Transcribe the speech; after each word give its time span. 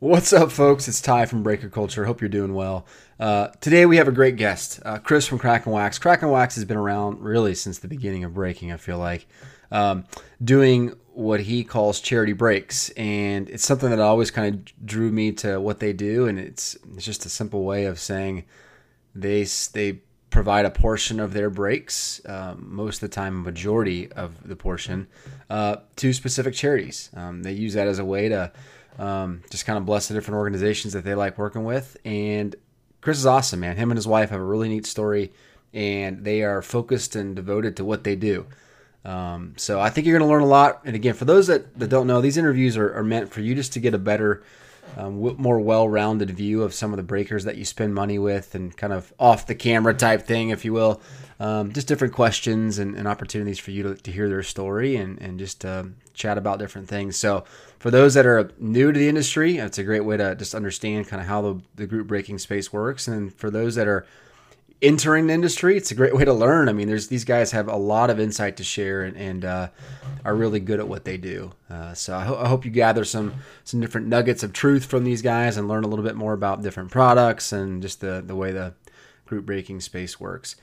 What's 0.00 0.32
up, 0.32 0.52
folks? 0.52 0.86
It's 0.86 1.00
Ty 1.00 1.26
from 1.26 1.42
Breaker 1.42 1.68
Culture. 1.68 2.04
Hope 2.04 2.20
you're 2.20 2.28
doing 2.28 2.54
well. 2.54 2.86
Uh, 3.18 3.48
today 3.60 3.84
we 3.84 3.96
have 3.96 4.06
a 4.06 4.12
great 4.12 4.36
guest, 4.36 4.78
uh, 4.84 4.98
Chris 4.98 5.26
from 5.26 5.40
Cracking 5.40 5.72
Wax. 5.72 5.98
Cracking 5.98 6.28
Wax 6.28 6.54
has 6.54 6.64
been 6.64 6.76
around 6.76 7.20
really 7.20 7.52
since 7.52 7.80
the 7.80 7.88
beginning 7.88 8.22
of 8.22 8.32
breaking. 8.32 8.70
I 8.70 8.76
feel 8.76 8.98
like 8.98 9.26
um, 9.72 10.04
doing 10.40 10.94
what 11.14 11.40
he 11.40 11.64
calls 11.64 12.00
charity 12.00 12.32
breaks, 12.32 12.90
and 12.90 13.50
it's 13.50 13.66
something 13.66 13.90
that 13.90 13.98
always 13.98 14.30
kind 14.30 14.54
of 14.54 14.86
drew 14.86 15.10
me 15.10 15.32
to 15.32 15.60
what 15.60 15.80
they 15.80 15.92
do. 15.92 16.28
And 16.28 16.38
it's 16.38 16.78
it's 16.94 17.04
just 17.04 17.26
a 17.26 17.28
simple 17.28 17.64
way 17.64 17.86
of 17.86 17.98
saying 17.98 18.44
they 19.16 19.48
they 19.72 20.02
provide 20.30 20.64
a 20.64 20.70
portion 20.70 21.18
of 21.18 21.32
their 21.32 21.50
breaks, 21.50 22.20
um, 22.26 22.68
most 22.68 23.02
of 23.02 23.10
the 23.10 23.14
time, 23.14 23.42
majority 23.42 24.12
of 24.12 24.46
the 24.46 24.54
portion, 24.54 25.08
uh, 25.50 25.78
to 25.96 26.12
specific 26.12 26.54
charities. 26.54 27.10
Um, 27.16 27.42
they 27.42 27.52
use 27.52 27.74
that 27.74 27.88
as 27.88 27.98
a 27.98 28.04
way 28.04 28.28
to 28.28 28.52
um, 28.98 29.42
just 29.50 29.64
kind 29.64 29.78
of 29.78 29.86
bless 29.86 30.08
the 30.08 30.14
different 30.14 30.38
organizations 30.38 30.92
that 30.92 31.04
they 31.04 31.14
like 31.14 31.38
working 31.38 31.64
with. 31.64 31.96
And 32.04 32.54
Chris 33.00 33.18
is 33.18 33.26
awesome, 33.26 33.60
man. 33.60 33.76
Him 33.76 33.90
and 33.90 33.98
his 33.98 34.06
wife 34.06 34.30
have 34.30 34.40
a 34.40 34.44
really 34.44 34.68
neat 34.68 34.86
story, 34.86 35.32
and 35.72 36.24
they 36.24 36.42
are 36.42 36.62
focused 36.62 37.14
and 37.16 37.36
devoted 37.36 37.76
to 37.76 37.84
what 37.84 38.04
they 38.04 38.16
do. 38.16 38.46
Um, 39.04 39.54
so 39.56 39.80
I 39.80 39.90
think 39.90 40.06
you're 40.06 40.18
going 40.18 40.28
to 40.28 40.32
learn 40.32 40.42
a 40.42 40.46
lot. 40.46 40.82
And 40.84 40.96
again, 40.96 41.14
for 41.14 41.24
those 41.24 41.46
that, 41.46 41.78
that 41.78 41.88
don't 41.88 42.06
know, 42.06 42.20
these 42.20 42.36
interviews 42.36 42.76
are, 42.76 42.92
are 42.94 43.04
meant 43.04 43.30
for 43.30 43.40
you 43.40 43.54
just 43.54 43.72
to 43.74 43.80
get 43.80 43.94
a 43.94 43.98
better, 43.98 44.42
um, 44.96 45.36
more 45.38 45.60
well-rounded 45.60 46.30
view 46.30 46.62
of 46.62 46.74
some 46.74 46.92
of 46.92 46.96
the 46.96 47.02
breakers 47.04 47.44
that 47.44 47.56
you 47.56 47.64
spend 47.64 47.94
money 47.94 48.18
with, 48.18 48.54
and 48.54 48.76
kind 48.76 48.92
of 48.92 49.12
off 49.18 49.46
the 49.46 49.54
camera 49.54 49.94
type 49.94 50.22
thing, 50.22 50.50
if 50.50 50.64
you 50.64 50.72
will. 50.72 51.00
Um, 51.40 51.72
just 51.72 51.86
different 51.86 52.14
questions 52.14 52.80
and, 52.80 52.96
and, 52.96 53.06
opportunities 53.06 53.60
for 53.60 53.70
you 53.70 53.84
to, 53.84 53.94
to 53.94 54.10
hear 54.10 54.28
their 54.28 54.42
story 54.42 54.96
and, 54.96 55.22
and 55.22 55.38
just 55.38 55.64
uh, 55.64 55.84
chat 56.12 56.36
about 56.36 56.58
different 56.58 56.88
things. 56.88 57.16
So 57.16 57.44
for 57.78 57.92
those 57.92 58.14
that 58.14 58.26
are 58.26 58.50
new 58.58 58.90
to 58.90 58.98
the 58.98 59.08
industry, 59.08 59.58
it's 59.58 59.78
a 59.78 59.84
great 59.84 60.04
way 60.04 60.16
to 60.16 60.34
just 60.34 60.52
understand 60.52 61.06
kind 61.06 61.22
of 61.22 61.28
how 61.28 61.42
the, 61.42 61.60
the 61.76 61.86
group 61.86 62.08
breaking 62.08 62.38
space 62.38 62.72
works. 62.72 63.06
And 63.06 63.32
for 63.32 63.50
those 63.52 63.76
that 63.76 63.86
are 63.86 64.04
entering 64.80 65.26
the 65.26 65.34
industry, 65.34 65.76
it's 65.76 65.90
a 65.90 65.94
great 65.94 66.14
way 66.14 66.24
to 66.24 66.32
learn. 66.32 66.68
I 66.68 66.72
mean, 66.72 66.88
there's 66.88 67.08
these 67.08 67.24
guys 67.24 67.52
have 67.52 67.68
a 67.68 67.76
lot 67.76 68.10
of 68.10 68.20
insight 68.20 68.56
to 68.58 68.64
share 68.64 69.02
and, 69.02 69.16
and 69.16 69.44
uh, 69.44 69.68
are 70.24 70.34
really 70.34 70.60
good 70.60 70.80
at 70.80 70.88
what 70.88 71.04
they 71.04 71.16
do. 71.16 71.52
Uh, 71.68 71.94
so 71.94 72.16
I, 72.16 72.24
ho- 72.24 72.38
I, 72.38 72.48
hope 72.48 72.64
you 72.64 72.70
gather 72.70 73.04
some 73.04 73.34
some 73.64 73.80
different 73.80 74.06
nuggets 74.06 74.42
of 74.42 74.52
truth 74.52 74.84
from 74.84 75.04
these 75.04 75.22
guys 75.22 75.56
and 75.56 75.68
learn 75.68 75.84
a 75.84 75.88
little 75.88 76.04
bit 76.04 76.16
more 76.16 76.32
about 76.32 76.62
different 76.62 76.90
products 76.90 77.52
and 77.52 77.82
just 77.82 78.00
the 78.00 78.22
the 78.24 78.36
way 78.36 78.52
the 78.52 78.74
group 79.26 79.46
breaking 79.46 79.80
space 79.80 80.18
works. 80.20 80.56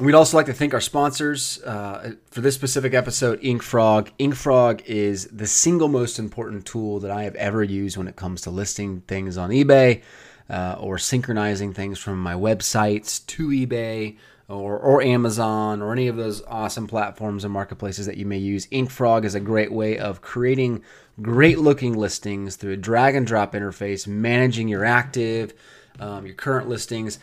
We'd 0.00 0.14
also 0.14 0.36
like 0.36 0.46
to 0.46 0.52
thank 0.52 0.74
our 0.74 0.80
sponsors 0.80 1.60
uh, 1.62 2.12
for 2.30 2.40
this 2.40 2.54
specific 2.54 2.94
episode, 2.94 3.42
InkFrog. 3.42 4.10
InkFrog 4.20 4.84
is 4.86 5.26
the 5.26 5.46
single 5.48 5.88
most 5.88 6.20
important 6.20 6.64
tool 6.66 7.00
that 7.00 7.10
I 7.10 7.24
have 7.24 7.34
ever 7.34 7.64
used 7.64 7.96
when 7.96 8.06
it 8.06 8.14
comes 8.14 8.42
to 8.42 8.50
listing 8.50 9.00
things 9.08 9.36
on 9.36 9.50
eBay 9.50 10.02
uh, 10.48 10.76
or 10.78 10.98
synchronizing 10.98 11.72
things 11.72 11.98
from 11.98 12.22
my 12.22 12.34
websites 12.34 13.26
to 13.26 13.48
eBay 13.48 14.18
or, 14.46 14.78
or 14.78 15.02
Amazon 15.02 15.82
or 15.82 15.92
any 15.92 16.06
of 16.06 16.14
those 16.14 16.42
awesome 16.46 16.86
platforms 16.86 17.42
and 17.42 17.52
marketplaces 17.52 18.06
that 18.06 18.16
you 18.16 18.24
may 18.24 18.38
use. 18.38 18.68
InkFrog 18.68 19.24
is 19.24 19.34
a 19.34 19.40
great 19.40 19.72
way 19.72 19.98
of 19.98 20.20
creating 20.20 20.80
great 21.20 21.58
looking 21.58 21.94
listings 21.94 22.54
through 22.54 22.74
a 22.74 22.76
drag 22.76 23.16
and 23.16 23.26
drop 23.26 23.52
interface, 23.52 24.06
managing 24.06 24.68
your 24.68 24.84
active 24.84 25.54
um, 26.00 26.26
your 26.26 26.34
current 26.34 26.68
listings, 26.68 27.18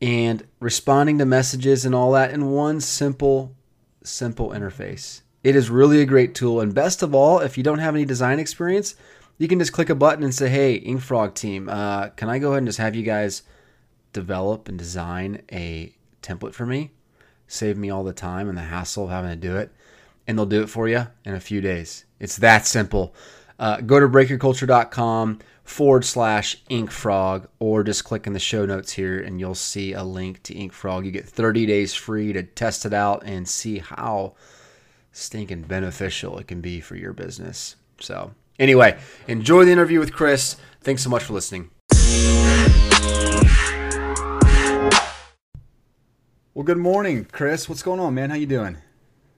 and 0.00 0.46
responding 0.60 1.18
to 1.18 1.26
messages 1.26 1.84
and 1.84 1.94
all 1.94 2.12
that 2.12 2.30
in 2.30 2.50
one 2.50 2.80
simple, 2.80 3.54
simple 4.02 4.50
interface. 4.50 5.22
It 5.42 5.54
is 5.54 5.70
really 5.70 6.00
a 6.00 6.06
great 6.06 6.34
tool. 6.34 6.60
And 6.60 6.74
best 6.74 7.02
of 7.02 7.14
all, 7.14 7.38
if 7.40 7.56
you 7.56 7.62
don't 7.62 7.78
have 7.78 7.94
any 7.94 8.04
design 8.04 8.40
experience, 8.40 8.96
you 9.38 9.48
can 9.48 9.58
just 9.58 9.72
click 9.72 9.90
a 9.90 9.94
button 9.94 10.24
and 10.24 10.34
say, 10.34 10.48
hey, 10.48 10.80
InkFrog 10.80 11.34
team, 11.34 11.68
uh, 11.68 12.08
can 12.08 12.28
I 12.28 12.38
go 12.38 12.48
ahead 12.48 12.58
and 12.58 12.66
just 12.66 12.78
have 12.78 12.96
you 12.96 13.02
guys 13.02 13.42
develop 14.12 14.68
and 14.68 14.78
design 14.78 15.42
a 15.52 15.94
template 16.22 16.54
for 16.54 16.66
me? 16.66 16.90
Save 17.46 17.76
me 17.76 17.90
all 17.90 18.02
the 18.02 18.12
time 18.12 18.48
and 18.48 18.58
the 18.58 18.62
hassle 18.62 19.04
of 19.04 19.10
having 19.10 19.30
to 19.30 19.36
do 19.36 19.56
it. 19.56 19.70
And 20.26 20.36
they'll 20.36 20.46
do 20.46 20.62
it 20.62 20.70
for 20.70 20.88
you 20.88 21.06
in 21.24 21.34
a 21.34 21.40
few 21.40 21.60
days. 21.60 22.04
It's 22.18 22.36
that 22.38 22.66
simple. 22.66 23.14
Uh, 23.58 23.80
go 23.80 24.00
to 24.00 24.08
breakerculture.com 24.08 25.38
forward 25.66 26.04
slash 26.04 26.56
inkfrog 26.68 27.48
or 27.58 27.82
just 27.82 28.04
click 28.04 28.26
in 28.26 28.32
the 28.32 28.38
show 28.38 28.64
notes 28.64 28.92
here 28.92 29.18
and 29.18 29.40
you'll 29.40 29.54
see 29.54 29.92
a 29.92 30.02
link 30.02 30.40
to 30.44 30.56
inkfrog 30.56 31.04
you 31.04 31.10
get 31.10 31.28
30 31.28 31.66
days 31.66 31.92
free 31.92 32.32
to 32.32 32.42
test 32.42 32.86
it 32.86 32.94
out 32.94 33.24
and 33.24 33.48
see 33.48 33.78
how 33.78 34.32
stinking 35.10 35.62
beneficial 35.62 36.38
it 36.38 36.46
can 36.46 36.60
be 36.60 36.80
for 36.80 36.94
your 36.94 37.12
business. 37.12 37.74
So 38.00 38.32
anyway 38.60 38.98
enjoy 39.26 39.64
the 39.64 39.72
interview 39.72 39.98
with 39.98 40.12
chris. 40.12 40.56
Thanks 40.82 41.02
so 41.02 41.10
much 41.10 41.24
for 41.24 41.32
listening. 41.32 41.70
Well 46.54 46.64
good 46.64 46.78
morning 46.78 47.26
chris. 47.32 47.68
What's 47.68 47.82
going 47.82 47.98
on 47.98 48.14
man? 48.14 48.30
How 48.30 48.36
you 48.36 48.46
doing? 48.46 48.76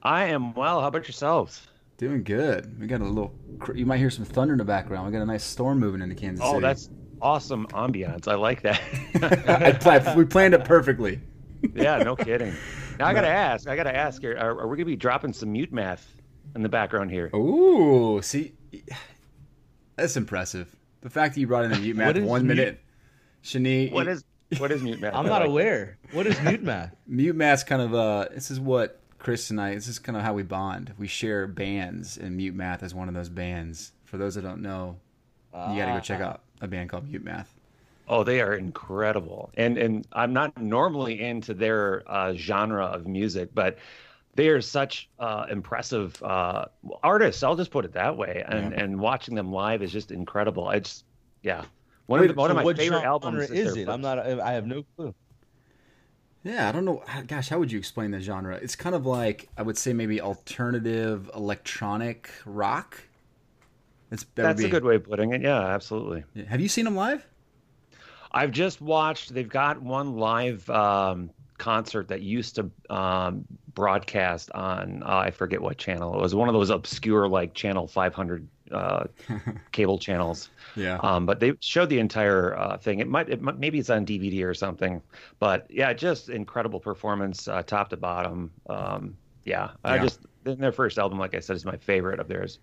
I 0.03 0.27
am 0.27 0.53
well. 0.53 0.83
How 0.83 0.89
about 0.89 1.09
yourselves 1.09 1.67
Doing 1.99 2.23
good. 2.23 2.79
We 2.81 2.87
got 2.87 3.01
a 3.01 3.05
little. 3.05 3.35
You 3.75 3.85
might 3.85 3.99
hear 3.99 4.09
some 4.09 4.25
thunder 4.25 4.55
in 4.55 4.59
the 4.59 4.65
background. 4.65 5.07
We 5.07 5.13
got 5.13 5.21
a 5.21 5.27
nice 5.27 5.43
storm 5.43 5.81
moving 5.81 6.01
into 6.01 6.15
Kansas 6.15 6.45
oh, 6.45 6.53
City. 6.53 6.59
Oh, 6.59 6.61
that's 6.61 6.91
awesome 7.21 7.67
ambiance. 7.69 8.29
I 8.29 8.37
like 8.37 8.63
that. 8.63 8.81
I, 9.85 10.15
we 10.15 10.25
planned 10.25 10.55
it 10.55 10.65
perfectly. 10.65 11.21
yeah, 11.75 11.99
no 11.99 12.15
kidding. 12.15 12.55
Now 13.01 13.07
I 13.07 13.15
gotta 13.15 13.29
ask. 13.29 13.69
I 13.69 13.75
gotta 13.75 13.95
ask 13.95 14.23
here. 14.23 14.37
Are, 14.39 14.61
are 14.61 14.69
we 14.69 14.77
gonna 14.77 14.87
be 14.87 14.95
dropping 14.95 15.33
some 15.33 15.51
mute 15.51 15.73
math 15.73 16.07
in 16.55 16.63
the 16.63 16.69
background 16.69 17.11
here? 17.11 17.35
Ooh, 17.35 18.23
see, 18.23 18.53
that's 19.97 20.17
impressive. 20.17 20.75
The 21.01 21.11
fact 21.11 21.35
that 21.35 21.41
you 21.41 21.49
brought 21.49 21.65
in 21.65 21.73
the 21.73 21.79
mute 21.79 21.97
math 21.97 22.17
one 22.19 22.47
mute? 22.47 22.57
minute, 22.57 22.81
Shani. 23.43 23.91
What 23.91 24.07
is 24.07 24.23
what 24.59 24.71
is 24.71 24.83
mute 24.83 25.01
math? 25.01 25.15
I'm 25.15 25.27
not 25.27 25.45
aware. 25.45 25.99
What 26.13 26.29
is 26.29 26.41
mute 26.43 26.63
math? 26.63 26.95
mute 27.09 27.35
math's 27.35 27.65
kind 27.65 27.83
of 27.83 27.93
uh. 27.93 28.29
This 28.33 28.53
is 28.53 28.61
what 28.61 28.98
Chris 29.19 29.51
and 29.51 29.61
I, 29.61 29.75
this 29.75 29.89
is 29.89 29.99
kind 29.99 30.17
of 30.17 30.23
how 30.23 30.33
we 30.33 30.43
bond. 30.43 30.93
We 30.99 31.07
share 31.07 31.47
bands, 31.47 32.19
and 32.19 32.37
Mute 32.37 32.55
Math 32.55 32.83
is 32.83 32.95
one 32.95 33.09
of 33.09 33.15
those 33.15 33.29
bands. 33.29 33.93
For 34.05 34.17
those 34.17 34.37
that 34.37 34.43
don't 34.43 34.63
know, 34.63 34.97
you 35.53 35.77
got 35.77 35.87
to 35.87 35.93
go 35.93 36.01
check 36.01 36.21
ah. 36.23 36.29
out 36.29 36.41
a 36.61 36.69
band 36.69 36.91
called 36.91 37.09
Mute 37.09 37.25
Math. 37.25 37.55
Oh, 38.09 38.25
they 38.25 38.41
are 38.41 38.55
incredible, 38.55 39.51
and 39.57 39.77
and 39.77 40.07
I'm 40.13 40.33
not 40.33 40.57
normally 40.57 41.21
into 41.21 41.53
their 41.53 42.03
uh, 42.07 42.33
genre 42.35 42.87
of 42.87 43.07
music, 43.07 43.51
but 43.55 43.77
they 44.35 44.49
are 44.49 44.63
such 44.63 45.11
uh, 45.19 45.45
impressive 45.51 46.23
uh, 46.23 46.67
artists. 47.03 47.43
I'll 47.43 47.57
just 47.57 47.71
put 47.71 47.85
it 47.85 47.93
that 47.93 48.17
way, 48.17 48.45
and 48.49 48.73
yeah. 48.73 48.83
and 48.83 48.99
watching 48.99 49.35
them 49.35 49.53
live 49.53 49.83
is 49.83 49.93
just 49.93 50.11
incredible. 50.11 50.71
It's 50.71 51.05
yeah, 51.43 51.65
one 52.07 52.21
Wait, 52.21 52.31
of 52.31 52.37
the, 52.37 52.41
one 52.41 52.51
so 52.51 52.57
of 52.57 52.65
my 52.65 52.73
favorite 52.73 53.05
albums. 53.05 53.51
Is, 53.51 53.73
is 53.73 53.77
it? 53.77 53.89
I'm 53.89 54.01
not. 54.01 54.19
I 54.19 54.53
have 54.53 54.65
no 54.65 54.85
clue. 54.97 55.15
Yeah, 56.45 56.69
I 56.69 56.73
don't 56.73 56.85
know. 56.85 57.03
Gosh, 57.27 57.49
how 57.49 57.59
would 57.59 57.73
you 57.73 57.79
explain 57.79 58.13
the 58.13 58.21
genre? 58.21 58.57
It's 58.57 58.77
kind 58.77 58.95
of 58.95 59.07
like 59.07 59.49
I 59.57 59.63
would 59.63 59.77
say 59.77 59.93
maybe 59.93 60.21
alternative 60.21 61.31
electronic 61.35 62.31
rock. 62.47 63.01
It's 64.11 64.25
that 64.35 64.43
That's 64.43 64.61
be... 64.61 64.67
a 64.67 64.71
good 64.71 64.85
way 64.85 64.97
of 64.97 65.05
putting 65.05 65.33
it. 65.33 65.43
Yeah, 65.43 65.61
absolutely. 65.61 66.25
Have 66.47 66.61
you 66.61 66.69
seen 66.69 66.85
them 66.85 66.97
live? 66.97 67.27
I've 68.33 68.51
just 68.51 68.81
watched. 68.81 69.35
They've 69.35 69.49
got 69.49 69.83
one 69.83 70.17
live 70.17 70.69
um, 70.71 71.31
concert 71.59 72.09
that 72.09 72.23
used 72.23 72.57
to 72.57 72.71
um, 72.89 73.45
broadcast 73.75 74.51
on 74.53 75.03
uh, 75.03 75.17
I 75.17 75.31
forget 75.31 75.61
what 75.61 75.77
channel. 75.77 76.15
It 76.15 76.21
was 76.21 76.35
one 76.35 76.49
of 76.49 76.55
those 76.55 76.71
obscure 76.71 77.29
like 77.29 77.55
channel 77.55 77.87
500 77.87 78.47
uh, 78.73 79.05
cable 79.73 79.99
channels. 79.99 80.51
Yeah. 80.77 80.99
Um, 81.03 81.27
but 81.27 81.41
they 81.41 81.53
showed 81.61 81.89
the 81.89 81.99
entire 81.99 82.57
uh, 82.57 82.79
thing. 82.79 83.01
It 83.01 83.09
might, 83.09 83.29
it 83.29 83.41
might, 83.41 83.59
maybe 83.59 83.79
it's 83.79 83.91
on 83.91 84.07
DVD 84.07 84.45
or 84.45 84.55
something. 84.55 85.03
But 85.39 85.67
yeah, 85.71 85.93
just 85.93 86.29
incredible 86.29 86.81
performance, 86.81 87.49
uh, 87.49 87.63
top 87.63 87.91
to 87.91 87.97
bottom. 87.97 88.51
Um, 88.69 89.17
yeah, 89.45 89.71
yeah, 89.85 89.93
I 89.93 89.99
just 89.99 90.21
their 90.45 90.73
first 90.73 90.99
album, 90.99 91.19
like 91.19 91.35
I 91.35 91.41
said, 91.41 91.57
is 91.57 91.65
my 91.65 91.77
favorite 91.77 92.21
of 92.21 92.29
theirs. 92.29 92.59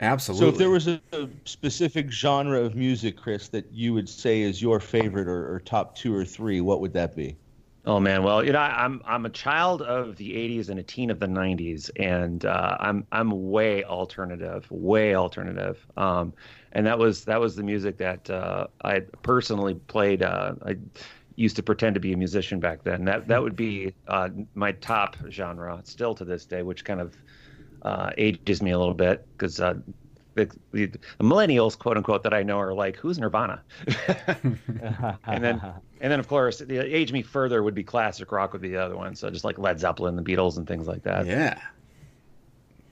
Absolutely. 0.00 0.46
So, 0.46 0.52
if 0.52 0.58
there 0.58 0.70
was 0.70 0.88
a, 0.88 1.00
a, 1.12 1.28
specific 1.44 2.10
genre 2.10 2.60
of 2.60 2.74
music, 2.74 3.16
Chris, 3.16 3.48
that 3.48 3.70
you 3.72 3.94
would 3.94 4.08
say 4.08 4.40
is 4.40 4.60
your 4.60 4.80
favorite 4.80 5.28
or, 5.28 5.54
or 5.54 5.60
top 5.60 5.94
two 5.94 6.14
or 6.14 6.24
three, 6.24 6.60
what 6.60 6.80
would 6.80 6.92
that 6.94 7.14
be? 7.14 7.36
Oh 7.84 7.98
man, 7.98 8.22
well, 8.22 8.44
you 8.44 8.52
know, 8.52 8.60
I'm 8.60 9.02
I'm 9.04 9.26
a 9.26 9.30
child 9.30 9.82
of 9.82 10.16
the 10.16 10.36
'80s 10.36 10.68
and 10.68 10.78
a 10.78 10.84
teen 10.84 11.10
of 11.10 11.18
the 11.18 11.26
'90s, 11.26 11.90
and 11.96 12.44
uh, 12.44 12.76
I'm 12.78 13.08
I'm 13.10 13.50
way 13.50 13.82
alternative, 13.82 14.70
way 14.70 15.16
alternative. 15.16 15.84
Um, 15.96 16.32
and 16.70 16.86
that 16.86 16.98
was 16.98 17.24
that 17.24 17.40
was 17.40 17.56
the 17.56 17.64
music 17.64 17.98
that 17.98 18.30
uh, 18.30 18.68
I 18.84 19.00
personally 19.22 19.74
played. 19.74 20.22
Uh, 20.22 20.54
I 20.64 20.76
used 21.34 21.56
to 21.56 21.62
pretend 21.64 21.94
to 21.94 22.00
be 22.00 22.12
a 22.12 22.16
musician 22.16 22.60
back 22.60 22.84
then. 22.84 23.04
That 23.06 23.26
that 23.28 23.42
would 23.42 23.56
be 23.56 23.96
uh, 24.06 24.28
my 24.54 24.72
top 24.72 25.16
genre, 25.28 25.82
still 25.84 26.14
to 26.14 26.24
this 26.24 26.46
day, 26.46 26.62
which 26.62 26.84
kind 26.84 27.00
of 27.00 27.16
uh, 27.82 28.10
ages 28.16 28.62
me 28.62 28.70
a 28.70 28.78
little 28.78 28.94
bit 28.94 29.26
because 29.36 29.60
uh, 29.60 29.74
the, 30.34 30.50
the, 30.72 30.88
millennials, 31.20 31.78
quote 31.78 31.96
unquote, 31.96 32.22
that 32.22 32.34
I 32.34 32.42
know 32.42 32.58
are 32.58 32.74
like, 32.74 32.96
who's 32.96 33.18
Nirvana? 33.18 33.62
and 35.26 35.44
then, 35.44 35.60
and 36.00 36.12
then 36.12 36.20
of 36.20 36.28
course, 36.28 36.58
the 36.58 36.78
age 36.78 37.12
me 37.12 37.22
further 37.22 37.62
would 37.62 37.74
be 37.74 37.84
classic 37.84 38.32
rock 38.32 38.52
would 38.52 38.62
be 38.62 38.68
the 38.68 38.82
other 38.82 38.96
one. 38.96 39.14
So 39.14 39.30
just 39.30 39.44
like 39.44 39.58
Led 39.58 39.78
Zeppelin, 39.78 40.16
the 40.16 40.22
Beatles, 40.22 40.56
and 40.56 40.66
things 40.66 40.86
like 40.86 41.02
that. 41.04 41.26
Yeah, 41.26 41.60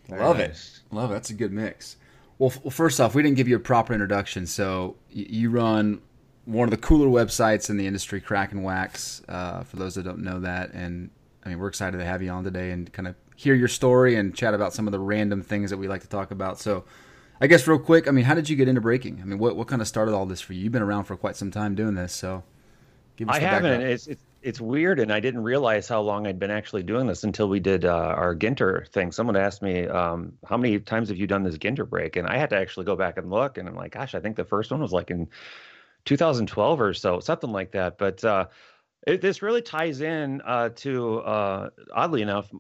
love 0.09 0.39
nice. 0.39 0.83
it, 0.85 0.95
love 0.95 1.11
it. 1.11 1.15
That's 1.15 1.31
a 1.31 1.35
good 1.35 1.53
mix. 1.53 1.97
Well, 2.39 2.53
f- 2.65 2.73
first 2.73 3.01
off, 3.01 3.15
we 3.15 3.23
didn't 3.23 3.37
give 3.37 3.49
you 3.49 3.57
a 3.57 3.61
proper 3.61 3.93
introduction. 3.93 4.47
So 4.47 4.97
y- 5.15 5.27
you 5.29 5.51
run 5.51 6.01
one 6.47 6.67
of 6.67 6.71
the 6.71 6.79
cooler 6.79 7.07
websites 7.07 7.69
in 7.71 7.77
the 7.77 7.87
industry, 7.87 8.21
Cracking 8.21 8.63
Wax. 8.63 9.23
Uh, 9.29 9.63
for 9.63 9.77
those 9.77 9.95
that 9.95 10.05
don't 10.05 10.21
know 10.21 10.41
that, 10.41 10.73
and 10.73 11.11
I 11.45 11.51
mean, 11.51 11.59
we're 11.59 11.69
excited 11.69 11.99
to 11.99 12.05
have 12.05 12.23
you 12.23 12.31
on 12.31 12.45
today 12.45 12.71
and 12.71 12.93
kind 12.93 13.09
of 13.09 13.15
hear 13.37 13.55
your 13.55 13.69
story 13.69 14.17
and 14.17 14.35
chat 14.35 14.53
about 14.53 14.75
some 14.75 14.87
of 14.87 14.93
the 14.93 14.99
random 14.99 15.43
things 15.43 15.71
that 15.71 15.79
we 15.79 15.89
like 15.89 16.03
to 16.03 16.09
talk 16.09 16.31
about. 16.31 16.59
So, 16.59 16.85
I 17.41 17.47
guess 17.47 17.67
real 17.67 17.79
quick, 17.79 18.07
I 18.07 18.11
mean, 18.11 18.25
how 18.25 18.35
did 18.35 18.49
you 18.49 18.57
get 18.57 18.69
into 18.69 18.81
breaking? 18.81 19.21
I 19.23 19.25
mean, 19.25 19.39
what 19.39 19.57
what 19.57 19.67
kind 19.67 19.81
of 19.81 19.89
started 19.89 20.13
all 20.13 20.27
this 20.27 20.41
for 20.41 20.53
you? 20.53 20.65
You've 20.65 20.73
been 20.73 20.83
around 20.83 21.05
for 21.05 21.17
quite 21.17 21.37
some 21.37 21.51
time 21.51 21.75
doing 21.75 21.95
this, 21.95 22.13
so 22.13 22.43
I 23.27 23.39
haven't. 23.41 23.83
It's, 23.83 24.07
it's 24.07 24.23
it's 24.43 24.61
weird, 24.61 25.01
and 25.01 25.13
I 25.13 25.21
didn't 25.21 25.43
realize 25.43 25.87
how 25.89 26.01
long 26.01 26.27
I'd 26.27 26.39
been 26.39 26.51
actually 26.51 26.83
doing 26.83 27.07
this 27.07 27.25
until 27.25 27.49
we 27.49 27.61
did 27.61 27.85
uh, 27.85 28.15
our 28.17 28.35
Ginter 28.35 28.89
thing. 28.89 29.13
Someone 29.13 29.37
asked 29.37 29.63
me, 29.63 29.87
um, 29.87 30.33
"How 30.47 30.57
many 30.57 30.79
times 30.81 31.09
have 31.09 31.19
you 31.19 31.27
done 31.27 31.43
this 31.43 31.59
Ginter 31.59 31.89
break?" 31.89 32.17
And 32.17 32.27
I 32.27 32.39
had 32.39 32.51
to 32.51 32.57
actually 32.57 32.87
go 32.87 32.97
back 32.97 33.19
and 33.19 33.31
look, 33.31 33.59
and 33.59 33.69
I'm 33.69 33.77
like, 33.77 33.93
"Gosh, 33.93 34.15
I 34.15 34.21
think 34.21 34.37
the 34.37 34.45
first 34.45 34.71
one 34.71 34.81
was 34.81 34.93
like 34.93 35.11
in 35.11 35.29
2012 36.07 36.81
or 36.81 36.95
so, 36.95 37.21
something 37.21 37.51
like 37.51 37.73
that." 37.73 37.99
But 37.99 38.25
uh, 38.25 38.47
it, 39.07 39.23
this 39.23 39.41
really 39.41 39.63
ties 39.63 40.03
in 40.03 40.43
uh, 40.43 40.69
to, 40.77 41.21
uh, 41.21 41.71
oddly 41.95 42.21
enough, 42.21 42.51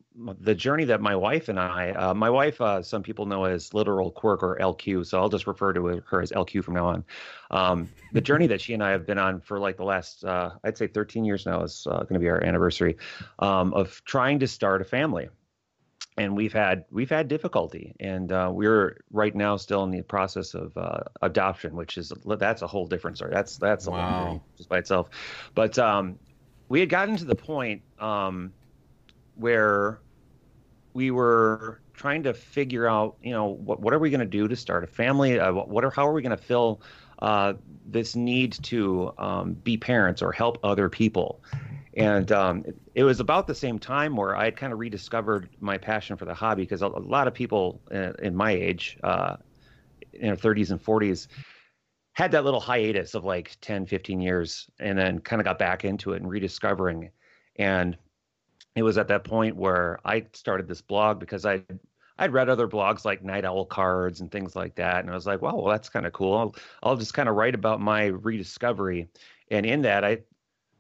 the 0.40 0.54
journey 0.54 0.84
that 0.84 1.00
my 1.02 1.14
wife 1.14 1.50
and 1.50 1.60
I, 1.60 1.90
uh, 1.90 2.14
my 2.14 2.30
wife, 2.30 2.60
uh, 2.62 2.82
some 2.82 3.02
people 3.02 3.26
know 3.26 3.44
as 3.44 3.74
literal 3.74 4.10
quirk 4.10 4.42
or 4.42 4.56
LQ, 4.58 5.06
so 5.06 5.20
I'll 5.20 5.28
just 5.28 5.46
refer 5.46 5.74
to 5.74 6.02
her 6.06 6.22
as 6.22 6.32
LQ 6.32 6.64
from 6.64 6.74
now 6.74 6.86
on. 6.86 7.04
Um, 7.50 7.88
the 8.12 8.22
journey 8.22 8.46
that 8.46 8.60
she 8.60 8.72
and 8.72 8.82
I 8.82 8.90
have 8.90 9.06
been 9.06 9.18
on 9.18 9.40
for 9.40 9.58
like 9.58 9.76
the 9.76 9.84
last, 9.84 10.24
uh, 10.24 10.52
I'd 10.64 10.78
say 10.78 10.86
13 10.86 11.26
years 11.26 11.44
now 11.44 11.62
is 11.62 11.86
uh, 11.90 11.98
going 11.98 12.14
to 12.14 12.20
be 12.20 12.28
our 12.30 12.42
anniversary 12.42 12.96
um, 13.40 13.74
of 13.74 14.02
trying 14.04 14.38
to 14.38 14.48
start 14.48 14.80
a 14.80 14.84
family. 14.84 15.28
And 16.16 16.36
we've 16.36 16.52
had 16.52 16.84
we've 16.90 17.08
had 17.08 17.28
difficulty, 17.28 17.94
and 17.98 18.30
we're 18.54 19.00
right 19.10 19.34
now 19.34 19.56
still 19.56 19.84
in 19.84 19.90
the 19.90 20.02
process 20.02 20.54
of 20.54 20.76
adoption, 21.22 21.76
which 21.76 21.96
is 21.96 22.12
that's 22.26 22.60
a 22.60 22.66
whole 22.66 22.86
different 22.86 23.16
story. 23.16 23.30
That's 23.32 23.56
that's 23.56 23.86
a 23.86 23.90
wow. 23.92 24.24
long 24.24 24.40
just 24.56 24.68
by 24.68 24.78
itself. 24.78 25.08
But 25.54 25.78
um, 25.78 26.18
we 26.70 26.80
had 26.80 26.88
gotten 26.88 27.16
to 27.16 27.24
the 27.24 27.34
point 27.34 27.82
um, 27.98 28.52
where 29.34 30.00
we 30.94 31.10
were 31.10 31.80
trying 31.92 32.22
to 32.22 32.32
figure 32.32 32.88
out, 32.88 33.16
you 33.22 33.32
know, 33.32 33.46
what 33.46 33.80
what 33.80 33.92
are 33.92 33.98
we 33.98 34.08
going 34.08 34.20
to 34.20 34.24
do 34.26 34.48
to 34.48 34.56
start 34.56 34.84
a 34.84 34.86
family? 34.86 35.38
Uh, 35.38 35.52
what 35.52 35.84
are 35.84 35.90
how 35.90 36.06
are 36.06 36.12
we 36.12 36.22
going 36.22 36.30
to 36.30 36.42
fill 36.42 36.80
uh, 37.18 37.54
this 37.84 38.16
need 38.16 38.52
to 38.62 39.12
um, 39.18 39.52
be 39.52 39.76
parents 39.76 40.22
or 40.22 40.32
help 40.32 40.58
other 40.62 40.88
people? 40.88 41.42
And 41.94 42.30
um, 42.30 42.64
it, 42.64 42.76
it, 42.94 43.04
was 43.04 43.18
about 43.18 43.48
the 43.48 43.54
same 43.54 43.80
time 43.80 44.14
where 44.14 44.36
I 44.36 44.44
had 44.44 44.56
kind 44.56 44.72
of 44.72 44.78
rediscovered 44.78 45.48
my 45.58 45.76
passion 45.76 46.16
for 46.16 46.24
the 46.24 46.34
hobby 46.34 46.62
because 46.62 46.82
a, 46.82 46.86
a 46.86 47.02
lot 47.02 47.26
of 47.26 47.34
people 47.34 47.80
in, 47.90 48.14
in 48.22 48.36
my 48.36 48.52
age, 48.52 48.96
uh, 49.02 49.36
in 50.12 50.28
their 50.28 50.36
30s 50.36 50.70
and 50.70 50.80
40s, 50.80 51.26
had 52.20 52.32
that 52.32 52.44
little 52.44 52.60
hiatus 52.60 53.14
of 53.14 53.24
like 53.24 53.56
10, 53.62 53.86
15 53.86 54.20
years 54.20 54.68
and 54.78 54.98
then 54.98 55.20
kind 55.20 55.40
of 55.40 55.46
got 55.46 55.58
back 55.58 55.86
into 55.86 56.12
it 56.12 56.20
and 56.20 56.30
rediscovering. 56.30 57.08
And 57.56 57.96
it 58.76 58.82
was 58.82 58.98
at 58.98 59.08
that 59.08 59.24
point 59.24 59.56
where 59.56 59.98
I 60.04 60.26
started 60.34 60.68
this 60.68 60.82
blog 60.82 61.18
because 61.18 61.46
I 61.46 61.62
I'd 62.18 62.34
read 62.34 62.50
other 62.50 62.68
blogs 62.68 63.06
like 63.06 63.24
Night 63.24 63.46
Owl 63.46 63.64
Cards 63.64 64.20
and 64.20 64.30
things 64.30 64.54
like 64.54 64.74
that, 64.74 65.00
and 65.00 65.10
I 65.10 65.14
was 65.14 65.26
like, 65.26 65.40
wow, 65.40 65.56
well, 65.56 65.72
that's 65.72 65.88
kind 65.88 66.04
of 66.04 66.12
cool. 66.12 66.36
I'll, 66.36 66.54
I'll 66.82 66.96
just 66.96 67.14
kind 67.14 67.30
of 67.30 67.34
write 67.36 67.54
about 67.54 67.80
my 67.80 68.08
rediscovery, 68.08 69.08
and 69.50 69.64
in 69.64 69.80
that, 69.82 70.04
I 70.04 70.18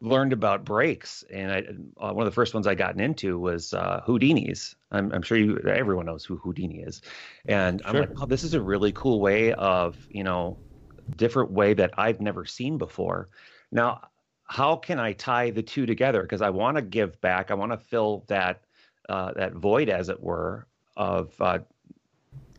learned 0.02 0.34
about 0.34 0.66
breaks, 0.66 1.24
and 1.32 1.50
I 1.50 1.60
uh, 1.96 2.12
one 2.12 2.26
of 2.26 2.30
the 2.30 2.34
first 2.34 2.52
ones 2.52 2.66
I 2.66 2.74
gotten 2.74 3.00
into 3.00 3.38
was 3.38 3.72
uh, 3.72 4.02
Houdini's. 4.04 4.76
I'm, 4.90 5.10
I'm, 5.12 5.22
sure 5.22 5.38
you 5.38 5.58
everyone 5.60 6.04
knows 6.04 6.26
who 6.26 6.36
Houdini 6.36 6.80
is, 6.80 7.00
and 7.46 7.80
sure. 7.80 7.88
I'm 7.88 8.00
like, 8.00 8.10
oh, 8.20 8.26
this 8.26 8.44
is 8.44 8.52
a 8.52 8.60
really 8.60 8.92
cool 8.92 9.18
way 9.20 9.54
of 9.54 9.96
you 10.10 10.24
know 10.24 10.58
different 11.16 11.50
way 11.50 11.74
that 11.74 11.92
I've 11.98 12.20
never 12.20 12.44
seen 12.44 12.78
before. 12.78 13.28
Now, 13.72 14.08
how 14.44 14.76
can 14.76 14.98
I 14.98 15.12
tie 15.12 15.50
the 15.50 15.62
two 15.62 15.86
together? 15.86 16.22
Because 16.22 16.42
I 16.42 16.50
want 16.50 16.76
to 16.76 16.82
give 16.82 17.20
back. 17.20 17.50
I 17.50 17.54
want 17.54 17.72
to 17.72 17.78
fill 17.78 18.24
that 18.26 18.62
uh, 19.08 19.32
that 19.34 19.54
void, 19.54 19.88
as 19.88 20.08
it 20.08 20.20
were, 20.20 20.66
of 20.96 21.32
uh, 21.40 21.60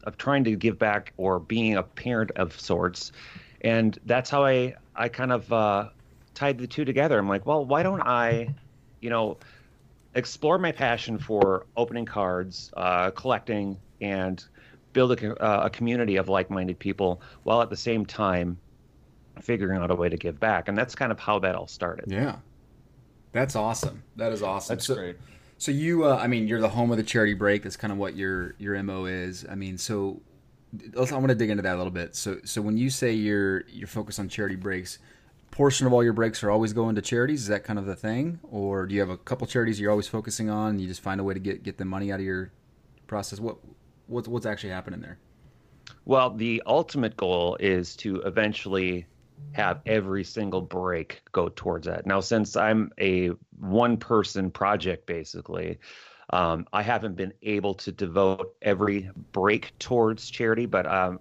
of 0.03 0.18
trying 0.18 0.44
to 0.45 0.56
give 0.56 0.80
back 0.80 1.13
or 1.18 1.39
being 1.39 1.77
a 1.77 1.83
parent 1.83 2.31
of 2.31 2.59
sorts. 2.59 3.12
And 3.62 3.98
that's 4.06 4.30
how 4.30 4.45
I 4.45 4.75
I 4.95 5.09
kind 5.09 5.31
of 5.31 5.51
uh, 5.51 5.89
tied 6.33 6.57
the 6.57 6.68
two 6.68 6.86
together. 6.86 7.19
I'm 7.19 7.30
like, 7.30 7.45
well, 7.45 7.65
why 7.65 7.83
don't 7.83 8.01
I, 8.01 8.53
you 9.01 9.09
know, 9.09 9.38
explore 10.15 10.57
my 10.57 10.71
passion 10.71 11.18
for 11.18 11.65
opening 11.75 12.06
cards, 12.06 12.71
uh, 12.75 13.12
collecting, 13.12 13.77
and 14.00 14.44
build 14.94 15.12
a, 15.12 15.44
uh, 15.44 15.66
a 15.66 15.70
community 15.70 16.18
of 16.18 16.30
like-minded 16.30 16.80
people 16.80 17.22
while 17.44 17.62
at 17.62 17.70
the 17.70 17.78
same 17.78 18.06
time 18.06 18.58
figuring 19.42 19.82
out 19.82 19.92
a 19.92 19.96
way 19.96 20.10
to 20.10 20.18
give 20.18 20.40
back. 20.40 20.68
And 20.68 20.78
that's 20.78 20.96
kind 20.96 21.12
of 21.12 21.20
how 21.20 21.40
that 21.40 21.56
all 21.56 21.68
started. 21.68 22.06
Yeah. 22.08 22.38
That's 23.32 23.56
awesome. 23.56 24.04
That 24.18 24.32
is 24.32 24.44
awesome. 24.44 24.76
That's 24.76 24.86
so, 24.86 24.96
great. 24.96 25.18
so 25.58 25.72
you 25.72 26.04
uh, 26.04 26.18
i 26.18 26.28
mean 26.28 26.48
you're 26.48 26.60
the 26.60 26.70
home 26.70 26.92
of 26.92 26.98
the 26.98 27.04
charity 27.04 27.34
break. 27.34 27.64
That's 27.64 27.78
kind 27.78 27.94
of 27.94 27.98
what 27.98 28.16
your 28.16 28.56
your 28.58 28.82
mo 28.84 29.06
is. 29.06 29.46
I 29.50 29.56
mean 29.56 29.78
so 29.78 30.22
i 30.98 31.00
want 31.00 31.28
to 31.28 31.36
dig 31.36 31.50
into 31.50 31.64
that 31.64 31.76
a 31.76 31.78
little 31.78 31.92
bit. 31.92 32.16
So 32.16 32.40
so 32.44 32.62
when 32.62 32.78
you 32.78 32.90
say 32.90 33.14
you're 33.14 33.64
you're 33.70 33.88
focused 33.88 34.20
on 34.20 34.28
charity 34.28 34.56
breaks 34.56 35.00
portion 35.52 35.86
of 35.86 35.94
all 35.94 36.04
your 36.04 36.14
breaks 36.14 36.44
are 36.44 36.50
always 36.50 36.74
going 36.74 36.96
to 36.96 37.02
charities? 37.02 37.42
Is 37.42 37.48
that 37.48 37.64
kind 37.64 37.78
of 37.78 37.86
the 37.86 37.96
thing? 37.96 38.40
Or 38.50 38.88
do 38.88 38.96
you 38.96 39.02
have 39.02 39.10
a 39.10 39.18
couple 39.18 39.46
charities 39.46 39.80
you're 39.80 39.92
always 39.92 40.08
focusing 40.08 40.50
on 40.50 40.72
and 40.72 40.82
you 40.82 40.88
just 40.88 41.02
find 41.02 41.20
a 41.20 41.24
way 41.24 41.34
to 41.34 41.40
get 41.40 41.64
get 41.64 41.78
the 41.78 41.86
money 41.86 42.12
out 42.12 42.20
of 42.20 42.26
your 42.26 42.52
process? 43.08 43.40
What 43.40 43.58
what's 44.12 44.28
what's 44.28 44.46
actually 44.46 44.72
happening 44.72 45.02
there? 45.02 45.18
Well, 46.06 46.31
the 46.31 46.62
ultimate 46.66 47.18
goal 47.18 47.58
is 47.60 47.96
to 47.98 48.22
eventually 48.22 49.06
have 49.54 49.81
every 49.86 50.24
single 50.24 50.62
break 50.62 51.22
go 51.31 51.50
towards 51.50 51.88
that. 51.88 52.06
Now, 52.06 52.19
since 52.19 52.56
I'm 52.56 52.92
a 53.00 53.31
one 53.60 53.98
person 53.98 54.52
project 54.52 55.06
basically, 55.06 55.80
um, 56.30 56.68
I 56.72 56.81
haven't 56.81 57.16
been 57.16 57.34
able 57.42 57.74
to 57.75 57.92
devote 57.92 58.56
every 58.62 59.10
break 59.31 59.78
towards 59.80 60.30
charity, 60.30 60.66
but 60.66 60.86
um, 60.86 61.19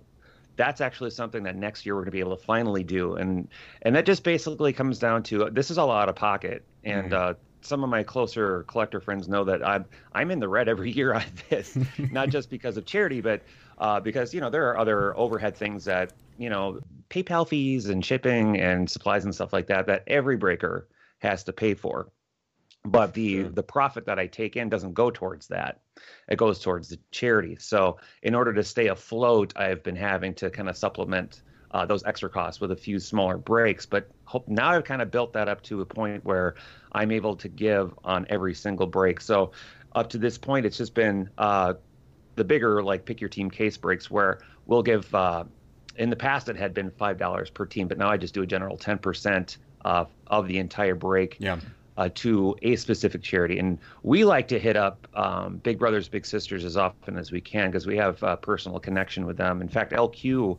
that's 0.57 0.81
actually 0.81 1.11
something 1.11 1.43
that 1.45 1.57
next 1.57 1.87
year 1.87 1.95
we're 1.95 2.03
going 2.03 2.13
to 2.13 2.13
be 2.13 2.21
able 2.21 2.37
to 2.37 2.45
finally 2.45 2.85
do. 2.85 3.15
And 3.15 3.49
and 3.83 3.97
that 3.97 4.07
just 4.07 4.23
basically 4.23 4.73
comes 4.73 4.99
down 4.99 5.23
to 5.25 5.51
this 5.51 5.71
is 5.71 5.79
all 5.79 5.91
out 5.91 6.09
of 6.09 6.17
pocket. 6.17 6.65
And 6.85 7.11
mm-hmm. 7.11 7.31
uh, 7.31 7.35
some 7.63 7.85
of 7.85 7.91
my 7.91 8.03
closer 8.03 8.65
collector 8.65 9.01
friends 9.01 9.29
know 9.29 9.45
that 9.45 9.67
I'm 9.67 9.85
I'm 10.13 10.31
in 10.31 10.41
the 10.41 10.49
red 10.49 10.69
every 10.69 10.91
year 10.99 11.15
on 11.15 11.25
this, 11.49 11.77
not 12.11 12.29
just 12.29 12.51
because 12.51 12.77
of 12.77 12.85
charity, 12.87 13.21
but 13.21 13.43
uh, 13.79 14.01
because 14.01 14.35
you 14.35 14.41
know 14.41 14.51
there 14.51 14.69
are 14.71 14.79
other 14.79 15.17
overhead 15.17 15.57
things 15.57 15.85
that 15.85 16.13
you 16.39 16.51
know 16.51 16.81
PayPal 17.09 17.49
fees 17.49 17.89
and 17.89 18.05
shipping 18.05 18.59
and 18.61 18.89
supplies 18.89 19.25
and 19.25 19.35
stuff 19.35 19.53
like 19.53 19.67
that 19.69 19.87
that 19.87 20.05
every 20.07 20.37
breaker 20.37 20.89
has 21.19 21.45
to 21.45 21.53
pay 21.53 21.75
for. 21.75 22.11
But 22.85 23.13
the 23.13 23.43
the 23.43 23.63
profit 23.63 24.07
that 24.07 24.19
I 24.19 24.27
take 24.27 24.57
in 24.57 24.71
doesn't 24.71 24.95
go 24.95 25.11
towards 25.11 25.49
that; 25.49 25.81
it 26.29 26.37
goes 26.37 26.61
towards 26.61 26.89
the 26.89 26.99
charity. 27.11 27.57
So 27.61 27.99
in 28.23 28.35
order 28.35 28.55
to 28.55 28.65
stay 28.65 28.87
afloat, 28.87 29.53
I've 29.57 29.83
been 29.83 29.97
having 29.97 30.35
to 30.37 30.51
kind 30.51 30.69
of 30.69 30.77
supplement 30.79 31.43
uh, 31.73 31.87
those 31.87 32.05
extra 32.05 32.29
costs 32.29 32.61
with 32.61 32.73
a 32.73 32.77
few 32.77 32.99
smaller 32.99 33.37
breaks. 33.37 33.87
But 33.87 34.09
hope, 34.25 34.49
now 34.49 34.71
I've 34.71 34.85
kind 34.85 35.03
of 35.03 35.11
built 35.11 35.33
that 35.35 35.49
up 35.49 35.63
to 35.65 35.81
a 35.81 35.87
point 35.87 36.25
where 36.25 36.55
I'm 36.93 37.11
able 37.11 37.37
to 37.37 37.49
give 37.49 37.93
on 38.05 38.27
every 38.29 38.55
single 38.55 38.87
break. 38.87 39.21
So 39.21 39.53
up 39.95 40.11
to 40.11 40.19
this 40.19 40.39
point, 40.39 40.67
it's 40.67 40.77
just 40.77 40.95
been 40.95 41.31
uh, 41.39 41.75
the 42.37 42.45
bigger 42.45 42.83
like 42.83 43.05
pick 43.05 43.21
your 43.21 43.31
team 43.31 43.51
case 43.51 43.77
breaks 43.77 44.11
where 44.11 44.41
we'll 44.67 44.83
give. 44.83 45.13
Uh, 45.15 45.45
in 45.97 46.09
the 46.09 46.17
past, 46.17 46.49
it 46.49 46.57
had 46.57 46.73
been 46.73 46.91
five 46.91 47.19
dollars 47.19 47.51
per 47.51 47.67
team, 47.67 47.89
but 47.89 47.99
now 47.99 48.09
I 48.09 48.17
just 48.17 48.35
do 48.35 48.43
a 48.43 48.47
general 48.47 48.77
ten 48.77 48.99
percent 48.99 49.59
uh, 49.85 50.07
of 50.27 50.49
the 50.49 50.59
entire 50.59 50.95
break. 50.95 51.37
Yeah. 51.39 51.59
Uh, 51.97 52.09
to 52.15 52.57
a 52.63 52.77
specific 52.77 53.21
charity. 53.21 53.59
And 53.59 53.79
we 54.03 54.25
like 54.25 54.49
to 54.49 54.59
hit 54.59 54.75
up 54.75 55.07
um, 55.13 55.59
Big 55.59 55.79
Brothers 55.79 56.09
Big 56.09 56.25
Sisters 56.25 56.65
as 56.65 56.79
often 56.79 57.19
as 57.19 57.31
we 57.31 57.43
can 57.43 57.71
because 57.71 57.87
we 57.87 57.99
have 57.99 58.23
a 58.23 58.39
personal 58.39 58.81
connection 58.81 59.27
with 59.27 59.37
them. 59.37 59.61
In 59.61 59.69
fact, 59.69 59.93
LQ 59.93 60.57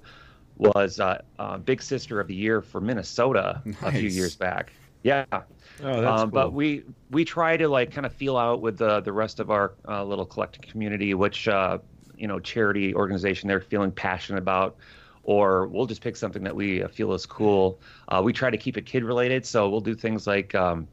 was 0.57 0.99
uh, 0.99 1.21
uh, 1.39 1.57
Big 1.57 1.81
Sister 1.81 2.19
of 2.19 2.27
the 2.27 2.35
Year 2.35 2.61
for 2.61 2.81
Minnesota 2.81 3.61
nice. 3.65 3.81
a 3.83 3.91
few 3.91 4.09
years 4.09 4.35
back. 4.35 4.71
Yeah. 5.03 5.25
Oh, 5.31 5.41
that's 5.79 6.21
um, 6.21 6.29
cool. 6.29 6.41
But 6.41 6.53
we 6.53 6.83
we 7.09 7.25
try 7.25 7.57
to 7.57 7.67
like 7.67 7.91
kind 7.91 8.05
of 8.05 8.13
feel 8.13 8.37
out 8.37 8.61
with 8.61 8.77
the 8.77 9.01
the 9.01 9.11
rest 9.11 9.39
of 9.39 9.49
our 9.49 9.73
uh, 9.87 10.03
little 10.03 10.25
collecting 10.25 10.69
community, 10.69 11.13
which 11.13 11.47
uh, 11.47 11.79
you 12.15 12.27
know 12.27 12.39
charity 12.39 12.93
organization 12.93 13.47
they're 13.47 13.61
feeling 13.61 13.91
passionate 13.91 14.37
about, 14.37 14.77
or 15.23 15.67
we'll 15.67 15.87
just 15.87 16.01
pick 16.01 16.15
something 16.15 16.43
that 16.43 16.55
we 16.55 16.83
feel 16.87 17.13
is 17.13 17.25
cool. 17.25 17.79
Uh, 18.07 18.21
we 18.23 18.31
try 18.31 18.49
to 18.49 18.57
keep 18.57 18.77
it 18.77 18.85
kid 18.85 19.03
related, 19.03 19.45
so 19.45 19.69
we'll 19.69 19.81
do 19.81 19.95
things 19.95 20.27
like 20.27 20.53
um, 20.53 20.87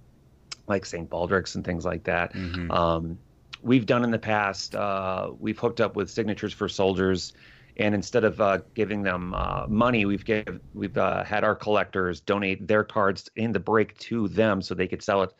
like 0.68 0.86
St. 0.86 1.08
Baldrick's 1.08 1.54
and 1.54 1.64
things 1.64 1.84
like 1.84 2.04
that. 2.04 2.32
Mm-hmm. 2.32 2.70
Um, 2.70 3.18
we've 3.62 3.86
done 3.86 4.04
in 4.04 4.10
the 4.10 4.18
past. 4.18 4.74
Uh, 4.74 5.32
we've 5.38 5.58
hooked 5.58 5.80
up 5.80 5.96
with 5.96 6.10
signatures 6.10 6.52
for 6.52 6.68
soldiers 6.68 7.34
and 7.78 7.94
instead 7.94 8.24
of 8.24 8.40
uh, 8.40 8.58
giving 8.74 9.02
them 9.02 9.34
uh, 9.34 9.66
money, 9.68 10.04
we've 10.04 10.24
give, 10.24 10.60
we've 10.74 10.98
uh, 10.98 11.22
had 11.22 11.44
our 11.44 11.54
collectors 11.54 12.20
donate 12.20 12.66
their 12.66 12.82
cards 12.82 13.30
in 13.36 13.52
the 13.52 13.60
break 13.60 13.96
to 13.98 14.28
them 14.28 14.60
so 14.60 14.74
they 14.74 14.88
could 14.88 15.02
sell 15.02 15.22
it 15.22 15.32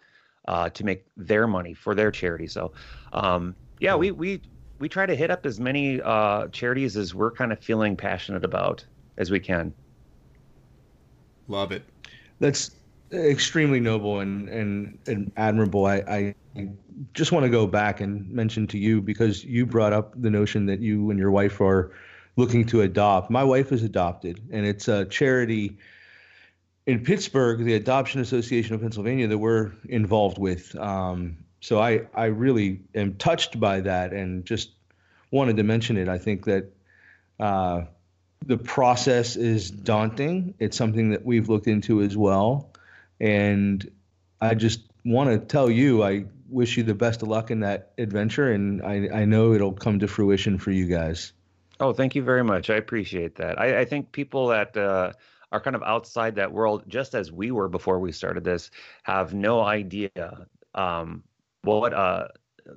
uh, 0.47 0.71
to 0.71 0.85
make 0.85 1.04
their 1.16 1.47
money 1.47 1.75
for 1.75 1.95
their 1.95 2.11
charity. 2.11 2.47
So, 2.47 2.73
um, 3.12 3.57
yeah, 3.80 3.97
we 3.97 4.12
we 4.12 4.42
we 4.78 4.88
try 4.88 5.04
to 5.04 5.16
hit 5.16 5.30
up 5.30 5.47
as 5.47 5.59
many 5.59 6.00
uh, 6.00 6.49
charities 6.49 6.97
as 6.97 7.14
we're 7.14 7.33
kind 7.33 7.52
of 7.52 7.59
feeling 7.59 7.97
passionate 7.97 8.45
about 8.45 8.85
as 9.16 9.30
we 9.30 9.40
can. 9.40 9.75
Love 11.49 11.73
it. 11.73 11.83
That's 12.38 12.71
extremely 13.12 13.80
noble 13.80 14.21
and 14.21 14.49
and, 14.49 14.99
and 15.07 15.33
admirable. 15.37 15.87
I, 15.87 16.35
I 16.57 16.68
just 17.14 17.33
want 17.33 17.45
to 17.45 17.50
go 17.50 17.66
back 17.66 18.00
and 18.00 18.30
mention 18.30 18.66
to 18.68 18.78
you 18.78 19.00
because 19.00 19.45
you 19.45 19.66
brought 19.66 19.92
up 19.92 20.12
the 20.21 20.30
notion 20.30 20.66
that 20.66 20.80
you 20.80 21.11
and 21.11 21.18
your 21.18 21.30
wife 21.30 21.61
are 21.61 21.92
looking 22.38 22.64
to 22.64 22.83
adopt. 22.83 23.30
My 23.30 23.42
wife 23.42 23.73
is 23.73 23.83
adopted, 23.83 24.40
and 24.52 24.64
it's 24.64 24.87
a 24.87 25.04
charity 25.04 25.76
in 26.87 27.02
Pittsburgh, 27.02 27.64
the 27.64 27.75
Adoption 27.75 28.21
Association 28.21 28.76
of 28.76 28.80
Pennsylvania, 28.80 29.26
that 29.26 29.38
we're 29.38 29.73
involved 29.88 30.38
with. 30.38 30.75
Um, 30.76 31.38
so 31.61 31.80
I, 31.80 32.02
I 32.14 32.26
really 32.26 32.80
am 32.95 33.16
touched 33.16 33.59
by 33.59 33.80
that 33.80 34.12
and 34.12 34.45
just 34.45 34.71
wanted 35.33 35.57
to 35.57 35.64
mention 35.64 35.97
it. 35.97 36.09
I 36.09 36.18
think 36.18 36.45
that 36.45 36.73
uh, 37.40 37.83
the 38.47 38.57
process 38.57 39.35
is 39.35 39.68
daunting. 39.68 40.54
It's 40.61 40.76
something 40.76 41.11
that 41.11 41.26
we've 41.26 41.49
looked 41.49 41.66
into 41.66 42.02
as 42.02 42.16
well. 42.16 42.71
And 43.18 43.90
I 44.40 44.54
just 44.54 44.80
want 45.04 45.30
to 45.30 45.38
tell 45.40 45.68
you, 45.68 46.04
I 46.04 46.26
wish 46.49 46.76
you 46.76 46.85
the 46.85 46.95
best 46.95 47.23
of 47.23 47.28
luck 47.28 47.50
in 47.50 47.61
that 47.61 47.90
adventure. 47.99 48.52
And 48.52 48.80
I, 48.80 49.09
I 49.12 49.25
know 49.25 49.54
it'll 49.54 49.73
come 49.73 49.99
to 49.99 50.07
fruition 50.07 50.59
for 50.59 50.71
you 50.71 50.87
guys. 50.87 51.33
Oh, 51.80 51.92
thank 51.92 52.14
you 52.14 52.23
very 52.23 52.42
much. 52.44 52.70
I 52.70 52.76
appreciate 52.76 53.37
that. 53.37 53.61
I, 53.61 53.80
I 53.80 53.85
think 53.85 54.12
people 54.12 54.49
that, 54.49 54.76
uh, 54.76 55.12
are 55.52 55.61
kind 55.61 55.76
of 55.76 55.82
outside 55.82 56.35
that 56.37 56.52
world, 56.52 56.85
just 56.88 57.14
as 57.14 57.32
we 57.32 57.50
were 57.50 57.68
before 57.68 58.00
we 58.00 58.12
started 58.12 58.44
this, 58.44 58.70
have 59.04 59.32
no 59.32 59.62
idea 59.62 60.11
um, 60.75 61.23
what 61.62 61.94
uh, 61.94 62.28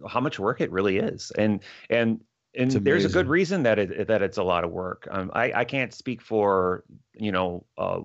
how 0.07 0.21
much 0.21 0.39
work 0.39 0.61
it 0.61 0.71
really 0.71 0.97
is, 0.97 1.31
and 1.31 1.61
and 1.89 2.21
and 2.55 2.71
there's 2.85 3.05
a 3.05 3.09
good 3.09 3.27
reason 3.27 3.63
that 3.63 3.79
it 3.79 4.07
that 4.07 4.21
it's 4.21 4.37
a 4.37 4.43
lot 4.43 4.63
of 4.63 4.71
work. 4.71 5.07
Um, 5.11 5.31
I 5.33 5.51
I 5.53 5.65
can't 5.65 5.93
speak 5.93 6.21
for 6.21 6.83
you 7.13 7.31
know 7.31 7.65
uh, 7.77 8.01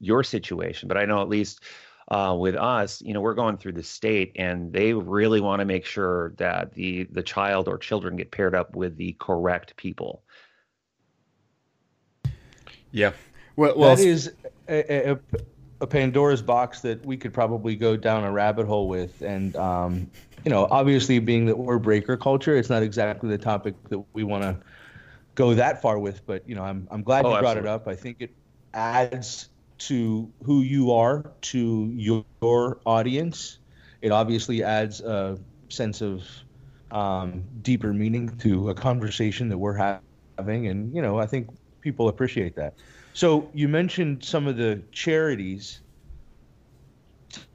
your 0.00 0.22
situation, 0.22 0.88
but 0.88 0.96
I 0.96 1.04
know 1.04 1.22
at 1.22 1.28
least. 1.28 1.60
Uh, 2.12 2.34
with 2.34 2.56
us, 2.56 3.00
you 3.02 3.14
know, 3.14 3.20
we're 3.20 3.34
going 3.34 3.56
through 3.56 3.70
the 3.70 3.84
state, 3.84 4.32
and 4.34 4.72
they 4.72 4.92
really 4.92 5.40
want 5.40 5.60
to 5.60 5.64
make 5.64 5.84
sure 5.84 6.34
that 6.38 6.72
the 6.74 7.04
the 7.04 7.22
child 7.22 7.68
or 7.68 7.78
children 7.78 8.16
get 8.16 8.32
paired 8.32 8.52
up 8.52 8.74
with 8.74 8.96
the 8.96 9.12
correct 9.20 9.76
people. 9.76 10.24
Yeah, 12.92 13.12
well, 13.56 13.76
well 13.76 13.96
that 13.96 14.04
is 14.04 14.32
a, 14.68 15.10
a, 15.10 15.18
a, 15.80 15.86
Pandora's 15.86 16.42
box 16.42 16.80
that 16.80 17.04
we 17.04 17.16
could 17.16 17.32
probably 17.32 17.76
go 17.76 17.96
down 17.96 18.24
a 18.24 18.32
rabbit 18.32 18.66
hole 18.66 18.88
with, 18.88 19.22
and 19.22 19.54
um, 19.56 20.10
you 20.44 20.50
know, 20.50 20.66
obviously, 20.70 21.18
being 21.18 21.46
that 21.46 21.58
we're 21.58 21.78
breaker 21.78 22.16
culture, 22.16 22.56
it's 22.56 22.70
not 22.70 22.82
exactly 22.82 23.28
the 23.28 23.38
topic 23.38 23.74
that 23.88 24.02
we 24.12 24.24
want 24.24 24.42
to 24.42 24.56
go 25.34 25.54
that 25.54 25.82
far 25.82 25.98
with. 25.98 26.24
But 26.26 26.48
you 26.48 26.54
know, 26.54 26.62
I'm 26.62 26.88
I'm 26.90 27.02
glad 27.02 27.24
oh, 27.24 27.34
you 27.34 27.40
brought 27.40 27.56
absolutely. 27.56 27.70
it 27.70 27.72
up. 27.72 27.88
I 27.88 27.94
think 27.94 28.16
it 28.20 28.30
adds 28.72 29.48
to 29.78 30.30
who 30.44 30.60
you 30.60 30.92
are 30.92 31.30
to 31.40 31.92
your, 31.94 32.24
your 32.42 32.80
audience. 32.84 33.58
It 34.02 34.12
obviously 34.12 34.62
adds 34.62 35.00
a 35.00 35.38
sense 35.68 36.02
of 36.02 36.22
um, 36.90 37.44
deeper 37.62 37.92
meaning 37.92 38.36
to 38.38 38.70
a 38.70 38.74
conversation 38.74 39.48
that 39.48 39.58
we're 39.58 40.00
having, 40.38 40.68
and 40.68 40.94
you 40.94 41.02
know, 41.02 41.18
I 41.18 41.26
think 41.26 41.48
people 41.80 42.08
appreciate 42.08 42.56
that. 42.56 42.74
So 43.12 43.50
you 43.54 43.68
mentioned 43.68 44.24
some 44.24 44.46
of 44.46 44.56
the 44.56 44.82
charities. 44.92 45.80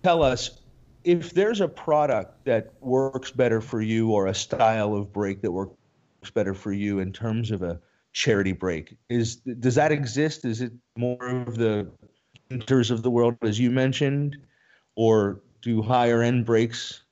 Tell 0.04 0.24
us 0.24 0.60
if 1.04 1.34
there's 1.34 1.62
a 1.62 1.68
product 1.68 2.46
that 2.46 2.74
works 2.82 3.32
better 3.32 3.62
for 3.62 3.82
you 3.82 4.12
or 4.12 4.28
a 4.28 4.34
style 4.34 4.96
of 4.96 5.14
break 5.14 5.42
that 5.42 5.52
works 5.52 5.76
better 6.34 6.54
for 6.54 6.74
you 6.74 7.00
in 7.00 7.14
terms 7.14 7.52
of 7.52 7.62
a 7.62 7.80
charity 8.12 8.54
break. 8.54 8.98
Is 9.10 9.36
does 9.36 9.76
that 9.76 9.92
exist? 9.92 10.46
Is 10.46 10.62
it 10.62 10.74
more 10.98 11.26
of 11.26 11.58
the 11.58 11.88
centers 12.50 12.92
of 12.92 13.04
the 13.04 13.12
world 13.12 13.36
as 13.44 13.60
you 13.60 13.70
mentioned, 13.70 14.38
or 14.96 15.42
do 15.62 15.82
higher 15.82 16.22
end 16.22 16.46
breaks 16.46 17.04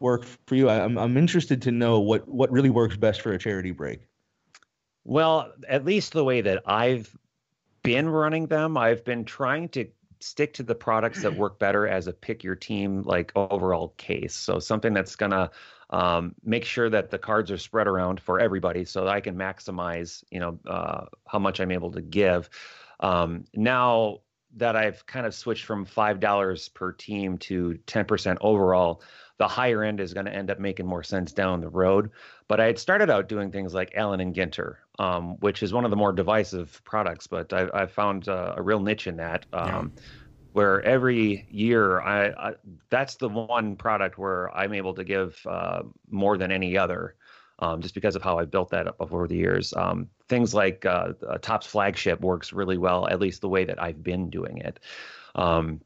work 0.00 0.24
for 0.46 0.56
you? 0.56 0.68
I'm 0.68 0.98
I'm 0.98 1.16
interested 1.16 1.62
to 1.62 1.70
know 1.70 2.00
what 2.00 2.26
what 2.28 2.50
really 2.50 2.70
works 2.70 2.96
best 2.96 3.20
for 3.20 3.32
a 3.32 3.38
charity 3.38 3.70
break. 3.70 4.00
Well, 5.04 5.52
at 5.68 5.84
least 5.84 6.12
the 6.12 6.24
way 6.24 6.40
that 6.42 6.62
I've 6.66 7.14
been 7.82 8.08
running 8.08 8.46
them. 8.46 8.76
I've 8.76 9.04
been 9.04 9.24
trying 9.24 9.68
to 9.70 9.86
stick 10.20 10.54
to 10.54 10.62
the 10.62 10.74
products 10.74 11.22
that 11.22 11.36
work 11.36 11.58
better 11.58 11.88
as 11.88 12.06
a 12.06 12.12
pick 12.12 12.44
your 12.44 12.54
team 12.54 13.02
like 13.02 13.32
overall 13.34 13.88
case. 13.96 14.34
So 14.34 14.60
something 14.60 14.94
that's 14.94 15.16
gonna 15.16 15.50
um, 15.90 16.34
make 16.44 16.64
sure 16.64 16.88
that 16.88 17.10
the 17.10 17.18
cards 17.18 17.50
are 17.50 17.58
spread 17.58 17.86
around 17.88 18.20
for 18.20 18.38
everybody, 18.38 18.84
so 18.84 19.08
I 19.08 19.20
can 19.20 19.36
maximize, 19.36 20.22
you 20.30 20.40
know, 20.40 20.58
uh, 20.66 21.06
how 21.26 21.38
much 21.38 21.60
I'm 21.60 21.72
able 21.72 21.90
to 21.92 22.00
give. 22.00 22.48
Um, 23.00 23.44
now 23.52 24.20
that 24.56 24.76
I've 24.76 25.04
kind 25.06 25.26
of 25.26 25.34
switched 25.34 25.64
from 25.64 25.84
five 25.84 26.20
dollars 26.20 26.68
per 26.68 26.92
team 26.92 27.38
to 27.38 27.78
ten 27.86 28.04
percent 28.04 28.38
overall, 28.40 29.02
the 29.42 29.48
higher 29.48 29.82
end 29.82 29.98
is 29.98 30.14
going 30.14 30.26
to 30.26 30.32
end 30.32 30.52
up 30.52 30.60
making 30.60 30.86
more 30.86 31.02
sense 31.02 31.32
down 31.32 31.60
the 31.60 31.68
road. 31.68 32.12
But 32.46 32.60
I 32.60 32.66
had 32.66 32.78
started 32.78 33.10
out 33.10 33.28
doing 33.28 33.50
things 33.50 33.74
like 33.74 33.90
Allen 33.96 34.20
and 34.20 34.32
Ginter, 34.32 34.76
um, 35.00 35.36
which 35.40 35.64
is 35.64 35.72
one 35.72 35.84
of 35.84 35.90
the 35.90 35.96
more 35.96 36.12
divisive 36.12 36.80
products, 36.84 37.26
but 37.26 37.52
I, 37.52 37.66
I 37.74 37.86
found 37.86 38.28
uh, 38.28 38.54
a 38.56 38.62
real 38.62 38.78
niche 38.78 39.08
in 39.08 39.16
that. 39.16 39.44
Um, 39.52 39.90
yeah. 39.96 40.02
Where 40.52 40.80
every 40.82 41.48
year, 41.50 42.00
I, 42.02 42.28
I, 42.28 42.54
that's 42.88 43.16
the 43.16 43.28
one 43.28 43.74
product 43.74 44.16
where 44.16 44.56
I'm 44.56 44.74
able 44.74 44.94
to 44.94 45.02
give 45.02 45.44
uh, 45.44 45.82
more 46.08 46.38
than 46.38 46.52
any 46.52 46.78
other, 46.78 47.16
um, 47.58 47.80
just 47.80 47.94
because 47.96 48.14
of 48.14 48.22
how 48.22 48.38
I 48.38 48.44
built 48.44 48.70
that 48.70 48.86
up 48.86 48.96
over 49.00 49.26
the 49.26 49.34
years. 49.36 49.74
Um, 49.74 50.06
things 50.28 50.54
like 50.54 50.86
uh, 50.86 51.14
Topps 51.40 51.66
flagship 51.66 52.20
works 52.20 52.52
really 52.52 52.78
well, 52.78 53.08
at 53.08 53.18
least 53.18 53.40
the 53.40 53.48
way 53.48 53.64
that 53.64 53.82
I've 53.82 54.04
been 54.04 54.30
doing 54.30 54.58
it. 54.58 54.78
Um, 55.34 55.80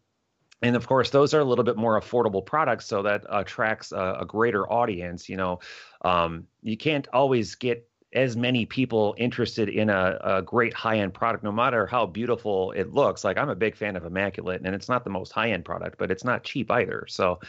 and 0.63 0.77
of 0.77 0.87
course 0.87 1.11
those 1.11 1.35
are 1.35 1.41
a 1.41 1.45
little 1.45 1.65
bit 1.65 1.77
more 1.77 2.01
affordable 2.01 2.45
products 2.45 2.87
so 2.87 3.03
that 3.03 3.25
attracts 3.29 3.93
a, 3.93 4.19
a 4.21 4.25
greater 4.25 4.71
audience 4.71 5.29
you 5.29 5.37
know. 5.37 5.61
Um, 6.03 6.47
you 6.63 6.77
can't 6.77 7.09
always 7.13 7.55
get 7.55 7.89
as 8.13 8.37
many 8.37 8.65
people 8.65 9.15
interested 9.19 9.69
in 9.69 9.91
a, 9.91 10.19
a 10.23 10.43
great 10.43 10.73
high-end 10.73 11.13
product 11.13 11.43
no 11.43 11.53
matter 11.53 11.87
how 11.87 12.07
beautiful 12.07 12.73
it 12.73 12.93
looks. 12.93 13.25
Like 13.25 13.37
i'm 13.39 13.51
a 13.51 13.55
big 13.55 13.77
fan 13.77 13.97
of 13.97 14.05
immaculate 14.05 14.63
and 14.65 14.75
it's 14.75 14.89
not 14.89 15.05
the 15.05 15.11
most 15.11 15.33
high-end 15.33 15.65
product 15.65 15.99
but 15.99 16.11
it's 16.11 16.25
not 16.25 16.45
cheap 16.45 16.71
either. 16.71 17.07
So 17.09 17.41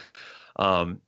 um, 0.56 1.00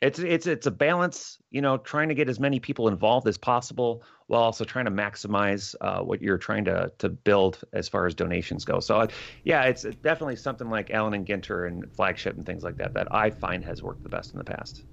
it's 0.00 0.18
it's 0.18 0.46
it's 0.46 0.66
a 0.66 0.70
balance 0.70 1.38
you 1.50 1.60
know 1.60 1.76
trying 1.78 2.08
to 2.08 2.14
get 2.14 2.28
as 2.28 2.40
many 2.40 2.58
people 2.58 2.88
involved 2.88 3.28
as 3.28 3.36
possible 3.36 4.02
while 4.28 4.42
also 4.42 4.64
trying 4.64 4.84
to 4.84 4.90
maximize 4.90 5.74
uh, 5.80 6.00
what 6.00 6.22
you're 6.22 6.38
trying 6.38 6.64
to 6.64 6.90
to 6.98 7.08
build 7.08 7.62
as 7.72 7.88
far 7.88 8.06
as 8.06 8.14
donations 8.14 8.64
go. 8.64 8.80
So 8.80 9.00
uh, 9.00 9.06
yeah 9.44 9.64
it's 9.64 9.82
definitely 9.82 10.36
something 10.36 10.70
like 10.70 10.90
allen 10.90 11.14
and 11.14 11.26
ginter 11.26 11.66
and 11.66 11.90
flagship 11.92 12.36
and 12.36 12.46
things 12.46 12.62
like 12.62 12.76
that 12.76 12.94
that 12.94 13.12
i 13.12 13.30
find 13.30 13.64
has 13.64 13.82
worked 13.82 14.02
the 14.02 14.08
best 14.08 14.32
in 14.32 14.38
the 14.38 14.44
past. 14.44 14.84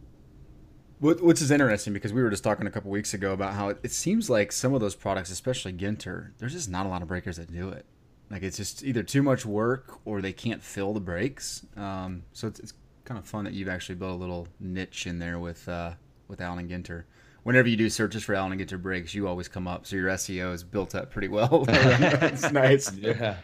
Which 0.99 1.43
is 1.43 1.51
interesting 1.51 1.93
because 1.93 2.11
we 2.11 2.23
were 2.23 2.31
just 2.31 2.43
talking 2.43 2.65
a 2.65 2.71
couple 2.71 2.89
weeks 2.89 3.13
ago 3.13 3.31
about 3.31 3.53
how 3.53 3.69
it, 3.69 3.77
it 3.83 3.91
seems 3.91 4.31
like 4.31 4.51
some 4.51 4.73
of 4.73 4.81
those 4.81 4.95
products 4.95 5.29
especially 5.29 5.71
ginter 5.73 6.31
there's 6.39 6.53
just 6.53 6.69
not 6.69 6.85
a 6.85 6.89
lot 6.89 7.01
of 7.01 7.07
breakers 7.07 7.37
that 7.37 7.51
do 7.51 7.69
it. 7.69 7.85
Like 8.29 8.43
it's 8.43 8.57
just 8.57 8.83
either 8.83 9.03
too 9.03 9.23
much 9.23 9.45
work 9.45 9.99
or 10.03 10.21
they 10.21 10.33
can't 10.33 10.61
fill 10.61 10.93
the 10.93 10.99
breaks. 10.99 11.65
Um, 11.77 12.23
so 12.33 12.47
it's, 12.47 12.59
it's 12.59 12.73
kind 13.07 13.17
of 13.17 13.25
fun 13.25 13.45
that 13.45 13.53
you've 13.53 13.69
actually 13.69 13.95
built 13.95 14.11
a 14.11 14.15
little 14.15 14.47
niche 14.59 15.07
in 15.07 15.17
there 15.17 15.39
with 15.39 15.67
uh, 15.69 15.93
with 16.27 16.41
Allen 16.41 16.59
and 16.59 16.85
Ginter. 16.85 17.03
Whenever 17.43 17.69
you 17.69 17.77
do 17.77 17.89
searches 17.89 18.23
for 18.23 18.35
Allen 18.35 18.51
and 18.51 18.61
Ginter 18.61 18.81
breaks, 18.81 19.13
you 19.13 19.27
always 19.27 19.47
come 19.47 19.67
up, 19.67 19.87
so 19.87 19.95
your 19.95 20.09
SEO 20.09 20.53
is 20.53 20.63
built 20.63 20.93
up 20.93 21.09
pretty 21.11 21.29
well. 21.29 21.63
that's 21.65 22.51
nice. 22.51 22.93
Yeah. 22.93 23.37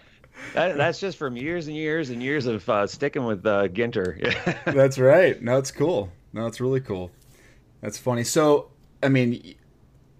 That, 0.53 0.75
that's 0.75 0.99
just 0.99 1.17
from 1.17 1.37
years 1.37 1.67
and 1.67 1.77
years 1.77 2.09
and 2.09 2.21
years 2.21 2.45
of 2.45 2.67
uh, 2.67 2.85
sticking 2.87 3.23
with 3.23 3.45
uh, 3.45 3.69
Ginter. 3.69 4.19
that's 4.65 4.99
right. 4.99 5.41
No, 5.41 5.57
it's 5.57 5.71
cool. 5.71 6.11
No, 6.33 6.47
it's 6.47 6.59
really 6.59 6.81
cool. 6.81 7.11
That's 7.81 7.97
funny. 7.97 8.25
So, 8.25 8.71
I 9.01 9.07
mean, 9.09 9.55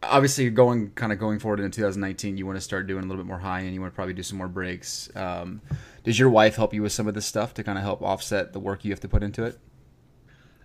obviously, 0.10 0.50
going 0.50 0.92
kind 0.92 1.12
of 1.12 1.20
going 1.20 1.40
forward 1.40 1.60
into 1.60 1.78
2019, 1.78 2.38
you 2.38 2.46
want 2.46 2.58
to 2.58 2.62
start 2.62 2.88
doing 2.88 3.04
a 3.04 3.08
little 3.08 3.24
bit 3.24 3.28
more 3.28 3.40
high 3.40 3.62
end. 3.62 3.74
You 3.74 3.82
want 3.82 3.94
to 3.94 3.96
probably 3.96 4.14
do 4.14 4.24
some 4.24 4.38
more 4.38 4.48
breaks. 4.48 5.10
Um, 5.16 5.62
does 6.04 6.18
your 6.18 6.30
wife 6.30 6.56
help 6.56 6.74
you 6.74 6.82
with 6.82 6.92
some 6.92 7.08
of 7.08 7.14
this 7.14 7.26
stuff 7.26 7.54
to 7.56 7.64
kind 7.64 7.78
of 7.78 7.84
help 7.84 8.02
offset 8.02 8.54
the 8.54 8.60
work 8.60 8.84
you 8.86 8.92
have 8.92 9.00
to 9.02 9.08
put 9.08 9.24
into 9.24 9.44
it? 9.44 9.58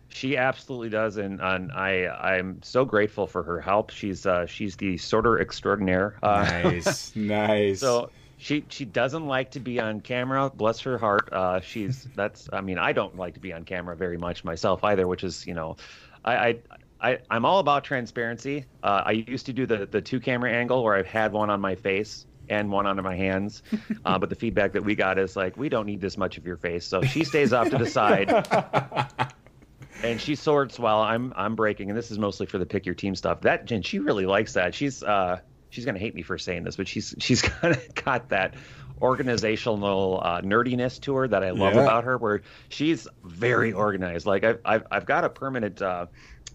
She 0.08 0.36
absolutely 0.36 0.88
does, 0.88 1.18
and, 1.18 1.40
and 1.40 1.70
I 1.70 2.06
I'm 2.06 2.62
so 2.62 2.84
grateful 2.84 3.26
for 3.26 3.42
her 3.42 3.60
help. 3.60 3.90
She's 3.90 4.24
uh, 4.24 4.46
she's 4.46 4.76
the 4.76 4.96
sorter 4.96 5.38
extraordinaire. 5.40 6.16
Uh, 6.22 6.60
nice, 6.64 7.14
nice. 7.16 7.80
So 7.80 8.10
she 8.38 8.64
she 8.68 8.84
doesn't 8.86 9.26
like 9.26 9.50
to 9.52 9.60
be 9.60 9.78
on 9.80 10.00
camera. 10.00 10.50
Bless 10.54 10.80
her 10.80 10.96
heart. 10.96 11.28
Uh, 11.30 11.60
she's 11.60 12.08
that's 12.16 12.48
I 12.52 12.62
mean 12.62 12.78
I 12.78 12.92
don't 12.92 13.16
like 13.16 13.34
to 13.34 13.40
be 13.40 13.52
on 13.52 13.64
camera 13.64 13.96
very 13.96 14.16
much 14.16 14.44
myself 14.44 14.82
either, 14.82 15.06
which 15.06 15.24
is 15.24 15.46
you 15.46 15.54
know, 15.54 15.76
I. 16.24 16.34
I 16.48 16.58
I, 17.00 17.18
I'm 17.30 17.44
all 17.44 17.58
about 17.60 17.84
transparency. 17.84 18.64
Uh, 18.82 19.02
I 19.06 19.12
used 19.12 19.46
to 19.46 19.52
do 19.52 19.66
the, 19.66 19.86
the 19.86 20.00
two 20.00 20.20
camera 20.20 20.52
angle 20.52 20.82
where 20.82 20.96
I've 20.96 21.06
had 21.06 21.32
one 21.32 21.50
on 21.50 21.60
my 21.60 21.74
face 21.76 22.26
and 22.48 22.70
one 22.70 22.86
under 22.86 23.02
my 23.02 23.16
hands. 23.16 23.62
Uh, 24.04 24.18
but 24.18 24.30
the 24.30 24.34
feedback 24.34 24.72
that 24.72 24.84
we 24.84 24.94
got 24.94 25.18
is 25.18 25.36
like, 25.36 25.56
we 25.58 25.68
don't 25.68 25.84
need 25.84 26.00
this 26.00 26.16
much 26.16 26.38
of 26.38 26.46
your 26.46 26.56
face. 26.56 26.86
So 26.86 27.02
she 27.02 27.24
stays 27.24 27.52
off 27.52 27.68
to 27.68 27.76
the 27.76 27.86
side. 27.86 28.30
and 30.02 30.20
she 30.20 30.34
sorts 30.34 30.78
while 30.78 31.00
I'm 31.00 31.32
I'm 31.36 31.54
breaking, 31.54 31.90
and 31.90 31.98
this 31.98 32.10
is 32.10 32.18
mostly 32.18 32.46
for 32.46 32.58
the 32.58 32.66
pick 32.66 32.86
your 32.86 32.94
team 32.94 33.14
stuff. 33.14 33.42
That 33.42 33.70
and 33.70 33.84
she 33.84 33.98
really 33.98 34.26
likes 34.26 34.54
that. 34.54 34.74
She's 34.74 35.02
uh 35.02 35.40
she's 35.70 35.84
gonna 35.84 35.98
hate 35.98 36.14
me 36.14 36.22
for 36.22 36.38
saying 36.38 36.64
this, 36.64 36.76
but 36.76 36.88
she's 36.88 37.14
she's 37.18 37.42
kind 37.60 37.74
of 37.76 37.94
got 37.94 38.28
that 38.30 38.54
organizational 39.00 40.20
uh, 40.22 40.40
nerdiness 40.40 41.00
to 41.00 41.14
her 41.14 41.28
that 41.28 41.44
I 41.44 41.50
love 41.50 41.74
yeah. 41.74 41.82
about 41.82 42.04
her, 42.04 42.18
where 42.18 42.42
she's 42.68 43.06
very 43.24 43.72
organized. 43.72 44.26
Like 44.26 44.44
I've 44.44 44.60
I've, 44.64 44.86
I've 44.90 45.06
got 45.06 45.24
a 45.24 45.28
permanent. 45.28 45.82
Uh, 45.82 46.06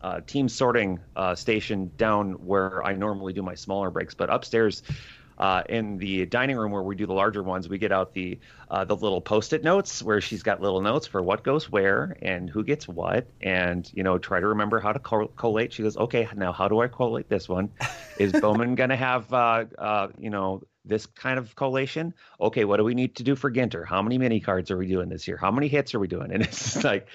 uh, 0.04 0.20
team 0.28 0.48
sorting 0.50 1.00
uh, 1.16 1.34
station 1.34 1.92
down 1.98 2.34
where 2.34 2.84
I 2.84 2.94
normally 2.94 3.34
do 3.34 3.42
my 3.42 3.56
smaller 3.56 3.90
breaks, 3.90 4.14
but 4.14 4.30
upstairs 4.30 4.84
uh, 5.38 5.64
in 5.70 5.98
the 5.98 6.26
dining 6.26 6.58
room 6.58 6.72
where 6.72 6.84
we 6.84 6.96
do 6.96 7.06
the 7.06 7.14
larger 7.14 7.44
ones, 7.44 7.68
we 7.68 7.78
get 7.78 7.92
out 7.92 8.14
the 8.14 8.40
uh, 8.70 8.86
the 8.86 8.96
little 8.96 9.22
post-it 9.22 9.64
notes 9.64 10.02
where 10.02 10.22
she's 10.22 10.44
got 10.44 10.62
little 10.62 10.82
notes 10.82 11.08
for 11.08 11.22
what 11.22 11.44
goes 11.44 11.70
where 11.72 12.16
and 12.22 12.50
who 12.50 12.64
gets 12.64 12.88
what, 12.88 13.28
and 13.42 13.90
you 13.94 14.04
know 14.04 14.18
try 14.18 14.40
to 14.40 14.48
remember 14.48 14.80
how 14.80 14.92
to 14.92 15.00
co- 15.00 15.28
collate. 15.30 15.74
She 15.74 15.84
goes, 15.84 15.98
okay, 15.98 16.28
now 16.36 16.52
how 16.52 16.68
do 16.68 16.82
I 16.82 16.88
collate 16.88 17.30
this 17.30 17.50
one? 17.50 17.70
Is 18.20 18.32
Bowman 18.42 18.76
gonna 18.76 18.96
have 18.96 19.32
uh, 19.34 19.66
uh, 19.78 20.08
you 20.20 20.30
know 20.30 20.62
this 20.86 21.06
kind 21.06 21.40
of 21.40 21.56
collation? 21.56 22.14
Okay, 22.40 22.66
what 22.66 22.78
do 22.78 22.84
we 22.84 22.94
need 22.94 23.16
to 23.16 23.24
do 23.24 23.36
for 23.36 23.52
Ginter? 23.52 23.86
How 23.88 24.02
many 24.02 24.18
mini 24.18 24.40
cards 24.40 24.70
are 24.70 24.78
we 24.78 24.88
doing 24.88 25.10
this 25.10 25.28
year? 25.28 25.38
How 25.38 25.52
many 25.52 25.68
hits 25.68 25.96
are 25.96 26.00
we 26.00 26.08
doing? 26.08 26.32
And 26.34 26.44
it's 26.44 26.84
like, 26.84 27.08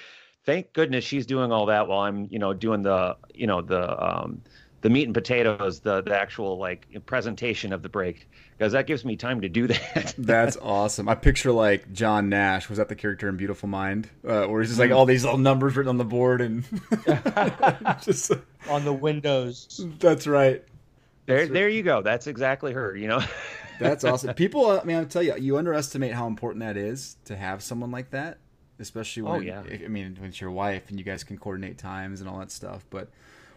thank 0.45 0.73
goodness 0.73 1.05
she's 1.05 1.27
doing 1.27 1.53
all 1.53 1.67
that 1.67 1.89
while 1.89 2.01
I'm 2.01 2.27
you 2.31 2.39
know 2.39 2.53
doing 2.53 2.83
the 2.83 3.17
you 3.35 3.47
know 3.47 3.63
the 3.63 4.05
um, 4.05 4.43
the 4.81 4.91
meat 4.91 5.05
and 5.05 5.15
potatoes, 5.15 5.81
the 5.81 6.03
the 6.03 6.19
actual 6.19 6.59
like 6.59 6.87
presentation 7.07 7.73
of 7.73 7.83
the 7.83 7.89
break, 7.89 8.29
because 8.57 8.73
that 8.73 8.87
gives 8.87 9.05
me 9.05 9.17
time 9.17 9.41
to 9.41 9.49
do 9.49 9.67
that. 9.67 10.15
That's 10.19 10.57
awesome. 10.57 11.09
I 11.09 11.15
picture 11.15 11.51
like 11.51 11.93
John 11.93 12.29
Nash 12.29 12.69
was 12.69 12.79
that 12.79 12.89
the 12.89 12.95
character 12.95 13.29
in 13.29 13.37
Beautiful 13.37 13.69
Mind, 13.69 14.09
uh, 14.27 14.47
where 14.47 14.61
he's 14.61 14.71
just 14.71 14.81
like 14.81 14.93
all 14.93 15.07
these 15.07 15.25
little 15.25 15.39
numbers 15.39 15.77
written 15.77 15.91
on 15.91 15.99
the 15.99 16.05
board 16.05 16.41
and 16.41 16.65
just 18.03 18.33
on 18.69 18.85
the 18.85 18.93
windows. 18.93 19.85
That's 19.99 20.27
right. 20.27 20.63
There, 21.27 21.39
that's 21.41 21.51
there 21.51 21.69
you 21.69 21.83
go. 21.83 22.03
That's 22.03 22.27
exactly 22.27 22.73
her. 22.73 22.97
You 22.97 23.09
know. 23.09 23.21
that's 23.81 24.05
awesome. 24.05 24.35
People, 24.35 24.71
I 24.71 24.85
mean, 24.85 24.97
I'll 24.97 25.07
tell 25.07 25.23
you, 25.23 25.37
you 25.37 25.59
underestimate 25.59 26.13
how 26.13 26.27
important 26.27 26.65
that 26.65 26.77
is 26.77 27.17
to 27.27 27.37
have 27.37 27.63
someone 27.63 27.91
like 27.91 28.11
that, 28.11 28.39
especially 28.79 29.23
oh, 29.23 29.33
when, 29.33 29.41
oh, 29.41 29.43
yeah. 29.43 29.63
I 29.85 29.89
mean, 29.89 30.17
when 30.19 30.31
it's 30.31 30.41
your 30.41 30.51
wife 30.51 30.89
and 30.89 30.99
you 30.99 31.05
guys 31.05 31.25
can 31.25 31.39
coordinate 31.39 31.79
times 31.79 32.21
and 32.21 32.29
all 32.29 32.39
that 32.39 32.51
stuff. 32.51 32.85
But 32.91 33.09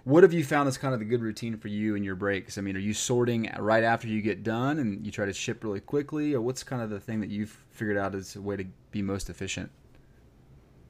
what 0.04 0.24
have 0.24 0.34
you 0.34 0.44
found 0.44 0.68
as 0.68 0.78
kind 0.78 0.94
of 0.94 1.00
the 1.00 1.06
good 1.06 1.22
routine 1.22 1.58
for 1.58 1.68
you 1.68 1.96
and 1.96 2.04
your 2.04 2.16
breaks? 2.16 2.58
I 2.58 2.62
mean, 2.62 2.76
are 2.76 2.80
you 2.80 2.94
sorting 2.94 3.52
right 3.60 3.84
after 3.84 4.08
you 4.08 4.22
get 4.22 4.44
done 4.44 4.80
and 4.80 5.06
you 5.06 5.12
try 5.12 5.26
to 5.26 5.34
ship 5.34 5.64
really 5.64 5.80
quickly, 5.80 6.34
or 6.34 6.42
what's 6.42 6.64
kind 6.64 6.82
of 6.82 6.90
the 6.90 7.00
thing 7.00 7.20
that 7.22 7.30
you've 7.30 7.58
figured 7.70 7.98
out 7.98 8.16
as 8.16 8.36
a 8.36 8.42
way 8.42 8.58
to 8.58 8.66
be 8.92 9.02
most 9.02 9.30
efficient? 9.30 9.70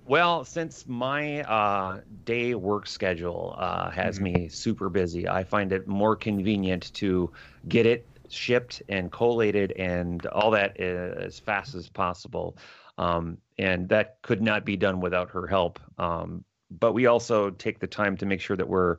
Well, 0.05 0.45
since 0.45 0.85
my 0.87 1.41
uh, 1.41 2.01
day 2.25 2.55
work 2.55 2.87
schedule 2.87 3.55
uh, 3.57 3.91
has 3.91 4.15
mm-hmm. 4.15 4.41
me 4.41 4.47
super 4.49 4.89
busy, 4.89 5.27
I 5.27 5.43
find 5.43 5.71
it 5.71 5.87
more 5.87 6.15
convenient 6.15 6.93
to 6.95 7.31
get 7.67 7.85
it 7.85 8.05
shipped 8.29 8.81
and 8.89 9.11
collated 9.11 9.73
and 9.73 10.25
all 10.27 10.51
that 10.51 10.79
as 10.79 11.37
fast 11.37 11.75
as 11.75 11.89
possible. 11.89 12.55
Um, 13.01 13.39
and 13.57 13.89
that 13.89 14.21
could 14.21 14.41
not 14.43 14.63
be 14.63 14.77
done 14.77 15.01
without 15.01 15.31
her 15.31 15.47
help. 15.47 15.79
Um, 15.97 16.45
but 16.69 16.93
we 16.93 17.07
also 17.07 17.49
take 17.49 17.79
the 17.79 17.87
time 17.87 18.15
to 18.17 18.27
make 18.27 18.41
sure 18.41 18.55
that 18.55 18.69
we're 18.69 18.97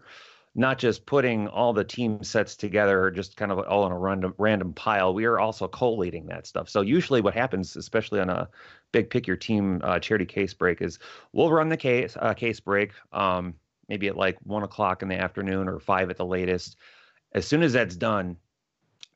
not 0.55 0.79
just 0.79 1.07
putting 1.07 1.47
all 1.49 1.73
the 1.73 1.85
team 1.85 2.23
sets 2.23 2.57
together 2.57 3.11
just 3.11 3.37
kind 3.37 3.53
of 3.53 3.61
all 3.61 3.87
in 3.87 3.93
a 3.93 3.99
random 3.99 4.35
random 4.37 4.73
pile. 4.75 5.15
We 5.15 5.25
are 5.25 5.39
also 5.39 5.69
collating 5.69 6.27
that 6.27 6.47
stuff. 6.47 6.69
So 6.69 6.83
usually 6.83 7.21
what 7.21 7.35
happens 7.35 7.77
especially 7.77 8.21
on 8.21 8.29
a 8.29 8.49
big 8.91 9.09
pick 9.09 9.27
your 9.27 9.37
team 9.37 9.81
uh, 9.85 10.01
charity 10.01 10.27
case 10.27 10.53
break 10.53 10.83
is 10.83 10.99
we'll 11.33 11.51
run 11.51 11.69
the 11.69 11.77
case 11.77 12.17
uh, 12.21 12.35
case 12.35 12.61
break 12.61 12.91
um, 13.13 13.55
maybe 13.89 14.09
at 14.09 14.17
like 14.17 14.37
one 14.43 14.65
o'clock 14.65 15.03
in 15.03 15.09
the 15.09 15.19
afternoon 15.19 15.69
or 15.69 15.79
five 15.79 16.11
at 16.11 16.17
the 16.17 16.27
latest. 16.27 16.77
As 17.33 17.47
soon 17.47 17.63
as 17.63 17.73
that's 17.73 17.97
done 17.97 18.37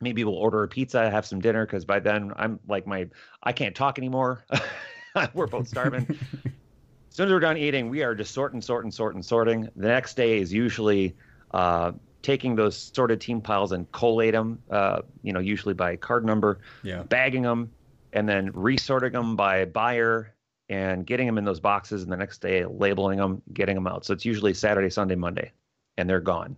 maybe 0.00 0.24
we'll 0.24 0.34
order 0.34 0.62
a 0.62 0.68
pizza 0.68 1.10
have 1.10 1.26
some 1.26 1.40
dinner 1.40 1.64
because 1.64 1.84
by 1.84 1.98
then 1.98 2.32
i'm 2.36 2.60
like 2.68 2.86
my 2.86 3.06
i 3.42 3.52
can't 3.52 3.74
talk 3.74 3.98
anymore 3.98 4.44
we're 5.34 5.46
both 5.46 5.66
starving 5.66 6.06
as 7.16 7.18
soon 7.18 7.28
as 7.28 7.32
we're 7.32 7.40
done 7.40 7.56
eating, 7.56 7.88
we 7.88 8.02
are 8.02 8.14
just 8.14 8.34
sorting, 8.34 8.60
sorting, 8.60 8.90
sorting, 8.90 9.22
sorting. 9.22 9.70
The 9.74 9.88
next 9.88 10.18
day 10.18 10.38
is 10.38 10.52
usually 10.52 11.16
uh, 11.52 11.92
taking 12.20 12.54
those 12.54 12.76
sorted 12.76 13.22
team 13.22 13.40
piles 13.40 13.72
and 13.72 13.90
collate 13.90 14.34
them, 14.34 14.58
uh, 14.70 15.00
you 15.22 15.32
know, 15.32 15.40
usually 15.40 15.72
by 15.72 15.96
card 15.96 16.26
number, 16.26 16.58
yeah. 16.82 17.04
bagging 17.04 17.40
them, 17.40 17.72
and 18.12 18.28
then 18.28 18.50
resorting 18.52 19.12
them 19.12 19.34
by 19.34 19.64
buyer 19.64 20.34
and 20.68 21.06
getting 21.06 21.24
them 21.24 21.38
in 21.38 21.46
those 21.46 21.58
boxes. 21.58 22.02
And 22.02 22.12
the 22.12 22.18
next 22.18 22.42
day, 22.42 22.66
labeling 22.66 23.16
them, 23.16 23.40
getting 23.54 23.76
them 23.76 23.86
out. 23.86 24.04
So 24.04 24.12
it's 24.12 24.26
usually 24.26 24.52
Saturday, 24.52 24.90
Sunday, 24.90 25.14
Monday, 25.14 25.52
and 25.96 26.10
they're 26.10 26.20
gone. 26.20 26.54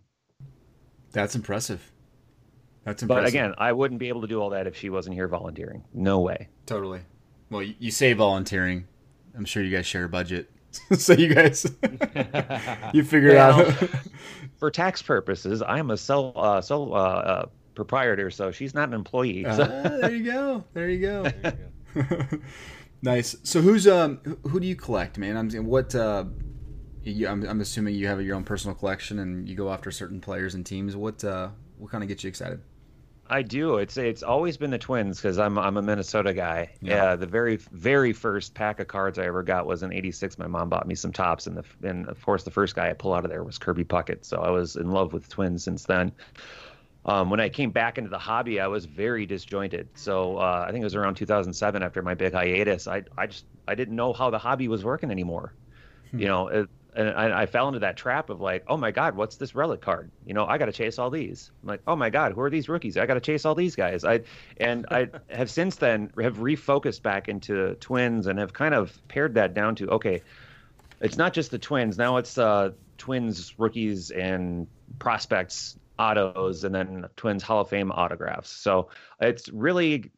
That's 1.13 1.37
impressive. 1.37 1.93
That's 2.89 3.03
impressive. 3.03 3.25
But 3.25 3.29
again, 3.29 3.55
I 3.59 3.73
wouldn't 3.73 4.01
be 4.01 4.09
able 4.09 4.23
to 4.23 4.27
do 4.27 4.41
all 4.41 4.49
that 4.51 4.67
if 4.67 4.75
she 4.75 4.89
wasn't 4.89 5.15
here 5.15 5.29
volunteering. 5.29 5.85
No 5.93 6.21
way. 6.21 6.49
Totally. 6.65 7.01
Well, 7.51 7.63
you 7.63 7.91
say 7.91 8.15
volunteering. 8.15 8.87
I'm 9.37 9.45
sure 9.45 9.63
you 9.63 9.71
guys 9.71 9.85
share 9.85 10.05
a 10.05 10.09
budget, 10.09 10.51
so 10.97 11.13
you 11.13 11.35
guys 11.35 11.65
you 12.95 13.05
figure 13.05 13.35
well, 13.35 13.61
out 13.61 13.75
for 14.59 14.71
tax 14.71 15.03
purposes. 15.03 15.63
I'm 15.63 15.91
a 15.91 15.99
sole 15.99 16.33
uh, 16.35 16.63
sole 16.63 16.95
uh, 16.95 16.99
uh, 16.99 17.47
proprietor, 17.75 18.31
so 18.31 18.51
she's 18.51 18.75
not 18.75 18.89
an 18.89 18.95
employee. 18.95 19.45
So. 19.45 19.63
Ah, 19.63 19.89
there 19.89 20.15
you 20.15 20.25
go. 20.25 20.65
There 20.73 20.89
you 20.89 21.01
go. 21.01 21.23
There 21.23 21.55
you 21.95 22.03
go. 22.03 22.39
nice. 23.03 23.37
So 23.43 23.61
who's 23.61 23.87
um 23.87 24.19
who 24.45 24.61
do 24.61 24.67
you 24.67 24.77
collect, 24.77 25.19
man? 25.19 25.37
I'm 25.37 25.67
what 25.67 25.95
uh 25.95 26.25
you, 27.03 27.29
I'm, 27.29 27.45
I'm 27.45 27.61
assuming 27.61 27.95
you 27.95 28.07
have 28.07 28.21
your 28.23 28.35
own 28.35 28.45
personal 28.45 28.75
collection 28.75 29.19
and 29.19 29.47
you 29.49 29.55
go 29.55 29.71
after 29.71 29.91
certain 29.91 30.23
players 30.23 30.55
and 30.55 30.65
teams. 30.65 30.97
What 30.97 31.23
uh 31.23 31.51
what 31.77 31.91
kind 31.91 32.03
of 32.03 32.09
gets 32.09 32.25
you 32.25 32.29
excited? 32.29 32.61
I 33.31 33.43
do. 33.43 33.77
It's 33.77 33.97
it's 33.97 34.23
always 34.23 34.57
been 34.57 34.71
the 34.71 34.79
Twins 34.79 35.19
because 35.19 35.39
I'm 35.39 35.59
I'm 35.59 35.77
a 35.77 35.83
Minnesota 35.83 36.33
guy. 36.33 36.71
Yeah. 36.81 37.17
the 37.17 37.27
very 37.27 37.57
very 37.57 38.13
first 38.13 38.55
pack 38.55 38.81
of 38.81 38.89
cards 38.89 39.19
I 39.19 39.25
ever 39.25 39.43
got 39.43 39.67
was 39.67 39.83
in 39.83 39.93
'86. 39.93 40.39
My 40.39 40.47
mom 40.47 40.69
bought 40.69 40.87
me 40.87 40.95
some 40.95 41.13
Topps, 41.13 41.47
and 41.47 41.57
the 41.57 41.89
and 41.89 42.09
of 42.09 42.21
course 42.23 42.45
the 42.45 42.51
first 42.51 42.75
guy 42.75 42.91
I 42.91 42.95
pull 42.95 43.13
out 43.13 43.25
of 43.25 43.31
there 43.31 43.45
was 43.45 43.59
Kirby 43.59 43.85
Puckett. 43.85 44.25
So 44.25 44.39
I 44.39 44.51
was 44.51 44.77
in 44.77 44.91
love 44.91 45.13
with 45.13 45.29
Twins 45.29 45.65
since 45.65 45.85
then. 45.85 46.13
Um, 47.05 47.31
when 47.31 47.41
I 47.41 47.49
came 47.49 47.71
back 47.71 47.97
into 47.97 48.11
the 48.11 48.19
hobby, 48.19 48.61
I 48.61 48.67
was 48.67 48.85
very 48.85 49.25
disjointed. 49.25 49.89
So 49.95 50.39
uh, 50.39 50.65
I 50.67 50.73
think 50.73 50.83
it 50.83 50.85
was 50.85 50.95
around 50.95 51.15
2007 51.15 51.83
after 51.83 52.03
my 52.03 52.15
big 52.15 52.33
hiatus. 52.33 52.87
I 52.87 53.05
I 53.17 53.27
just 53.27 53.45
I 53.67 53.75
didn't 53.75 53.97
know 53.97 54.13
how 54.13 54.31
the 54.31 54.39
hobby 54.39 54.69
was 54.69 54.85
working 54.85 55.11
anymore. 55.11 55.53
Hmm. 56.11 56.19
You 56.19 56.27
know, 56.27 56.49
it, 56.49 56.69
and 56.95 57.11
I, 57.11 57.43
I, 57.43 57.47
fell 57.47 57.69
into 57.69 57.81
that 57.81 57.97
trap 57.97 58.31
of 58.31 58.41
like, 58.41 58.65
oh 58.67 58.77
my 58.77 58.91
god, 58.91 59.17
what's 59.17 59.37
this 59.37 59.55
relic 59.55 59.81
card? 59.81 60.11
You 60.27 60.35
know, 60.35 60.47
I 60.47 60.59
got 60.59 60.67
to 60.67 60.73
chase 60.73 60.99
all 60.99 61.11
these. 61.11 61.51
I'm 61.63 61.69
like, 61.69 61.83
oh 61.87 61.97
my 61.97 62.11
god, 62.11 62.33
who 62.33 62.41
are 62.41 62.51
these 62.51 62.69
rookies? 62.69 62.97
I 62.97 63.07
got 63.07 63.15
to 63.15 63.21
chase 63.21 63.45
all 63.45 63.55
these 63.55 63.77
guys. 63.77 64.05
I 64.05 64.21
and 64.59 64.87
I 64.91 65.09
have 65.31 65.51
since 65.51 65.77
then 65.77 66.11
have 66.21 66.39
refocused 66.39 67.03
back 67.03 67.29
into 67.29 67.75
twins 67.77 68.27
and 68.27 68.39
have 68.39 68.53
kind 68.53 68.75
of 68.75 69.01
pared 69.09 69.35
that 69.35 69.55
down 69.55 69.75
to 69.77 69.89
okay, 69.91 70.23
it's 71.01 71.17
not 71.17 71.33
just 71.33 71.51
the 71.51 71.59
twins. 71.59 71.99
Now 71.99 72.17
it's 72.17 72.39
uh, 72.39 72.71
twins 72.97 73.59
rookies 73.59 74.11
and 74.11 74.67
prospects 74.99 75.79
autos 75.99 76.65
and 76.65 76.75
then 76.75 77.07
twins 77.17 77.43
Hall 77.43 77.61
of 77.61 77.69
Fame 77.69 77.93
autographs. 77.93 78.51
So 78.51 78.89
it's 79.21 79.49
really 79.49 80.11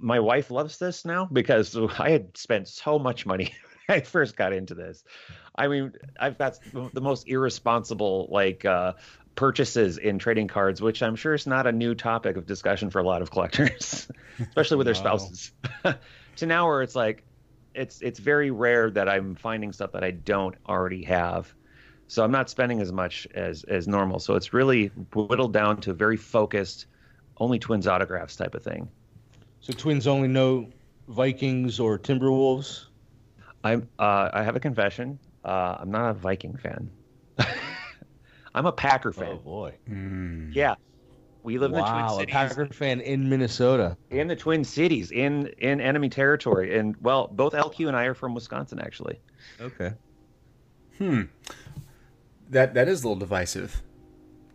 my 0.00 0.18
wife 0.18 0.50
loves 0.50 0.78
this 0.78 1.04
now 1.04 1.28
because 1.30 1.76
I 1.98 2.10
had 2.10 2.36
spent 2.36 2.68
so 2.68 2.98
much 2.98 3.26
money 3.26 3.52
I 3.96 4.00
first 4.00 4.36
got 4.36 4.52
into 4.52 4.74
this. 4.74 5.02
I 5.56 5.68
mean, 5.68 5.92
I've 6.18 6.38
got 6.38 6.58
the 6.72 7.00
most 7.00 7.28
irresponsible 7.28 8.28
like 8.30 8.64
uh, 8.64 8.94
purchases 9.34 9.98
in 9.98 10.18
trading 10.18 10.48
cards, 10.48 10.80
which 10.80 11.02
I'm 11.02 11.16
sure 11.16 11.34
is 11.34 11.46
not 11.46 11.66
a 11.66 11.72
new 11.72 11.94
topic 11.94 12.36
of 12.36 12.46
discussion 12.46 12.90
for 12.90 13.00
a 13.00 13.02
lot 13.02 13.20
of 13.20 13.30
collectors, 13.30 14.08
especially 14.38 14.76
with 14.76 14.86
their 14.86 14.94
spouses. 14.94 15.52
to 16.36 16.46
now 16.46 16.68
where 16.68 16.82
it's 16.82 16.94
like, 16.94 17.24
it's 17.74 18.00
it's 18.00 18.18
very 18.18 18.50
rare 18.50 18.90
that 18.90 19.08
I'm 19.08 19.34
finding 19.34 19.72
stuff 19.72 19.92
that 19.92 20.04
I 20.04 20.12
don't 20.12 20.56
already 20.68 21.04
have. 21.04 21.52
So 22.06 22.24
I'm 22.24 22.32
not 22.32 22.50
spending 22.50 22.80
as 22.80 22.92
much 22.92 23.26
as 23.34 23.64
as 23.64 23.86
normal. 23.86 24.18
So 24.18 24.34
it's 24.34 24.52
really 24.52 24.86
whittled 25.14 25.52
down 25.52 25.80
to 25.82 25.94
very 25.94 26.16
focused, 26.16 26.86
only 27.38 27.58
Twins 27.58 27.86
autographs 27.86 28.36
type 28.36 28.54
of 28.54 28.62
thing. 28.62 28.88
So 29.60 29.72
Twins 29.72 30.06
only 30.06 30.28
no 30.28 30.68
Vikings 31.08 31.78
or 31.78 31.98
Timberwolves. 31.98 32.86
I'm 33.64 33.88
uh, 33.98 34.30
I 34.32 34.42
have 34.42 34.56
a 34.56 34.60
confession. 34.60 35.18
Uh, 35.44 35.76
I'm 35.80 35.90
not 35.90 36.10
a 36.10 36.14
Viking 36.14 36.56
fan. 36.56 36.90
I'm 38.54 38.66
a 38.66 38.72
Packer 38.72 39.12
fan. 39.12 39.32
Oh 39.32 39.36
boy. 39.36 39.74
Mm. 39.88 40.54
Yeah. 40.54 40.74
We 41.42 41.58
live 41.58 41.72
wow, 41.72 41.78
in 41.78 41.84
the 41.84 41.90
Twin 41.90 42.08
Cities. 42.10 42.34
a 42.34 42.36
Packer 42.36 42.66
fan 42.66 43.00
in 43.00 43.28
Minnesota. 43.28 43.96
In 44.10 44.28
the 44.28 44.36
Twin 44.36 44.62
Cities, 44.62 45.10
in 45.10 45.46
in 45.58 45.80
enemy 45.80 46.08
territory, 46.10 46.76
and 46.78 46.96
well, 47.00 47.28
both 47.28 47.54
LQ 47.54 47.88
and 47.88 47.96
I 47.96 48.04
are 48.04 48.14
from 48.14 48.34
Wisconsin, 48.34 48.78
actually. 48.78 49.20
Okay. 49.60 49.92
Hmm. 50.98 51.22
That 52.50 52.74
that 52.74 52.88
is 52.88 53.02
a 53.02 53.08
little 53.08 53.18
divisive. 53.18 53.82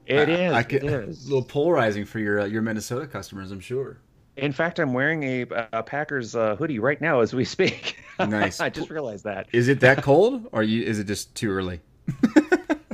It 0.06 0.30
I, 0.30 0.32
is. 0.32 0.54
I 0.54 0.64
could, 0.64 0.84
it 0.84 0.94
is. 1.10 1.26
A 1.26 1.30
little 1.30 1.44
polarizing 1.44 2.06
for 2.06 2.20
your 2.20 2.42
uh, 2.42 2.46
your 2.46 2.62
Minnesota 2.62 3.08
customers, 3.08 3.52
I'm 3.52 3.60
sure. 3.60 4.00
In 4.38 4.52
fact, 4.52 4.80
I'm 4.80 4.94
wearing 4.94 5.24
a, 5.24 5.46
a 5.74 5.84
Packers 5.84 6.36
uh, 6.36 6.56
hoodie 6.58 6.80
right 6.80 7.00
now 7.00 7.22
as 7.22 7.34
we 7.34 7.46
speak. 7.46 7.98
Nice. 8.18 8.62
I 8.62 8.70
just 8.70 8.90
realized 8.90 9.26
that. 9.26 9.48
Is 9.52 9.68
it 9.68 9.82
that 9.82 10.02
cold, 10.02 10.48
or 10.54 10.64
you, 10.64 10.84
is 10.84 11.00
it 11.00 11.04
just 11.04 11.36
too 11.36 11.52
early? 11.52 11.82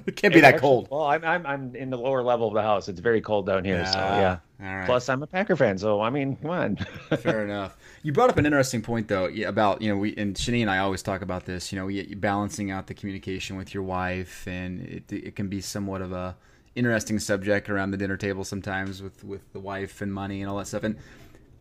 it 0.08 0.15
can't 0.15 0.34
be 0.34 0.39
It 0.39 0.41
that 0.41 0.56
actually- 0.56 0.60
cold. 0.60 0.88
Well, 0.89 1.04
I'm, 1.04 1.23
I'm 1.23 1.45
I'm 1.45 1.75
in 1.75 1.91
the 1.91 1.97
lower 1.97 2.23
level 2.23 2.47
of 2.47 2.56
the 2.56 2.63
house. 2.63 2.89
It's 2.89 2.99
very 2.99 3.21
cold 3.21 3.45
down 3.45 3.63
here. 3.63 3.86
so 3.86 3.99
yeah. 3.99 4.38
All 4.63 4.75
right. 4.75 4.86
Plus, 4.88 5.10
I'm 5.10 5.21
a 5.21 5.27
Packer 5.27 5.56
fan, 5.56 5.77
so 5.77 6.01
I 6.01 6.10
mean, 6.10 6.38
come 6.38 6.49
on. 6.49 6.75
Fair 7.19 7.43
enough. 7.43 7.77
You 8.01 8.12
brought 8.12 8.32
up 8.32 8.38
an 8.38 8.47
interesting 8.47 8.82
point, 8.82 9.08
though, 9.08 9.25
about 9.45 9.82
you 9.84 9.89
know 9.89 9.97
we 9.97 10.15
and 10.15 10.36
Shani 10.36 10.62
and 10.62 10.71
I 10.71 10.80
always 10.80 11.04
talk 11.04 11.21
about 11.21 11.45
this. 11.45 11.71
You 11.71 11.77
know, 11.77 11.86
we, 11.86 12.15
balancing 12.15 12.71
out 12.71 12.88
the 12.88 12.95
communication 12.95 13.58
with 13.58 13.75
your 13.75 13.84
wife, 13.84 14.47
and 14.47 14.82
it, 14.82 15.04
it 15.13 15.36
can 15.36 15.49
be 15.49 15.62
somewhat 15.62 16.01
of 16.01 16.12
a 16.13 16.36
interesting 16.73 17.19
subject 17.19 17.69
around 17.69 17.91
the 17.91 17.97
dinner 17.97 18.17
table 18.17 18.43
sometimes 18.43 19.04
with 19.04 19.23
with 19.23 19.54
the 19.54 19.60
wife 19.60 20.01
and 20.01 20.12
money 20.12 20.41
and 20.41 20.49
all 20.49 20.58
that 20.58 20.65
stuff. 20.67 20.84
And 20.84 20.95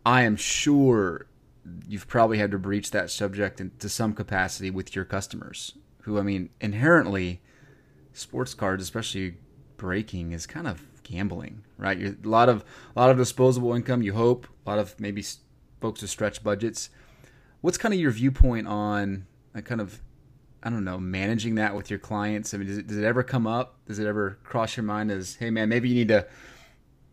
I 0.04 0.22
am 0.22 0.36
sure 0.36 1.26
you've 1.86 2.08
probably 2.08 2.38
had 2.38 2.50
to 2.50 2.58
breach 2.58 2.90
that 2.90 3.10
subject 3.10 3.60
in, 3.60 3.70
to 3.78 3.88
some 3.88 4.14
capacity 4.14 4.70
with 4.70 4.94
your 4.94 5.04
customers, 5.04 5.76
who 6.02 6.18
I 6.18 6.22
mean, 6.22 6.50
inherently, 6.60 7.40
sports 8.12 8.54
cards, 8.54 8.82
especially 8.82 9.36
breaking, 9.76 10.32
is 10.32 10.46
kind 10.46 10.66
of 10.66 10.82
gambling, 11.02 11.62
right? 11.76 11.98
You're, 11.98 12.16
a 12.24 12.28
lot 12.28 12.48
of 12.48 12.64
a 12.94 13.00
lot 13.00 13.10
of 13.10 13.16
disposable 13.16 13.74
income. 13.74 14.02
You 14.02 14.14
hope 14.14 14.46
a 14.66 14.70
lot 14.70 14.78
of 14.78 14.98
maybe 14.98 15.24
folks 15.80 16.00
with 16.00 16.10
stretch 16.10 16.42
budgets. 16.42 16.90
What's 17.60 17.78
kind 17.78 17.92
of 17.92 18.00
your 18.00 18.10
viewpoint 18.10 18.66
on 18.66 19.26
that 19.52 19.62
kind 19.62 19.80
of 19.80 20.00
I 20.62 20.70
don't 20.70 20.84
know 20.84 20.98
managing 20.98 21.56
that 21.56 21.74
with 21.74 21.90
your 21.90 21.98
clients? 21.98 22.52
I 22.54 22.58
mean, 22.58 22.68
does 22.68 22.78
it, 22.78 22.86
does 22.86 22.98
it 22.98 23.04
ever 23.04 23.22
come 23.22 23.46
up? 23.46 23.76
Does 23.86 23.98
it 23.98 24.06
ever 24.06 24.38
cross 24.44 24.76
your 24.76 24.84
mind 24.84 25.10
as, 25.10 25.36
hey 25.36 25.50
man, 25.50 25.68
maybe 25.68 25.88
you 25.88 25.94
need 25.94 26.08
to 26.08 26.26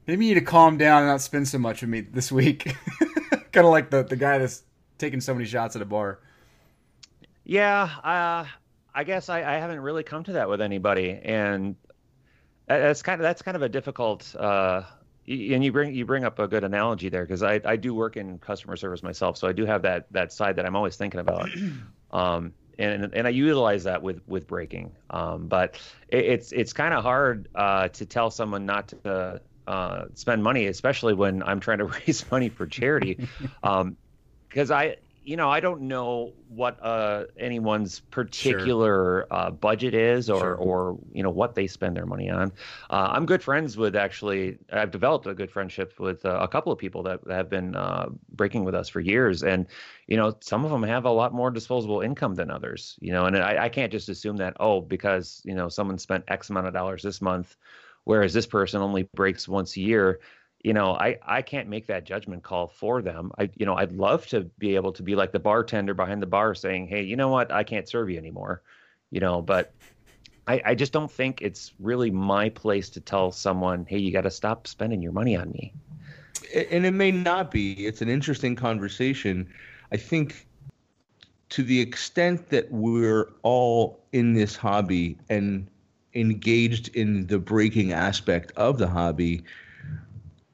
maybe 0.08 0.26
you 0.26 0.34
need 0.34 0.40
to 0.40 0.46
calm 0.46 0.78
down 0.78 1.04
and 1.04 1.12
not 1.12 1.22
spend 1.22 1.48
so 1.48 1.60
much 1.60 1.82
with 1.82 1.90
me 1.90 2.02
this 2.02 2.32
week? 2.32 2.74
kind 3.52 3.66
of 3.66 3.72
like 3.72 3.90
the 3.90 4.04
the 4.04 4.16
guy 4.16 4.38
that's 4.38 4.64
taking 4.98 5.22
so 5.22 5.34
many 5.34 5.46
shots 5.46 5.76
at 5.76 5.82
a 5.82 5.86
bar. 5.86 6.20
Yeah, 7.44 7.84
uh, 8.04 8.46
I 8.94 9.04
guess 9.04 9.30
I, 9.30 9.40
I 9.40 9.58
haven't 9.58 9.80
really 9.80 10.04
come 10.04 10.24
to 10.26 10.34
that 10.34 10.50
with 10.50 10.62
anybody, 10.62 11.20
and 11.24 11.76
that's 12.68 13.02
kind 13.02 13.22
of 13.22 13.24
that's 13.24 13.42
kind 13.42 13.56
of 13.56 13.62
a 13.62 13.70
difficult. 13.70 14.36
Uh, 14.36 14.84
and 15.28 15.64
you 15.64 15.72
bring 15.72 15.94
you 15.94 16.06
bring 16.06 16.24
up 16.24 16.40
a 16.40 16.48
good 16.48 16.64
analogy 16.64 17.10
there 17.10 17.26
because 17.26 17.44
I, 17.44 17.60
I 17.66 17.76
do 17.76 17.94
work 17.94 18.18
in 18.18 18.40
customer 18.40 18.76
service 18.76 19.04
myself, 19.04 19.38
so 19.38 19.48
I 19.48 19.54
do 19.54 19.66
have 19.66 19.82
that 19.84 20.12
that 20.12 20.32
side 20.32 20.56
that 20.56 20.66
I'm 20.66 20.76
always 20.76 20.96
thinking 20.96 21.20
about, 21.20 21.50
um, 22.12 22.54
and 22.80 23.14
and 23.14 23.28
I 23.28 23.32
utilize 23.32 23.84
that 23.86 24.02
with 24.02 24.22
with 24.28 24.48
breaking. 24.48 24.96
Um, 25.10 25.48
but 25.48 25.80
it, 26.10 26.26
it's 26.26 26.52
it's 26.52 26.74
kind 26.74 26.94
of 26.94 27.04
hard 27.04 27.50
uh, 27.56 27.90
to 27.90 28.06
tell 28.06 28.30
someone 28.30 28.66
not 28.66 28.90
to 28.90 29.42
uh, 29.68 30.06
spend 30.16 30.44
money, 30.44 30.68
especially 30.68 31.14
when 31.14 31.44
I'm 31.44 31.60
trying 31.60 31.80
to 31.80 31.86
raise 32.08 32.30
money 32.32 32.50
for 32.50 32.66
charity. 32.66 33.28
um, 33.64 33.98
because 34.50 34.72
I, 34.72 34.96
you 35.24 35.36
know, 35.36 35.50
I 35.50 35.60
don't 35.60 35.82
know 35.82 36.32
what 36.48 36.82
uh, 36.82 37.26
anyone's 37.38 38.00
particular 38.00 39.28
uh, 39.30 39.52
budget 39.52 39.94
is, 39.94 40.30
or 40.30 40.40
Sure. 40.40 40.56
or 40.56 41.00
you 41.12 41.22
know 41.22 41.30
what 41.30 41.54
they 41.54 41.68
spend 41.68 41.98
their 41.98 42.06
money 42.06 42.30
on. 42.30 42.54
Uh, 42.90 43.10
I'm 43.12 43.26
good 43.26 43.44
friends 43.44 43.76
with 43.76 43.98
actually. 43.98 44.58
I've 44.72 44.90
developed 44.90 45.28
a 45.28 45.34
good 45.34 45.52
friendship 45.52 46.00
with 46.00 46.26
uh, 46.26 46.40
a 46.42 46.48
couple 46.48 46.72
of 46.72 46.80
people 46.80 47.04
that, 47.04 47.26
that 47.26 47.36
have 47.36 47.50
been 47.50 47.76
uh, 47.76 48.08
breaking 48.32 48.64
with 48.64 48.74
us 48.74 48.88
for 48.88 49.02
years, 49.02 49.44
and 49.44 49.68
you 50.08 50.16
know, 50.16 50.34
some 50.40 50.64
of 50.64 50.72
them 50.72 50.84
have 50.84 51.04
a 51.04 51.12
lot 51.12 51.34
more 51.34 51.52
disposable 51.52 52.00
income 52.00 52.36
than 52.36 52.50
others. 52.50 52.98
You 53.02 53.12
know, 53.12 53.26
and 53.26 53.36
I, 53.38 53.66
I 53.66 53.70
can't 53.70 53.92
just 53.92 54.08
assume 54.08 54.38
that 54.38 54.56
oh, 54.62 54.80
because 54.80 55.42
you 55.44 55.56
know 55.56 55.68
someone 55.68 55.98
spent 55.98 56.24
X 56.30 56.50
amount 56.50 56.68
of 56.68 56.74
dollars 56.74 57.04
this 57.04 57.22
month, 57.22 57.58
whereas 58.08 58.34
this 58.34 58.46
person 58.46 58.82
only 58.82 59.04
breaks 59.04 59.50
once 59.50 59.76
a 59.76 59.82
year 59.82 60.20
you 60.64 60.74
know 60.74 60.94
i 60.94 61.18
i 61.24 61.42
can't 61.42 61.68
make 61.68 61.88
that 61.88 62.06
judgment 62.06 62.42
call 62.42 62.68
for 62.68 63.02
them. 63.02 63.32
I 63.38 63.50
you 63.56 63.66
know 63.66 63.76
i'd 63.76 63.92
love 63.92 64.26
to 64.28 64.42
be 64.58 64.76
able 64.76 64.94
to 64.94 65.04
be 65.04 65.16
like 65.16 65.34
the 65.34 65.40
bartender 65.40 65.94
behind 65.94 66.22
the 66.22 66.28
bar 66.28 66.56
saying 66.56 66.88
hey 66.88 67.04
you 67.04 67.18
know 67.18 67.28
what? 67.28 67.52
I 67.52 67.64
can't 67.64 67.88
serve 67.88 68.10
you 68.10 68.18
anymore 68.18 68.62
you 69.12 69.20
know 69.20 69.42
but 69.42 69.74
i 70.48 70.62
i 70.66 70.76
just 70.76 70.94
don't 70.94 71.12
think 71.12 71.42
it's 71.42 71.74
really 71.80 72.10
my 72.10 72.50
place 72.50 72.90
to 72.92 73.02
tell 73.02 73.32
someone 73.32 73.86
hey 73.86 73.98
you 73.98 74.12
got 74.12 74.22
to 74.22 74.32
stop 74.32 74.68
spending 74.68 75.02
your 75.02 75.12
money 75.12 75.36
on 75.36 75.52
me. 75.52 75.74
And 76.72 76.86
it 76.86 76.94
may 76.94 77.12
not 77.12 77.52
be. 77.52 77.74
It's 77.86 78.02
an 78.02 78.10
interesting 78.10 78.56
conversation. 78.56 79.50
I 79.92 79.98
think 79.98 80.48
to 81.50 81.64
the 81.64 81.80
extent 81.82 82.50
that 82.50 82.72
we're 82.72 83.32
all 83.44 84.00
in 84.14 84.34
this 84.34 84.56
hobby 84.56 85.18
and 85.30 85.68
engaged 86.18 86.96
in 86.96 87.28
the 87.28 87.40
breaking 87.40 87.94
aspect 87.94 88.52
of 88.56 88.78
the 88.78 88.88
hobby 88.88 89.44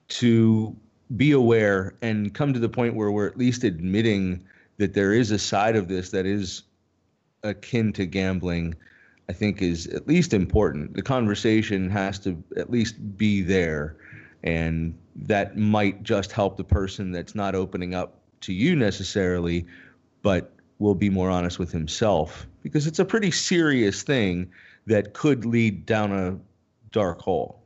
to 0.10 0.76
be 1.16 1.32
aware 1.32 1.96
and 2.02 2.34
come 2.34 2.54
to 2.54 2.60
the 2.60 2.70
point 2.70 2.96
where 2.96 3.12
we're 3.12 3.28
at 3.28 3.38
least 3.38 3.64
admitting 3.64 4.44
that 4.78 4.94
there 4.94 5.14
is 5.14 5.32
a 5.32 5.40
side 5.40 5.76
of 5.76 5.88
this 5.88 6.10
that 6.12 6.26
is 6.26 6.64
akin 7.44 7.94
to 7.94 8.06
gambling 8.06 8.74
i 9.30 9.34
think 9.34 9.62
is 9.62 9.88
at 9.88 10.08
least 10.08 10.34
important. 10.34 10.94
The 10.96 11.02
conversation 11.02 11.90
has 11.90 12.20
to 12.20 12.42
at 12.58 12.70
least 12.70 13.18
be 13.18 13.42
there 13.42 13.96
and 14.44 14.98
that 15.16 15.58
might 15.58 16.04
just 16.04 16.32
help 16.32 16.58
the 16.58 16.64
person 16.64 17.12
that's 17.12 17.36
not 17.36 17.56
opening 17.56 17.94
up 17.96 18.20
to 18.42 18.54
you 18.54 18.76
necessarily 18.76 19.66
but 20.22 20.52
will 20.80 20.96
be 20.96 21.10
more 21.10 21.30
honest 21.30 21.60
with 21.60 21.72
himself 21.72 22.48
because 22.64 22.88
it's 22.88 23.00
a 23.00 23.06
pretty 23.06 23.32
serious 23.32 24.04
thing 24.04 24.52
that 24.86 25.14
could 25.14 25.46
lead 25.46 25.86
down 25.86 26.12
a 26.12 26.40
dark 26.92 27.22
hole 27.22 27.60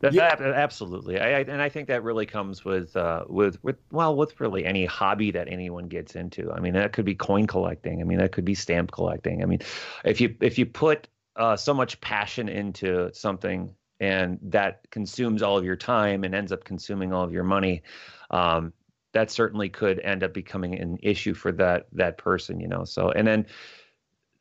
That, 0.00 0.12
Yeah. 0.12 0.34
that- 0.36 0.54
absolutely, 0.54 1.18
I, 1.18 1.38
I, 1.38 1.40
and 1.40 1.62
I 1.62 1.68
think 1.70 1.88
that 1.88 2.02
really 2.02 2.26
comes 2.26 2.64
with 2.64 2.94
uh, 2.96 3.24
with 3.28 3.62
with 3.64 3.76
well, 3.90 4.14
with 4.14 4.38
really 4.40 4.66
any 4.66 4.84
hobby 4.84 5.30
that 5.30 5.48
anyone 5.48 5.88
gets 5.88 6.16
into. 6.16 6.52
I 6.52 6.60
mean, 6.60 6.74
that 6.74 6.92
could 6.92 7.06
be 7.06 7.14
coin 7.14 7.46
collecting. 7.46 8.00
I 8.02 8.04
mean, 8.04 8.18
that 8.18 8.32
could 8.32 8.44
be 8.44 8.54
stamp 8.54 8.92
collecting. 8.92 9.42
I 9.42 9.46
mean, 9.46 9.60
if 10.04 10.20
you 10.20 10.36
if 10.40 10.58
you 10.58 10.66
put 10.66 11.08
uh, 11.36 11.56
so 11.56 11.72
much 11.72 11.98
passion 12.00 12.48
into 12.48 13.10
something 13.14 13.74
and 14.00 14.38
that 14.42 14.82
consumes 14.90 15.42
all 15.42 15.56
of 15.56 15.64
your 15.64 15.76
time 15.76 16.24
and 16.24 16.34
ends 16.34 16.52
up 16.52 16.64
consuming 16.64 17.14
all 17.14 17.24
of 17.24 17.32
your 17.32 17.44
money, 17.44 17.82
um, 18.30 18.72
that 19.12 19.30
certainly 19.30 19.70
could 19.70 19.98
end 20.00 20.22
up 20.22 20.34
becoming 20.34 20.78
an 20.78 20.98
issue 21.02 21.32
for 21.32 21.52
that 21.52 21.86
that 21.92 22.18
person. 22.18 22.60
You 22.60 22.68
know, 22.68 22.84
so 22.84 23.10
and 23.12 23.26
then 23.26 23.46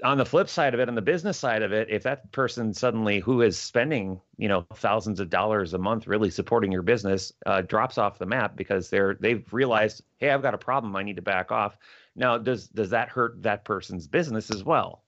on 0.03 0.17
the 0.17 0.25
flip 0.25 0.49
side 0.49 0.73
of 0.73 0.79
it, 0.79 0.89
on 0.89 0.95
the 0.95 1.01
business 1.01 1.37
side 1.37 1.61
of 1.61 1.71
it, 1.71 1.89
if 1.89 2.03
that 2.03 2.31
person 2.31 2.73
suddenly 2.73 3.19
who 3.19 3.41
is 3.41 3.57
spending, 3.57 4.19
you 4.37 4.47
know, 4.47 4.65
thousands 4.75 5.19
of 5.19 5.29
dollars 5.29 5.73
a 5.73 5.77
month 5.77 6.07
really 6.07 6.29
supporting 6.29 6.71
your 6.71 6.81
business 6.81 7.31
uh, 7.45 7.61
drops 7.61 7.97
off 7.97 8.19
the 8.19 8.25
map 8.25 8.55
because 8.55 8.89
they're 8.89 9.15
they've 9.15 9.45
realized, 9.53 10.03
hey, 10.17 10.31
I've 10.31 10.41
got 10.41 10.53
a 10.53 10.57
problem, 10.57 10.95
I 10.95 11.03
need 11.03 11.15
to 11.15 11.21
back 11.21 11.51
off. 11.51 11.77
Now, 12.15 12.37
does 12.37 12.67
does 12.67 12.89
that 12.89 13.09
hurt 13.09 13.41
that 13.43 13.63
person's 13.63 14.07
business 14.07 14.51
as 14.51 14.63
well? 14.63 15.03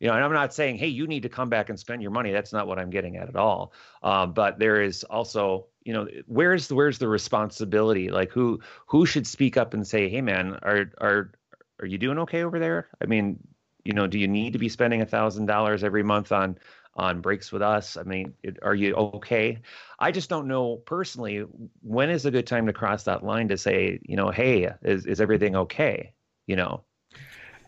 You 0.00 0.08
know, 0.08 0.14
and 0.14 0.24
I'm 0.24 0.32
not 0.32 0.54
saying, 0.54 0.78
hey, 0.78 0.86
you 0.86 1.08
need 1.08 1.24
to 1.24 1.28
come 1.28 1.48
back 1.48 1.70
and 1.70 1.78
spend 1.78 2.02
your 2.02 2.12
money. 2.12 2.30
That's 2.30 2.52
not 2.52 2.68
what 2.68 2.78
I'm 2.78 2.90
getting 2.90 3.16
at 3.16 3.28
at 3.28 3.34
all. 3.36 3.72
Um, 4.04 4.32
but 4.32 4.58
there 4.60 4.80
is 4.80 5.02
also, 5.04 5.66
you 5.82 5.92
know, 5.92 6.06
where's 6.26 6.68
the, 6.68 6.76
where's 6.76 6.98
the 6.98 7.08
responsibility? 7.08 8.10
Like 8.10 8.30
who 8.30 8.60
who 8.86 9.06
should 9.06 9.26
speak 9.26 9.56
up 9.56 9.74
and 9.74 9.86
say, 9.86 10.08
hey, 10.08 10.20
man, 10.20 10.58
are 10.62 10.92
are 10.98 11.32
are 11.80 11.86
you 11.86 11.98
doing 11.98 12.18
okay 12.20 12.44
over 12.44 12.58
there? 12.60 12.88
I 13.02 13.06
mean, 13.06 13.40
you 13.84 13.92
know, 13.92 14.06
do 14.06 14.18
you 14.18 14.28
need 14.28 14.52
to 14.52 14.58
be 14.58 14.68
spending 14.68 15.02
a 15.02 15.06
thousand 15.06 15.46
dollars 15.46 15.84
every 15.84 16.02
month 16.02 16.32
on 16.32 16.58
on 16.96 17.20
breaks 17.20 17.52
with 17.52 17.62
us? 17.62 17.96
I 17.96 18.02
mean, 18.02 18.34
it, 18.42 18.58
are 18.62 18.74
you 18.74 18.94
okay? 18.94 19.60
I 19.98 20.10
just 20.10 20.28
don't 20.30 20.48
know 20.48 20.76
personally 20.76 21.44
when 21.82 22.10
is 22.10 22.26
a 22.26 22.30
good 22.30 22.46
time 22.46 22.66
to 22.66 22.72
cross 22.72 23.04
that 23.04 23.24
line 23.24 23.48
to 23.48 23.56
say, 23.56 24.00
you 24.02 24.16
know, 24.16 24.30
hey, 24.30 24.70
is 24.82 25.06
is 25.06 25.20
everything 25.20 25.56
okay? 25.56 26.12
You 26.46 26.56
know, 26.56 26.84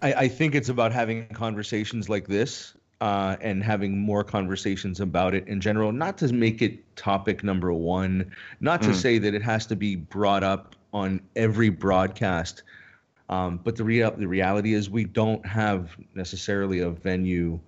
I, 0.02 0.12
I 0.14 0.28
think 0.28 0.54
it's 0.54 0.68
about 0.68 0.92
having 0.92 1.26
conversations 1.28 2.08
like 2.08 2.26
this 2.28 2.74
uh, 3.00 3.36
and 3.40 3.62
having 3.62 3.98
more 3.98 4.24
conversations 4.24 5.00
about 5.00 5.34
it 5.34 5.46
in 5.46 5.60
general, 5.60 5.92
not 5.92 6.18
to 6.18 6.32
make 6.32 6.62
it 6.62 6.96
topic 6.96 7.42
number 7.44 7.72
one, 7.72 8.30
not 8.60 8.82
to 8.82 8.90
Mm. 8.90 8.94
say 8.94 9.18
that 9.18 9.34
it 9.34 9.42
has 9.42 9.66
to 9.66 9.76
be 9.76 9.96
brought 9.96 10.42
up 10.42 10.76
on 10.92 11.20
every 11.36 11.68
broadcast. 11.70 12.62
Um, 13.30 13.60
but 13.62 13.76
the, 13.76 13.84
rea- 13.84 14.10
the 14.10 14.26
reality 14.26 14.74
is, 14.74 14.90
we 14.90 15.04
don't 15.04 15.44
have 15.46 15.96
necessarily 16.14 16.80
a 16.80 16.90
venue 16.90 17.58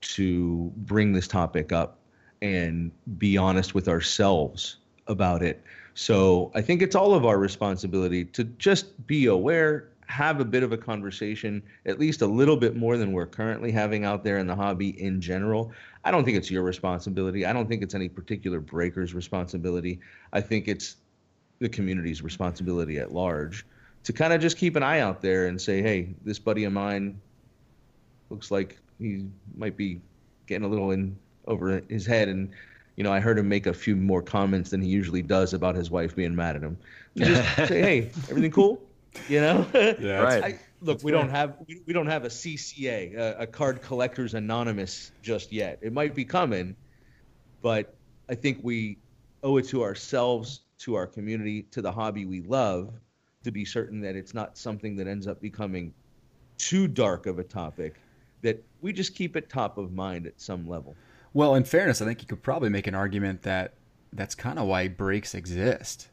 to 0.00 0.72
bring 0.78 1.12
this 1.12 1.28
topic 1.28 1.72
up 1.72 1.98
and 2.42 2.90
be 3.16 3.38
honest 3.38 3.74
with 3.74 3.88
ourselves 3.88 4.78
about 5.06 5.42
it. 5.42 5.62
So 5.94 6.50
I 6.54 6.60
think 6.60 6.82
it's 6.82 6.96
all 6.96 7.14
of 7.14 7.24
our 7.24 7.38
responsibility 7.38 8.24
to 8.26 8.44
just 8.44 9.06
be 9.06 9.26
aware, 9.26 9.88
have 10.08 10.40
a 10.40 10.44
bit 10.44 10.64
of 10.64 10.72
a 10.72 10.76
conversation, 10.76 11.62
at 11.86 12.00
least 12.00 12.20
a 12.20 12.26
little 12.26 12.56
bit 12.56 12.74
more 12.74 12.96
than 12.96 13.12
we're 13.12 13.26
currently 13.26 13.70
having 13.70 14.04
out 14.04 14.24
there 14.24 14.38
in 14.38 14.48
the 14.48 14.56
hobby 14.56 15.00
in 15.00 15.20
general. 15.20 15.70
I 16.04 16.10
don't 16.10 16.24
think 16.24 16.36
it's 16.36 16.50
your 16.50 16.64
responsibility. 16.64 17.46
I 17.46 17.52
don't 17.52 17.68
think 17.68 17.82
it's 17.82 17.94
any 17.94 18.08
particular 18.08 18.58
breaker's 18.58 19.14
responsibility. 19.14 20.00
I 20.32 20.40
think 20.40 20.66
it's 20.66 20.96
the 21.60 21.68
community's 21.68 22.20
responsibility 22.20 22.98
at 22.98 23.12
large 23.12 23.64
to 24.04 24.12
kind 24.12 24.32
of 24.32 24.40
just 24.40 24.56
keep 24.56 24.76
an 24.76 24.82
eye 24.82 25.00
out 25.00 25.20
there 25.20 25.46
and 25.46 25.60
say, 25.60 25.82
hey, 25.82 26.14
this 26.24 26.38
buddy 26.38 26.64
of 26.64 26.72
mine 26.72 27.20
looks 28.30 28.50
like 28.50 28.78
he 28.98 29.26
might 29.56 29.76
be 29.76 30.00
getting 30.46 30.64
a 30.64 30.68
little 30.68 30.90
in 30.90 31.16
over 31.46 31.82
his 31.88 32.06
head 32.06 32.28
and 32.28 32.50
you 32.96 33.02
know, 33.02 33.12
I 33.12 33.20
heard 33.20 33.38
him 33.38 33.48
make 33.48 33.66
a 33.66 33.72
few 33.72 33.96
more 33.96 34.22
comments 34.22 34.70
than 34.70 34.80
he 34.80 34.88
usually 34.88 35.22
does 35.22 35.52
about 35.52 35.74
his 35.74 35.90
wife 35.90 36.14
being 36.14 36.34
mad 36.34 36.56
at 36.56 36.62
him. 36.62 36.78
Just 37.16 37.56
say, 37.68 37.80
"Hey, 37.80 38.10
everything 38.30 38.50
cool?" 38.50 38.80
You 39.28 39.40
know, 39.40 39.66
yeah, 39.74 40.20
right. 40.20 40.44
I, 40.44 40.58
look, 40.80 41.02
we 41.02 41.10
don't 41.10 41.30
have 41.30 41.56
we, 41.66 41.82
we, 41.86 41.92
don't 41.92 42.06
have 42.06 42.24
a 42.24 42.28
CCA, 42.28 43.16
a, 43.16 43.36
a 43.40 43.46
Card 43.46 43.82
Collectors 43.82 44.34
Anonymous, 44.34 45.10
just 45.22 45.52
yet. 45.52 45.78
It 45.82 45.92
might 45.92 46.14
be 46.14 46.24
coming, 46.24 46.76
but 47.62 47.94
I 48.28 48.34
think 48.34 48.58
we 48.62 48.98
owe 49.42 49.56
it 49.56 49.68
to 49.68 49.82
ourselves, 49.82 50.60
to 50.78 50.94
our 50.94 51.06
community, 51.06 51.62
to 51.72 51.82
the 51.82 51.92
hobby 51.92 52.26
we 52.26 52.42
love, 52.42 52.92
to 53.44 53.50
be 53.50 53.64
certain 53.64 54.00
that 54.00 54.16
it's 54.16 54.34
not 54.34 54.58
something 54.58 54.96
that 54.96 55.06
ends 55.06 55.26
up 55.26 55.40
becoming 55.40 55.92
too 56.58 56.88
dark 56.88 57.26
of 57.26 57.38
a 57.38 57.44
topic. 57.44 57.94
That 58.42 58.62
we 58.82 58.92
just 58.92 59.14
keep 59.14 59.36
it 59.36 59.48
top 59.48 59.78
of 59.78 59.92
mind 59.92 60.26
at 60.26 60.40
some 60.40 60.68
level. 60.68 60.94
Well, 61.32 61.54
in 61.54 61.64
fairness, 61.64 62.02
I 62.02 62.04
think 62.04 62.20
you 62.20 62.28
could 62.28 62.42
probably 62.42 62.68
make 62.68 62.86
an 62.86 62.94
argument 62.94 63.42
that 63.42 63.74
that's 64.12 64.34
kind 64.34 64.58
of 64.58 64.66
why 64.66 64.88
breaks 64.88 65.34
exist 65.34 66.08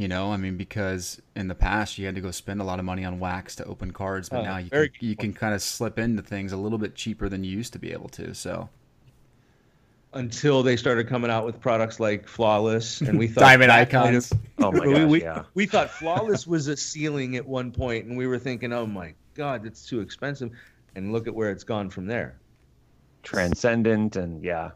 you 0.00 0.08
know, 0.08 0.32
I 0.32 0.38
mean, 0.38 0.56
because 0.56 1.20
in 1.36 1.48
the 1.48 1.54
past 1.54 1.98
you 1.98 2.06
had 2.06 2.14
to 2.14 2.22
go 2.22 2.30
spend 2.30 2.62
a 2.62 2.64
lot 2.64 2.78
of 2.78 2.86
money 2.86 3.04
on 3.04 3.20
wax 3.20 3.54
to 3.56 3.64
open 3.66 3.90
cards, 3.90 4.30
but 4.30 4.38
oh, 4.38 4.44
now 4.44 4.56
you 4.56 4.70
can, 4.70 4.88
you 5.00 5.14
can 5.14 5.34
kind 5.34 5.52
of 5.52 5.60
slip 5.60 5.98
into 5.98 6.22
things 6.22 6.52
a 6.52 6.56
little 6.56 6.78
bit 6.78 6.94
cheaper 6.94 7.28
than 7.28 7.44
you 7.44 7.50
used 7.50 7.74
to 7.74 7.78
be 7.78 7.92
able 7.92 8.08
to. 8.08 8.34
So 8.34 8.70
until 10.12 10.62
they 10.62 10.76
started 10.76 11.08
coming 11.08 11.30
out 11.30 11.44
with 11.44 11.60
products 11.60 12.00
like 12.00 12.26
Flawless, 12.26 13.00
and 13.00 13.18
we 13.18 13.26
thought 13.28 13.40
Diamond 13.40 13.72
Icons. 13.72 14.32
oh 14.58 14.72
my 14.72 14.84
gosh, 14.84 15.08
we, 15.08 15.22
yeah. 15.22 15.44
we 15.54 15.66
thought 15.66 15.90
Flawless 15.90 16.46
was 16.46 16.66
a 16.68 16.76
ceiling 16.76 17.36
at 17.36 17.46
one 17.46 17.70
point, 17.70 18.06
and 18.06 18.16
we 18.16 18.26
were 18.26 18.38
thinking, 18.38 18.72
oh 18.72 18.86
my 18.86 19.14
god, 19.34 19.66
it's 19.66 19.86
too 19.86 20.00
expensive. 20.00 20.50
And 20.96 21.12
look 21.12 21.28
at 21.28 21.34
where 21.34 21.50
it's 21.50 21.62
gone 21.62 21.88
from 21.88 22.06
there. 22.06 22.40
Transcendent, 23.22 24.16
and 24.16 24.42
yeah, 24.42 24.70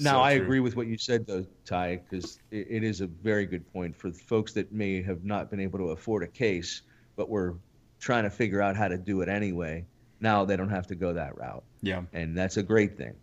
now, 0.00 0.14
so 0.14 0.22
I 0.22 0.36
true. 0.36 0.44
agree 0.44 0.60
with 0.60 0.76
what 0.76 0.86
you 0.86 0.96
said, 0.96 1.26
though, 1.26 1.44
Ty, 1.66 2.00
because 2.08 2.38
it, 2.50 2.66
it 2.70 2.82
is 2.82 3.02
a 3.02 3.06
very 3.06 3.44
good 3.44 3.70
point 3.72 3.94
for 3.94 4.10
folks 4.10 4.52
that 4.54 4.72
may 4.72 5.02
have 5.02 5.24
not 5.24 5.50
been 5.50 5.60
able 5.60 5.78
to 5.78 5.90
afford 5.90 6.22
a 6.22 6.26
case, 6.26 6.82
but 7.16 7.28
were 7.28 7.56
trying 8.00 8.24
to 8.24 8.30
figure 8.30 8.62
out 8.62 8.76
how 8.76 8.88
to 8.88 8.96
do 8.96 9.20
it 9.20 9.28
anyway. 9.28 9.84
Now 10.20 10.46
they 10.46 10.56
don't 10.56 10.70
have 10.70 10.86
to 10.86 10.94
go 10.94 11.12
that 11.12 11.36
route. 11.36 11.62
Yeah. 11.82 12.02
And 12.14 12.36
that's 12.36 12.56
a 12.56 12.62
great 12.62 12.96
thing. 12.96 13.14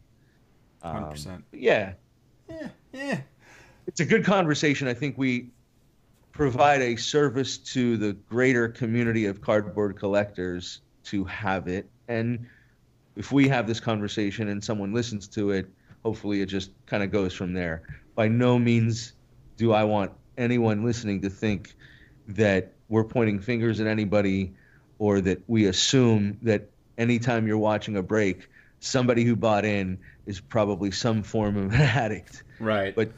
100%. 0.94 1.28
Um, 1.28 1.44
yeah. 1.52 1.94
Yeah. 2.50 2.68
Yeah. 2.94 3.22
It's 3.88 4.00
a 4.00 4.06
good 4.06 4.26
conversation. 4.26 4.88
I 4.88 4.94
think 4.94 5.18
we 5.18 5.50
provide 6.32 6.82
a 6.82 6.96
service 6.96 7.58
to 7.58 7.98
the 7.98 8.14
greater 8.14 8.68
community 8.68 9.26
of 9.26 9.42
cardboard 9.42 9.98
collectors 9.98 10.82
to 11.06 11.24
have 11.26 11.68
it. 11.68 11.90
And 12.08 12.46
if 13.16 13.32
we 13.32 13.48
have 13.48 13.66
this 13.66 13.80
conversation 13.80 14.50
and 14.50 14.64
someone 14.64 14.94
listens 14.94 15.28
to 15.30 15.52
it, 15.52 15.68
hopefully 16.04 16.42
it 16.42 16.46
just 16.46 16.72
kind 16.86 17.02
of 17.02 17.12
goes 17.12 17.34
from 17.34 17.54
there. 17.54 17.82
By 18.16 18.28
no 18.28 18.60
means 18.60 19.14
do 19.58 19.74
I 19.74 19.84
want 19.84 20.12
anyone 20.38 20.86
listening 20.86 21.22
to 21.22 21.30
think 21.30 21.76
that 22.28 22.74
we're 22.90 23.04
pointing 23.04 23.40
fingers 23.40 23.80
at 23.80 23.88
anybody 23.88 24.54
or 25.00 25.22
that 25.22 25.42
we 25.48 25.66
assume 25.66 26.38
that 26.44 26.70
anytime 26.98 27.48
you're 27.48 27.58
watching 27.58 27.98
a 27.98 28.04
break, 28.04 28.48
somebody 28.80 29.24
who 29.24 29.36
bought 29.36 29.66
in 29.66 29.98
is 30.26 30.40
probably 30.40 30.92
some 30.92 31.24
form 31.24 31.58
of 31.58 31.74
an 31.74 31.82
addict. 31.82 32.44
Right. 32.60 32.96
But 32.96 33.10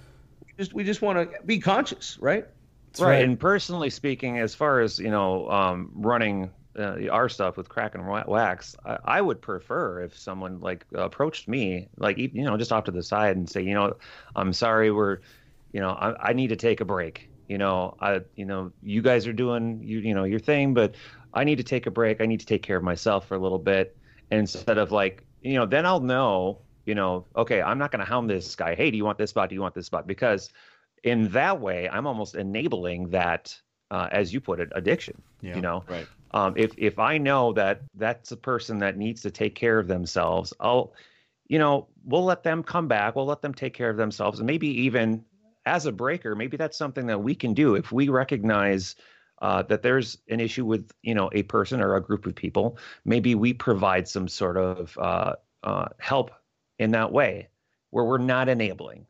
we 0.45 0.53
just 0.57 0.73
we 0.73 0.83
just 0.83 1.01
want 1.01 1.31
to 1.31 1.43
be 1.43 1.59
conscious, 1.59 2.17
right? 2.19 2.45
Right. 2.97 3.07
right. 3.07 3.23
And 3.23 3.39
personally 3.39 3.89
speaking, 3.89 4.39
as 4.39 4.55
far 4.55 4.79
as 4.79 4.99
you 4.99 5.11
know, 5.11 5.49
um, 5.49 5.91
running 5.93 6.49
uh, 6.77 7.07
our 7.11 7.29
stuff 7.29 7.57
with 7.57 7.69
cracking 7.69 8.05
wax, 8.05 8.75
I, 8.85 8.97
I, 9.05 9.21
would 9.21 9.41
prefer 9.41 10.01
if 10.01 10.17
someone 10.17 10.59
like 10.59 10.85
approached 10.93 11.47
me, 11.47 11.89
like 11.97 12.17
you 12.17 12.29
know, 12.33 12.57
just 12.57 12.71
off 12.71 12.85
to 12.85 12.91
the 12.91 13.03
side 13.03 13.35
and 13.35 13.49
say, 13.49 13.61
you 13.61 13.73
know, 13.73 13.95
I'm 14.35 14.53
sorry, 14.53 14.91
we're, 14.91 15.19
you 15.71 15.81
know, 15.81 15.89
I, 15.89 16.29
I 16.29 16.33
need 16.33 16.47
to 16.49 16.55
take 16.55 16.79
a 16.79 16.85
break. 16.85 17.29
You 17.47 17.57
know, 17.57 17.97
I, 17.99 18.21
you 18.35 18.45
know, 18.45 18.71
you 18.83 19.01
guys 19.01 19.25
are 19.27 19.33
doing 19.33 19.81
you, 19.83 19.99
you 19.99 20.13
know, 20.13 20.23
your 20.23 20.39
thing, 20.39 20.73
but 20.73 20.95
I 21.33 21.43
need 21.43 21.57
to 21.57 21.63
take 21.63 21.87
a 21.87 21.91
break. 21.91 22.21
I 22.21 22.25
need 22.25 22.39
to 22.39 22.45
take 22.45 22.63
care 22.63 22.77
of 22.77 22.83
myself 22.83 23.27
for 23.27 23.35
a 23.35 23.39
little 23.39 23.59
bit 23.59 23.97
instead 24.31 24.77
of 24.77 24.91
like, 24.91 25.23
you 25.41 25.55
know, 25.55 25.65
then 25.65 25.85
I'll 25.85 25.99
know, 25.99 26.59
you 26.85 26.95
know, 26.95 27.25
okay, 27.35 27.61
I'm 27.61 27.77
not 27.77 27.91
going 27.91 28.03
to 28.03 28.09
hound 28.09 28.29
this 28.29 28.55
guy. 28.55 28.75
Hey, 28.75 28.91
do 28.91 28.97
you 28.97 29.05
want 29.05 29.17
this 29.17 29.29
spot? 29.29 29.49
Do 29.49 29.55
you 29.55 29.61
want 29.61 29.75
this 29.75 29.85
spot? 29.85 30.07
Because 30.07 30.49
in 31.03 31.29
that 31.29 31.59
way, 31.59 31.87
I'm 31.89 32.07
almost 32.07 32.35
enabling 32.35 33.09
that, 33.09 33.57
uh, 33.91 34.07
as 34.11 34.33
you 34.33 34.41
put 34.41 34.59
it, 34.59 34.69
addiction. 34.75 35.21
Yeah, 35.41 35.55
you 35.55 35.61
know, 35.61 35.83
right 35.87 36.07
um, 36.31 36.53
if 36.55 36.73
if 36.77 36.99
I 36.99 37.17
know 37.17 37.53
that 37.53 37.81
that's 37.95 38.31
a 38.31 38.37
person 38.37 38.79
that 38.79 38.97
needs 38.97 39.21
to 39.23 39.31
take 39.31 39.55
care 39.55 39.79
of 39.79 39.87
themselves, 39.87 40.53
I'll, 40.59 40.93
you 41.47 41.57
know, 41.57 41.87
we'll 42.05 42.25
let 42.25 42.43
them 42.43 42.61
come 42.63 42.87
back. 42.87 43.15
We'll 43.15 43.25
let 43.25 43.41
them 43.41 43.53
take 43.53 43.73
care 43.73 43.89
of 43.89 43.97
themselves, 43.97 44.39
and 44.39 44.47
maybe 44.47 44.67
even 44.67 45.25
as 45.65 45.85
a 45.85 45.91
breaker, 45.91 46.35
maybe 46.35 46.57
that's 46.57 46.77
something 46.77 47.07
that 47.07 47.21
we 47.21 47.35
can 47.35 47.53
do 47.53 47.75
if 47.75 47.91
we 47.91 48.09
recognize 48.09 48.95
uh, 49.41 49.63
that 49.63 49.81
there's 49.81 50.17
an 50.29 50.39
issue 50.39 50.65
with 50.65 50.91
you 51.01 51.15
know 51.15 51.29
a 51.33 51.43
person 51.43 51.81
or 51.81 51.95
a 51.95 52.01
group 52.01 52.25
of 52.25 52.35
people. 52.35 52.77
Maybe 53.05 53.35
we 53.35 53.53
provide 53.53 54.07
some 54.07 54.27
sort 54.27 54.57
of 54.57 54.97
uh, 54.97 55.33
uh, 55.63 55.87
help 55.97 56.31
in 56.77 56.91
that 56.91 57.11
way, 57.11 57.49
where 57.89 58.05
we're 58.05 58.17
not 58.17 58.49
enabling. 58.49 59.05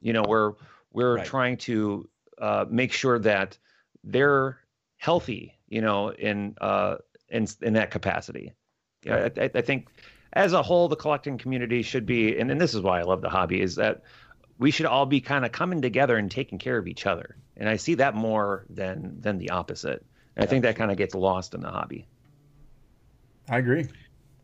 You 0.00 0.12
know, 0.12 0.24
we're 0.26 0.52
we're 0.92 1.16
right. 1.16 1.26
trying 1.26 1.56
to 1.58 2.08
uh, 2.38 2.64
make 2.68 2.92
sure 2.92 3.18
that 3.18 3.58
they're 4.04 4.58
healthy 4.96 5.56
you 5.68 5.80
know, 5.80 6.10
in 6.12 6.54
uh, 6.60 6.96
in 7.28 7.46
in 7.62 7.74
that 7.74 7.90
capacity. 7.90 8.54
Yeah, 9.04 9.28
I, 9.36 9.50
I 9.54 9.60
think 9.60 9.88
as 10.32 10.52
a 10.52 10.62
whole, 10.62 10.88
the 10.88 10.96
collecting 10.96 11.38
community 11.38 11.82
should 11.82 12.06
be, 12.06 12.38
and, 12.38 12.50
and 12.50 12.60
this 12.60 12.74
is 12.74 12.80
why 12.80 13.00
I 13.00 13.02
love 13.02 13.22
the 13.22 13.28
hobby, 13.28 13.60
is 13.60 13.76
that 13.76 14.02
we 14.58 14.70
should 14.70 14.86
all 14.86 15.06
be 15.06 15.20
kind 15.20 15.44
of 15.44 15.52
coming 15.52 15.82
together 15.82 16.16
and 16.16 16.30
taking 16.30 16.58
care 16.58 16.78
of 16.78 16.86
each 16.86 17.06
other. 17.06 17.36
And 17.56 17.68
I 17.68 17.76
see 17.76 17.94
that 17.94 18.14
more 18.14 18.64
than 18.70 19.20
than 19.20 19.38
the 19.38 19.50
opposite. 19.50 20.04
And 20.34 20.44
I 20.44 20.46
think 20.46 20.62
that 20.62 20.76
kind 20.76 20.90
of 20.90 20.96
gets 20.96 21.14
lost 21.14 21.54
in 21.54 21.60
the 21.60 21.70
hobby. 21.70 22.06
I 23.48 23.58
agree. 23.58 23.86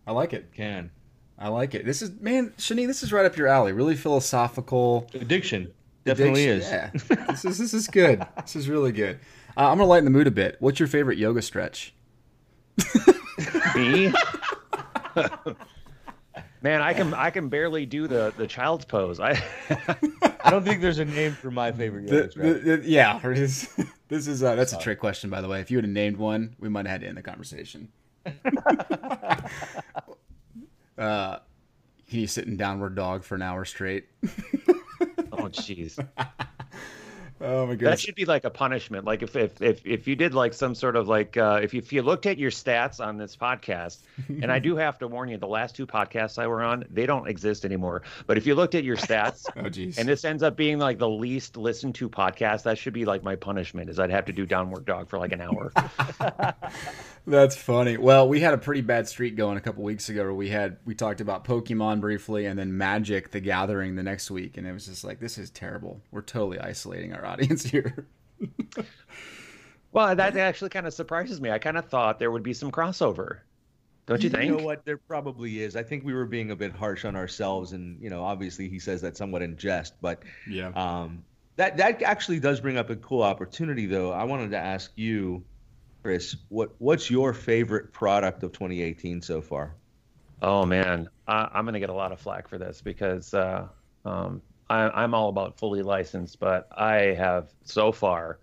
I 0.07 0.13
like 0.13 0.33
it. 0.33 0.53
Can. 0.55 0.91
I 1.39 1.49
like 1.49 1.75
it. 1.75 1.85
This 1.85 2.03
is 2.03 2.11
man, 2.21 2.53
Shani, 2.59 2.87
this 2.87 3.03
is 3.03 3.13
right 3.13 3.27
up 3.27 3.37
your 3.37 3.49
alley. 3.49 3.73
Really 3.73 3.97
philosophical. 3.97 5.09
Addiction. 5.15 5.73
Definitely 6.05 6.49
Addiction. 6.49 6.91
is. 6.95 7.07
Yeah. 7.11 7.27
this 7.27 7.45
is 7.45 7.59
this 7.59 7.75
is 7.75 7.87
good. 7.89 8.25
This 8.41 8.57
is 8.57 8.69
really 8.69 8.93
good. 8.93 9.19
Uh, 9.57 9.69
I'm 9.71 9.79
gonna 9.79 9.87
lighten 9.89 10.05
the 10.05 10.11
mood 10.11 10.27
a 10.27 10.31
bit. 10.33 10.57
What's 10.61 10.79
your 10.81 10.89
favorite 10.89 11.19
yoga 11.19 11.43
stretch? 11.43 11.95
Me? 13.75 14.13
Man, 16.63 16.81
I 16.81 16.95
can 16.95 17.13
I 17.13 17.31
can 17.31 17.49
barely 17.49 17.87
do 17.87 18.07
the 18.07 18.33
the 18.37 18.47
child's 18.47 18.85
pose. 18.85 19.19
I 19.19 19.43
I 20.45 20.51
don't 20.51 20.65
think 20.65 20.81
there's 20.81 21.01
a 21.01 21.05
name 21.05 21.33
for 21.33 21.51
my 21.51 21.73
favorite 21.73 22.09
yoga 22.09 22.31
stretch. 22.31 22.63
The, 22.63 22.77
the, 22.77 22.89
yeah, 22.89 23.19
this, 23.19 23.69
this 24.09 24.29
is 24.29 24.45
uh, 24.45 24.55
that's 24.55 24.73
a 24.73 24.79
trick 24.79 25.01
question, 25.01 25.29
by 25.29 25.41
the 25.41 25.49
way. 25.49 25.61
If 25.61 25.73
you 25.73 25.79
would 25.79 25.85
have 25.85 25.93
named 25.93 26.19
one, 26.19 26.55
we 26.61 26.69
might 26.69 26.87
have 26.87 26.93
had 26.93 27.01
to 27.01 27.09
end 27.09 27.17
the 27.17 27.23
conversation. 27.23 27.89
uh, 30.97 31.39
can 32.09 32.21
you 32.21 32.29
sit 32.29 32.47
in 32.47 32.57
downward 32.57 32.95
dog 32.95 33.25
for 33.25 33.35
an 33.35 33.43
hour 33.43 33.65
straight? 33.65 34.07
oh, 35.33 35.49
jeez. 35.49 35.99
Oh 37.45 37.67
my 37.67 37.73
goodness. 37.73 37.91
That 37.91 38.01
should 38.01 38.15
be 38.15 38.25
like 38.25 38.45
a 38.45 38.51
punishment. 38.51 39.05
Like 39.05 39.23
if 39.23 39.35
if 39.35 39.61
if, 39.61 39.85
if 39.85 40.07
you 40.07 40.15
did 40.15 40.33
like 40.33 40.55
some 40.55 40.75
sort 40.77 40.95
of 40.95 41.09
like 41.09 41.37
uh, 41.37 41.59
if 41.63 41.75
you, 41.75 41.79
if 41.79 41.93
you 41.93 42.03
looked 42.03 42.27
at 42.27 42.39
your 42.39 42.53
stats 42.53 43.05
on 43.05 43.17
this 43.19 43.37
podcast, 43.37 43.99
and 44.29 44.51
I 44.51 44.59
do 44.61 44.77
have 44.77 44.99
to 44.99 45.09
warn 45.09 45.29
you, 45.29 45.39
the 45.39 45.49
last 45.49 45.75
two 45.75 45.87
podcasts 45.87 46.39
I 46.39 46.47
were 46.47 46.63
on, 46.63 46.85
they 46.89 47.05
don't 47.05 47.29
exist 47.29 47.65
anymore. 47.65 48.03
But 48.27 48.39
if 48.39 48.47
you 48.47 48.55
looked 48.55 48.77
at 48.77 48.85
your 48.85 48.97
stats, 48.97 49.45
oh 49.57 49.69
geez, 49.69 49.99
and 49.99 50.09
this 50.09 50.25
ends 50.25 50.45
up 50.45 50.57
being 50.57 50.79
like 50.79 50.99
the 50.99 51.09
least 51.09 51.57
listened 51.57 51.97
to 51.97 52.09
podcast, 52.09 52.63
that 52.63 52.79
should 52.79 52.95
be 52.95 53.05
like 53.05 53.25
my 53.25 53.35
punishment. 53.35 53.91
Is 53.91 53.99
I'd 53.99 54.11
have 54.11 54.27
to 54.27 54.33
do 54.33 54.47
downward 54.47 54.85
dog 54.85 55.09
for 55.09 55.19
like 55.19 55.33
an 55.33 55.41
hour. 55.41 55.73
That's 57.27 57.55
funny. 57.55 57.97
Well, 57.97 58.29
we 58.29 58.41
had 58.41 58.53
a 58.53 58.59
pretty 58.59 58.81
bad 58.81 59.07
streak 59.07 59.37
going 59.37 59.57
a 59.57 59.61
couple 59.61 59.85
weeks 59.85 60.09
ago 60.09 60.23
where 60.23 60.35
we 60.35 60.49
had 60.49 60.79
we 60.85 60.95
talked 60.95 61.21
about 61.21 61.45
Pokemon 61.45 62.01
briefly 62.01 62.47
and 62.47 62.59
then 62.59 62.77
Magic 62.77 63.31
the 63.31 63.41
Gathering 63.41 63.95
the 63.95 64.03
next 64.03 64.31
week 64.31 64.57
and 64.57 64.67
it 64.67 64.73
was 64.73 64.87
just 64.87 65.05
like 65.05 65.21
this 65.21 65.39
is 65.39 65.51
terrible. 65.51 66.01
We're 66.11 66.23
totally 66.23 66.59
isolating 66.59 67.13
our 67.13 67.25
audience 67.33 67.63
here. 67.63 68.09
well, 69.93 70.17
that 70.17 70.37
actually 70.37 70.71
kind 70.71 70.87
of 70.87 70.95
surprises 70.95 71.41
me. 71.41 71.51
I 71.51 71.59
kind 71.59 71.77
of 71.77 71.87
thought 71.87 72.19
there 72.19 72.33
would 72.33 72.43
be 72.43 72.55
some 72.55 72.73
crossover. 72.73 73.39
Don't 74.07 74.21
you, 74.21 74.29
you 74.29 74.31
think? 74.31 74.45
You 74.51 74.59
know 74.59 74.65
what? 74.65 74.85
There 74.85 74.97
probably 74.97 75.63
is. 75.63 75.77
I 75.77 75.85
think 75.85 76.05
we 76.05 76.13
were 76.13 76.25
being 76.25 76.51
a 76.51 76.57
bit 76.57 76.73
harsh 76.73 77.05
on 77.05 77.15
ourselves, 77.15 77.73
and 77.73 78.03
you 78.03 78.11
know, 78.11 78.25
obviously, 78.25 78.69
he 78.69 78.81
says 78.81 79.01
that 79.03 79.17
somewhat 79.17 79.43
in 79.43 79.57
jest. 79.57 79.95
But 80.01 80.25
yeah, 80.49 80.73
um, 80.75 81.23
that 81.55 81.77
that 81.77 82.03
actually 82.03 82.41
does 82.41 82.61
bring 82.61 82.77
up 82.77 82.91
a 82.91 82.97
cool 82.97 83.23
opportunity, 83.23 83.87
though. 83.87 84.11
I 84.11 84.25
wanted 84.25 84.51
to 84.51 84.59
ask 84.59 84.91
you 84.97 85.45
Chris, 86.03 86.37
what 86.49 86.75
what's 86.79 87.11
your 87.11 87.33
favorite 87.33 87.93
product 87.93 88.43
of 88.43 88.53
2018 88.53 89.23
so 89.23 89.41
far? 89.41 89.75
Oh 90.41 90.67
man, 90.67 91.09
I, 91.29 91.49
am 91.55 91.65
going 91.65 91.75
to 91.75 91.81
get 91.81 91.91
a 91.91 91.95
lot 91.95 92.11
of 92.11 92.21
flack 92.21 92.49
for 92.49 92.59
this 92.59 92.81
because 92.81 93.33
uh, 93.33 93.69
um, 94.05 94.43
I, 94.69 95.05
am 95.05 95.15
all 95.15 95.29
about 95.29 95.59
fully 95.59 95.83
licensed, 95.83 96.41
but 96.41 96.67
I 96.77 97.15
have 97.17 97.53
so 97.65 97.93
far 97.93 98.41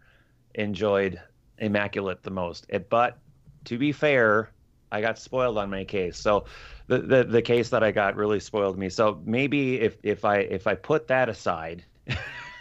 enjoyed 0.56 1.20
Immaculate 1.58 2.24
the 2.24 2.32
most. 2.32 2.66
It, 2.70 2.90
but 2.90 3.18
to 3.66 3.78
be 3.78 3.92
fair, 3.92 4.50
I 4.94 5.02
got 5.02 5.20
spoiled 5.20 5.58
on 5.58 5.70
my 5.70 5.84
case. 5.84 6.18
So 6.18 6.46
the, 6.88 7.00
the 7.00 7.24
the 7.26 7.42
case 7.42 7.70
that 7.72 7.84
I 7.84 7.92
got 7.92 8.16
really 8.16 8.40
spoiled 8.40 8.78
me. 8.78 8.88
So 8.88 9.22
maybe 9.26 9.82
if 9.82 9.98
if 10.02 10.24
I 10.24 10.38
if 10.38 10.68
I 10.68 10.76
put 10.76 11.10
that 11.10 11.28
aside, 11.28 11.84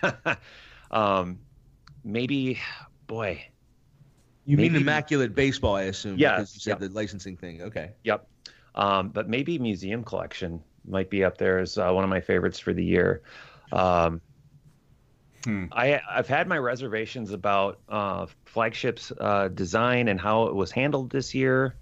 um, 0.91 1.39
maybe 2.03 2.59
boy, 3.07 3.47
You 4.49 4.57
maybe, 4.57 4.71
mean 4.71 4.81
immaculate 4.81 5.35
baseball? 5.35 5.77
I 5.77 5.83
assume. 5.83 6.17
Yeah. 6.17 6.37
Because 6.37 6.55
you 6.55 6.61
said 6.61 6.71
yep. 6.71 6.79
the 6.81 6.89
licensing 6.89 7.37
thing. 7.37 7.61
Okay. 7.61 7.91
Yep. 8.05 8.27
Um, 8.75 9.11
but 9.11 9.29
maybe 9.29 9.59
museum 9.59 10.03
collection 10.03 10.63
might 10.87 11.11
be 11.11 11.23
up 11.23 11.37
there 11.37 11.59
as 11.59 11.77
uh, 11.77 11.91
one 11.91 12.03
of 12.03 12.09
my 12.09 12.23
favorites 12.23 12.59
for 12.59 12.73
the 12.73 12.83
year. 12.83 13.21
Um, 13.73 14.23
hmm. 15.45 15.67
I 15.71 16.01
I've 16.11 16.29
had 16.29 16.49
my 16.49 16.57
reservations 16.57 17.33
about 17.33 17.81
uh, 17.91 18.25
flagship's 18.47 19.13
uh, 19.21 19.49
design 19.49 20.09
and 20.09 20.19
how 20.19 20.45
it 20.45 20.55
was 20.55 20.71
handled 20.71 21.11
this 21.11 21.35
year. 21.35 21.77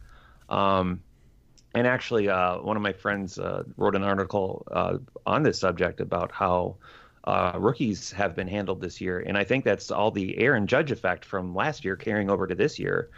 Um, 0.48 1.02
and 1.72 1.86
actually, 1.86 2.28
uh, 2.28 2.58
one 2.58 2.76
of 2.76 2.82
my 2.82 2.94
friends 2.94 3.38
uh, 3.38 3.62
wrote 3.76 3.94
an 3.94 4.02
article 4.02 4.66
uh, 4.72 4.98
on 5.24 5.44
this 5.44 5.60
subject 5.60 6.00
about 6.00 6.32
how 6.32 6.78
uh, 7.26 7.52
rookies 7.58 8.12
have 8.12 8.34
been 8.34 8.48
handled 8.48 8.80
this 8.80 9.00
year, 9.00 9.20
and 9.20 9.36
I 9.36 9.44
think 9.44 9.64
that's 9.64 9.90
all 9.90 10.10
the 10.10 10.38
Aaron 10.38 10.66
Judge 10.66 10.90
effect 10.90 11.24
from 11.24 11.54
last 11.54 11.84
year 11.84 11.96
carrying 11.96 12.30
over 12.30 12.46
to 12.46 12.54
this 12.54 12.78
year, 12.78 13.10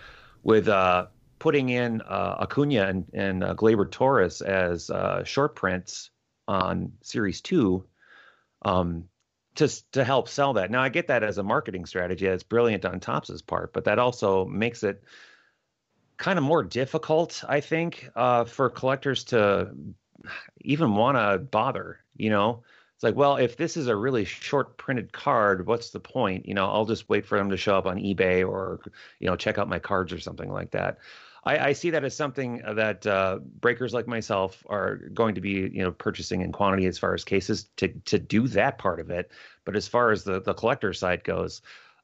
with 0.42 0.68
uh, 0.68 1.06
putting 1.38 1.68
in 1.68 2.00
uh, 2.02 2.36
Acuna 2.40 2.86
and, 2.86 3.04
and 3.12 3.42
Gleyber 3.42 3.90
Torres 3.90 4.42
as 4.42 4.90
short 5.24 5.54
prints 5.54 6.10
on 6.46 6.92
Series 7.02 7.40
Two. 7.40 7.84
Um, 8.62 9.04
to, 9.54 9.90
to 9.90 10.04
help 10.04 10.28
sell 10.28 10.52
that. 10.52 10.70
Now 10.70 10.82
I 10.82 10.88
get 10.88 11.08
that 11.08 11.24
as 11.24 11.38
a 11.38 11.42
marketing 11.42 11.84
strategy. 11.84 12.26
That's 12.26 12.44
brilliant 12.44 12.84
on 12.84 13.00
Topps's 13.00 13.42
part, 13.42 13.72
but 13.72 13.84
that 13.84 13.98
also 13.98 14.44
makes 14.44 14.84
it 14.84 15.02
kind 16.16 16.38
of 16.38 16.44
more 16.44 16.62
difficult, 16.62 17.42
I 17.48 17.60
think, 17.60 18.08
uh, 18.14 18.44
for 18.44 18.70
collectors 18.70 19.24
to 19.24 19.70
even 20.60 20.94
want 20.94 21.16
to 21.16 21.38
bother. 21.38 21.98
You 22.16 22.30
know, 22.30 22.62
it's 22.98 23.04
like, 23.04 23.14
well, 23.14 23.36
if 23.36 23.56
this 23.56 23.76
is 23.76 23.86
a 23.86 23.94
really 23.94 24.24
short 24.24 24.76
printed 24.76 25.12
card, 25.12 25.68
what's 25.68 25.90
the 25.90 26.00
point? 26.00 26.48
You 26.48 26.54
know, 26.54 26.68
I'll 26.68 26.84
just 26.84 27.08
wait 27.08 27.26
for 27.26 27.38
them 27.38 27.48
to 27.50 27.56
show 27.56 27.78
up 27.78 27.86
on 27.86 27.98
eBay 27.98 28.44
or, 28.44 28.80
you 29.20 29.28
know, 29.28 29.36
check 29.36 29.56
out 29.56 29.68
my 29.68 29.78
cards 29.78 30.12
or 30.12 30.18
something 30.18 30.50
like 30.50 30.72
that. 30.72 30.98
I, 31.44 31.68
I 31.68 31.72
see 31.74 31.90
that 31.90 32.02
as 32.02 32.16
something 32.16 32.60
that 32.66 33.06
uh, 33.06 33.38
breakers 33.60 33.94
like 33.94 34.08
myself 34.08 34.64
are 34.68 34.96
going 35.14 35.36
to 35.36 35.40
be, 35.40 35.70
you 35.72 35.84
know, 35.84 35.92
purchasing 35.92 36.40
in 36.40 36.50
quantity 36.50 36.86
as 36.86 36.98
far 36.98 37.14
as 37.14 37.22
cases 37.22 37.68
to 37.76 37.86
to 38.06 38.18
do 38.18 38.48
that 38.48 38.78
part 38.78 38.98
of 38.98 39.10
it. 39.10 39.30
But 39.64 39.76
as 39.76 39.86
far 39.86 40.10
as 40.10 40.24
the 40.24 40.40
the 40.40 40.54
collector 40.54 40.92
side 40.92 41.22
goes, 41.22 41.62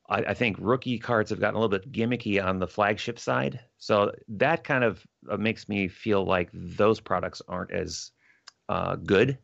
I, 0.08 0.18
I, 0.18 0.34
think 0.34 0.58
rookie 0.60 1.00
cards 1.00 1.30
have 1.30 1.40
gotten 1.40 1.56
a 1.56 1.58
little 1.58 1.76
bit 1.76 1.90
gimmicky 1.90 2.40
on 2.40 2.60
the 2.60 2.68
flagship 2.68 3.18
side. 3.18 3.58
So 3.78 4.12
that 4.28 4.62
kind 4.62 4.84
of 4.84 5.04
uh, 5.28 5.38
makes 5.38 5.68
me 5.68 5.88
feel 5.88 6.24
like 6.24 6.50
those 6.52 7.00
products 7.00 7.42
aren't 7.48 7.72
as 7.72 8.12
uh, 8.68 8.94
good. 8.94 9.38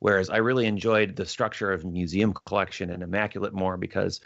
Whereas 0.00 0.30
I 0.30 0.38
really 0.38 0.66
enjoyed 0.66 1.14
the 1.14 1.26
structure 1.26 1.72
of 1.72 1.84
museum 1.84 2.32
collection 2.32 2.90
and 2.90 3.02
immaculate 3.02 3.52
more 3.52 3.76
because 3.76 4.20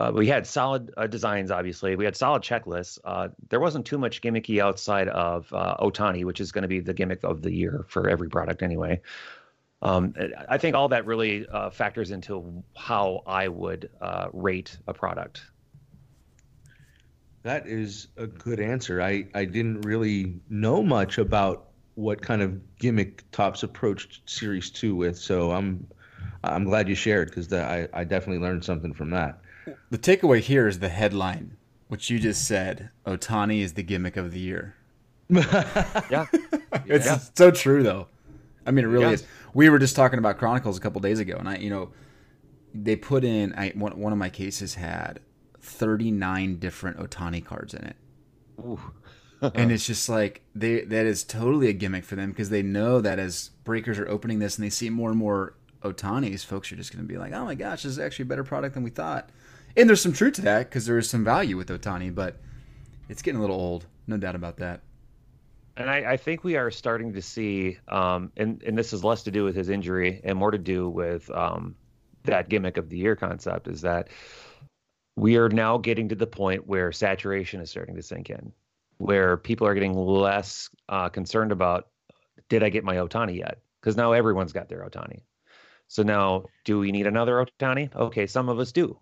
uh, 0.00 0.10
we 0.12 0.26
had 0.26 0.46
solid 0.46 0.92
uh, 0.96 1.06
designs. 1.06 1.50
Obviously, 1.52 1.94
we 1.94 2.04
had 2.04 2.16
solid 2.16 2.42
checklists. 2.42 2.98
Uh, 3.04 3.28
there 3.48 3.60
wasn't 3.60 3.86
too 3.86 3.96
much 3.96 4.20
gimmicky 4.20 4.60
outside 4.60 5.08
of 5.08 5.52
uh, 5.52 5.76
Ohtani, 5.78 6.24
which 6.24 6.40
is 6.40 6.50
going 6.50 6.62
to 6.62 6.68
be 6.68 6.80
the 6.80 6.94
gimmick 6.94 7.22
of 7.22 7.42
the 7.42 7.52
year 7.52 7.86
for 7.88 8.08
every 8.08 8.28
product 8.28 8.62
anyway. 8.62 9.00
Um, 9.82 10.14
I 10.48 10.58
think 10.58 10.74
all 10.74 10.88
that 10.88 11.06
really 11.06 11.46
uh, 11.46 11.70
factors 11.70 12.10
into 12.10 12.64
how 12.74 13.22
I 13.26 13.48
would 13.48 13.90
uh, 14.00 14.28
rate 14.32 14.76
a 14.88 14.94
product. 14.94 15.42
That 17.42 17.66
is 17.68 18.08
a 18.16 18.26
good 18.26 18.58
answer. 18.58 19.02
I, 19.02 19.26
I 19.34 19.44
didn't 19.44 19.82
really 19.82 20.40
know 20.48 20.82
much 20.82 21.18
about 21.18 21.68
what 21.94 22.22
kind 22.22 22.42
of 22.42 22.78
gimmick 22.78 23.28
Topps 23.30 23.62
approached 23.62 24.28
Series 24.28 24.70
Two 24.70 24.94
with, 24.96 25.18
so 25.18 25.52
I'm 25.52 25.86
I'm 26.42 26.64
glad 26.64 26.88
you 26.88 26.94
shared 26.94 27.28
because 27.28 27.52
I 27.52 27.88
I 27.92 28.04
definitely 28.04 28.44
learned 28.44 28.64
something 28.64 28.92
from 28.92 29.10
that. 29.10 29.38
The 29.90 29.98
takeaway 29.98 30.40
here 30.40 30.68
is 30.68 30.78
the 30.78 30.88
headline, 30.88 31.56
which 31.88 32.10
you 32.10 32.18
just 32.18 32.46
said. 32.46 32.90
Ohtani 33.06 33.60
is 33.60 33.74
the 33.74 33.82
gimmick 33.82 34.16
of 34.16 34.32
the 34.32 34.40
year. 34.40 34.74
yeah, 35.28 36.26
it's 36.86 37.06
yeah. 37.06 37.18
so 37.34 37.50
true 37.50 37.82
though. 37.82 38.08
I 38.66 38.70
mean, 38.70 38.84
it 38.84 38.88
really 38.88 39.06
yeah. 39.06 39.12
is. 39.12 39.26
We 39.52 39.68
were 39.68 39.78
just 39.78 39.96
talking 39.96 40.18
about 40.18 40.38
Chronicles 40.38 40.76
a 40.76 40.80
couple 40.80 41.00
days 41.00 41.18
ago, 41.18 41.36
and 41.38 41.48
I, 41.48 41.56
you 41.56 41.70
know, 41.70 41.92
they 42.74 42.96
put 42.96 43.24
in. 43.24 43.54
I 43.54 43.70
one 43.70 43.98
one 43.98 44.12
of 44.12 44.18
my 44.18 44.28
cases 44.28 44.74
had 44.74 45.20
thirty 45.60 46.10
nine 46.10 46.58
different 46.58 46.98
Ohtani 46.98 47.44
cards 47.44 47.74
in 47.74 47.84
it. 47.84 47.96
And 49.54 49.72
it's 49.72 49.86
just 49.86 50.08
like 50.08 50.42
they 50.54 50.82
that 50.82 51.06
is 51.06 51.24
totally 51.24 51.68
a 51.68 51.72
gimmick 51.72 52.04
for 52.04 52.16
them 52.16 52.30
because 52.30 52.50
they 52.50 52.62
know 52.62 53.00
that 53.00 53.18
as 53.18 53.50
breakers 53.64 53.98
are 53.98 54.08
opening 54.08 54.38
this 54.38 54.56
and 54.56 54.64
they 54.64 54.70
see 54.70 54.90
more 54.90 55.10
and 55.10 55.18
more 55.18 55.54
Ohtani's, 55.82 56.44
folks 56.44 56.72
are 56.72 56.76
just 56.76 56.92
going 56.92 57.04
to 57.04 57.08
be 57.08 57.18
like, 57.18 57.32
"Oh 57.32 57.44
my 57.44 57.54
gosh, 57.54 57.82
this 57.82 57.92
is 57.92 57.98
actually 57.98 58.24
a 58.24 58.26
better 58.26 58.44
product 58.44 58.74
than 58.74 58.82
we 58.82 58.90
thought." 58.90 59.30
And 59.76 59.88
there's 59.88 60.00
some 60.00 60.12
truth 60.12 60.34
to 60.34 60.42
that 60.42 60.70
because 60.70 60.86
there 60.86 60.98
is 60.98 61.10
some 61.10 61.24
value 61.24 61.56
with 61.56 61.68
Ohtani, 61.68 62.14
but 62.14 62.36
it's 63.08 63.22
getting 63.22 63.38
a 63.38 63.40
little 63.40 63.56
old, 63.56 63.86
no 64.06 64.16
doubt 64.16 64.34
about 64.34 64.56
that 64.58 64.82
and 65.76 65.90
I, 65.90 66.12
I, 66.12 66.16
think 66.16 66.44
we 66.44 66.56
are 66.56 66.70
starting 66.70 67.12
to 67.14 67.22
see, 67.22 67.78
um, 67.88 68.30
and 68.36 68.62
and 68.62 68.78
this 68.78 68.92
has 68.92 69.02
less 69.02 69.22
to 69.24 69.30
do 69.30 69.44
with 69.44 69.56
his 69.56 69.68
injury 69.68 70.20
and 70.24 70.38
more 70.38 70.50
to 70.50 70.58
do 70.58 70.88
with 70.88 71.30
um, 71.30 71.74
that 72.24 72.48
gimmick 72.48 72.76
of 72.76 72.88
the 72.88 72.96
year 72.96 73.16
concept 73.16 73.68
is 73.68 73.80
that 73.82 74.08
we 75.16 75.36
are 75.36 75.48
now 75.48 75.78
getting 75.78 76.08
to 76.08 76.14
the 76.14 76.26
point 76.26 76.66
where 76.66 76.92
saturation 76.92 77.60
is 77.60 77.70
starting 77.70 77.96
to 77.96 78.02
sink 78.02 78.30
in, 78.30 78.52
where 79.04 79.36
people 79.36 79.66
are 79.66 79.74
getting 79.74 79.94
less 79.94 80.70
uh, 80.88 81.10
concerned 81.10 81.52
about 81.52 81.88
did 82.48 82.62
I 82.62 82.70
get 82.70 82.84
my 82.84 82.96
Ohtani 82.96 83.36
yet? 83.36 83.58
Because 83.80 83.96
now 83.98 84.12
everyone's 84.12 84.54
got 84.54 84.70
their 84.70 84.80
Ohtani. 84.88 85.20
So 85.88 86.02
now, 86.02 86.44
do 86.64 86.78
we 86.78 86.90
need 86.90 87.06
another 87.06 87.44
Ohtani? 87.44 87.94
Okay, 87.94 88.26
some 88.26 88.48
of 88.48 88.58
us 88.58 88.72
do. 88.72 88.98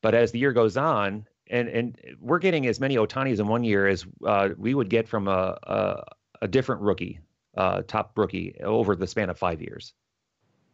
But 0.00 0.14
as 0.14 0.30
the 0.30 0.38
year 0.38 0.52
goes 0.52 0.76
on, 0.76 1.26
and 1.50 1.68
and 1.68 1.98
we're 2.20 2.38
getting 2.38 2.68
as 2.68 2.78
many 2.78 2.94
Ohtanis 2.96 3.40
in 3.40 3.48
one 3.48 3.64
year 3.64 3.88
as 3.88 4.06
uh, 4.24 4.50
we 4.56 4.74
would 4.74 4.88
get 4.88 5.08
from 5.08 5.26
a 5.26 5.58
a, 5.64 6.04
a 6.42 6.48
different 6.48 6.82
rookie, 6.82 7.18
uh, 7.56 7.82
top 7.82 8.16
rookie 8.16 8.54
over 8.62 8.94
the 8.94 9.08
span 9.08 9.28
of 9.28 9.36
five 9.36 9.60
years, 9.60 9.92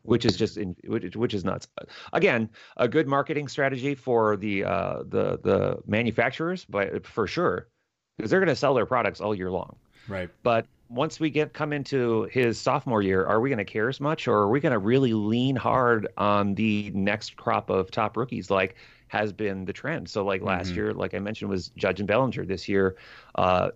which 0.02 0.26
is 0.26 0.36
just 0.36 0.58
in, 0.58 0.76
which, 0.84 1.16
which 1.16 1.32
is 1.32 1.42
nuts. 1.42 1.68
Again, 2.12 2.50
a 2.76 2.86
good 2.86 3.08
marketing 3.08 3.48
strategy 3.48 3.94
for 3.94 4.36
the 4.36 4.64
uh, 4.64 4.98
the 5.08 5.38
the 5.42 5.78
manufacturers, 5.86 6.66
but 6.66 7.06
for 7.06 7.26
sure, 7.26 7.68
because 8.16 8.30
they're 8.30 8.40
going 8.40 8.48
to 8.48 8.56
sell 8.56 8.74
their 8.74 8.86
products 8.86 9.20
all 9.20 9.34
year 9.34 9.50
long. 9.50 9.76
Right. 10.08 10.30
But 10.42 10.66
once 10.88 11.18
we 11.18 11.30
get 11.30 11.52
come 11.52 11.72
into 11.72 12.24
his 12.24 12.58
sophomore 12.60 13.02
year, 13.02 13.26
are 13.26 13.40
we 13.40 13.48
going 13.48 13.58
to 13.58 13.64
care 13.64 13.88
as 13.88 14.00
much, 14.00 14.28
or 14.28 14.36
are 14.36 14.48
we 14.48 14.60
going 14.60 14.72
to 14.72 14.78
really 14.78 15.12
lean 15.12 15.56
hard 15.56 16.08
on 16.16 16.54
the 16.54 16.90
next 16.94 17.36
crop 17.36 17.70
of 17.70 17.90
top 17.90 18.16
rookies? 18.16 18.50
Like 18.50 18.76
has 19.08 19.32
been 19.32 19.64
the 19.64 19.72
trend. 19.72 20.08
So 20.08 20.24
like 20.24 20.42
last 20.42 20.68
mm-hmm. 20.68 20.76
year, 20.76 20.94
like 20.94 21.14
I 21.14 21.18
mentioned, 21.18 21.50
was 21.50 21.68
Judge 21.76 22.00
and 22.00 22.08
Bellinger. 22.08 22.44
This 22.44 22.68
year, 22.68 22.96
uh, 23.34 23.70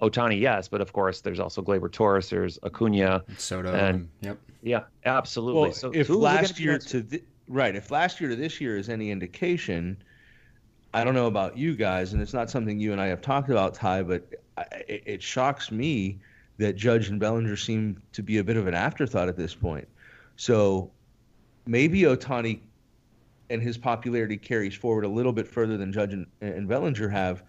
Ohtani, 0.00 0.40
yes, 0.40 0.68
but 0.68 0.80
of 0.80 0.92
course, 0.92 1.20
there's 1.22 1.40
also 1.40 1.62
Gleyber 1.62 1.90
Torres, 1.90 2.28
there's 2.28 2.58
Acuna, 2.62 3.24
Soto, 3.38 3.72
and 3.72 4.08
yep, 4.20 4.38
yeah, 4.62 4.84
absolutely. 5.04 5.62
Well, 5.62 5.72
so 5.72 5.90
if 5.92 6.08
last 6.08 6.60
year 6.60 6.78
to 6.78 7.02
th- 7.02 7.24
right, 7.48 7.74
if 7.74 7.90
last 7.90 8.20
year 8.20 8.28
to 8.28 8.36
this 8.36 8.60
year 8.60 8.76
is 8.76 8.88
any 8.88 9.10
indication, 9.10 9.96
I 10.96 11.04
don't 11.04 11.12
know 11.12 11.26
about 11.26 11.58
you 11.58 11.76
guys, 11.76 12.14
and 12.14 12.22
it's 12.22 12.32
not 12.32 12.48
something 12.48 12.80
you 12.80 12.92
and 12.92 12.98
I 13.02 13.08
have 13.08 13.20
talked 13.20 13.50
about, 13.50 13.74
Ty, 13.74 14.04
but 14.04 14.32
I, 14.56 14.64
it, 14.88 15.22
shocks 15.22 15.70
me 15.70 16.18
that 16.56 16.74
Judge 16.74 17.10
and 17.10 17.20
Bellinger 17.20 17.54
seem 17.54 18.00
to 18.14 18.22
be 18.22 18.38
a 18.38 18.44
bit 18.44 18.56
of 18.56 18.66
an 18.66 18.72
afterthought 18.72 19.28
at 19.28 19.36
this 19.36 19.54
point. 19.54 19.86
So 20.36 20.90
maybe 21.66 22.00
Ohtani 22.04 22.60
and 23.50 23.60
his 23.60 23.76
popularity 23.76 24.38
carries 24.38 24.74
forward 24.74 25.04
a 25.04 25.08
little 25.08 25.34
bit 25.34 25.46
further 25.46 25.76
than 25.76 25.92
Judge 25.92 26.14
and, 26.14 26.26
and 26.40 26.66
Bellinger 26.66 27.10
have, 27.10 27.42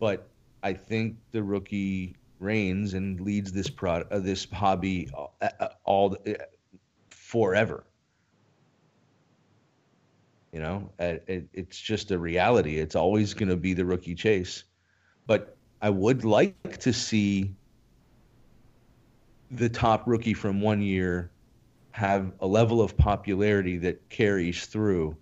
but 0.00 0.28
I 0.64 0.72
think 0.72 1.14
the 1.30 1.44
rookie 1.44 2.16
reigns 2.40 2.94
and 2.94 3.20
leads 3.20 3.52
this 3.52 3.70
product, 3.70 4.10
uh, 4.10 4.18
this 4.18 4.48
hobby 4.52 5.08
all, 5.14 5.36
uh, 5.40 5.48
uh, 5.60 5.68
all 5.84 6.16
uh, 6.26 6.32
forever. 7.10 7.84
You 10.52 10.60
know, 10.60 10.90
uh, 10.98 11.16
it, 11.26 11.48
it's 11.52 11.80
just 11.80 12.10
a 12.10 12.18
reality. 12.18 12.78
It's 12.78 12.96
always 12.96 13.34
going 13.34 13.50
to 13.50 13.56
be 13.56 13.72
the 13.72 13.84
rookie 13.84 14.16
chase, 14.16 14.64
but 15.26 15.56
I 15.80 15.90
would 15.90 16.24
like 16.24 16.78
to 16.80 16.92
see 16.92 17.54
the 19.50 19.68
top 19.68 20.06
rookie 20.06 20.34
from 20.34 20.60
one 20.60 20.82
year 20.82 21.30
have 21.92 22.32
a 22.40 22.46
level 22.46 22.80
of 22.80 22.96
popularity 22.96 23.78
that 23.78 24.08
carries 24.08 24.66
through 24.66 25.16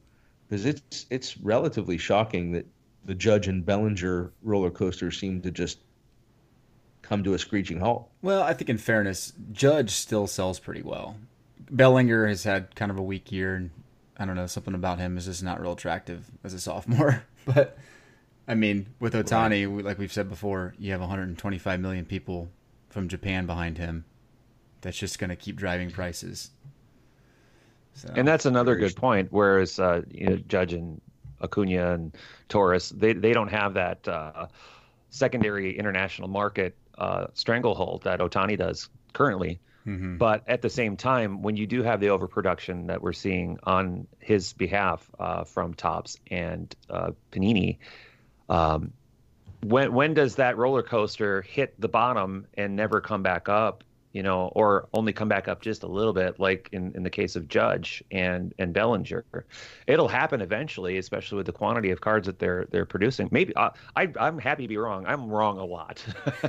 because 0.48 0.64
it's 0.64 1.06
it's 1.10 1.36
relatively 1.38 1.98
shocking 1.98 2.52
that 2.52 2.66
the 3.04 3.14
Judge 3.14 3.48
and 3.48 3.64
Bellinger 3.64 4.32
roller 4.42 4.70
coaster 4.70 5.10
seem 5.10 5.40
to 5.42 5.50
just 5.50 5.78
come 7.02 7.24
to 7.24 7.34
a 7.34 7.38
screeching 7.38 7.80
halt. 7.80 8.10
Well, 8.22 8.42
I 8.42 8.52
think 8.52 8.68
in 8.68 8.78
fairness, 8.78 9.32
Judge 9.52 9.90
still 9.90 10.26
sells 10.26 10.58
pretty 10.58 10.82
well. 10.82 11.16
Bellinger 11.70 12.26
has 12.26 12.44
had 12.44 12.74
kind 12.74 12.90
of 12.90 12.98
a 12.98 13.02
weak 13.02 13.32
year, 13.32 13.54
and 13.54 13.70
I 14.18 14.24
don't 14.24 14.36
know 14.36 14.46
something 14.46 14.74
about 14.74 14.98
him 14.98 15.16
is 15.16 15.26
just 15.26 15.42
not 15.42 15.60
real 15.60 15.72
attractive 15.72 16.30
as 16.42 16.54
a 16.54 16.60
sophomore. 16.60 17.22
but 17.46 17.78
I 18.46 18.54
mean, 18.54 18.86
with 18.98 19.14
Ohtani, 19.14 19.72
right. 19.72 19.84
like 19.84 19.98
we've 19.98 20.12
said 20.12 20.28
before, 20.28 20.74
you 20.78 20.92
have 20.92 21.00
125 21.00 21.80
million 21.80 22.04
people 22.04 22.48
from 22.90 23.08
Japan 23.08 23.46
behind 23.46 23.78
him. 23.78 24.04
That's 24.80 24.96
just 24.96 25.18
going 25.18 25.30
to 25.30 25.36
keep 25.36 25.56
driving 25.56 25.90
prices. 25.90 26.50
So, 27.94 28.12
and 28.14 28.26
that's 28.26 28.46
another 28.46 28.76
good 28.76 28.96
point. 28.96 29.28
Whereas 29.30 29.78
uh, 29.78 30.02
you 30.10 30.26
know, 30.26 30.36
Judge 30.36 30.72
and 30.72 31.00
Acuna 31.42 31.94
and 31.94 32.16
Torres. 32.48 32.90
They 32.90 33.12
they 33.12 33.32
don't 33.32 33.48
have 33.48 33.74
that 33.74 34.06
uh, 34.06 34.46
secondary 35.10 35.76
international 35.76 36.28
market 36.28 36.76
uh, 36.96 37.26
stranglehold 37.34 38.02
that 38.02 38.20
Ohtani 38.20 38.56
does 38.56 38.88
currently. 39.12 39.60
Mm-hmm. 39.88 40.18
But 40.18 40.42
at 40.46 40.60
the 40.60 40.68
same 40.68 40.98
time, 40.98 41.40
when 41.40 41.56
you 41.56 41.66
do 41.66 41.82
have 41.82 41.98
the 41.98 42.10
overproduction 42.10 42.88
that 42.88 43.00
we're 43.00 43.14
seeing 43.14 43.58
on 43.62 44.06
his 44.18 44.52
behalf 44.52 45.10
uh, 45.18 45.44
from 45.44 45.72
Topps 45.72 46.18
and 46.30 46.74
uh, 46.90 47.12
Panini, 47.32 47.78
um, 48.50 48.92
when 49.62 49.94
when 49.94 50.12
does 50.12 50.36
that 50.36 50.58
roller 50.58 50.82
coaster 50.82 51.40
hit 51.40 51.80
the 51.80 51.88
bottom 51.88 52.46
and 52.52 52.76
never 52.76 53.00
come 53.00 53.22
back 53.22 53.48
up? 53.48 53.82
You 54.12 54.22
know, 54.22 54.50
or 54.54 54.88
only 54.94 55.12
come 55.12 55.28
back 55.28 55.48
up 55.48 55.60
just 55.60 55.82
a 55.82 55.86
little 55.86 56.12
bit, 56.12 56.40
like 56.40 56.70
in, 56.72 56.92
in 56.94 57.02
the 57.02 57.10
case 57.10 57.36
of 57.36 57.46
Judge 57.48 58.02
and 58.10 58.54
and 58.58 58.72
Bellinger. 58.72 59.24
It'll 59.86 60.08
happen 60.08 60.40
eventually, 60.40 60.96
especially 60.98 61.36
with 61.36 61.46
the 61.46 61.52
quantity 61.52 61.90
of 61.90 62.00
cards 62.00 62.26
that 62.26 62.38
they're 62.38 62.66
they're 62.70 62.86
producing. 62.86 63.28
Maybe 63.30 63.54
uh, 63.54 63.70
I 63.96 64.12
I'm 64.18 64.38
happy 64.38 64.64
to 64.64 64.68
be 64.68 64.78
wrong. 64.78 65.04
I'm 65.06 65.28
wrong 65.28 65.58
a 65.58 65.64
lot. 65.64 66.04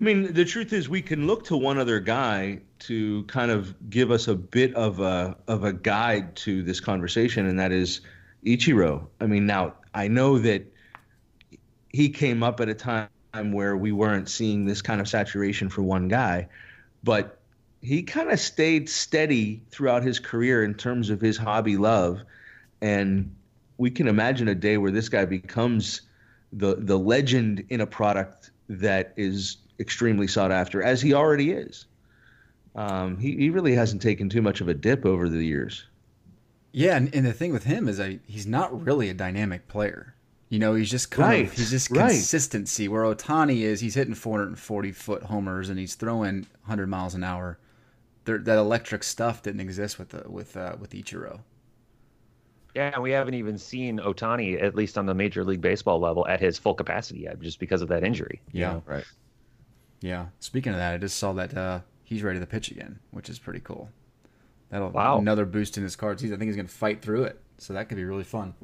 I 0.00 0.04
mean, 0.04 0.32
the 0.32 0.44
truth 0.44 0.72
is, 0.72 0.88
we 0.88 1.02
can 1.02 1.26
look 1.26 1.44
to 1.44 1.56
one 1.56 1.76
other 1.76 2.00
guy 2.00 2.60
to 2.80 3.24
kind 3.24 3.50
of 3.50 3.90
give 3.90 4.10
us 4.10 4.28
a 4.28 4.34
bit 4.34 4.74
of 4.74 5.00
a 5.00 5.36
of 5.48 5.64
a 5.64 5.72
guide 5.72 6.36
to 6.36 6.62
this 6.62 6.80
conversation, 6.80 7.46
and 7.46 7.58
that 7.58 7.72
is 7.72 8.00
Ichiro. 8.44 9.06
I 9.20 9.26
mean, 9.26 9.46
now 9.46 9.74
I 9.94 10.08
know 10.08 10.38
that 10.38 10.64
he 11.92 12.08
came 12.08 12.42
up 12.42 12.60
at 12.60 12.68
a 12.68 12.74
time 12.74 13.08
where 13.32 13.76
we 13.76 13.92
weren't 13.92 14.28
seeing 14.28 14.66
this 14.66 14.82
kind 14.82 15.00
of 15.00 15.08
saturation 15.08 15.68
for 15.68 15.82
one 15.82 16.08
guy, 16.08 16.48
but 17.04 17.38
he 17.82 18.02
kind 18.02 18.30
of 18.30 18.38
stayed 18.38 18.88
steady 18.88 19.62
throughout 19.70 20.02
his 20.02 20.18
career 20.18 20.62
in 20.64 20.74
terms 20.74 21.10
of 21.10 21.20
his 21.20 21.36
hobby 21.36 21.76
love, 21.76 22.20
and 22.80 23.34
we 23.78 23.90
can 23.90 24.06
imagine 24.08 24.48
a 24.48 24.54
day 24.54 24.76
where 24.76 24.90
this 24.90 25.08
guy 25.08 25.24
becomes 25.24 26.02
the 26.52 26.76
the 26.76 26.98
legend 26.98 27.64
in 27.68 27.80
a 27.80 27.86
product 27.86 28.50
that 28.68 29.12
is 29.16 29.56
extremely 29.78 30.26
sought 30.26 30.52
after, 30.52 30.82
as 30.82 31.00
he 31.00 31.14
already 31.14 31.52
is. 31.52 31.86
Um, 32.76 33.16
he, 33.18 33.36
he 33.36 33.50
really 33.50 33.74
hasn't 33.74 34.02
taken 34.02 34.28
too 34.28 34.42
much 34.42 34.60
of 34.60 34.68
a 34.68 34.74
dip 34.74 35.04
over 35.04 35.28
the 35.28 35.44
years. 35.44 35.84
Yeah, 36.72 36.96
and, 36.96 37.12
and 37.14 37.26
the 37.26 37.32
thing 37.32 37.52
with 37.52 37.64
him 37.64 37.88
is 37.88 37.96
that 37.96 38.20
he's 38.26 38.46
not 38.46 38.84
really 38.84 39.08
a 39.08 39.14
dynamic 39.14 39.66
player. 39.66 40.14
You 40.50 40.58
know, 40.58 40.74
he's 40.74 40.90
just 40.90 41.12
kind 41.12 41.28
right. 41.28 41.46
of 41.46 41.52
he's 41.52 41.70
just 41.70 41.90
right. 41.92 42.10
consistency. 42.10 42.88
Where 42.88 43.04
Ohtani 43.04 43.60
is, 43.60 43.80
he's 43.80 43.94
hitting 43.94 44.14
440 44.14 44.92
foot 44.92 45.22
homers 45.22 45.70
and 45.70 45.78
he's 45.78 45.94
throwing 45.94 46.46
100 46.62 46.88
miles 46.88 47.14
an 47.14 47.22
hour. 47.22 47.58
There, 48.24 48.36
that 48.36 48.58
electric 48.58 49.04
stuff 49.04 49.44
didn't 49.44 49.60
exist 49.60 49.98
with 49.98 50.10
the, 50.10 50.24
with 50.28 50.56
uh, 50.56 50.74
with 50.78 50.90
Ichiro. 50.90 51.40
Yeah, 52.74 52.90
and 52.94 53.02
we 53.02 53.12
haven't 53.12 53.34
even 53.34 53.58
seen 53.58 53.98
Ohtani, 53.98 54.62
at 54.62 54.74
least 54.74 54.98
on 54.98 55.06
the 55.06 55.14
Major 55.14 55.44
League 55.44 55.60
Baseball 55.60 55.98
level, 55.98 56.26
at 56.26 56.40
his 56.40 56.58
full 56.58 56.74
capacity 56.74 57.20
yet, 57.20 57.40
just 57.40 57.58
because 57.58 57.80
of 57.80 57.88
that 57.88 58.04
injury. 58.04 58.40
Yeah, 58.52 58.72
know? 58.72 58.82
right. 58.86 59.04
Yeah. 60.00 60.26
Speaking 60.40 60.72
of 60.72 60.78
that, 60.78 60.94
I 60.94 60.98
just 60.98 61.18
saw 61.18 61.32
that 61.34 61.56
uh, 61.56 61.80
he's 62.04 62.22
ready 62.22 62.40
to 62.40 62.46
pitch 62.46 62.70
again, 62.70 62.98
which 63.12 63.28
is 63.28 63.38
pretty 63.38 63.60
cool. 63.60 63.88
That'll 64.70 64.90
wow. 64.90 65.18
another 65.18 65.46
boost 65.46 65.76
in 65.76 65.84
his 65.84 65.94
cards. 65.96 66.22
He's. 66.22 66.32
I 66.32 66.36
think 66.36 66.48
he's 66.48 66.56
going 66.56 66.66
to 66.66 66.72
fight 66.72 67.02
through 67.02 67.24
it, 67.24 67.40
so 67.58 67.72
that 67.72 67.88
could 67.88 67.96
be 67.96 68.04
really 68.04 68.24
fun. 68.24 68.54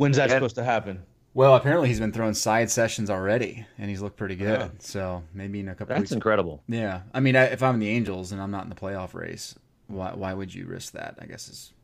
When's 0.00 0.16
that 0.16 0.30
yeah. 0.30 0.36
supposed 0.36 0.54
to 0.54 0.64
happen? 0.64 1.02
Well, 1.34 1.54
apparently 1.54 1.88
he's 1.88 2.00
been 2.00 2.10
throwing 2.10 2.32
side 2.32 2.70
sessions 2.70 3.10
already, 3.10 3.66
and 3.76 3.90
he's 3.90 4.00
looked 4.00 4.16
pretty 4.16 4.34
good. 4.34 4.58
Yeah. 4.58 4.68
So 4.78 5.22
maybe 5.34 5.60
in 5.60 5.68
a 5.68 5.74
couple. 5.74 5.88
That's 5.88 6.00
weeks. 6.00 6.12
incredible. 6.12 6.62
Yeah, 6.68 7.02
I 7.12 7.20
mean, 7.20 7.36
if 7.36 7.62
I'm 7.62 7.74
in 7.74 7.80
the 7.80 7.90
Angels 7.90 8.32
and 8.32 8.40
I'm 8.40 8.50
not 8.50 8.64
in 8.64 8.70
the 8.70 8.76
playoff 8.76 9.12
race, 9.12 9.54
why 9.88 10.14
why 10.14 10.32
would 10.32 10.54
you 10.54 10.64
risk 10.64 10.94
that? 10.94 11.18
I 11.20 11.26
guess 11.26 11.48
is, 11.48 11.74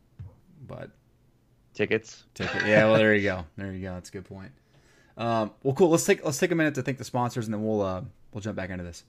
but 0.67 0.93
tickets. 1.75 2.25
Ticket. 2.33 2.67
Yeah. 2.67 2.87
Well, 2.87 2.95
there 2.95 3.15
you 3.15 3.23
go. 3.23 3.45
There 3.59 3.71
you 3.71 3.83
go. 3.83 3.93
That's 3.93 4.09
a 4.09 4.13
good 4.13 4.25
point. 4.25 4.53
Um, 5.19 5.51
well, 5.63 5.75
cool. 5.75 5.91
Let's 5.91 6.07
take 6.07 6.25
let's 6.25 6.39
take 6.39 6.53
a 6.53 6.55
minute 6.55 6.75
to 6.77 6.83
thank 6.83 6.97
the 6.97 7.05
sponsors, 7.05 7.45
and 7.45 7.53
then 7.53 7.63
we'll 7.63 7.83
uh, 7.83 8.01
we'll 8.33 8.41
jump 8.41 8.57
back 8.57 8.71
into 8.71 8.83
this. 8.83 9.05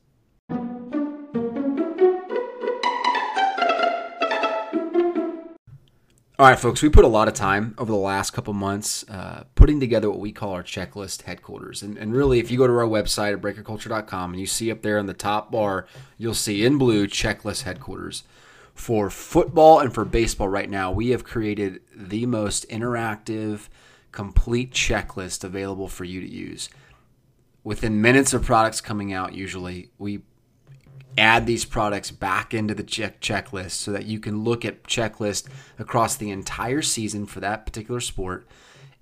All 6.39 6.45
right, 6.45 6.59
folks, 6.59 6.83
we 6.83 6.89
put 6.89 7.03
a 7.03 7.07
lot 7.07 7.27
of 7.27 7.33
time 7.33 7.73
over 7.79 7.91
the 7.91 7.97
last 7.97 8.29
couple 8.29 8.53
months 8.53 9.03
uh, 9.09 9.45
putting 9.55 9.79
together 9.79 10.07
what 10.07 10.19
we 10.19 10.31
call 10.31 10.51
our 10.51 10.61
checklist 10.61 11.23
headquarters. 11.23 11.81
And, 11.81 11.97
and, 11.97 12.13
really, 12.13 12.37
if 12.37 12.51
you 12.51 12.59
go 12.59 12.67
to 12.67 12.73
our 12.73 12.85
website 12.85 13.33
at 13.33 13.41
breakerculture.com 13.41 14.33
and 14.33 14.39
you 14.39 14.45
see 14.45 14.69
up 14.69 14.83
there 14.83 14.99
in 14.99 15.07
the 15.07 15.15
top 15.15 15.51
bar, 15.51 15.87
you'll 16.19 16.35
see 16.35 16.63
in 16.63 16.77
blue 16.77 17.07
checklist 17.07 17.63
headquarters. 17.63 18.23
For 18.75 19.09
football 19.09 19.79
and 19.79 19.91
for 19.91 20.05
baseball 20.05 20.47
right 20.47 20.69
now, 20.69 20.91
we 20.91 21.09
have 21.09 21.23
created 21.23 21.81
the 21.95 22.27
most 22.27 22.69
interactive, 22.69 23.67
complete 24.11 24.71
checklist 24.71 25.43
available 25.43 25.87
for 25.87 26.03
you 26.03 26.21
to 26.21 26.29
use 26.29 26.69
within 27.67 28.01
minutes 28.01 28.33
of 28.33 28.43
products 28.43 28.79
coming 28.79 29.11
out, 29.11 29.33
usually 29.33 29.89
we 29.97 30.21
add 31.17 31.45
these 31.45 31.65
products 31.65 32.11
back 32.11 32.53
into 32.53 32.73
the 32.75 32.83
check 32.83 33.19
checklist 33.19 33.71
so 33.71 33.91
that 33.91 34.05
you 34.05 34.19
can 34.19 34.43
look 34.43 34.63
at 34.63 34.83
checklist 34.83 35.47
across 35.79 36.15
the 36.15 36.29
entire 36.29 36.81
season 36.81 37.25
for 37.25 37.39
that 37.39 37.65
particular 37.65 37.99
sport 37.99 38.47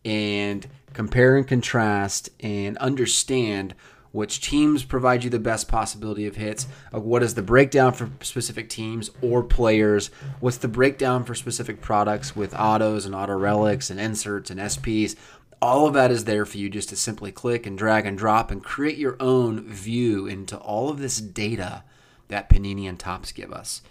and 0.04 0.68
compare 0.94 1.36
and 1.36 1.48
contrast 1.48 2.30
and 2.40 2.78
understand 2.78 3.76
which 4.12 4.40
teams 4.40 4.86
provide 4.86 5.26
you 5.26 5.30
the 5.30 5.38
best 5.38 5.68
possibility 5.68 6.26
of 6.26 6.38
hits 6.38 6.68
what 6.92 7.22
is 7.22 7.34
the 7.34 7.42
breakdown 7.42 7.92
for 7.92 8.10
specific 8.22 8.70
teams 8.70 9.12
or 9.22 9.44
players 9.44 10.10
what's 10.40 10.58
the 10.58 10.68
breakdown 10.70 11.26
for 11.26 11.36
specific 11.36 11.82
products 11.82 12.34
with 12.34 12.56
autos 12.56 13.06
and 13.06 13.14
auto 13.14 13.38
relics 13.38 13.90
and 13.90 14.00
inserts 14.00 14.50
and 14.50 14.60
sps 14.62 15.16
all 15.62 15.88
of 15.88 15.94
that 15.94 16.12
is 16.12 16.26
there 16.26 16.46
for 16.46 16.58
you 16.58 16.70
just 16.70 16.90
to 16.90 16.96
simply 16.96 17.32
click 17.32 17.66
and 17.66 17.78
drag 17.78 18.06
and 18.06 18.18
drop 18.18 18.52
and 18.52 18.64
create 18.64 18.98
your 18.98 19.18
own 19.20 19.62
view 19.68 20.28
into 20.28 20.56
all 20.58 20.90
of 20.90 21.00
this 21.00 21.20
data 21.20 21.84
that 22.28 22.50
Panini 22.50 22.88
and 22.88 23.00
Topps 23.00 23.32
give 23.32 23.52
us. 23.52 23.82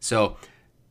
So 0.00 0.36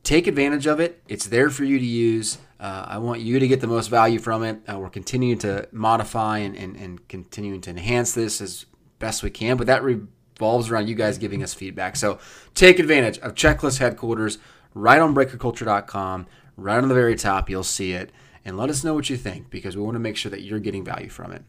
take 0.02 0.26
advantage 0.26 0.66
of 0.66 0.80
it. 0.80 1.02
It's 1.08 1.26
there 1.26 1.50
for 1.50 1.64
you 1.64 1.78
to 1.78 1.84
use. 1.84 2.38
Uh, 2.58 2.84
I 2.88 2.98
want 2.98 3.20
you 3.20 3.38
to 3.38 3.48
get 3.48 3.60
the 3.60 3.66
most 3.66 3.88
value 3.88 4.18
from 4.18 4.42
it. 4.44 4.60
Uh, 4.70 4.78
we're 4.78 4.90
continuing 4.90 5.38
to 5.40 5.68
modify 5.72 6.38
and, 6.38 6.56
and, 6.56 6.76
and 6.76 7.08
continuing 7.08 7.60
to 7.62 7.70
enhance 7.70 8.12
this 8.12 8.40
as 8.40 8.66
best 8.98 9.22
we 9.22 9.30
can, 9.30 9.56
but 9.56 9.66
that 9.66 9.82
revolves 9.82 10.70
around 10.70 10.88
you 10.88 10.94
guys 10.94 11.18
giving 11.18 11.42
us 11.42 11.54
feedback. 11.54 11.96
So 11.96 12.18
take 12.54 12.78
advantage 12.78 13.18
of 13.18 13.34
Checklist 13.34 13.78
Headquarters 13.78 14.38
right 14.74 15.00
on 15.00 15.14
breakerculture.com. 15.14 16.26
Right 16.56 16.76
on 16.76 16.88
the 16.88 16.94
very 16.94 17.16
top, 17.16 17.48
you'll 17.48 17.64
see 17.64 17.92
it 17.92 18.12
and 18.44 18.56
let 18.56 18.70
us 18.70 18.84
know 18.84 18.94
what 18.94 19.08
you 19.08 19.16
think 19.16 19.50
because 19.50 19.76
we 19.76 19.82
want 19.82 19.94
to 19.94 20.00
make 20.00 20.16
sure 20.16 20.30
that 20.30 20.42
you're 20.42 20.60
getting 20.60 20.84
value 20.84 21.08
from 21.08 21.32
it. 21.32 21.42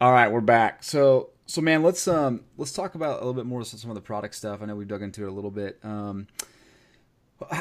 All 0.00 0.12
right, 0.12 0.30
we're 0.30 0.40
back. 0.40 0.82
So, 0.82 1.30
so 1.48 1.60
man, 1.60 1.82
let's 1.82 2.06
um 2.06 2.44
let's 2.56 2.72
talk 2.72 2.94
about 2.94 3.16
a 3.16 3.24
little 3.24 3.34
bit 3.34 3.46
more 3.46 3.64
some 3.64 3.90
of 3.90 3.96
the 3.96 4.00
product 4.00 4.36
stuff. 4.36 4.62
I 4.62 4.66
know 4.66 4.76
we've 4.76 4.86
dug 4.86 5.02
into 5.02 5.24
it 5.24 5.28
a 5.28 5.32
little 5.32 5.50
bit. 5.50 5.80
Um, 5.82 6.28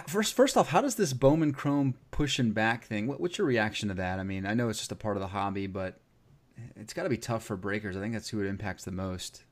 first, 0.07 0.35
first 0.35 0.57
off, 0.57 0.69
how 0.69 0.81
does 0.81 0.95
this 0.95 1.13
Bowman 1.13 1.53
Chrome 1.53 1.95
push 2.11 2.37
and 2.37 2.53
back 2.53 2.85
thing? 2.85 3.07
What, 3.07 3.19
what's 3.19 3.39
your 3.39 3.47
reaction 3.47 3.89
to 3.89 3.95
that? 3.95 4.19
I 4.19 4.23
mean, 4.23 4.45
I 4.45 4.53
know 4.53 4.69
it's 4.69 4.79
just 4.79 4.91
a 4.91 4.95
part 4.95 5.17
of 5.17 5.21
the 5.21 5.27
hobby, 5.27 5.67
but 5.67 5.99
it's 6.75 6.93
got 6.93 7.03
to 7.03 7.09
be 7.09 7.17
tough 7.17 7.43
for 7.43 7.55
breakers. 7.55 7.97
I 7.97 8.01
think 8.01 8.13
that's 8.13 8.29
who 8.29 8.41
it 8.41 8.47
impacts 8.47 8.83
the 8.83 8.91
most. 8.91 9.43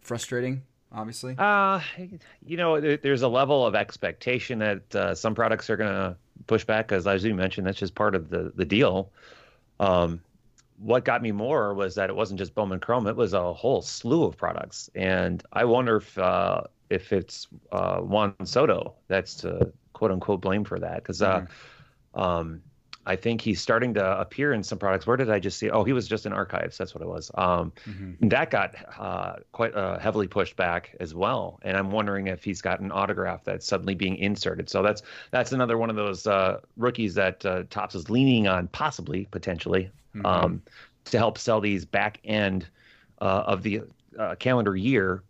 Frustrating 0.00 0.62
obviously? 0.94 1.34
Uh, 1.38 1.80
you 2.44 2.56
know, 2.56 2.80
there's 2.80 3.22
a 3.22 3.28
level 3.28 3.66
of 3.66 3.74
expectation 3.74 4.58
that 4.58 4.94
uh, 4.94 5.14
some 5.14 5.34
products 5.34 5.70
are 5.70 5.76
going 5.76 5.90
to 5.90 6.16
push 6.46 6.64
back, 6.64 6.88
because 6.88 7.06
as 7.06 7.24
you 7.24 7.34
mentioned, 7.34 7.66
that's 7.66 7.78
just 7.78 7.94
part 7.94 8.14
of 8.14 8.30
the 8.30 8.52
the 8.54 8.64
deal. 8.64 9.10
Um, 9.80 10.20
what 10.82 11.04
got 11.04 11.22
me 11.22 11.30
more 11.30 11.74
was 11.74 11.94
that 11.94 12.10
it 12.10 12.16
wasn't 12.16 12.38
just 12.38 12.54
Bowman 12.54 12.80
Chrome; 12.80 13.06
it 13.06 13.16
was 13.16 13.32
a 13.32 13.52
whole 13.52 13.82
slew 13.82 14.24
of 14.24 14.36
products, 14.36 14.90
and 14.94 15.42
I 15.52 15.64
wonder 15.64 15.96
if 15.96 16.18
uh, 16.18 16.62
if 16.90 17.12
it's 17.12 17.46
uh, 17.70 17.98
Juan 17.98 18.34
Soto 18.44 18.94
that's 19.08 19.34
to 19.36 19.72
quote 19.92 20.10
unquote 20.10 20.40
blame 20.40 20.64
for 20.64 20.78
that, 20.80 20.96
because 20.96 21.22
uh, 21.22 21.40
mm-hmm. 21.40 22.20
um, 22.20 22.62
I 23.06 23.16
think 23.16 23.40
he's 23.40 23.60
starting 23.60 23.94
to 23.94 24.20
appear 24.20 24.52
in 24.52 24.62
some 24.62 24.78
products. 24.78 25.06
Where 25.06 25.16
did 25.16 25.30
I 25.30 25.38
just 25.38 25.58
see? 25.58 25.70
Oh, 25.70 25.84
he 25.84 25.92
was 25.92 26.06
just 26.06 26.26
in 26.26 26.32
archives. 26.32 26.78
That's 26.78 26.94
what 26.94 27.02
it 27.02 27.08
was. 27.08 27.30
Um, 27.34 27.72
mm-hmm. 27.88 28.28
That 28.28 28.50
got 28.50 28.74
uh, 28.98 29.36
quite 29.52 29.74
uh, 29.74 29.98
heavily 29.98 30.28
pushed 30.28 30.56
back 30.56 30.96
as 31.00 31.14
well. 31.14 31.58
And 31.62 31.76
I'm 31.76 31.90
wondering 31.90 32.28
if 32.28 32.44
he's 32.44 32.60
got 32.60 32.80
an 32.80 32.92
autograph 32.92 33.44
that's 33.44 33.66
suddenly 33.66 33.94
being 33.94 34.16
inserted. 34.16 34.68
So 34.68 34.82
that's 34.82 35.02
that's 35.30 35.52
another 35.52 35.78
one 35.78 35.90
of 35.90 35.96
those 35.96 36.26
uh, 36.26 36.60
rookies 36.76 37.14
that 37.14 37.44
uh, 37.44 37.64
Topps 37.70 37.94
is 37.94 38.10
leaning 38.10 38.46
on, 38.46 38.68
possibly, 38.68 39.26
potentially, 39.30 39.90
mm-hmm. 40.14 40.26
um, 40.26 40.62
to 41.06 41.18
help 41.18 41.38
sell 41.38 41.60
these 41.60 41.84
back 41.84 42.20
end 42.24 42.66
uh, 43.20 43.44
of 43.46 43.62
the 43.62 43.82
uh, 44.18 44.34
calendar 44.36 44.76
year, 44.76 45.22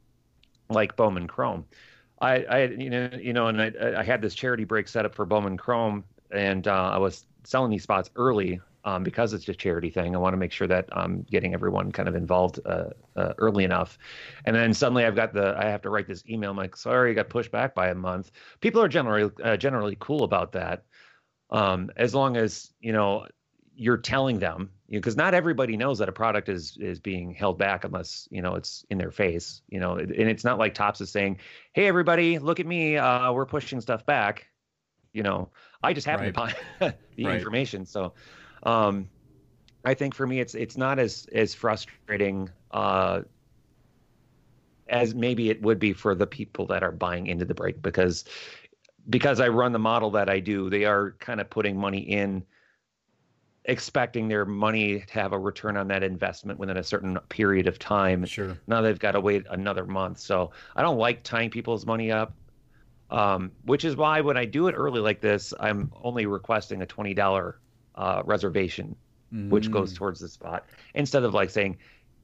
like 0.68 0.97
Bowman 0.97 1.26
Chrome. 1.26 1.64
I, 2.20 2.45
I, 2.45 2.64
you 2.64 2.91
know, 2.91 3.11
you 3.20 3.33
know, 3.33 3.49
and 3.49 3.61
I, 3.61 3.72
I 3.99 4.03
had 4.03 4.22
this 4.22 4.35
charity 4.35 4.64
break 4.64 4.87
set 4.89 5.05
up 5.05 5.14
for 5.14 5.26
Bowman 5.26 5.57
Chrome, 5.57 6.05
and 6.30 6.66
uh, 6.68 6.91
I 6.93 6.99
was 6.99 7.26
selling 7.45 7.70
these 7.70 7.83
spots 7.83 8.11
early 8.14 8.61
um, 8.85 9.03
because 9.03 9.33
it's 9.33 9.49
a 9.49 9.55
charity 9.55 9.91
thing. 9.91 10.14
I 10.14 10.18
want 10.18 10.33
to 10.33 10.39
make 10.39 10.53
sure 10.53 10.66
that 10.66 10.89
I'm 10.93 11.22
getting 11.22 11.55
everyone 11.55 11.93
kind 11.93 12.09
of 12.09 12.14
involved 12.14 12.61
uh, 12.64 12.91
uh, 13.16 13.33
early 13.39 13.64
enough. 13.64 13.99
And 14.45 14.55
then 14.57 14.74
suddenly 14.74 15.05
I've 15.05 15.16
got 15.16 15.33
the 15.33 15.55
I 15.57 15.66
have 15.66 15.83
to 15.83 15.91
write 15.91 16.09
this 16.09 16.24
email. 16.28 16.51
I'm 16.51 16.57
like, 16.57 16.76
sorry, 16.76 17.11
I 17.11 17.14
got 17.14 17.28
pushed 17.28 17.51
back 17.51 17.74
by 17.74 17.89
a 17.89 17.95
month. 17.95 18.30
People 18.61 18.83
are 18.83 18.89
generally 18.89 19.30
uh, 19.43 19.57
generally 19.57 19.97
cool 20.01 20.24
about 20.24 20.53
that, 20.53 20.85
um, 21.51 21.91
as 21.97 22.14
long 22.14 22.37
as 22.37 22.72
you 22.80 22.93
know 22.93 23.26
you're 23.75 23.97
telling 23.97 24.39
them 24.39 24.70
because 24.91 25.16
not 25.16 25.33
everybody 25.33 25.77
knows 25.77 25.99
that 25.99 26.09
a 26.09 26.12
product 26.12 26.49
is 26.49 26.77
is 26.81 26.99
being 26.99 27.33
held 27.33 27.59
back 27.59 27.85
unless 27.85 28.29
you 28.31 28.43
know 28.43 28.55
it's 28.55 28.85
in 28.91 28.99
their 28.99 29.11
face 29.11 29.62
you 29.68 29.81
know 29.81 29.97
and 29.97 30.12
it's 30.12 30.45
not 30.45 30.59
like 30.59 30.75
Topps 30.75 31.01
is 31.01 31.11
saying 31.11 31.39
hey 31.73 31.87
everybody 31.87 32.39
look 32.39 32.61
at 32.61 32.66
me 32.66 32.97
uh, 32.97 33.33
we're 33.33 33.47
pushing 33.47 33.81
stuff 33.81 34.05
back 34.05 34.47
you 35.12 35.23
know 35.23 35.49
i 35.83 35.93
just 35.93 36.07
happen 36.07 36.27
right. 36.27 36.35
to 36.35 36.55
find 36.81 36.95
the 37.16 37.25
right. 37.25 37.37
information 37.37 37.87
so 37.87 38.12
um, 38.64 39.09
I 39.85 39.95
think 39.95 40.14
for 40.14 40.27
me, 40.27 40.41
it's 40.41 40.55
it's 40.55 40.77
not 40.77 40.99
as 40.99 41.27
as 41.33 41.55
frustrating 41.55 42.49
uh, 42.70 43.23
as 44.89 45.14
maybe 45.14 45.51
it 45.51 45.61
would 45.62 45.79
be 45.79 45.93
for 45.93 46.14
the 46.14 46.27
people 46.27 46.66
that 46.66 46.83
are 46.83 46.93
buying 46.93 47.27
into 47.27 47.45
the 47.45 47.55
break 47.55 47.83
because 47.83 48.25
because 49.11 49.41
I 49.41 49.49
run 49.49 49.73
the 49.73 49.81
model 49.81 50.11
that 50.12 50.31
I 50.31 50.39
do, 50.39 50.70
they 50.70 50.85
are 50.85 51.16
kind 51.18 51.41
of 51.41 51.51
putting 51.51 51.77
money 51.77 51.99
in 51.99 52.45
expecting 53.66 54.28
their 54.28 54.44
money 54.44 55.00
to 55.00 55.14
have 55.14 55.32
a 55.32 55.38
return 55.38 55.76
on 55.76 55.88
that 55.88 56.02
investment 56.02 56.58
within 56.58 56.76
a 56.76 56.82
certain 56.82 57.18
period 57.28 57.66
of 57.66 57.78
time. 57.78 58.24
Sure. 58.24 58.58
Now 58.66 58.80
they've 58.80 58.98
got 58.98 59.12
to 59.12 59.20
wait 59.20 59.44
another 59.50 59.86
month. 59.86 60.18
So 60.18 60.50
I 60.74 60.82
don't 60.82 60.98
like 60.98 61.22
tying 61.22 61.50
people's 61.50 61.86
money 61.86 62.10
up. 62.10 62.34
Um, 63.10 63.52
which 63.66 63.84
is 63.84 63.94
why 63.94 64.22
when 64.22 64.38
I 64.38 64.46
do 64.46 64.68
it 64.68 64.72
early 64.72 65.00
like 65.00 65.20
this, 65.20 65.52
I'm 65.60 65.92
only 66.02 66.24
requesting 66.24 66.80
a 66.80 66.86
twenty 66.86 67.12
dollar 67.12 67.58
uh, 67.94 68.22
reservation, 68.24 68.96
mm. 69.30 69.50
which 69.50 69.70
goes 69.70 69.92
mm. 69.92 69.96
towards 69.96 70.18
the 70.18 70.30
spot, 70.30 70.64
instead 70.94 71.22
of 71.22 71.34
like 71.34 71.50
saying, 71.50 71.76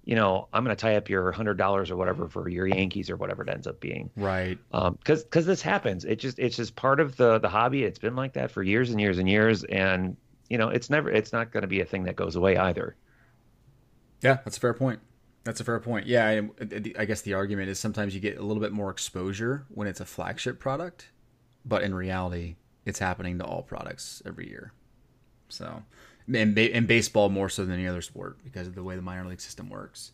you 0.06 0.14
know, 0.14 0.48
I'm 0.54 0.64
going 0.64 0.74
to 0.74 0.80
tie 0.80 0.96
up 0.96 1.10
your 1.10 1.30
hundred 1.30 1.58
dollars 1.58 1.90
or 1.90 1.96
whatever 1.96 2.26
for 2.26 2.48
your 2.48 2.66
Yankees 2.66 3.10
or 3.10 3.16
whatever 3.16 3.42
it 3.42 3.50
ends 3.50 3.66
up 3.66 3.80
being. 3.80 4.08
Right. 4.16 4.58
Um, 4.72 4.94
because 4.94 5.24
because 5.24 5.44
this 5.44 5.60
happens. 5.60 6.06
It 6.06 6.16
just 6.16 6.38
it's 6.38 6.56
just 6.56 6.74
part 6.74 7.00
of 7.00 7.16
the 7.16 7.38
the 7.38 7.50
hobby. 7.50 7.84
It's 7.84 7.98
been 7.98 8.16
like 8.16 8.32
that 8.32 8.50
for 8.50 8.62
years 8.62 8.88
and 8.88 8.98
years 8.98 9.18
and 9.18 9.28
years, 9.28 9.64
and 9.64 10.16
you 10.48 10.58
know, 10.58 10.68
it's 10.68 10.90
never 10.90 11.10
it's 11.10 11.32
not 11.32 11.52
going 11.52 11.62
to 11.62 11.68
be 11.68 11.80
a 11.80 11.84
thing 11.84 12.04
that 12.04 12.16
goes 12.16 12.36
away 12.36 12.56
either. 12.56 12.96
Yeah, 14.22 14.38
that's 14.44 14.56
a 14.56 14.60
fair 14.60 14.74
point. 14.74 15.00
That's 15.44 15.60
a 15.60 15.64
fair 15.64 15.80
point. 15.80 16.06
Yeah, 16.06 16.26
I, 16.26 16.48
I 16.98 17.04
guess 17.04 17.22
the 17.22 17.34
argument 17.34 17.70
is 17.70 17.78
sometimes 17.78 18.14
you 18.14 18.20
get 18.20 18.36
a 18.36 18.42
little 18.42 18.60
bit 18.60 18.72
more 18.72 18.90
exposure 18.90 19.64
when 19.68 19.88
it's 19.88 20.00
a 20.00 20.04
flagship 20.04 20.58
product, 20.58 21.10
but 21.64 21.82
in 21.82 21.94
reality, 21.94 22.56
it's 22.84 22.98
happening 22.98 23.38
to 23.38 23.44
all 23.44 23.62
products 23.62 24.20
every 24.26 24.48
year. 24.48 24.72
So, 25.48 25.84
and, 26.34 26.54
ba- 26.54 26.74
and 26.74 26.86
baseball 26.86 27.30
more 27.30 27.48
so 27.48 27.64
than 27.64 27.72
any 27.72 27.86
other 27.86 28.02
sport 28.02 28.38
because 28.44 28.66
of 28.66 28.74
the 28.74 28.82
way 28.82 28.96
the 28.96 29.02
minor 29.02 29.26
league 29.26 29.40
system 29.40 29.70
works. 29.70 30.12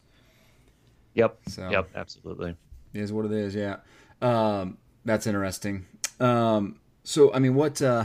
Yep. 1.14 1.38
So, 1.48 1.68
yep. 1.70 1.88
Absolutely. 1.94 2.56
Is 2.92 3.12
what 3.12 3.24
it 3.24 3.32
is. 3.32 3.54
Yeah. 3.54 3.78
Um, 4.22 4.78
that's 5.04 5.26
interesting. 5.26 5.86
Um, 6.20 6.78
so, 7.02 7.32
I 7.32 7.40
mean, 7.40 7.54
what 7.54 7.82
uh, 7.82 8.04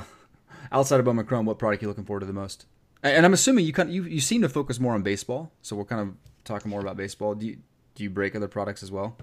outside 0.72 1.00
of 1.00 1.06
Bowman 1.06 1.26
Chrome, 1.26 1.46
what 1.46 1.60
product 1.60 1.82
are 1.82 1.86
you 1.86 1.90
looking 1.90 2.06
forward 2.06 2.22
to 2.22 2.26
the 2.26 2.34
most? 2.34 2.66
And 3.02 3.26
I'm 3.26 3.34
assuming 3.34 3.66
you 3.66 3.74
kind 3.74 3.90
of, 3.90 3.96
you 3.96 4.04
you 4.04 4.20
seem 4.20 4.42
to 4.42 4.50
focus 4.50 4.80
more 4.80 4.94
on 4.94 5.04
baseball. 5.04 5.52
So 5.62 5.76
we're 5.76 5.86
kind 5.86 6.02
of 6.02 6.16
talking 6.44 6.70
more 6.70 6.82
about 6.82 6.98
baseball. 6.98 7.34
Do 7.34 7.46
you 7.46 7.58
do 7.96 8.04
you 8.04 8.10
break 8.10 8.36
other 8.36 8.48
products 8.48 8.84
as 8.84 8.92
well? 8.92 9.18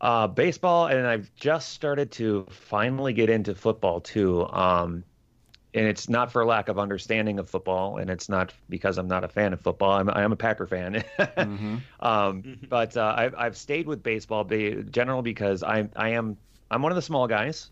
Uh, 0.00 0.28
baseball, 0.28 0.86
and 0.86 1.06
I've 1.06 1.34
just 1.34 1.70
started 1.70 2.12
to 2.12 2.46
finally 2.50 3.12
get 3.12 3.30
into 3.30 3.54
football 3.54 4.00
too. 4.00 4.46
Um, 4.48 5.02
and 5.74 5.86
it's 5.86 6.08
not 6.08 6.32
for 6.32 6.44
lack 6.46 6.68
of 6.68 6.78
understanding 6.78 7.38
of 7.38 7.50
football, 7.50 7.98
and 7.98 8.08
it's 8.08 8.28
not 8.28 8.54
because 8.68 8.96
I'm 8.96 9.08
not 9.08 9.24
a 9.24 9.28
fan 9.28 9.52
of 9.52 9.60
football. 9.60 9.92
I'm 9.92 10.08
I 10.08 10.22
am 10.22 10.32
a 10.32 10.36
Packer 10.36 10.66
fan, 10.66 11.04
mm-hmm. 11.18 11.76
um, 12.00 12.58
but 12.68 12.96
uh, 12.96 13.14
I've 13.16 13.34
I've 13.36 13.56
stayed 13.56 13.86
with 13.86 14.02
baseball 14.02 14.44
be, 14.44 14.84
generally 14.90 15.22
because 15.22 15.62
I 15.62 15.88
I 15.96 16.10
am 16.10 16.36
I'm 16.70 16.82
one 16.82 16.92
of 16.92 16.96
the 16.96 17.02
small 17.02 17.26
guys, 17.26 17.70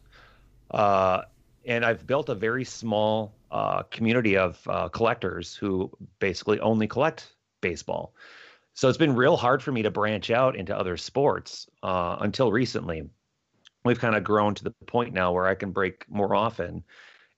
uh, 0.73 1.23
and 1.67 1.85
I've 1.85 2.07
built 2.07 2.29
a 2.29 2.35
very 2.35 2.65
small 2.65 3.35
uh, 3.51 3.83
community 3.85 4.37
of 4.37 4.61
uh, 4.69 4.89
collectors 4.89 5.55
who 5.55 5.91
basically 6.21 6.61
only 6.61 6.87
collect 6.87 7.35
baseball. 7.61 8.15
So 8.75 8.89
it's 8.89 8.99
been 8.99 9.15
real 9.15 9.37
hard 9.37 9.63
for 9.63 9.73
me 9.73 9.83
to 9.83 9.91
branch 9.91 10.31
out 10.31 10.55
into 10.55 10.77
other 10.77 10.97
sports 10.97 11.69
uh, 11.83 12.19
until 12.21 12.53
recently. 12.53 13.09
We've 13.85 13.99
kind 13.99 14.15
of 14.15 14.25
grown 14.25 14.55
to 14.55 14.65
the 14.65 14.73
point 14.87 15.15
now 15.15 15.33
where 15.33 15.47
I 15.47 15.55
can 15.55 15.71
break 15.71 16.05
more 16.09 16.35
often 16.35 16.85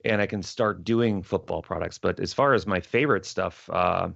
and 0.04 0.20
I 0.20 0.26
can 0.26 0.42
start 0.42 0.84
doing 0.84 1.22
football 1.22 1.62
products. 1.62 1.98
But 1.98 2.20
as 2.20 2.32
far 2.32 2.54
as 2.54 2.66
my 2.66 2.80
favorite 2.80 3.24
stuff 3.24 3.68
uh, 3.70 4.10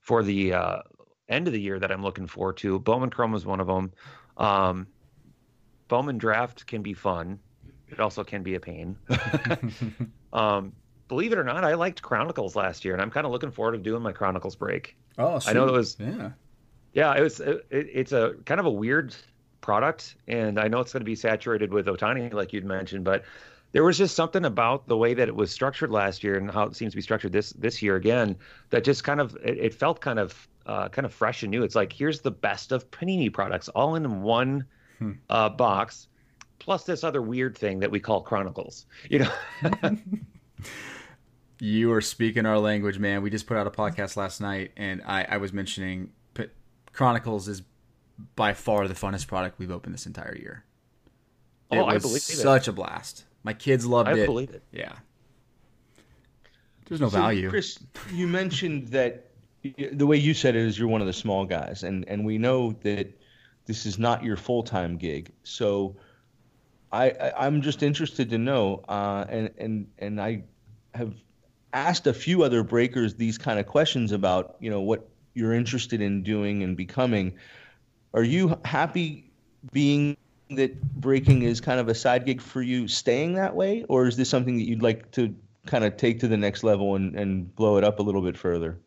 for 0.00 0.22
the 0.22 0.54
uh, 0.54 0.78
end 1.28 1.46
of 1.46 1.52
the 1.52 1.60
year 1.60 1.78
that 1.78 1.92
I'm 1.92 2.02
looking 2.02 2.26
forward 2.26 2.56
to, 2.58 2.78
Bowman 2.78 3.10
Chrome 3.10 3.34
is 3.34 3.46
one 3.46 3.60
of 3.60 3.66
them. 3.66 3.92
Um, 4.36 4.86
Bowman 5.88 6.18
Draft 6.18 6.66
can 6.66 6.82
be 6.82 6.94
fun. 6.94 7.38
It 7.94 8.02
also 8.02 8.24
can 8.24 8.42
be 8.42 8.54
a 8.54 8.60
pain. 8.60 8.96
um, 10.32 10.72
believe 11.08 11.32
it 11.32 11.38
or 11.38 11.44
not, 11.44 11.64
I 11.64 11.74
liked 11.74 12.02
Chronicles 12.02 12.56
last 12.56 12.84
year, 12.84 12.94
and 12.94 13.02
I'm 13.02 13.10
kind 13.10 13.26
of 13.26 13.32
looking 13.32 13.50
forward 13.50 13.72
to 13.72 13.78
doing 13.78 14.02
my 14.02 14.12
Chronicles 14.12 14.56
break. 14.56 14.96
Oh, 15.18 15.38
sweet. 15.38 15.50
I 15.50 15.54
know 15.54 15.68
it 15.68 15.72
was 15.72 15.96
yeah, 15.98 16.30
yeah. 16.92 17.14
It 17.14 17.22
was 17.22 17.40
it, 17.40 17.66
it's 17.70 18.12
a 18.12 18.34
kind 18.44 18.60
of 18.60 18.66
a 18.66 18.70
weird 18.70 19.14
product, 19.60 20.16
and 20.26 20.58
I 20.58 20.68
know 20.68 20.80
it's 20.80 20.92
going 20.92 21.00
to 21.00 21.06
be 21.06 21.14
saturated 21.14 21.72
with 21.72 21.86
Ohtani, 21.86 22.32
like 22.32 22.52
you'd 22.52 22.64
mentioned, 22.64 23.04
but 23.04 23.24
there 23.72 23.82
was 23.82 23.98
just 23.98 24.14
something 24.14 24.44
about 24.44 24.86
the 24.86 24.96
way 24.96 25.14
that 25.14 25.26
it 25.26 25.34
was 25.34 25.50
structured 25.50 25.90
last 25.90 26.22
year 26.22 26.36
and 26.36 26.48
how 26.48 26.62
it 26.62 26.76
seems 26.76 26.92
to 26.92 26.96
be 26.96 27.02
structured 27.02 27.32
this 27.32 27.50
this 27.54 27.82
year 27.82 27.96
again 27.96 28.36
that 28.70 28.84
just 28.84 29.02
kind 29.02 29.20
of 29.20 29.36
it, 29.44 29.58
it 29.58 29.74
felt 29.74 30.00
kind 30.00 30.18
of 30.18 30.48
uh, 30.66 30.88
kind 30.88 31.04
of 31.04 31.12
fresh 31.12 31.42
and 31.42 31.50
new. 31.50 31.62
It's 31.62 31.74
like 31.74 31.92
here's 31.92 32.20
the 32.20 32.30
best 32.30 32.72
of 32.72 32.90
Panini 32.90 33.32
products 33.32 33.68
all 33.68 33.96
in 33.96 34.22
one 34.22 34.64
hmm. 34.98 35.12
uh, 35.28 35.48
box, 35.48 36.08
plus 36.58 36.84
this 36.84 37.04
other 37.04 37.22
weird 37.22 37.56
thing 37.56 37.80
that 37.80 37.90
we 37.90 38.00
call 38.00 38.22
Chronicles. 38.22 38.86
You 39.08 39.20
know. 39.20 39.32
you 41.60 41.92
are 41.92 42.00
speaking 42.00 42.46
our 42.46 42.58
language, 42.58 42.98
man. 42.98 43.22
We 43.22 43.30
just 43.30 43.46
put 43.46 43.56
out 43.56 43.66
a 43.66 43.70
podcast 43.70 44.16
last 44.16 44.40
night, 44.40 44.72
and 44.76 45.02
I, 45.06 45.24
I 45.24 45.36
was 45.38 45.52
mentioning 45.52 46.10
Chronicles 46.92 47.48
is 47.48 47.62
by 48.36 48.54
far 48.54 48.86
the 48.88 48.94
funnest 48.94 49.26
product 49.26 49.58
we've 49.58 49.70
opened 49.70 49.94
this 49.94 50.06
entire 50.06 50.36
year. 50.36 50.64
Oh, 51.70 51.76
it 51.76 51.80
oh, 51.80 51.86
was 51.86 51.94
I 51.94 51.98
believe 51.98 52.22
such 52.22 52.68
it. 52.68 52.70
a 52.70 52.72
blast. 52.72 53.24
My 53.42 53.52
kids 53.52 53.84
loved 53.84 54.08
I 54.08 54.12
it. 54.12 54.22
I 54.22 54.26
believe 54.26 54.50
it. 54.50 54.62
Yeah. 54.72 54.92
There's 56.86 57.00
no 57.00 57.08
so, 57.08 57.18
value. 57.18 57.50
Chris, 57.50 57.78
you 58.12 58.26
mentioned 58.26 58.88
that 58.88 59.30
the 59.92 60.06
way 60.06 60.16
you 60.16 60.34
said 60.34 60.54
it 60.54 60.62
is 60.62 60.78
you're 60.78 60.88
one 60.88 61.00
of 61.00 61.06
the 61.06 61.12
small 61.12 61.44
guys, 61.44 61.82
and 61.82 62.06
and 62.08 62.24
we 62.24 62.38
know 62.38 62.72
that 62.82 63.08
this 63.66 63.86
is 63.86 63.98
not 63.98 64.22
your 64.22 64.36
full 64.36 64.62
time 64.62 64.96
gig. 64.96 65.32
So, 65.42 65.96
I, 66.94 67.10
I 67.36 67.46
am 67.46 67.60
just 67.60 67.82
interested 67.82 68.30
to 68.30 68.38
know, 68.38 68.84
uh, 68.88 69.24
and 69.28 69.50
and 69.58 69.86
and 69.98 70.20
I 70.20 70.44
have 70.94 71.12
asked 71.72 72.06
a 72.06 72.14
few 72.14 72.44
other 72.44 72.62
breakers 72.62 73.14
these 73.14 73.36
kind 73.36 73.58
of 73.58 73.66
questions 73.66 74.12
about 74.12 74.56
you 74.60 74.70
know 74.70 74.80
what 74.80 75.08
you're 75.34 75.52
interested 75.52 76.00
in 76.00 76.22
doing 76.22 76.62
and 76.62 76.76
becoming. 76.76 77.34
Are 78.12 78.22
you 78.22 78.56
happy 78.64 79.32
being 79.72 80.16
that 80.50 80.80
breaking 81.00 81.42
is 81.42 81.60
kind 81.60 81.80
of 81.80 81.88
a 81.88 81.94
side 81.94 82.26
gig 82.26 82.40
for 82.40 82.62
you 82.62 82.86
staying 82.86 83.34
that 83.34 83.56
way 83.56 83.84
or 83.88 84.06
is 84.06 84.16
this 84.16 84.28
something 84.28 84.56
that 84.58 84.64
you'd 84.64 84.82
like 84.82 85.10
to 85.12 85.34
kind 85.66 85.84
of 85.84 85.96
take 85.96 86.20
to 86.20 86.28
the 86.28 86.36
next 86.36 86.62
level 86.62 86.94
and, 86.94 87.16
and 87.16 87.52
blow 87.56 87.76
it 87.78 87.82
up 87.82 87.98
a 87.98 88.02
little 88.02 88.20
bit 88.20 88.36
further 88.36 88.78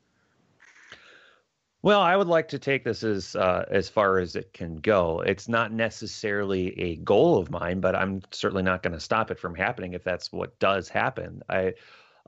well 1.81 2.01
i 2.01 2.15
would 2.15 2.27
like 2.27 2.47
to 2.47 2.59
take 2.59 2.83
this 2.83 3.03
as 3.03 3.35
uh, 3.35 3.65
as 3.69 3.89
far 3.89 4.19
as 4.19 4.35
it 4.35 4.53
can 4.53 4.75
go 4.77 5.21
it's 5.21 5.47
not 5.47 5.71
necessarily 5.71 6.79
a 6.79 6.95
goal 6.97 7.37
of 7.37 7.49
mine 7.51 7.79
but 7.79 7.95
i'm 7.95 8.21
certainly 8.31 8.63
not 8.63 8.83
going 8.83 8.93
to 8.93 8.99
stop 8.99 9.31
it 9.31 9.39
from 9.39 9.55
happening 9.55 9.93
if 9.93 10.03
that's 10.03 10.31
what 10.31 10.57
does 10.59 10.89
happen 10.89 11.41
i 11.49 11.73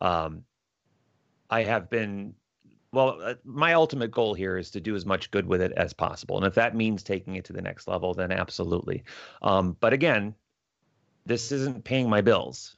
um 0.02 0.43
i 1.50 1.64
have 1.64 1.89
been 1.89 2.34
well, 2.91 3.20
uh, 3.22 3.36
my 3.43 3.74
ultimate 3.74 4.12
goal 4.12 4.34
here 4.34 4.58
is 4.58 4.72
to 4.72 4.82
do 4.82 4.95
as 4.95 5.06
much 5.06 5.30
good 5.32 5.45
with 5.45 5.62
it 5.62 5.72
as 5.74 5.93
possible, 5.93 6.38
and 6.38 6.45
if 6.45 6.56
that 6.56 6.76
means 6.76 7.04
taking 7.04 7.36
it 7.36 7.45
to 7.45 7.54
the 7.54 7.62
next 7.62 7.88
level, 7.88 8.14
then 8.14 8.32
absolutely. 8.32 9.04
Um, 9.41 9.78
but 9.80 9.93
again, 9.93 10.34
this 11.26 11.52
isn't 11.52 11.84
paying 11.84 12.10
my 12.10 12.22
bills. 12.22 12.78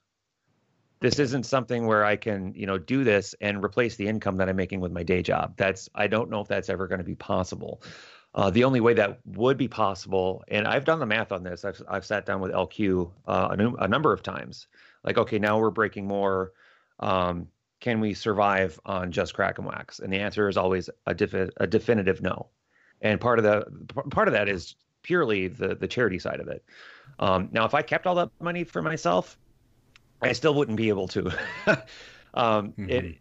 This 1.01 1.19
isn't 1.19 1.45
something 1.45 1.87
where 1.87 2.05
I 2.05 2.15
can, 2.15 2.53
you 2.55 2.67
know, 2.67 2.77
do 2.77 3.03
this 3.03 3.35
and 3.41 3.63
replace 3.63 3.95
the 3.95 4.07
income 4.07 4.37
that 4.37 4.47
I'm 4.47 4.55
making 4.55 4.79
with 4.79 4.91
my 4.91 5.03
day 5.03 5.21
job. 5.21 5.55
That's 5.57 5.89
I 5.95 6.07
don't 6.07 6.29
know 6.29 6.41
if 6.41 6.47
that's 6.47 6.69
ever 6.69 6.87
going 6.87 6.99
to 6.99 7.05
be 7.05 7.15
possible. 7.15 7.81
Uh, 8.33 8.49
the 8.49 8.63
only 8.63 8.79
way 8.79 8.93
that 8.93 9.19
would 9.25 9.57
be 9.57 9.67
possible, 9.67 10.43
and 10.47 10.65
I've 10.65 10.85
done 10.85 10.99
the 10.99 11.05
math 11.05 11.31
on 11.31 11.43
this. 11.43 11.65
I've 11.65 11.81
I've 11.89 12.05
sat 12.05 12.25
down 12.25 12.39
with 12.39 12.51
LQ 12.51 13.11
uh, 13.27 13.55
a, 13.59 13.83
a 13.83 13.87
number 13.87 14.13
of 14.13 14.23
times. 14.23 14.67
Like, 15.03 15.17
okay, 15.17 15.39
now 15.39 15.59
we're 15.59 15.71
breaking 15.71 16.07
more. 16.07 16.53
Um, 16.99 17.47
can 17.81 17.99
we 17.99 18.13
survive 18.13 18.79
on 18.85 19.11
just 19.11 19.33
cracking 19.33 19.65
wax? 19.65 19.99
And 19.99 20.13
the 20.13 20.19
answer 20.19 20.47
is 20.47 20.55
always 20.55 20.89
a, 21.07 21.15
defi- 21.15 21.49
a 21.57 21.65
definitive 21.65 22.21
no. 22.21 22.47
And 23.01 23.19
part 23.19 23.39
of 23.39 23.43
the 23.43 23.65
part 24.11 24.27
of 24.27 24.33
that 24.33 24.47
is 24.47 24.75
purely 25.01 25.47
the 25.47 25.75
the 25.75 25.87
charity 25.87 26.19
side 26.19 26.39
of 26.39 26.47
it. 26.47 26.63
Um, 27.19 27.49
now, 27.51 27.65
if 27.65 27.73
I 27.73 27.81
kept 27.81 28.05
all 28.05 28.15
that 28.15 28.29
money 28.39 28.63
for 28.63 28.81
myself, 28.81 29.37
I 30.21 30.33
still 30.33 30.53
wouldn't 30.53 30.77
be 30.77 30.89
able 30.89 31.07
to. 31.09 31.27
um, 32.33 32.73
mm-hmm. 32.73 32.89
It 32.89 33.17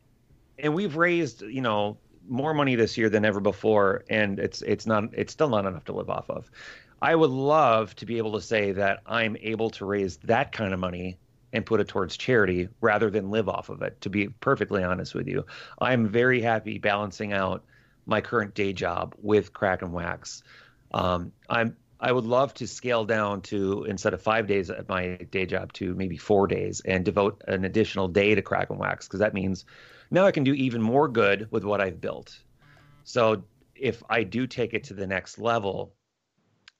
and 0.62 0.74
we've 0.74 0.96
raised 0.96 1.42
you 1.42 1.60
know 1.60 1.98
more 2.28 2.54
money 2.54 2.76
this 2.76 2.96
year 2.96 3.08
than 3.08 3.24
ever 3.24 3.40
before, 3.40 4.04
and 4.08 4.38
it's 4.38 4.62
it's 4.62 4.86
not 4.86 5.04
it's 5.12 5.32
still 5.32 5.48
not 5.48 5.66
enough 5.66 5.84
to 5.86 5.92
live 5.92 6.10
off 6.10 6.28
of. 6.30 6.50
I 7.02 7.14
would 7.14 7.30
love 7.30 7.96
to 7.96 8.06
be 8.06 8.18
able 8.18 8.32
to 8.32 8.40
say 8.40 8.72
that 8.72 9.00
I'm 9.06 9.36
able 9.40 9.70
to 9.70 9.86
raise 9.86 10.18
that 10.18 10.52
kind 10.52 10.74
of 10.74 10.80
money 10.80 11.16
and 11.52 11.64
put 11.64 11.80
it 11.80 11.88
towards 11.88 12.16
charity 12.16 12.68
rather 12.80 13.10
than 13.10 13.30
live 13.30 13.48
off 13.48 13.70
of 13.70 13.82
it. 13.82 14.00
To 14.02 14.10
be 14.10 14.28
perfectly 14.28 14.84
honest 14.84 15.14
with 15.14 15.26
you, 15.26 15.46
I'm 15.80 16.08
very 16.08 16.40
happy 16.40 16.78
balancing 16.78 17.32
out 17.32 17.64
my 18.06 18.20
current 18.20 18.54
day 18.54 18.72
job 18.72 19.14
with 19.22 19.52
Cracking 19.52 19.92
Wax. 19.92 20.42
Um, 20.92 21.32
I'm 21.48 21.76
I 22.00 22.10
would 22.10 22.24
love 22.24 22.54
to 22.54 22.66
scale 22.66 23.04
down 23.04 23.42
to 23.42 23.84
instead 23.84 24.14
of 24.14 24.22
five 24.22 24.46
days 24.46 24.70
at 24.70 24.88
my 24.88 25.16
day 25.30 25.44
job 25.44 25.72
to 25.74 25.94
maybe 25.94 26.16
four 26.16 26.46
days 26.46 26.80
and 26.80 27.04
devote 27.04 27.42
an 27.46 27.64
additional 27.64 28.08
day 28.08 28.34
to 28.34 28.40
Cracking 28.40 28.78
Wax 28.78 29.06
because 29.06 29.20
that 29.20 29.34
means 29.34 29.66
now 30.10 30.24
I 30.24 30.32
can 30.32 30.42
do 30.42 30.54
even 30.54 30.80
more 30.80 31.08
good 31.08 31.48
with 31.50 31.62
what 31.62 31.80
I've 31.80 32.00
built. 32.00 32.38
So 33.04 33.44
if 33.74 34.02
I 34.08 34.22
do 34.22 34.46
take 34.46 34.72
it 34.72 34.84
to 34.84 34.94
the 34.94 35.06
next 35.06 35.38
level, 35.38 35.92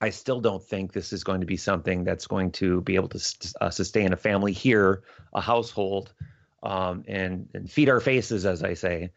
I 0.01 0.09
still 0.09 0.41
don't 0.41 0.62
think 0.62 0.93
this 0.93 1.12
is 1.12 1.23
going 1.23 1.41
to 1.41 1.47
be 1.47 1.59
something 1.59 2.05
that's 2.05 2.27
going 2.27 2.53
to 2.53 2.81
be 2.81 2.95
able 2.95 3.09
to 3.09 3.21
uh, 3.61 3.71
sustain 3.71 4.14
a 4.14 4.16
family 4.16 4.53
here, 4.53 5.03
a 5.35 5.41
household, 5.43 6.14
um, 6.62 7.05
and 7.07 7.49
and 7.53 7.71
feed 7.71 7.91
our 7.91 8.01
faces, 8.01 8.47
as 8.47 8.62
I 8.62 8.73
say. 8.73 9.11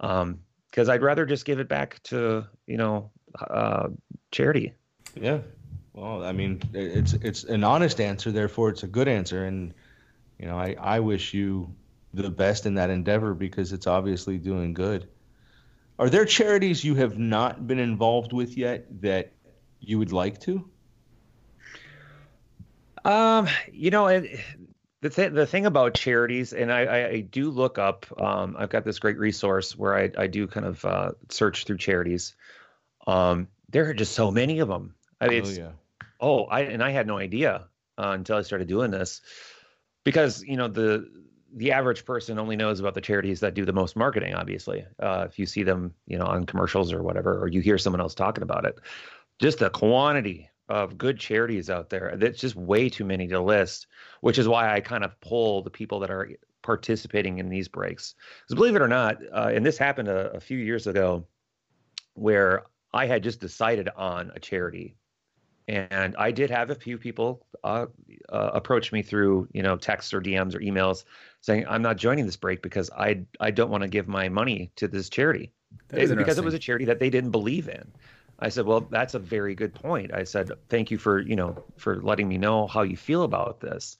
Because 0.00 0.22
um, 0.22 0.90
I'd 0.90 1.02
rather 1.02 1.24
just 1.24 1.44
give 1.44 1.60
it 1.60 1.68
back 1.68 2.02
to 2.04 2.44
you 2.66 2.76
know 2.76 3.10
uh, 3.38 3.88
charity. 4.32 4.72
Yeah. 5.14 5.38
Well, 5.92 6.24
I 6.24 6.32
mean, 6.32 6.60
it's 6.74 7.14
it's 7.14 7.44
an 7.44 7.64
honest 7.64 8.00
answer, 8.00 8.30
therefore 8.30 8.70
it's 8.70 8.84
a 8.84 8.86
good 8.86 9.08
answer, 9.08 9.44
and 9.44 9.74
you 10.38 10.46
know, 10.46 10.56
I 10.56 10.76
I 10.78 11.00
wish 11.00 11.34
you 11.34 11.74
the 12.14 12.30
best 12.30 12.66
in 12.66 12.74
that 12.74 12.90
endeavor 12.90 13.34
because 13.34 13.72
it's 13.72 13.86
obviously 13.86 14.38
doing 14.38 14.74
good. 14.74 15.08
Are 15.98 16.08
there 16.08 16.24
charities 16.24 16.84
you 16.84 16.94
have 16.94 17.18
not 17.18 17.66
been 17.66 17.80
involved 17.80 18.32
with 18.32 18.56
yet 18.56 18.86
that 19.02 19.32
you 19.80 19.98
would 19.98 20.12
like 20.12 20.40
to? 20.42 20.70
Um, 23.04 23.48
you 23.72 23.90
know, 23.90 24.06
it, 24.06 24.40
the 25.00 25.10
th- 25.10 25.32
the 25.32 25.46
thing 25.46 25.66
about 25.66 25.94
charities, 25.94 26.52
and 26.52 26.72
I, 26.72 26.84
I, 26.84 27.08
I 27.08 27.20
do 27.20 27.50
look 27.50 27.78
up. 27.78 28.06
Um, 28.20 28.56
I've 28.58 28.70
got 28.70 28.84
this 28.84 28.98
great 28.98 29.18
resource 29.18 29.76
where 29.76 29.96
I, 29.96 30.10
I 30.16 30.26
do 30.28 30.46
kind 30.46 30.66
of 30.66 30.84
uh, 30.84 31.12
search 31.28 31.64
through 31.64 31.78
charities. 31.78 32.34
Um, 33.06 33.48
there 33.70 33.88
are 33.88 33.94
just 33.94 34.12
so 34.12 34.30
many 34.30 34.60
of 34.60 34.68
them. 34.68 34.94
I 35.20 35.28
mean, 35.28 35.42
oh, 35.44 35.50
yeah. 35.50 35.70
oh, 36.20 36.44
I 36.44 36.60
and 36.62 36.82
I 36.82 36.90
had 36.90 37.06
no 37.06 37.18
idea 37.18 37.66
uh, 37.98 38.10
until 38.10 38.36
I 38.36 38.42
started 38.42 38.68
doing 38.68 38.90
this, 38.90 39.20
because 40.04 40.42
you 40.42 40.56
know 40.56 40.68
the 40.68 41.08
the 41.54 41.72
average 41.72 42.04
person 42.04 42.38
only 42.38 42.56
knows 42.56 42.78
about 42.78 42.94
the 42.94 43.00
charities 43.00 43.40
that 43.40 43.54
do 43.54 43.64
the 43.64 43.72
most 43.72 43.96
marketing. 43.96 44.34
Obviously, 44.34 44.84
uh, 45.00 45.26
if 45.28 45.38
you 45.38 45.46
see 45.46 45.62
them, 45.62 45.94
you 46.06 46.18
know, 46.18 46.26
on 46.26 46.44
commercials 46.44 46.92
or 46.92 47.02
whatever, 47.02 47.40
or 47.42 47.48
you 47.48 47.60
hear 47.60 47.78
someone 47.78 48.00
else 48.00 48.14
talking 48.14 48.42
about 48.42 48.64
it, 48.64 48.78
just 49.40 49.58
the 49.58 49.70
quantity 49.70 50.50
of 50.68 50.98
good 50.98 51.18
charities 51.18 51.70
out 51.70 51.88
there. 51.88 52.14
That's 52.16 52.38
just 52.38 52.54
way 52.54 52.90
too 52.90 53.04
many 53.04 53.26
to 53.28 53.40
list, 53.40 53.86
which 54.20 54.38
is 54.38 54.46
why 54.46 54.74
I 54.74 54.80
kind 54.80 55.04
of 55.04 55.18
pull 55.20 55.62
the 55.62 55.70
people 55.70 56.00
that 56.00 56.10
are 56.10 56.30
participating 56.62 57.38
in 57.38 57.48
these 57.48 57.68
breaks. 57.68 58.14
Because 58.42 58.54
believe 58.54 58.76
it 58.76 58.82
or 58.82 58.88
not, 58.88 59.16
uh, 59.32 59.50
and 59.52 59.64
this 59.64 59.78
happened 59.78 60.08
a, 60.08 60.32
a 60.32 60.40
few 60.40 60.58
years 60.58 60.86
ago, 60.86 61.26
where 62.12 62.64
I 62.92 63.06
had 63.06 63.22
just 63.22 63.40
decided 63.40 63.88
on 63.96 64.32
a 64.34 64.40
charity 64.40 64.96
and 65.68 66.16
I 66.16 66.30
did 66.30 66.50
have 66.50 66.70
a 66.70 66.74
few 66.74 66.96
people 66.96 67.46
uh, 67.62 67.86
uh, 68.30 68.50
approach 68.54 68.90
me 68.90 69.02
through, 69.02 69.48
you 69.52 69.62
know, 69.62 69.76
texts 69.76 70.14
or 70.14 70.20
DMs 70.20 70.54
or 70.54 70.60
emails 70.60 71.04
saying, 71.42 71.66
"I'm 71.68 71.82
not 71.82 71.98
joining 71.98 72.24
this 72.24 72.36
break 72.36 72.62
because 72.62 72.90
I 72.90 73.24
I 73.38 73.50
don't 73.50 73.70
want 73.70 73.82
to 73.82 73.88
give 73.88 74.08
my 74.08 74.30
money 74.30 74.72
to 74.76 74.88
this 74.88 75.10
charity 75.10 75.52
because 75.88 76.38
it 76.38 76.44
was 76.44 76.54
a 76.54 76.58
charity 76.58 76.86
that 76.86 76.98
they 76.98 77.10
didn't 77.10 77.30
believe 77.30 77.68
in." 77.68 77.92
I 78.38 78.48
said, 78.48 78.64
"Well, 78.64 78.80
that's 78.80 79.12
a 79.12 79.18
very 79.18 79.54
good 79.54 79.74
point." 79.74 80.12
I 80.14 80.24
said, 80.24 80.50
"Thank 80.70 80.90
you 80.90 80.96
for 80.96 81.20
you 81.20 81.36
know 81.36 81.62
for 81.76 82.00
letting 82.02 82.28
me 82.28 82.38
know 82.38 82.66
how 82.66 82.82
you 82.82 82.96
feel 82.96 83.22
about 83.22 83.60
this." 83.60 83.98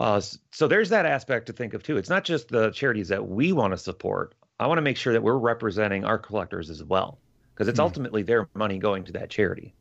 Uh, 0.00 0.20
so 0.50 0.66
there's 0.66 0.88
that 0.88 1.06
aspect 1.06 1.46
to 1.46 1.52
think 1.52 1.74
of 1.74 1.84
too. 1.84 1.96
It's 1.96 2.10
not 2.10 2.24
just 2.24 2.48
the 2.48 2.70
charities 2.70 3.08
that 3.08 3.28
we 3.28 3.52
want 3.52 3.72
to 3.72 3.78
support. 3.78 4.34
I 4.58 4.66
want 4.66 4.78
to 4.78 4.82
make 4.82 4.96
sure 4.96 5.12
that 5.12 5.22
we're 5.22 5.38
representing 5.38 6.04
our 6.04 6.18
collectors 6.18 6.70
as 6.70 6.82
well 6.82 7.18
because 7.54 7.68
it's 7.68 7.78
hmm. 7.78 7.84
ultimately 7.84 8.22
their 8.22 8.48
money 8.54 8.78
going 8.78 9.04
to 9.04 9.12
that 9.12 9.30
charity 9.30 9.74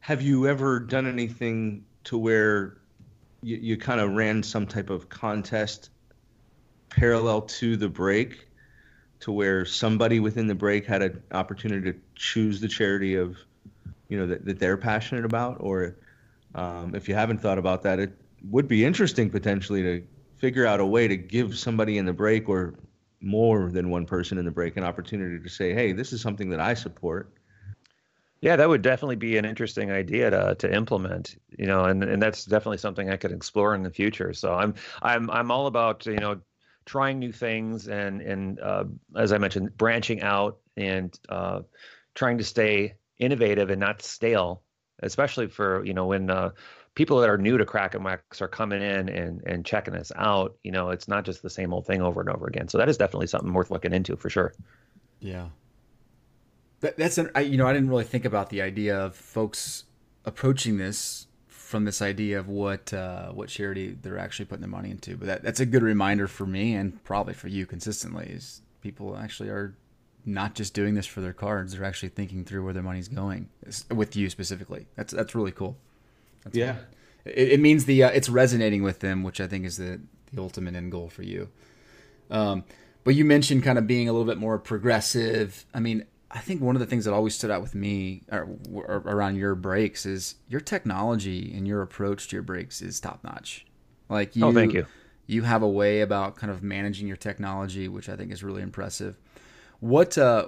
have 0.00 0.22
you 0.22 0.48
ever 0.48 0.80
done 0.80 1.06
anything 1.06 1.84
to 2.04 2.18
where 2.18 2.78
you, 3.42 3.56
you 3.56 3.76
kind 3.76 4.00
of 4.00 4.12
ran 4.12 4.42
some 4.42 4.66
type 4.66 4.90
of 4.90 5.08
contest 5.08 5.90
parallel 6.88 7.42
to 7.42 7.76
the 7.76 7.88
break 7.88 8.48
to 9.20 9.30
where 9.30 9.64
somebody 9.64 10.18
within 10.18 10.46
the 10.46 10.54
break 10.54 10.86
had 10.86 11.02
an 11.02 11.22
opportunity 11.32 11.92
to 11.92 11.98
choose 12.14 12.60
the 12.60 12.68
charity 12.68 13.14
of 13.14 13.36
you 14.08 14.18
know 14.18 14.26
that, 14.26 14.44
that 14.44 14.58
they're 14.58 14.76
passionate 14.76 15.24
about? 15.24 15.58
Or 15.60 15.96
um, 16.54 16.94
if 16.94 17.08
you 17.08 17.14
haven't 17.14 17.38
thought 17.38 17.58
about 17.58 17.82
that 17.82 18.00
it 18.00 18.12
would 18.50 18.66
be 18.66 18.84
interesting 18.84 19.30
potentially 19.30 19.82
to 19.82 20.02
figure 20.38 20.66
out 20.66 20.80
a 20.80 20.86
way 20.86 21.06
to 21.06 21.16
give 21.16 21.56
somebody 21.56 21.98
in 21.98 22.06
the 22.06 22.12
break 22.12 22.48
or 22.48 22.74
more 23.20 23.70
than 23.70 23.90
one 23.90 24.06
person 24.06 24.38
in 24.38 24.46
the 24.46 24.50
break 24.50 24.78
an 24.78 24.82
opportunity 24.82 25.38
to 25.38 25.48
say 25.48 25.74
hey 25.74 25.92
this 25.92 26.10
is 26.10 26.22
something 26.22 26.48
that 26.48 26.58
i 26.58 26.72
support 26.72 27.30
yeah, 28.40 28.56
that 28.56 28.68
would 28.68 28.82
definitely 28.82 29.16
be 29.16 29.36
an 29.36 29.44
interesting 29.44 29.90
idea 29.90 30.30
to 30.30 30.54
to 30.56 30.74
implement. 30.74 31.36
You 31.58 31.66
know, 31.66 31.84
and 31.84 32.02
and 32.02 32.22
that's 32.22 32.44
definitely 32.44 32.78
something 32.78 33.10
I 33.10 33.16
could 33.16 33.32
explore 33.32 33.74
in 33.74 33.82
the 33.82 33.90
future. 33.90 34.32
So 34.32 34.54
I'm 34.54 34.74
I'm 35.02 35.30
I'm 35.30 35.50
all 35.50 35.66
about 35.66 36.06
you 36.06 36.16
know 36.16 36.40
trying 36.86 37.18
new 37.18 37.32
things 37.32 37.88
and 37.88 38.22
and 38.22 38.60
uh, 38.60 38.84
as 39.16 39.32
I 39.32 39.38
mentioned, 39.38 39.76
branching 39.76 40.22
out 40.22 40.58
and 40.76 41.18
uh, 41.28 41.60
trying 42.14 42.38
to 42.38 42.44
stay 42.44 42.94
innovative 43.18 43.68
and 43.68 43.78
not 43.78 44.00
stale, 44.00 44.62
especially 45.02 45.48
for 45.48 45.84
you 45.84 45.92
know 45.92 46.06
when 46.06 46.30
uh, 46.30 46.50
people 46.94 47.20
that 47.20 47.28
are 47.28 47.38
new 47.38 47.58
to 47.58 47.66
Cracking 47.66 48.02
Wax 48.02 48.40
are 48.40 48.48
coming 48.48 48.80
in 48.80 49.10
and 49.10 49.42
and 49.44 49.66
checking 49.66 49.94
us 49.94 50.12
out. 50.16 50.56
You 50.64 50.72
know, 50.72 50.90
it's 50.90 51.08
not 51.08 51.26
just 51.26 51.42
the 51.42 51.50
same 51.50 51.74
old 51.74 51.86
thing 51.86 52.00
over 52.00 52.22
and 52.22 52.30
over 52.30 52.46
again. 52.46 52.68
So 52.68 52.78
that 52.78 52.88
is 52.88 52.96
definitely 52.96 53.26
something 53.26 53.52
worth 53.52 53.70
looking 53.70 53.92
into 53.92 54.16
for 54.16 54.30
sure. 54.30 54.54
Yeah, 55.20 55.48
that, 56.80 56.96
that's 56.96 57.18
an 57.18 57.30
I, 57.34 57.40
you 57.40 57.56
know 57.56 57.66
I 57.66 57.72
didn't 57.72 57.88
really 57.88 58.04
think 58.04 58.24
about 58.24 58.50
the 58.50 58.62
idea 58.62 58.98
of 58.98 59.14
folks 59.14 59.84
approaching 60.24 60.78
this 60.78 61.26
from 61.46 61.84
this 61.84 62.02
idea 62.02 62.38
of 62.38 62.48
what 62.48 62.92
uh, 62.92 63.30
what 63.30 63.48
charity 63.48 63.96
they're 64.02 64.18
actually 64.18 64.46
putting 64.46 64.62
their 64.62 64.70
money 64.70 64.90
into. 64.90 65.16
But 65.16 65.26
that, 65.26 65.42
that's 65.42 65.60
a 65.60 65.66
good 65.66 65.82
reminder 65.82 66.26
for 66.26 66.46
me 66.46 66.74
and 66.74 67.02
probably 67.04 67.34
for 67.34 67.48
you 67.48 67.64
consistently 67.64 68.26
is 68.26 68.62
people 68.80 69.16
actually 69.16 69.50
are 69.50 69.76
not 70.26 70.54
just 70.54 70.74
doing 70.74 70.94
this 70.94 71.06
for 71.06 71.20
their 71.20 71.32
cards; 71.32 71.72
they're 71.72 71.84
actually 71.84 72.08
thinking 72.10 72.44
through 72.44 72.64
where 72.64 72.72
their 72.72 72.82
money's 72.82 73.08
going 73.08 73.48
with 73.90 74.16
you 74.16 74.28
specifically. 74.30 74.86
That's 74.96 75.12
that's 75.12 75.34
really 75.34 75.52
cool. 75.52 75.76
That's 76.44 76.56
yeah, 76.56 76.72
cool. 76.72 76.82
It, 77.26 77.52
it, 77.52 77.60
means 77.60 77.84
the 77.84 78.04
uh, 78.04 78.08
it's 78.10 78.28
resonating 78.28 78.82
with 78.82 79.00
them, 79.00 79.22
which 79.22 79.40
I 79.40 79.46
think 79.46 79.64
is 79.64 79.76
the 79.76 80.00
the 80.32 80.42
ultimate 80.42 80.74
end 80.74 80.90
goal 80.90 81.08
for 81.08 81.22
you. 81.22 81.50
Um, 82.30 82.64
but 83.04 83.14
you 83.14 83.24
mentioned 83.24 83.62
kind 83.62 83.78
of 83.78 83.86
being 83.86 84.08
a 84.08 84.12
little 84.12 84.26
bit 84.26 84.38
more 84.38 84.58
progressive. 84.58 85.64
I 85.72 85.80
mean, 85.80 86.04
I 86.32 86.38
think 86.38 86.60
one 86.62 86.76
of 86.76 86.80
the 86.80 86.86
things 86.86 87.04
that 87.06 87.14
always 87.14 87.34
stood 87.34 87.50
out 87.50 87.60
with 87.60 87.74
me 87.74 88.22
or, 88.30 88.48
or 88.72 89.02
around 89.04 89.36
your 89.36 89.56
breaks 89.56 90.06
is 90.06 90.36
your 90.48 90.60
technology 90.60 91.52
and 91.56 91.66
your 91.66 91.82
approach 91.82 92.28
to 92.28 92.36
your 92.36 92.42
breaks 92.44 92.80
is 92.80 93.00
top 93.00 93.24
notch. 93.24 93.66
Like 94.08 94.36
you, 94.36 94.44
oh, 94.44 94.52
thank 94.52 94.72
you. 94.72 94.86
You 95.26 95.42
have 95.42 95.62
a 95.62 95.68
way 95.68 96.02
about 96.02 96.36
kind 96.36 96.52
of 96.52 96.62
managing 96.62 97.08
your 97.08 97.16
technology, 97.16 97.88
which 97.88 98.08
I 98.08 98.16
think 98.16 98.32
is 98.32 98.44
really 98.44 98.62
impressive. 98.62 99.16
What, 99.80 100.16
uh, 100.18 100.46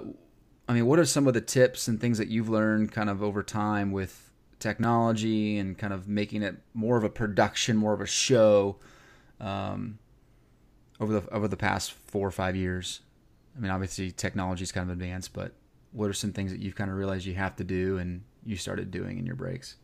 I 0.69 0.73
mean, 0.73 0.85
what 0.85 0.99
are 0.99 1.05
some 1.05 1.27
of 1.27 1.33
the 1.33 1.41
tips 1.41 1.87
and 1.87 1.99
things 1.99 2.17
that 2.17 2.29
you've 2.29 2.49
learned 2.49 2.91
kind 2.91 3.09
of 3.09 3.21
over 3.21 3.43
time 3.43 3.91
with 3.91 4.31
technology 4.59 5.57
and 5.57 5.77
kind 5.77 5.91
of 5.91 6.07
making 6.07 6.43
it 6.43 6.55
more 6.73 6.95
of 6.95 7.03
a 7.03 7.09
production, 7.09 7.75
more 7.75 7.93
of 7.93 7.99
a 7.99 8.05
show 8.05 8.77
um, 9.41 9.99
over 11.01 11.19
the 11.19 11.29
over 11.33 11.49
the 11.49 11.57
past 11.57 11.91
four 11.91 12.25
or 12.25 12.31
five 12.31 12.55
years? 12.55 13.01
I 13.57 13.59
mean, 13.59 13.71
obviously 13.71 14.11
technology 14.11 14.63
is 14.63 14.71
kind 14.71 14.89
of 14.89 14.93
advanced, 14.93 15.33
but 15.33 15.53
what 15.93 16.09
are 16.09 16.13
some 16.13 16.33
things 16.33 16.51
that 16.51 16.59
you've 16.59 16.75
kind 16.75 16.89
of 16.89 16.97
realized 16.97 17.25
you 17.25 17.35
have 17.35 17.55
to 17.55 17.63
do 17.63 17.97
and 17.97 18.21
you 18.45 18.57
started 18.57 18.91
doing 18.91 19.17
in 19.17 19.25
your 19.25 19.35
breaks? 19.35 19.77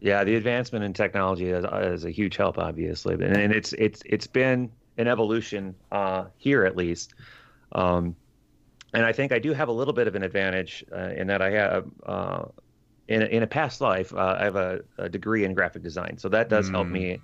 Yeah, 0.00 0.22
the 0.24 0.36
advancement 0.36 0.84
in 0.84 0.92
technology 0.92 1.50
is, 1.50 1.64
is 1.64 2.04
a 2.04 2.10
huge 2.10 2.36
help, 2.36 2.56
obviously, 2.56 3.14
and 3.14 3.52
it's 3.52 3.72
it's 3.72 4.00
it's 4.06 4.28
been 4.28 4.70
an 4.96 5.08
evolution 5.08 5.74
uh, 5.90 6.26
here 6.36 6.64
at 6.64 6.76
least. 6.76 7.14
Um, 7.72 8.14
and 8.94 9.04
I 9.04 9.12
think 9.12 9.32
I 9.32 9.38
do 9.38 9.52
have 9.52 9.68
a 9.68 9.72
little 9.72 9.92
bit 9.92 10.06
of 10.06 10.14
an 10.14 10.22
advantage 10.22 10.84
uh, 10.92 11.10
in 11.16 11.26
that 11.26 11.42
I 11.42 11.50
have 11.50 11.86
uh, 12.06 12.44
in 13.08 13.22
a, 13.22 13.26
in 13.26 13.42
a 13.42 13.46
past 13.46 13.80
life 13.80 14.14
uh, 14.14 14.36
I 14.38 14.44
have 14.44 14.56
a, 14.56 14.80
a, 14.98 15.08
degree 15.08 15.44
in 15.44 15.52
graphic 15.52 15.82
design, 15.82 16.16
so 16.16 16.28
that 16.28 16.48
does 16.48 16.68
mm. 16.68 16.72
help 16.72 16.86
me 16.88 17.20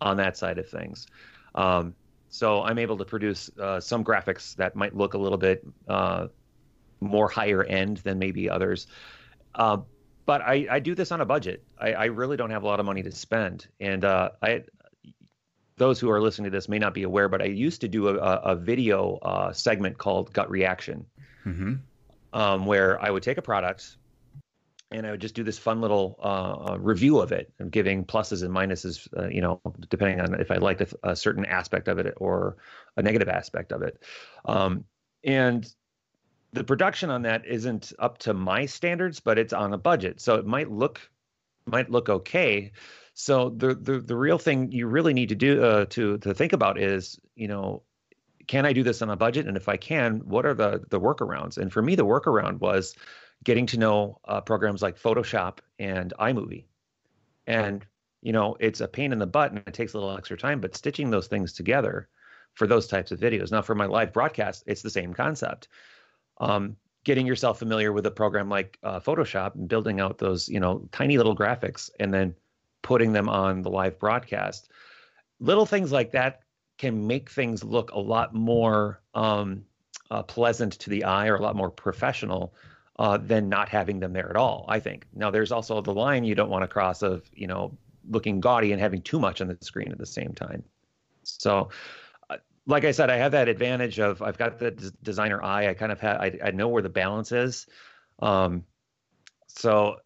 on 0.00 0.16
that 0.16 0.36
side 0.36 0.58
of 0.58 0.68
things. 0.68 1.06
Um, 1.54 1.94
so 2.28 2.62
I'm 2.62 2.78
able 2.78 2.96
to 2.96 3.04
produce 3.04 3.50
uh, 3.60 3.80
some 3.80 4.02
graphics 4.02 4.56
that 4.56 4.74
might 4.74 4.96
look 4.96 5.14
a 5.14 5.18
little 5.18 5.38
bit 5.38 5.64
uh, 5.88 6.28
more 7.00 7.28
higher 7.28 7.62
end 7.62 7.98
than 7.98 8.18
maybe 8.18 8.48
others. 8.50 8.86
Uh, 9.54 9.78
but 10.24 10.40
I, 10.42 10.66
I 10.70 10.80
do 10.80 10.94
this 10.94 11.12
on 11.12 11.20
a 11.20 11.24
budget. 11.24 11.64
I, 11.78 11.92
I, 11.92 12.04
really 12.06 12.36
don't 12.36 12.50
have 12.50 12.64
a 12.64 12.66
lot 12.66 12.80
of 12.80 12.86
money 12.86 13.02
to 13.04 13.12
spend, 13.12 13.68
and 13.80 14.04
uh, 14.04 14.30
I 14.42 14.64
those 15.76 16.00
who 16.00 16.10
are 16.10 16.20
listening 16.20 16.50
to 16.50 16.56
this 16.56 16.68
may 16.68 16.78
not 16.78 16.94
be 16.94 17.04
aware, 17.04 17.28
but 17.28 17.42
I 17.42 17.46
used 17.46 17.82
to 17.82 17.88
do 17.88 18.08
a, 18.08 18.14
a 18.14 18.56
video 18.56 19.16
uh, 19.16 19.52
segment 19.52 19.98
called 19.98 20.32
Gut 20.32 20.50
Reaction, 20.50 21.06
mm-hmm. 21.44 21.74
um, 22.32 22.66
where 22.66 23.00
I 23.00 23.10
would 23.10 23.22
take 23.22 23.38
a 23.38 23.42
product 23.42 23.96
and 24.90 25.06
I 25.06 25.10
would 25.10 25.20
just 25.20 25.34
do 25.34 25.42
this 25.42 25.58
fun 25.58 25.80
little 25.80 26.16
uh, 26.22 26.72
uh 26.72 26.78
review 26.78 27.18
of 27.18 27.32
it, 27.32 27.52
and 27.58 27.70
giving 27.70 28.04
pluses 28.04 28.42
and 28.42 28.54
minuses, 28.54 29.08
uh, 29.18 29.28
you 29.28 29.40
know, 29.40 29.60
depending 29.88 30.20
on 30.20 30.40
if 30.40 30.50
I 30.50 30.56
liked 30.56 30.80
a, 30.80 30.88
a, 31.02 31.16
certain 31.16 31.44
aspect 31.44 31.88
of 31.88 31.98
it 31.98 32.14
or 32.16 32.56
a 32.96 33.02
negative 33.02 33.28
aspect 33.28 33.72
of 33.72 33.82
it. 33.82 34.02
Um, 34.44 34.84
and 35.24 35.66
the 36.56 36.64
production 36.64 37.10
on 37.10 37.22
that 37.22 37.46
isn't 37.46 37.92
up 37.98 38.18
to 38.18 38.32
my 38.32 38.66
standards, 38.66 39.20
but 39.20 39.38
it's 39.38 39.52
on 39.52 39.74
a 39.74 39.78
budget, 39.78 40.20
so 40.20 40.36
it 40.36 40.46
might 40.46 40.70
look 40.70 41.00
might 41.66 41.90
look 41.90 42.08
okay. 42.08 42.72
So 43.14 43.50
the 43.50 43.74
the 43.74 44.00
the 44.00 44.16
real 44.16 44.38
thing 44.38 44.72
you 44.72 44.86
really 44.86 45.12
need 45.12 45.28
to 45.28 45.34
do 45.34 45.62
uh, 45.62 45.84
to 45.90 46.18
to 46.18 46.34
think 46.34 46.52
about 46.52 46.80
is, 46.80 47.18
you 47.34 47.48
know, 47.48 47.82
can 48.46 48.64
I 48.64 48.72
do 48.72 48.82
this 48.82 49.02
on 49.02 49.10
a 49.10 49.16
budget? 49.16 49.46
And 49.46 49.56
if 49.56 49.68
I 49.68 49.76
can, 49.76 50.20
what 50.20 50.46
are 50.46 50.54
the 50.54 50.82
the 50.88 51.00
workarounds? 51.00 51.58
And 51.58 51.72
for 51.72 51.82
me, 51.82 51.94
the 51.94 52.06
workaround 52.06 52.60
was 52.60 52.94
getting 53.44 53.66
to 53.66 53.78
know 53.78 54.20
uh, 54.24 54.40
programs 54.40 54.82
like 54.82 54.98
Photoshop 54.98 55.58
and 55.78 56.14
iMovie. 56.18 56.64
And 57.46 57.86
you 58.22 58.32
know, 58.32 58.56
it's 58.58 58.80
a 58.80 58.88
pain 58.88 59.12
in 59.12 59.18
the 59.18 59.26
butt 59.26 59.52
and 59.52 59.62
it 59.66 59.74
takes 59.74 59.92
a 59.92 59.98
little 59.98 60.16
extra 60.16 60.38
time, 60.38 60.60
but 60.60 60.74
stitching 60.74 61.10
those 61.10 61.28
things 61.28 61.52
together 61.52 62.08
for 62.54 62.66
those 62.66 62.86
types 62.86 63.12
of 63.12 63.20
videos. 63.20 63.52
Now, 63.52 63.62
for 63.62 63.74
my 63.74 63.86
live 63.86 64.12
broadcast, 64.12 64.64
it's 64.66 64.82
the 64.82 64.90
same 64.90 65.12
concept. 65.12 65.68
Um, 66.38 66.76
getting 67.04 67.26
yourself 67.26 67.58
familiar 67.58 67.92
with 67.92 68.04
a 68.06 68.10
program 68.10 68.48
like 68.48 68.78
uh, 68.82 68.98
Photoshop 68.98 69.54
and 69.54 69.68
building 69.68 70.00
out 70.00 70.18
those, 70.18 70.48
you 70.48 70.58
know, 70.58 70.88
tiny 70.90 71.16
little 71.16 71.36
graphics 71.36 71.88
and 72.00 72.12
then 72.12 72.34
putting 72.82 73.12
them 73.12 73.28
on 73.28 73.62
the 73.62 73.70
live 73.70 73.98
broadcast. 73.98 74.68
Little 75.38 75.66
things 75.66 75.92
like 75.92 76.12
that 76.12 76.40
can 76.78 77.06
make 77.06 77.30
things 77.30 77.62
look 77.62 77.92
a 77.92 77.98
lot 77.98 78.34
more 78.34 79.00
um, 79.14 79.64
uh, 80.10 80.22
pleasant 80.22 80.72
to 80.80 80.90
the 80.90 81.04
eye 81.04 81.28
or 81.28 81.36
a 81.36 81.42
lot 81.42 81.56
more 81.56 81.70
professional 81.70 82.54
uh, 82.98 83.18
than 83.18 83.48
not 83.48 83.68
having 83.68 84.00
them 84.00 84.12
there 84.12 84.28
at 84.28 84.36
all. 84.36 84.64
I 84.68 84.80
think. 84.80 85.06
Now, 85.14 85.30
there's 85.30 85.52
also 85.52 85.80
the 85.80 85.94
line 85.94 86.24
you 86.24 86.34
don't 86.34 86.50
want 86.50 86.62
to 86.62 86.68
cross 86.68 87.02
of 87.02 87.28
you 87.34 87.46
know 87.46 87.76
looking 88.08 88.40
gaudy 88.40 88.72
and 88.72 88.80
having 88.80 89.02
too 89.02 89.18
much 89.18 89.40
on 89.40 89.48
the 89.48 89.58
screen 89.60 89.92
at 89.92 89.98
the 89.98 90.06
same 90.06 90.32
time. 90.32 90.62
So, 91.22 91.70
like 92.66 92.84
I 92.84 92.90
said, 92.90 93.10
I 93.10 93.16
have 93.16 93.32
that 93.32 93.48
advantage 93.48 93.98
of 93.98 94.22
I've 94.22 94.38
got 94.38 94.58
the 94.58 94.72
d- 94.72 94.90
designer 95.02 95.42
eye. 95.42 95.68
I 95.68 95.74
kind 95.74 95.92
of 95.92 96.00
have 96.00 96.20
I, 96.20 96.38
I 96.44 96.50
know 96.50 96.68
where 96.68 96.82
the 96.82 96.88
balance 96.88 97.32
is. 97.32 97.66
Um, 98.20 98.64
so 99.46 99.96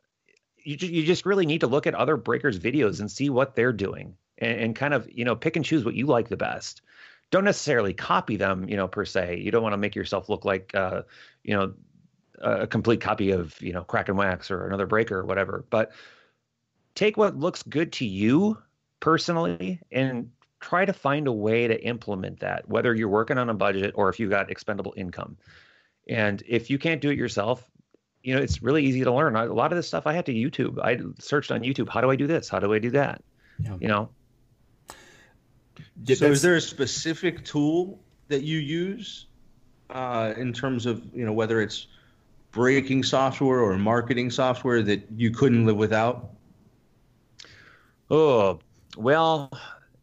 you 0.62 0.76
you 0.80 1.04
just 1.04 1.26
really 1.26 1.46
need 1.46 1.61
to 1.61 1.66
look 1.66 1.86
at 1.86 1.94
other 1.94 2.16
breakers 2.16 2.58
videos 2.58 3.00
and 3.00 3.11
see 3.11 3.30
what 3.30 3.56
they're 3.56 3.72
doing 3.72 4.16
and, 4.38 4.61
and 4.61 4.76
kind 4.76 4.94
of 4.94 5.08
you 5.11 5.24
know 5.24 5.34
pick 5.34 5.56
and 5.56 5.64
choose 5.64 5.84
what 5.84 5.94
you 5.94 6.06
like 6.06 6.28
the 6.28 6.36
best 6.36 6.82
don't 7.30 7.44
necessarily 7.44 7.94
copy 7.94 8.36
them, 8.36 8.68
you 8.68 8.76
know, 8.76 8.88
per 8.88 9.04
se. 9.04 9.38
You 9.38 9.50
don't 9.50 9.62
want 9.62 9.72
to 9.72 9.78
make 9.78 9.94
yourself 9.94 10.28
look 10.28 10.44
like, 10.44 10.74
uh, 10.74 11.02
you 11.44 11.54
know, 11.56 11.72
a 12.40 12.66
complete 12.66 13.00
copy 13.00 13.30
of 13.30 13.61
you 13.61 13.72
know 13.72 13.84
Cracking 13.84 14.16
Wax 14.16 14.50
or 14.50 14.66
another 14.66 14.86
breaker 14.86 15.18
or 15.18 15.24
whatever. 15.24 15.64
But 15.68 15.92
take 16.94 17.16
what 17.16 17.36
looks 17.36 17.62
good 17.62 17.92
to 17.94 18.06
you 18.06 18.58
personally 18.98 19.78
and 19.92 20.30
try 20.61 20.84
to 20.84 20.92
find 20.92 21.26
a 21.26 21.32
way 21.32 21.66
to 21.66 21.82
implement 21.84 22.40
that, 22.40 22.68
whether 22.68 22.94
you're 22.94 23.08
working 23.08 23.38
on 23.38 23.48
a 23.48 23.54
budget 23.54 23.92
or 23.94 24.08
if 24.08 24.20
you've 24.20 24.30
got 24.30 24.50
expendable 24.50 24.94
income. 24.96 25.36
And 26.08 26.42
if 26.46 26.70
you 26.70 26.78
can't 26.78 27.00
do 27.00 27.11
it 27.11 27.18
yourself, 27.18 27.68
you 28.22 28.34
know, 28.34 28.42
it's 28.42 28.62
really 28.62 28.84
easy 28.84 29.02
to 29.04 29.12
learn. 29.12 29.34
A 29.36 29.46
lot 29.46 29.72
of 29.72 29.76
this 29.76 29.88
stuff 29.88 30.06
I 30.06 30.12
had 30.12 30.26
to 30.26 30.34
YouTube. 30.34 30.78
I 30.78 30.98
searched 31.18 31.50
on 31.50 31.61
YouTube, 31.62 31.88
how 31.88 32.00
do 32.00 32.11
I 32.11 32.16
do 32.16 32.26
this? 32.26 32.48
How 32.48 32.58
do 32.58 32.72
I 32.74 32.78
do 32.78 32.90
that? 32.90 33.22
Yeah. 33.58 33.76
You 33.80 33.88
know? 33.88 34.11
So 36.04 36.26
is 36.26 36.42
there 36.42 36.56
a 36.56 36.61
specific 36.61 37.44
tool 37.44 38.00
that 38.28 38.42
you 38.42 38.58
use 38.58 39.26
uh, 39.88 40.34
in 40.36 40.52
terms 40.52 40.86
of, 40.86 41.02
you 41.14 41.24
know, 41.24 41.32
whether 41.32 41.61
it's 41.61 41.86
breaking 42.52 43.02
software 43.02 43.61
or 43.61 43.78
marketing 43.78 44.30
software 44.30 44.82
that 44.82 45.06
you 45.16 45.30
couldn't 45.30 45.64
live 45.64 45.76
without? 45.76 46.30
Oh, 48.11 48.58
well, 48.96 49.50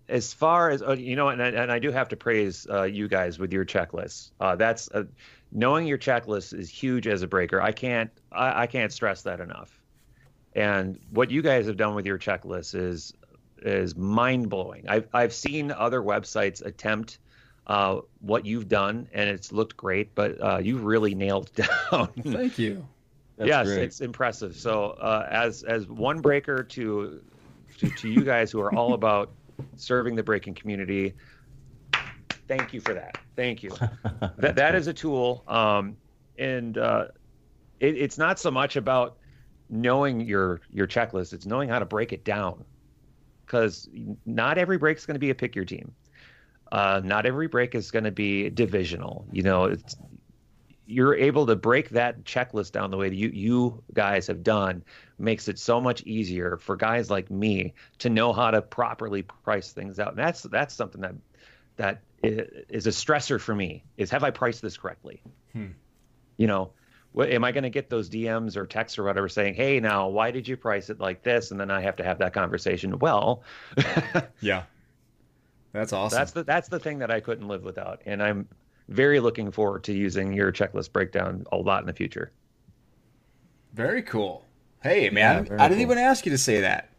as 0.10 0.34
far 0.34 0.70
as 0.70 0.82
uh, 0.82 0.94
you 0.94 1.16
know, 1.16 1.30
and 1.30 1.42
I, 1.42 1.48
and 1.50 1.72
I 1.72 1.80
do 1.80 1.92
have 1.92 2.10
to 2.10 2.16
praise 2.16 2.68
uh, 2.70 2.84
you 2.84 3.08
guys 3.08 3.40
with 3.40 3.52
your 3.52 3.66
checklists. 3.66 4.32
Uh, 4.40 4.56
that's 4.56 4.90
uh, 4.92 5.04
knowing 5.52 5.88
your 5.88 5.98
checklist 5.98 6.58
is 6.58 6.70
huge 6.70 7.08
as 7.08 7.22
a 7.22 7.28
breaker. 7.28 7.62
I 7.62 7.72
can't 7.72 8.12
I, 8.32 8.64
I, 8.64 8.68
can't 8.68 8.92
stress 8.92 9.24
that 9.24 9.40
enough. 9.40 9.82
And 10.54 11.00
what 11.12 11.30
you 11.30 11.42
guys 11.42 11.68
have 11.68 11.78
done 11.78 11.96
with 11.96 12.06
your 12.06 12.18
checklist 12.18 12.76
is 12.76 13.14
is 13.62 13.96
mind 13.96 14.50
blowing. 14.50 14.86
I've 14.88 15.08
I've 15.14 15.34
seen 15.34 15.72
other 15.72 16.02
websites 16.02 16.66
attempt 16.66 17.20
uh, 17.68 18.00
what 18.22 18.46
you've 18.46 18.70
done, 18.70 19.10
and 19.14 19.30
it's 19.30 19.52
looked 19.52 19.76
great. 19.76 20.16
But 20.16 20.42
uh, 20.42 20.58
you've 20.58 20.86
really 20.86 21.16
nailed 21.16 21.52
down. 21.92 22.08
Thank 22.24 22.58
you. 22.58 22.88
That's 23.38 23.50
yes, 23.50 23.68
great. 23.68 23.84
it's 23.84 24.02
impressive. 24.02 24.56
So 24.56 24.92
uh, 24.92 25.28
as 25.30 25.64
as 25.64 25.86
one 25.88 26.22
breaker 26.22 26.64
to, 26.64 27.22
to 27.80 27.90
to 27.90 28.10
you 28.10 28.24
guys 28.24 28.52
who 28.52 28.62
are 28.62 28.74
all 28.74 28.94
about 28.94 29.32
serving 29.76 30.16
the 30.16 30.24
breaking 30.24 30.56
community, 30.56 31.16
thank 32.48 32.74
you 32.74 32.82
for 32.82 32.94
that. 32.94 33.16
Thank 33.36 33.64
you. 33.64 33.72
that 34.38 34.56
that 34.56 34.76
is 34.76 34.88
a 34.88 34.94
tool, 34.94 35.44
um, 35.48 35.98
and 36.38 36.78
uh, 36.78 37.06
it, 37.80 37.98
it's 37.98 38.18
not 38.18 38.40
so 38.40 38.52
much 38.52 38.76
about 38.76 39.18
knowing 39.70 40.22
your 40.22 40.62
your 40.70 40.88
checklist; 40.88 41.34
it's 41.34 41.46
knowing 41.46 41.70
how 41.70 41.80
to 41.80 41.86
break 41.86 42.14
it 42.14 42.24
down. 42.24 42.66
Because 43.46 43.88
not 44.26 44.58
every 44.58 44.78
break 44.78 44.98
is 44.98 45.06
going 45.06 45.16
to 45.16 45.20
be 45.20 45.30
a 45.30 45.36
pick 45.36 45.56
your 45.56 45.64
team. 45.64 45.96
Uh, 46.70 47.00
not 47.02 47.26
every 47.26 47.48
break 47.48 47.76
is 47.76 47.92
going 47.92 48.04
to 48.04 48.12
be 48.12 48.50
divisional. 48.50 49.26
You 49.32 49.44
know, 49.44 49.66
it's 49.66 49.96
you're 50.88 51.16
able 51.16 51.46
to 51.46 51.56
break 51.56 51.90
that 51.90 52.24
checklist 52.24 52.72
down 52.72 52.90
the 52.90 52.98
way 52.98 53.10
that 53.10 53.16
you 53.16 53.30
you 53.30 53.84
guys 53.94 54.26
have 54.28 54.42
done 54.42 54.84
makes 55.20 55.48
it 55.48 55.60
so 55.60 55.82
much 55.82 56.02
easier 56.04 56.58
for 56.58 56.76
guys 56.76 57.10
like 57.10 57.30
me 57.30 57.74
to 58.00 58.10
know 58.10 58.32
how 58.32 58.50
to 58.50 58.62
properly 58.62 59.22
price 59.22 59.74
things 59.74 60.00
out. 60.00 60.10
And 60.10 60.18
that's 60.18 60.44
that's 60.44 60.74
something 60.74 61.02
that 61.02 61.16
that 61.76 62.02
is 62.24 62.88
a 62.88 62.92
stressor 62.92 63.40
for 63.40 63.54
me 63.54 63.84
is 63.98 64.10
have 64.12 64.24
I 64.24 64.32
priced 64.32 64.62
this 64.62 64.78
correctly? 64.78 65.22
Hmm. 65.52 65.68
You 66.38 66.48
know, 66.48 66.72
what, 67.12 67.30
am 67.30 67.44
I 67.44 67.52
going 67.52 67.64
to 67.64 67.70
get 67.70 67.90
those 67.90 68.10
DMs 68.10 68.56
or 68.56 68.66
texts 68.66 68.98
or 68.98 69.04
whatever 69.04 69.28
saying, 69.28 69.56
"Hey, 69.56 69.80
now 69.80 70.08
why 70.08 70.32
did 70.32 70.48
you 70.48 70.56
price 70.56 70.90
it 70.90 71.00
like 71.00 71.22
this?" 71.22 71.52
And 71.52 71.60
then 71.60 71.70
I 71.70 71.82
have 71.82 71.98
to 71.98 72.04
have 72.04 72.20
that 72.20 72.34
conversation. 72.34 72.98
Well, 73.00 73.44
yeah, 74.40 74.64
that's 75.74 75.94
awesome. 75.94 76.18
That's 76.18 76.32
the 76.32 76.44
that's 76.44 76.70
the 76.70 76.80
thing 76.80 77.00
that 77.00 77.12
I 77.12 77.20
couldn't 77.20 77.48
live 77.48 77.64
without, 77.64 78.02
and 78.06 78.24
I'm 78.24 78.48
very 78.90 79.20
looking 79.20 79.52
forward 79.52 79.84
to 79.86 79.94
using 79.94 80.34
your 80.34 80.52
checklist 80.52 80.92
breakdown 80.92 81.46
a 81.52 81.58
lot 81.58 81.82
in 81.82 81.88
the 81.88 81.94
future. 81.94 82.32
Very 83.74 84.02
cool. 84.02 84.46
Hey, 84.82 85.10
man, 85.10 85.46
yeah, 85.46 85.56
I 85.56 85.68
didn't 85.68 85.84
cool. 85.84 85.94
even 85.94 85.98
ask 85.98 86.26
you 86.26 86.32
to 86.32 86.38
say 86.38 86.62
that. 86.62 86.90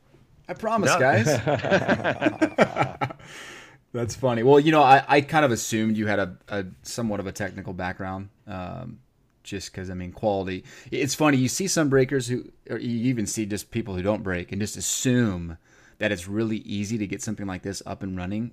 I 0.48 0.54
promise, 0.54 0.90
no. 0.90 0.98
guys. 0.98 1.26
That's 3.92 4.14
funny. 4.14 4.42
Well, 4.42 4.60
you 4.60 4.72
know, 4.72 4.82
I, 4.82 5.02
I 5.08 5.20
kind 5.22 5.44
of 5.44 5.50
assumed 5.50 5.96
you 5.96 6.06
had 6.06 6.18
a, 6.18 6.36
a 6.48 6.66
somewhat 6.82 7.20
of 7.20 7.26
a 7.26 7.32
technical 7.32 7.72
background, 7.72 8.28
um, 8.46 9.00
just 9.42 9.72
because 9.72 9.90
I 9.90 9.94
mean, 9.94 10.12
quality. 10.12 10.64
It's 10.90 11.14
funny 11.14 11.38
you 11.38 11.48
see 11.48 11.66
some 11.68 11.88
breakers 11.88 12.28
who, 12.28 12.50
or 12.68 12.78
you 12.78 13.08
even 13.08 13.26
see 13.26 13.46
just 13.46 13.70
people 13.70 13.94
who 13.94 14.02
don't 14.02 14.22
break, 14.22 14.52
and 14.52 14.60
just 14.60 14.76
assume 14.76 15.56
that 15.98 16.12
it's 16.12 16.28
really 16.28 16.58
easy 16.58 16.98
to 16.98 17.06
get 17.06 17.22
something 17.22 17.46
like 17.46 17.62
this 17.62 17.82
up 17.86 18.02
and 18.02 18.16
running. 18.16 18.52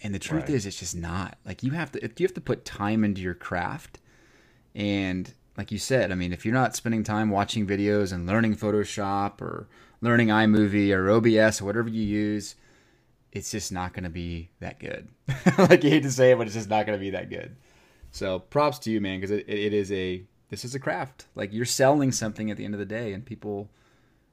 And 0.00 0.14
the 0.14 0.18
truth 0.18 0.44
right. 0.44 0.50
is, 0.50 0.66
it's 0.66 0.78
just 0.78 0.96
not. 0.96 1.38
Like 1.44 1.62
you 1.62 1.72
have 1.72 1.92
to, 1.92 2.00
you 2.00 2.24
have 2.26 2.34
to 2.34 2.40
put 2.40 2.64
time 2.64 3.02
into 3.02 3.22
your 3.22 3.34
craft, 3.34 3.98
and 4.74 5.32
like 5.56 5.72
you 5.72 5.78
said, 5.78 6.12
I 6.12 6.14
mean, 6.14 6.32
if 6.32 6.44
you're 6.44 6.54
not 6.54 6.76
spending 6.76 7.02
time 7.02 7.30
watching 7.30 7.66
videos 7.66 8.12
and 8.12 8.26
learning 8.26 8.56
Photoshop 8.56 9.40
or 9.40 9.68
learning 10.02 10.28
iMovie 10.28 10.94
or 10.94 11.10
OBS 11.10 11.60
or 11.60 11.64
whatever 11.64 11.88
you 11.88 12.02
use, 12.02 12.56
it's 13.32 13.50
just 13.50 13.72
not 13.72 13.92
going 13.92 14.04
to 14.04 14.10
be 14.10 14.50
that 14.60 14.78
good. 14.78 15.08
like 15.58 15.82
you 15.82 15.90
hate 15.90 16.02
to 16.02 16.10
say 16.10 16.32
it, 16.32 16.38
but 16.38 16.46
it's 16.46 16.56
just 16.56 16.68
not 16.68 16.86
going 16.86 16.98
to 16.98 17.02
be 17.02 17.10
that 17.10 17.30
good. 17.30 17.56
So 18.10 18.38
props 18.38 18.78
to 18.80 18.90
you, 18.90 19.00
man, 19.00 19.20
because 19.20 19.30
it, 19.30 19.48
it 19.48 19.72
is 19.72 19.90
a 19.92 20.24
this 20.48 20.64
is 20.64 20.74
a 20.74 20.78
craft. 20.78 21.26
Like 21.34 21.52
you're 21.52 21.64
selling 21.64 22.12
something 22.12 22.50
at 22.50 22.56
the 22.56 22.64
end 22.64 22.74
of 22.74 22.80
the 22.80 22.86
day, 22.86 23.12
and 23.12 23.24
people, 23.24 23.70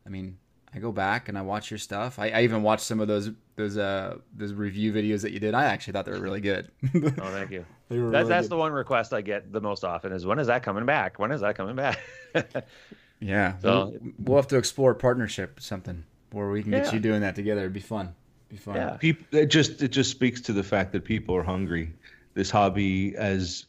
I 0.05 0.09
mean, 0.09 0.37
I 0.73 0.79
go 0.79 0.91
back 0.91 1.29
and 1.29 1.37
I 1.37 1.41
watch 1.41 1.71
your 1.71 1.77
stuff. 1.77 2.19
I, 2.19 2.29
I 2.29 2.41
even 2.43 2.63
watch 2.63 2.81
some 2.81 2.99
of 2.99 3.07
those 3.07 3.31
those 3.55 3.77
uh 3.77 4.17
those 4.35 4.53
review 4.53 4.91
videos 4.91 5.21
that 5.21 5.31
you 5.31 5.39
did. 5.39 5.53
I 5.53 5.65
actually 5.65 5.93
thought 5.93 6.05
they 6.05 6.11
were 6.11 6.19
really 6.19 6.41
good. 6.41 6.71
oh, 6.95 7.09
thank 7.31 7.51
you. 7.51 7.65
That, 7.89 7.99
really 7.99 8.27
that's 8.27 8.45
good. 8.45 8.51
the 8.51 8.57
one 8.57 8.71
request 8.71 9.13
I 9.13 9.21
get 9.21 9.51
the 9.51 9.61
most 9.61 9.83
often 9.83 10.13
is 10.13 10.25
when 10.25 10.39
is 10.39 10.47
that 10.47 10.63
coming 10.63 10.85
back? 10.85 11.19
When 11.19 11.31
is 11.31 11.41
that 11.41 11.55
coming 11.55 11.75
back? 11.75 11.99
yeah. 13.19 13.57
So 13.59 13.69
we'll, 14.01 14.13
we'll, 14.17 14.37
have 14.37 14.47
to 14.47 14.57
explore 14.57 14.95
partnership 14.95 15.59
something 15.59 16.03
where 16.31 16.49
we 16.49 16.63
can 16.63 16.71
get 16.71 16.85
yeah. 16.85 16.93
you 16.93 16.99
doing 16.99 17.21
that 17.21 17.35
together. 17.35 17.61
It'd 17.61 17.73
be 17.73 17.81
fun. 17.81 18.15
It'd 18.49 18.49
be 18.49 18.57
fun. 18.57 18.75
Yeah. 18.77 18.97
People, 18.97 19.37
it 19.37 19.47
just 19.47 19.83
it 19.83 19.89
just 19.89 20.09
speaks 20.09 20.41
to 20.41 20.53
the 20.53 20.63
fact 20.63 20.91
that 20.93 21.03
people 21.03 21.35
are 21.35 21.43
hungry. 21.43 21.93
This 22.33 22.49
hobby, 22.49 23.15
as 23.15 23.67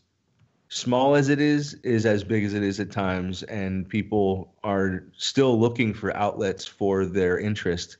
small 0.68 1.16
as 1.16 1.28
it 1.28 1.40
is, 1.40 1.74
is 1.82 2.06
as 2.06 2.24
big 2.24 2.44
as 2.44 2.54
it 2.54 2.62
is 2.62 2.80
at 2.80 2.90
times, 2.90 3.42
and 3.42 3.86
people 3.86 4.54
are 4.64 5.04
still 5.18 5.58
looking 5.60 5.92
for 5.92 6.16
outlets 6.16 6.66
for 6.66 7.04
their 7.04 7.38
interest. 7.38 7.98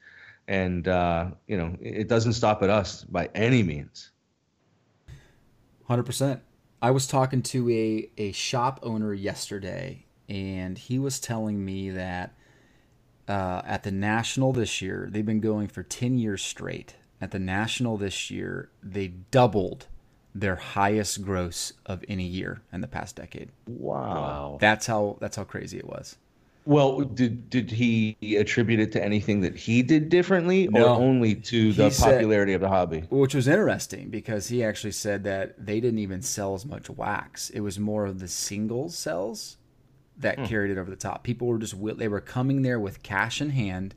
And 0.49 0.87
uh, 0.89 1.31
you 1.47 1.57
know 1.57 1.77
it 1.81 2.09
doesn't 2.09 2.35
stop 2.35 2.63
at 2.63 2.71
us 2.71 3.05
by 3.05 3.31
any 3.35 3.63
means. 3.63 4.11
Hundred 5.87 6.05
percent. 6.05 6.41
I 6.81 6.91
was 6.91 7.07
talking 7.07 7.43
to 7.43 7.71
a 7.71 8.11
a 8.19 8.33
shop 8.33 8.81
owner 8.83 9.13
yesterday, 9.15 10.07
and 10.29 10.77
he 10.77 10.99
was 10.99 11.21
telling 11.21 11.65
me 11.65 11.91
that 11.91 12.35
uh, 13.29 13.63
at 13.65 13.83
the 13.83 13.93
national 13.93 14.53
this 14.53 14.83
year, 14.83 15.09
they've 15.11 15.25
been 15.25 15.41
going 15.41 15.69
for 15.69 15.83
ten 15.83 16.19
years 16.19 16.43
straight. 16.43 16.97
At 17.21 17.31
the 17.31 17.39
national 17.39 17.97
this 17.97 18.31
year, 18.31 18.71
they 18.83 19.09
doubled 19.09 19.87
their 20.35 20.57
highest 20.57 21.23
gross 21.23 21.73
of 21.87 22.05
any 22.09 22.27
year 22.27 22.61
in 22.73 22.81
the 22.81 22.89
past 22.89 23.17
decade. 23.17 23.51
Wow. 23.67 24.59
That's 24.61 24.87
how 24.87 25.17
that's 25.21 25.37
how 25.37 25.45
crazy 25.45 25.79
it 25.79 25.87
was. 25.87 26.17
Well, 26.67 27.01
did 27.03 27.51
did 27.51 27.71
he 27.71 28.17
attribute 28.39 28.81
it 28.81 28.93
to 28.93 29.05
anything 29.05 29.43
that 29.43 29.55
he 29.55 29.83
did 29.83 30.09
differently, 30.09 30.67
No. 30.69 30.85
or 30.85 30.89
only 31.01 31.35
to 31.35 31.73
the 31.75 31.91
said- 31.91 32.13
popularity 32.13 32.55
of 32.55 32.63
the 32.63 32.69
hobby? 32.69 33.01
Which 33.11 33.35
was 33.35 33.49
interesting 33.49 34.09
because 34.09 34.49
he 34.49 34.65
actually 34.65 34.93
said 34.93 35.25
that 35.25 35.67
they 35.67 35.81
didn't 35.81 35.99
even 35.99 36.23
sell 36.23 36.55
as 36.55 36.65
much 36.65 36.89
wax. 36.89 37.51
It 37.51 37.61
was 37.61 37.79
more 37.79 38.07
of 38.07 38.19
the 38.19 38.29
single 38.29 38.89
cells 38.89 39.59
that 40.17 40.39
hmm. 40.39 40.45
carried 40.47 40.71
it 40.71 40.79
over 40.79 40.89
the 40.91 40.97
top. 40.97 41.23
People 41.23 41.49
were 41.49 41.59
just 41.59 41.75
they 41.99 42.09
were 42.09 42.21
coming 42.21 42.63
there 42.63 42.81
with 42.81 43.03
cash 43.03 43.43
in 43.43 43.51
hand. 43.51 43.95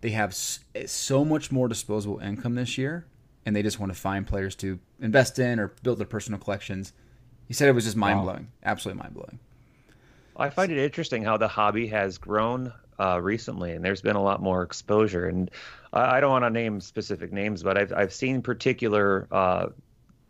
They 0.00 0.10
have 0.10 0.36
eh, 0.74 0.86
so 0.86 1.24
much 1.24 1.52
more 1.52 1.68
disposable 1.68 2.18
income 2.18 2.56
this 2.56 2.76
year, 2.76 3.06
and 3.46 3.54
they 3.54 3.62
just 3.62 3.78
want 3.78 3.92
to 3.92 3.98
find 3.98 4.26
players 4.26 4.56
to 4.56 4.80
invest 5.00 5.38
in 5.38 5.60
or 5.60 5.68
build 5.82 5.98
their 5.98 6.06
personal 6.06 6.40
collections. 6.40 6.92
He 7.46 7.54
said 7.54 7.68
it 7.68 7.72
was 7.72 7.84
just 7.84 7.96
mind 7.96 8.22
blowing, 8.22 8.48
absolutely 8.64 9.02
mind 9.02 9.14
blowing. 9.14 9.38
I 10.36 10.50
find 10.50 10.72
it 10.72 10.78
interesting 10.78 11.22
how 11.22 11.36
the 11.36 11.48
hobby 11.48 11.86
has 11.88 12.18
grown 12.18 12.72
uh, 12.98 13.20
recently, 13.20 13.72
and 13.72 13.84
there's 13.84 14.02
been 14.02 14.16
a 14.16 14.22
lot 14.22 14.42
more 14.42 14.62
exposure. 14.62 15.26
And 15.26 15.50
I, 15.92 16.16
I 16.16 16.20
don't 16.20 16.30
want 16.30 16.44
to 16.44 16.50
name 16.50 16.80
specific 16.80 17.32
names, 17.32 17.62
but 17.62 17.78
I've 17.78 17.92
I've 17.92 18.12
seen 18.12 18.42
particular 18.42 19.26
uh, 19.30 19.66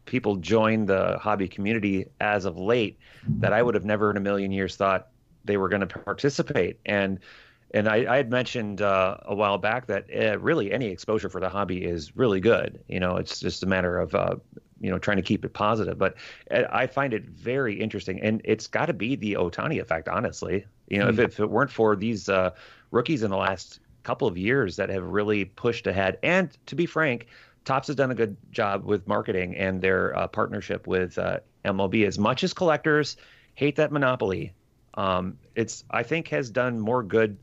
people 0.06 0.36
join 0.36 0.86
the 0.86 1.18
hobby 1.18 1.48
community 1.48 2.06
as 2.20 2.44
of 2.44 2.58
late 2.58 2.98
that 3.38 3.52
I 3.52 3.62
would 3.62 3.74
have 3.74 3.84
never 3.84 4.10
in 4.10 4.16
a 4.16 4.20
million 4.20 4.52
years 4.52 4.76
thought 4.76 5.08
they 5.44 5.56
were 5.56 5.68
going 5.68 5.80
to 5.80 5.86
participate. 5.86 6.80
And 6.84 7.20
and 7.72 7.88
I, 7.88 8.12
I 8.12 8.16
had 8.16 8.30
mentioned 8.30 8.82
uh, 8.82 9.18
a 9.22 9.34
while 9.34 9.58
back 9.58 9.86
that 9.86 10.06
uh, 10.12 10.38
really 10.38 10.72
any 10.72 10.86
exposure 10.86 11.28
for 11.28 11.40
the 11.40 11.48
hobby 11.48 11.84
is 11.84 12.16
really 12.16 12.40
good. 12.40 12.82
You 12.88 12.98
know, 12.98 13.16
it's 13.16 13.38
just 13.38 13.62
a 13.62 13.66
matter 13.66 13.98
of 13.98 14.14
uh, 14.14 14.36
you 14.80 14.90
know 14.90 14.98
trying 14.98 15.18
to 15.18 15.22
keep 15.22 15.44
it 15.44 15.52
positive. 15.52 15.98
But 15.98 16.16
uh, 16.50 16.64
I 16.70 16.86
find 16.86 17.14
it 17.14 17.24
very 17.24 17.80
interesting, 17.80 18.20
and 18.20 18.40
it's 18.44 18.66
got 18.66 18.86
to 18.86 18.92
be 18.92 19.16
the 19.16 19.34
Ohtani 19.34 19.80
effect, 19.80 20.08
honestly. 20.08 20.66
You 20.88 20.98
know, 20.98 21.08
if, 21.08 21.18
if 21.18 21.40
it 21.40 21.48
weren't 21.48 21.70
for 21.70 21.94
these 21.94 22.28
uh, 22.28 22.50
rookies 22.90 23.22
in 23.22 23.30
the 23.30 23.36
last 23.36 23.80
couple 24.02 24.26
of 24.26 24.36
years 24.36 24.76
that 24.76 24.88
have 24.88 25.04
really 25.04 25.44
pushed 25.44 25.86
ahead, 25.86 26.18
and 26.22 26.56
to 26.66 26.74
be 26.74 26.86
frank, 26.86 27.26
Topps 27.64 27.88
has 27.88 27.96
done 27.96 28.10
a 28.10 28.14
good 28.14 28.36
job 28.50 28.84
with 28.84 29.06
marketing 29.06 29.56
and 29.56 29.80
their 29.80 30.16
uh, 30.16 30.26
partnership 30.26 30.86
with 30.86 31.18
uh, 31.18 31.38
MLB. 31.64 32.06
As 32.06 32.18
much 32.18 32.42
as 32.42 32.52
collectors 32.52 33.16
hate 33.54 33.76
that 33.76 33.92
monopoly, 33.92 34.52
um, 34.94 35.38
it's 35.54 35.84
I 35.90 36.02
think 36.02 36.28
has 36.28 36.50
done 36.50 36.80
more 36.80 37.02
good 37.02 37.38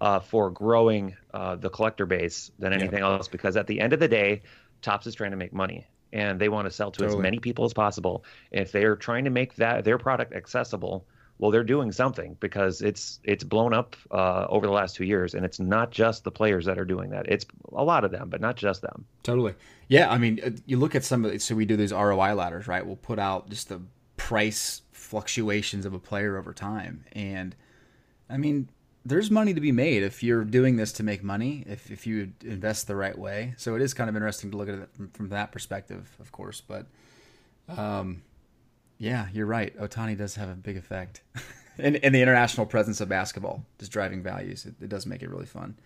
uh, 0.00 0.20
for 0.20 0.50
growing 0.50 1.16
uh, 1.32 1.56
the 1.56 1.70
collector 1.70 2.06
base 2.06 2.50
than 2.58 2.72
anything 2.72 3.00
else. 3.00 3.28
Because 3.28 3.56
at 3.56 3.66
the 3.66 3.80
end 3.80 3.92
of 3.92 4.00
the 4.00 4.08
day, 4.08 4.42
Topps 4.82 5.06
is 5.06 5.14
trying 5.14 5.30
to 5.30 5.36
make 5.36 5.52
money, 5.52 5.86
and 6.12 6.40
they 6.40 6.48
want 6.48 6.66
to 6.66 6.70
sell 6.70 6.90
to 6.92 7.04
as 7.04 7.16
many 7.16 7.38
people 7.38 7.64
as 7.64 7.72
possible. 7.72 8.24
If 8.50 8.72
they 8.72 8.84
are 8.84 8.96
trying 8.96 9.24
to 9.24 9.30
make 9.30 9.56
that 9.56 9.84
their 9.84 9.98
product 9.98 10.34
accessible, 10.34 11.06
well, 11.38 11.50
they're 11.50 11.64
doing 11.64 11.90
something 11.90 12.36
because 12.38 12.82
it's 12.82 13.18
it's 13.24 13.42
blown 13.42 13.74
up 13.74 13.96
uh, 14.10 14.46
over 14.48 14.66
the 14.66 14.72
last 14.72 14.94
two 14.94 15.04
years, 15.04 15.34
and 15.34 15.44
it's 15.44 15.58
not 15.58 15.90
just 15.90 16.24
the 16.24 16.30
players 16.30 16.66
that 16.66 16.78
are 16.78 16.84
doing 16.84 17.10
that. 17.10 17.26
It's 17.28 17.46
a 17.72 17.82
lot 17.82 18.04
of 18.04 18.12
them, 18.12 18.28
but 18.28 18.40
not 18.40 18.56
just 18.56 18.82
them. 18.82 19.06
Totally. 19.22 19.54
Yeah, 19.88 20.10
I 20.10 20.18
mean, 20.18 20.40
uh, 20.44 20.50
you 20.66 20.78
look 20.78 20.94
at 20.94 21.04
some 21.04 21.24
of 21.24 21.42
so 21.42 21.54
we 21.54 21.64
do 21.64 21.76
these 21.76 21.92
ROI 21.92 22.34
ladders, 22.34 22.68
right? 22.68 22.86
We'll 22.86 22.96
put 22.96 23.18
out 23.18 23.50
just 23.50 23.68
the 23.68 23.80
price 24.16 24.82
fluctuations 24.92 25.84
of 25.84 25.94
a 25.94 25.98
player 25.98 26.36
over 26.36 26.52
time, 26.52 27.04
and 27.12 27.56
I 28.30 28.36
mean, 28.36 28.68
there's 29.04 29.30
money 29.30 29.52
to 29.54 29.60
be 29.60 29.72
made 29.72 30.02
if 30.02 30.22
you're 30.22 30.44
doing 30.44 30.76
this 30.76 30.92
to 30.92 31.02
make 31.02 31.22
money, 31.22 31.64
if 31.66 31.90
if 31.90 32.06
you 32.06 32.32
invest 32.44 32.86
the 32.86 32.96
right 32.96 33.16
way. 33.16 33.54
So 33.56 33.74
it 33.74 33.82
is 33.82 33.94
kind 33.94 34.08
of 34.08 34.16
interesting 34.16 34.50
to 34.52 34.56
look 34.56 34.68
at 34.68 34.74
it 34.74 34.88
from, 34.94 35.08
from 35.10 35.28
that 35.30 35.52
perspective, 35.52 36.16
of 36.20 36.30
course. 36.32 36.60
But, 36.60 36.86
um, 37.68 38.22
yeah, 38.98 39.28
you're 39.32 39.46
right. 39.46 39.76
Ohtani 39.78 40.16
does 40.16 40.36
have 40.36 40.48
a 40.48 40.54
big 40.54 40.76
effect, 40.76 41.22
and 41.78 41.96
and 41.96 42.14
the 42.14 42.22
international 42.22 42.66
presence 42.66 43.00
of 43.00 43.08
basketball 43.08 43.64
just 43.78 43.92
driving 43.92 44.22
values. 44.22 44.66
It, 44.66 44.74
it 44.80 44.88
does 44.88 45.06
make 45.06 45.22
it 45.22 45.30
really 45.30 45.46
fun. 45.46 45.76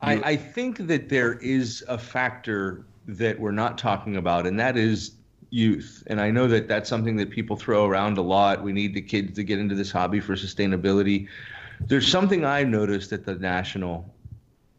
I, 0.00 0.32
I 0.32 0.36
think 0.36 0.86
that 0.88 1.08
there 1.08 1.34
is 1.34 1.82
a 1.88 1.96
factor 1.96 2.84
that 3.06 3.38
we're 3.38 3.52
not 3.52 3.78
talking 3.78 4.16
about, 4.16 4.46
and 4.46 4.58
that 4.60 4.76
is 4.76 5.12
youth. 5.50 6.02
And 6.08 6.20
I 6.20 6.30
know 6.30 6.48
that 6.48 6.66
that's 6.66 6.88
something 6.90 7.16
that 7.16 7.30
people 7.30 7.56
throw 7.56 7.86
around 7.86 8.18
a 8.18 8.22
lot. 8.22 8.62
We 8.62 8.72
need 8.72 8.92
the 8.92 9.00
kids 9.00 9.34
to 9.36 9.44
get 9.44 9.58
into 9.58 9.74
this 9.74 9.90
hobby 9.90 10.20
for 10.20 10.34
sustainability. 10.34 11.28
There's 11.80 12.06
something 12.06 12.44
I 12.44 12.62
noticed 12.62 13.12
at 13.12 13.24
the 13.24 13.34
national, 13.34 14.12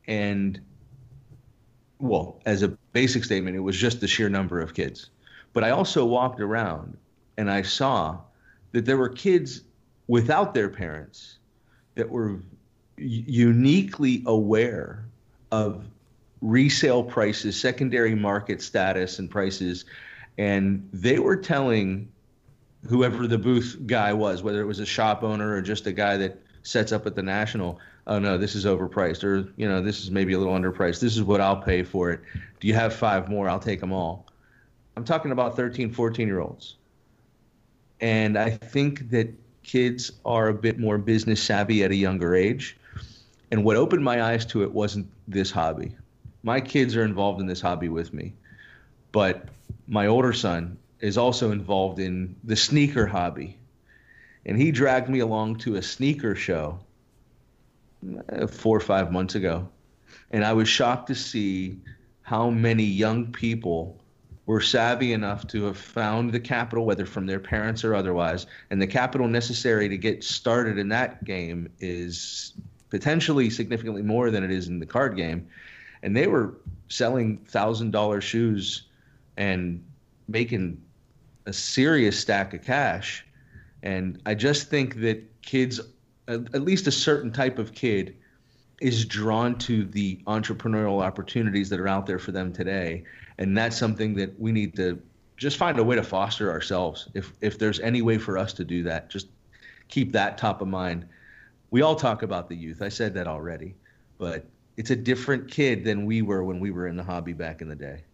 and 0.08 0.60
well, 2.00 2.42
as 2.46 2.64
a 2.64 2.70
basic 2.94 3.24
statement, 3.24 3.56
it 3.56 3.62
was 3.62 3.78
just 3.78 4.02
the 4.02 4.08
sheer 4.08 4.30
number 4.30 4.60
of 4.60 4.74
kids. 4.74 5.10
But 5.54 5.64
I 5.64 5.70
also 5.72 6.06
walked 6.06 6.42
around 6.42 6.98
and 7.38 7.50
I 7.50 7.62
saw 7.62 8.20
that 8.72 8.86
there 8.86 8.98
were 8.98 9.10
kids 9.10 9.62
without 10.08 10.54
their 10.54 10.70
parents 10.70 11.38
that 11.96 12.10
were 12.10 12.42
uniquely 12.98 14.24
aware 14.26 15.06
of 15.52 15.86
resale 16.42 17.04
prices, 17.04 17.60
secondary 17.60 18.16
market 18.16 18.62
status 18.62 19.20
and 19.20 19.30
prices, 19.30 19.86
and 20.38 20.88
they 20.92 21.20
were 21.20 21.36
telling 21.36 22.12
whoever 22.88 23.28
the 23.28 23.38
booth 23.38 23.80
guy 23.86 24.14
was, 24.14 24.44
whether 24.44 24.62
it 24.62 24.66
was 24.66 24.80
a 24.80 24.86
shop 24.86 25.24
owner 25.24 25.56
or 25.56 25.62
just 25.62 25.88
a 25.88 25.92
guy 25.92 26.18
that 26.18 26.40
sets 26.66 26.92
up 26.92 27.06
at 27.06 27.16
the 27.16 27.22
national, 27.22 27.80
oh 28.08 28.20
no, 28.20 28.38
this 28.38 28.56
is 28.56 28.66
overpriced, 28.66 29.24
or 29.24 29.48
you 29.56 29.68
know, 29.70 29.82
this 29.82 30.04
is 30.04 30.12
maybe 30.12 30.34
a 30.34 30.40
little 30.40 30.54
underpriced. 30.54 31.00
This 31.00 31.16
is 31.16 31.24
what 31.24 31.40
I'll 31.40 31.62
pay 31.62 31.84
for 31.84 32.12
it. 32.12 32.22
Do 32.60 32.68
you 32.68 32.74
have 32.74 32.94
five 32.94 33.30
more? 33.30 33.48
I'll 33.48 33.60
take 33.60 33.80
them 33.80 33.94
all. 33.94 34.26
I'm 34.98 35.06
talking 35.06 35.32
about 35.32 35.56
13, 35.56 35.92
14 35.92 36.28
year 36.28 36.40
olds. 36.40 36.76
And 38.02 38.38
I 38.38 38.50
think 38.50 39.12
that 39.12 39.34
kids 39.64 40.12
are 40.26 40.48
a 40.48 40.54
bit 40.54 40.80
more 40.80 40.98
business 40.98 41.42
savvy 41.42 41.84
at 41.84 41.92
a 41.92 41.96
younger 41.96 42.36
age. 42.36 42.78
And 43.52 43.64
what 43.64 43.78
opened 43.78 44.04
my 44.04 44.24
eyes 44.24 44.46
to 44.48 44.64
it 44.64 44.72
wasn't 44.72 45.08
this 45.28 45.52
hobby. 45.52 45.96
My 46.44 46.62
kids 46.62 46.96
are 46.96 47.04
involved 47.04 47.40
in 47.42 47.48
this 47.48 47.62
hobby 47.62 47.90
with 47.90 48.14
me. 48.14 48.34
But 49.12 49.48
my 49.88 50.08
older 50.08 50.34
son 50.34 50.78
is 51.00 51.18
also 51.18 51.52
involved 51.52 52.00
in 52.00 52.36
the 52.44 52.56
sneaker 52.56 53.06
hobby. 53.06 53.58
And 54.46 54.60
he 54.60 54.72
dragged 54.72 55.10
me 55.10 55.20
along 55.20 55.58
to 55.58 55.76
a 55.76 55.82
sneaker 55.82 56.36
show 56.36 56.80
uh, 58.30 58.48
four 58.48 58.78
or 58.78 58.82
five 58.82 59.12
months 59.12 59.36
ago. 59.36 59.68
And 60.32 60.46
I 60.46 60.54
was 60.54 60.68
shocked 60.68 61.08
to 61.08 61.16
see 61.16 61.80
how 62.22 62.50
many 62.50 62.84
young 62.84 63.32
people 63.32 64.02
were 64.46 64.62
savvy 64.62 65.14
enough 65.14 65.48
to 65.48 65.64
have 65.64 65.78
found 65.78 66.32
the 66.32 66.40
capital, 66.40 66.86
whether 66.86 67.06
from 67.06 67.26
their 67.26 67.40
parents 67.40 67.84
or 67.84 67.96
otherwise. 67.96 68.46
And 68.70 68.82
the 68.82 68.88
capital 68.88 69.28
necessary 69.28 69.90
to 69.90 69.98
get 69.98 70.24
started 70.24 70.78
in 70.78 70.90
that 70.90 71.24
game 71.24 71.70
is 71.80 72.54
potentially 72.90 73.50
significantly 73.50 74.04
more 74.04 74.30
than 74.30 74.44
it 74.44 74.52
is 74.52 74.68
in 74.68 74.80
the 74.80 74.86
card 74.86 75.16
game. 75.16 75.48
And 76.04 76.16
they 76.16 76.28
were 76.28 76.56
selling 76.88 77.38
thousand 77.38 77.92
dollar 77.92 78.22
shoes 78.22 78.84
and 79.38 79.84
making 80.28 80.82
a 81.48 81.54
serious 81.54 82.20
stack 82.20 82.54
of 82.54 82.64
cash. 82.64 83.26
And 83.86 84.22
I 84.28 84.36
just 84.36 84.70
think 84.70 84.98
that 85.02 85.42
kids, 85.44 85.82
at 86.28 86.62
least 86.64 86.88
a 86.88 86.92
certain 86.92 87.32
type 87.34 87.60
of 87.60 87.74
kid, 87.74 88.18
is 88.82 89.06
drawn 89.06 89.58
to 89.60 89.86
the 89.86 90.22
entrepreneurial 90.28 91.04
opportunities 91.04 91.70
that 91.70 91.80
are 91.80 91.88
out 91.88 92.06
there 92.08 92.20
for 92.20 92.32
them 92.34 92.54
today. 92.54 93.06
And 93.40 93.58
that's 93.58 93.78
something 93.78 94.16
that 94.16 94.40
we 94.40 94.52
need 94.52 94.76
to 94.78 95.02
just 95.38 95.58
find 95.58 95.80
a 95.80 95.84
way 95.84 95.96
to 95.98 96.04
foster 96.04 96.52
ourselves. 96.52 97.10
If 97.16 97.34
if 97.42 97.60
there's 97.60 97.80
any 97.82 98.02
way 98.02 98.18
for 98.20 98.38
us 98.38 98.54
to 98.56 98.66
do 98.66 98.84
that, 98.84 99.10
just 99.10 99.30
keep 99.90 100.14
that 100.14 100.38
top 100.38 100.62
of 100.62 100.70
mind. 100.70 101.08
We 101.72 101.82
all 101.84 101.96
talk 101.96 102.24
about 102.24 102.50
the 102.50 102.58
youth. 102.58 102.82
I 102.82 102.90
said 102.90 103.14
that 103.16 103.28
already, 103.28 103.78
but 104.20 104.52
it's 104.78 104.92
a 104.92 104.98
different 104.98 105.52
kid 105.52 105.84
than 105.86 106.06
we 106.06 106.22
were 106.24 106.44
when 106.44 106.60
we 106.62 106.72
were 106.72 106.88
in 106.88 106.98
the 106.98 107.04
hobby 107.04 107.34
back 107.34 107.62
in 107.62 107.70
the 107.70 107.76
day. 107.78 108.06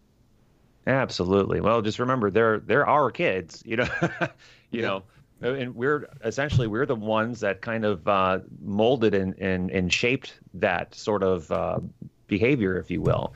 Absolutely. 0.86 1.60
Well, 1.60 1.80
just 1.82 1.98
remember 1.98 2.30
they're 2.30 2.58
they're 2.60 2.86
our 2.86 3.10
kids, 3.10 3.62
you 3.64 3.76
know. 3.76 3.88
you 4.72 4.80
Yeah. 4.80 4.82
know, 4.82 5.04
and 5.42 5.74
we're 5.74 6.08
essentially 6.24 6.66
we're 6.66 6.86
the 6.86 6.94
ones 6.94 7.40
that 7.40 7.60
kind 7.60 7.84
of 7.84 8.06
uh, 8.06 8.40
molded 8.60 9.14
and, 9.14 9.38
and 9.38 9.70
and 9.70 9.92
shaped 9.92 10.38
that 10.54 10.94
sort 10.94 11.22
of 11.22 11.50
uh, 11.50 11.80
behavior, 12.26 12.78
if 12.78 12.90
you 12.90 13.00
will. 13.00 13.34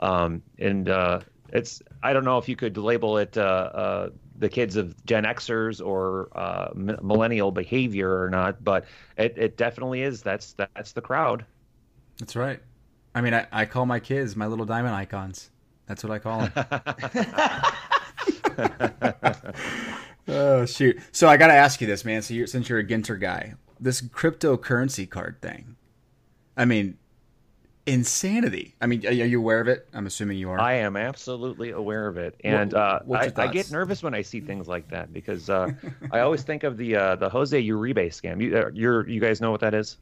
Um, 0.00 0.42
and 0.58 0.88
uh, 0.88 1.20
it's 1.50 1.82
I 2.02 2.12
don't 2.12 2.24
know 2.24 2.38
if 2.38 2.48
you 2.48 2.56
could 2.56 2.76
label 2.76 3.18
it 3.18 3.36
uh, 3.36 3.40
uh, 3.40 4.08
the 4.38 4.48
kids 4.48 4.76
of 4.76 5.04
Gen 5.06 5.24
Xers 5.24 5.84
or 5.84 6.28
uh, 6.36 6.70
m- 6.74 6.98
millennial 7.02 7.52
behavior 7.52 8.22
or 8.22 8.30
not, 8.30 8.62
but 8.62 8.86
it, 9.16 9.34
it 9.36 9.56
definitely 9.56 10.02
is. 10.02 10.22
That's 10.22 10.54
that's 10.54 10.92
the 10.92 11.00
crowd. 11.00 11.44
That's 12.18 12.36
right. 12.36 12.60
I 13.14 13.20
mean, 13.20 13.34
I, 13.34 13.46
I 13.52 13.64
call 13.64 13.86
my 13.86 14.00
kids 14.00 14.34
my 14.34 14.46
little 14.46 14.66
diamond 14.66 14.94
icons. 14.94 15.50
That's 15.86 16.02
what 16.02 16.12
I 16.12 16.18
call 16.18 16.48
them. 16.48 16.52
oh 20.28 20.66
shoot! 20.66 20.98
So 21.12 21.28
I 21.28 21.36
got 21.36 21.48
to 21.48 21.54
ask 21.54 21.80
you 21.80 21.86
this, 21.86 22.04
man. 22.04 22.22
So 22.22 22.34
you're, 22.34 22.46
since 22.46 22.68
you're 22.68 22.78
a 22.78 22.84
Ginter 22.84 23.20
guy, 23.20 23.54
this 23.80 24.00
cryptocurrency 24.00 25.08
card 25.08 25.40
thing. 25.40 25.76
I 26.56 26.64
mean, 26.64 26.96
insanity. 27.86 28.74
I 28.80 28.86
mean, 28.86 29.06
are 29.06 29.12
you 29.12 29.38
aware 29.38 29.60
of 29.60 29.68
it? 29.68 29.88
I'm 29.92 30.06
assuming 30.06 30.38
you 30.38 30.50
are. 30.50 30.60
I 30.60 30.74
am 30.74 30.96
absolutely 30.96 31.70
aware 31.70 32.06
of 32.06 32.16
it, 32.16 32.40
and 32.44 32.72
what, 32.72 33.36
uh, 33.36 33.40
I, 33.40 33.44
I, 33.44 33.46
get 33.48 33.70
nervous 33.70 34.02
when 34.02 34.14
I 34.14 34.22
see 34.22 34.40
things 34.40 34.68
like 34.68 34.88
that 34.88 35.12
because 35.12 35.50
uh, 35.50 35.72
I 36.12 36.20
always 36.20 36.42
think 36.42 36.64
of 36.64 36.76
the 36.76 36.96
uh, 36.96 37.16
the 37.16 37.28
Jose 37.28 37.60
Uribe 37.60 38.06
scam. 38.08 38.42
You, 38.42 38.58
uh, 38.58 38.70
you're, 38.72 39.08
you 39.08 39.20
guys 39.20 39.40
know 39.40 39.50
what 39.50 39.60
that 39.60 39.74
is? 39.74 39.98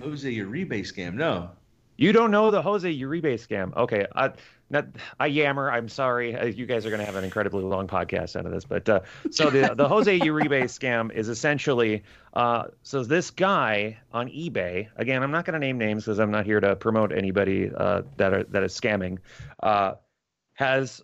Jose 0.00 0.30
Uribe 0.30 0.80
scam? 0.80 1.14
No. 1.14 1.50
You 1.96 2.12
don't 2.12 2.30
know 2.30 2.50
the 2.50 2.62
Jose 2.62 2.92
Uribe 2.92 3.34
scam? 3.34 3.76
Okay, 3.76 4.06
I, 4.14 4.32
not, 4.72 4.86
I 5.20 5.26
yammer. 5.26 5.70
I'm 5.70 5.88
sorry. 5.88 6.34
Uh, 6.34 6.46
you 6.46 6.66
guys 6.66 6.86
are 6.86 6.88
going 6.88 7.00
to 7.00 7.06
have 7.06 7.14
an 7.14 7.24
incredibly 7.24 7.62
long 7.62 7.86
podcast 7.86 8.36
out 8.36 8.46
of 8.46 8.52
this, 8.52 8.64
but 8.64 8.88
uh, 8.88 9.00
so 9.30 9.50
the 9.50 9.74
the 9.74 9.86
Jose 9.86 10.18
Uribe 10.18 10.48
scam 10.64 11.12
is 11.12 11.28
essentially 11.28 12.02
uh, 12.32 12.64
so 12.82 13.04
this 13.04 13.30
guy 13.30 13.98
on 14.12 14.28
eBay. 14.28 14.88
Again, 14.96 15.22
I'm 15.22 15.30
not 15.30 15.44
going 15.44 15.54
to 15.54 15.64
name 15.64 15.78
names 15.78 16.04
because 16.04 16.18
I'm 16.18 16.30
not 16.30 16.46
here 16.46 16.58
to 16.58 16.74
promote 16.74 17.12
anybody 17.12 17.70
uh, 17.76 18.02
that 18.16 18.32
are 18.32 18.44
that 18.44 18.62
is 18.62 18.78
scamming. 18.78 19.18
Uh, 19.62 19.94
has 20.54 21.02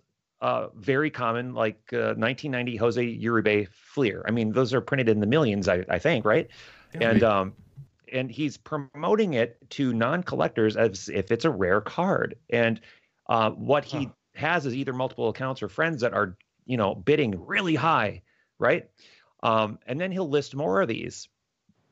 very 0.75 1.11
common 1.11 1.53
like 1.53 1.79
1990 1.91 2.79
uh, 2.79 2.81
Jose 2.81 3.17
Uribe 3.19 3.67
Fleer. 3.69 4.23
I 4.27 4.31
mean, 4.31 4.51
those 4.51 4.73
are 4.73 4.81
printed 4.81 5.09
in 5.09 5.19
the 5.19 5.27
millions, 5.27 5.67
I, 5.67 5.85
I 5.89 5.99
think, 5.99 6.25
right? 6.25 6.47
Yeah, 6.93 7.11
and 7.11 7.23
um, 7.23 7.53
and 8.11 8.31
he's 8.31 8.57
promoting 8.57 9.33
it 9.33 9.57
to 9.71 9.93
non-collectors 9.93 10.75
as 10.75 11.09
if 11.09 11.31
it's 11.31 11.45
a 11.45 11.49
rare 11.49 11.81
card. 11.81 12.35
And 12.49 12.81
uh, 13.29 13.51
what 13.51 13.85
he 13.85 14.05
huh. 14.05 14.11
has 14.35 14.65
is 14.65 14.75
either 14.75 14.91
multiple 14.91 15.29
accounts 15.29 15.63
or 15.63 15.69
friends 15.69 16.01
that 16.01 16.13
are, 16.13 16.37
you 16.65 16.75
know, 16.75 16.93
bidding 16.93 17.45
really 17.45 17.75
high, 17.75 18.21
right? 18.57 18.89
Um, 19.41 19.79
and 19.87 20.01
then 20.01 20.11
he'll 20.11 20.29
list 20.29 20.55
more 20.55 20.81
of 20.81 20.89
these. 20.89 21.29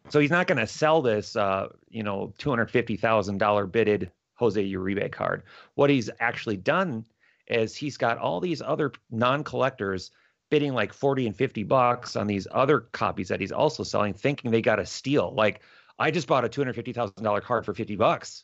So 0.09 0.19
he's 0.19 0.31
not 0.31 0.47
going 0.47 0.57
to 0.57 0.67
sell 0.67 1.01
this, 1.01 1.35
uh, 1.35 1.69
you 1.89 2.03
know, 2.03 2.33
two 2.37 2.49
hundred 2.49 2.71
fifty 2.71 2.97
thousand 2.97 3.37
dollar 3.37 3.65
bidded 3.65 4.11
Jose 4.35 4.61
Uribe 4.61 5.11
card. 5.11 5.43
What 5.75 5.89
he's 5.89 6.09
actually 6.19 6.57
done 6.57 7.05
is 7.47 7.75
he's 7.75 7.97
got 7.97 8.17
all 8.17 8.41
these 8.41 8.61
other 8.61 8.91
non-collectors 9.09 10.11
bidding 10.49 10.73
like 10.73 10.93
40 10.93 11.27
and 11.27 11.35
50 11.35 11.63
bucks 11.63 12.15
on 12.15 12.27
these 12.27 12.47
other 12.51 12.81
copies 12.81 13.29
that 13.29 13.41
he's 13.41 13.51
also 13.51 13.83
selling 13.83 14.13
thinking 14.13 14.51
they 14.51 14.61
got 14.61 14.79
a 14.79 14.85
steal 14.85 15.33
like 15.35 15.61
I 15.99 16.11
just 16.11 16.27
bought 16.27 16.45
a 16.45 16.49
two 16.49 16.61
hundred 16.61 16.73
fifty 16.73 16.93
thousand 16.93 17.23
dollar 17.23 17.41
card 17.41 17.65
for 17.65 17.73
fifty 17.73 17.95
bucks, 17.95 18.43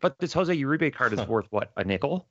but 0.00 0.18
this 0.18 0.32
Jose 0.32 0.54
Uribe 0.54 0.92
card 0.94 1.12
is 1.12 1.26
worth 1.26 1.46
what 1.50 1.70
a 1.76 1.84
nickel. 1.84 2.28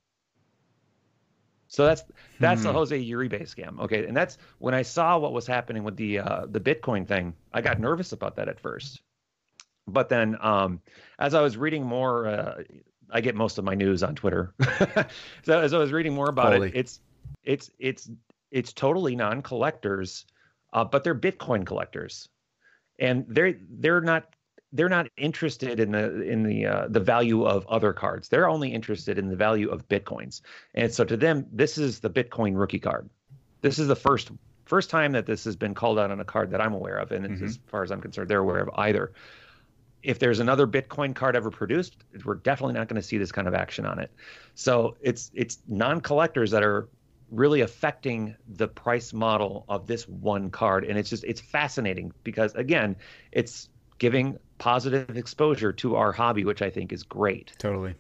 So 1.67 1.85
that's 1.85 2.03
that's 2.39 2.61
hmm. 2.61 2.67
the 2.67 2.73
Jose 2.73 2.97
Uribe 2.97 3.41
scam. 3.43 3.79
Okay, 3.81 4.05
and 4.05 4.15
that's 4.15 4.37
when 4.59 4.73
I 4.73 4.83
saw 4.83 5.17
what 5.17 5.33
was 5.33 5.45
happening 5.45 5.83
with 5.83 5.97
the 5.97 6.19
uh, 6.19 6.45
the 6.49 6.59
Bitcoin 6.59 7.05
thing. 7.07 7.33
I 7.53 7.61
got 7.61 7.79
nervous 7.79 8.13
about 8.13 8.37
that 8.37 8.47
at 8.47 8.59
first, 8.59 9.01
but 9.87 10.07
then 10.07 10.37
um, 10.41 10.81
as 11.19 11.33
I 11.33 11.41
was 11.41 11.57
reading 11.57 11.83
more, 11.83 12.27
uh, 12.27 12.63
I 13.09 13.21
get 13.21 13.35
most 13.35 13.57
of 13.57 13.65
my 13.65 13.75
news 13.75 14.01
on 14.01 14.15
Twitter. 14.15 14.53
so 15.43 15.59
as 15.59 15.73
I 15.73 15.77
was 15.77 15.91
reading 15.91 16.13
more 16.13 16.29
about 16.29 16.53
Holy. 16.53 16.69
it, 16.69 16.75
it's 16.75 17.01
it's 17.43 17.71
it's 17.79 18.09
it's 18.49 18.71
totally 18.71 19.17
non 19.17 19.41
collectors, 19.41 20.25
uh, 20.71 20.85
but 20.85 21.03
they're 21.03 21.15
Bitcoin 21.15 21.65
collectors 21.65 22.29
and 22.99 23.25
they're 23.27 23.55
they're 23.69 24.01
not 24.01 24.25
they're 24.73 24.89
not 24.89 25.07
interested 25.17 25.79
in 25.79 25.91
the 25.91 26.21
in 26.23 26.43
the 26.43 26.65
uh, 26.65 26.87
the 26.89 26.99
value 26.99 27.45
of 27.45 27.65
other 27.67 27.93
cards. 27.93 28.27
They're 28.27 28.49
only 28.49 28.73
interested 28.73 29.17
in 29.17 29.29
the 29.29 29.35
value 29.35 29.69
of 29.69 29.87
bitcoins. 29.87 30.41
And 30.73 30.93
so 30.93 31.03
to 31.05 31.15
them, 31.15 31.45
this 31.51 31.77
is 31.77 31.99
the 31.99 32.09
Bitcoin 32.09 32.57
rookie 32.57 32.79
card. 32.79 33.09
This 33.61 33.79
is 33.79 33.87
the 33.87 33.95
first 33.95 34.31
first 34.65 34.89
time 34.89 35.13
that 35.13 35.25
this 35.25 35.45
has 35.45 35.55
been 35.55 35.73
called 35.73 35.97
out 35.97 36.11
on 36.11 36.19
a 36.19 36.25
card 36.25 36.51
that 36.51 36.61
I'm 36.61 36.73
aware 36.73 36.97
of, 36.97 37.11
and 37.11 37.25
mm-hmm. 37.25 37.45
as 37.45 37.59
far 37.67 37.83
as 37.83 37.91
I'm 37.91 38.01
concerned, 38.01 38.29
they're 38.29 38.39
aware 38.39 38.59
of 38.59 38.69
either. 38.75 39.13
If 40.03 40.19
there's 40.19 40.39
another 40.39 40.67
Bitcoin 40.67 41.15
card 41.15 41.35
ever 41.35 41.49
produced, 41.49 41.97
we're 42.23 42.35
definitely 42.35 42.75
not 42.75 42.87
going 42.87 43.01
to 43.01 43.07
see 43.07 43.17
this 43.17 43.31
kind 43.31 43.47
of 43.47 43.53
action 43.53 43.85
on 43.85 43.99
it. 43.99 44.11
So 44.53 44.95
it's 45.01 45.31
it's 45.33 45.59
non-collectors 45.67 46.51
that 46.51 46.63
are 46.63 46.89
really 47.31 47.61
affecting 47.61 48.35
the 48.47 48.67
price 48.67 49.13
model 49.13 49.65
of 49.67 49.85
this 49.85 50.07
one 50.07 50.49
card 50.49 50.85
and 50.85 50.97
it's 50.97 51.09
just 51.09 51.25
it's 51.25 51.41
fascinating 51.41 52.09
because 52.23 52.55
again 52.55 52.95
it's 53.33 53.67
giving 53.97 54.37
positive 54.57 55.15
exposure 55.17 55.71
to 55.71 55.95
our 55.95 56.11
hobby 56.11 56.43
which 56.43 56.61
i 56.61 56.69
think 56.69 56.91
is 56.91 57.03
great 57.03 57.53
totally 57.57 57.95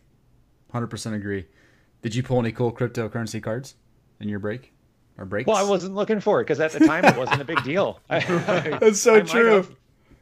100% 0.73 1.13
agree 1.13 1.45
did 2.01 2.13
you 2.13 2.23
pull 2.23 2.39
any 2.39 2.51
cool 2.51 2.71
cryptocurrency 2.71 3.41
cards 3.41 3.75
in 4.19 4.27
your 4.27 4.39
break 4.39 4.73
or 5.17 5.25
breaks 5.25 5.47
well 5.47 5.57
i 5.57 5.63
wasn't 5.63 5.93
looking 5.93 6.19
for 6.19 6.41
it 6.41 6.43
because 6.43 6.59
at 6.59 6.71
the 6.71 6.79
time 6.79 7.05
it 7.05 7.15
wasn't 7.17 7.41
a 7.41 7.45
big 7.45 7.63
deal 7.63 7.99
I, 8.09 8.19
that's 8.79 8.99
so 8.99 9.15
I 9.15 9.21
true 9.21 9.65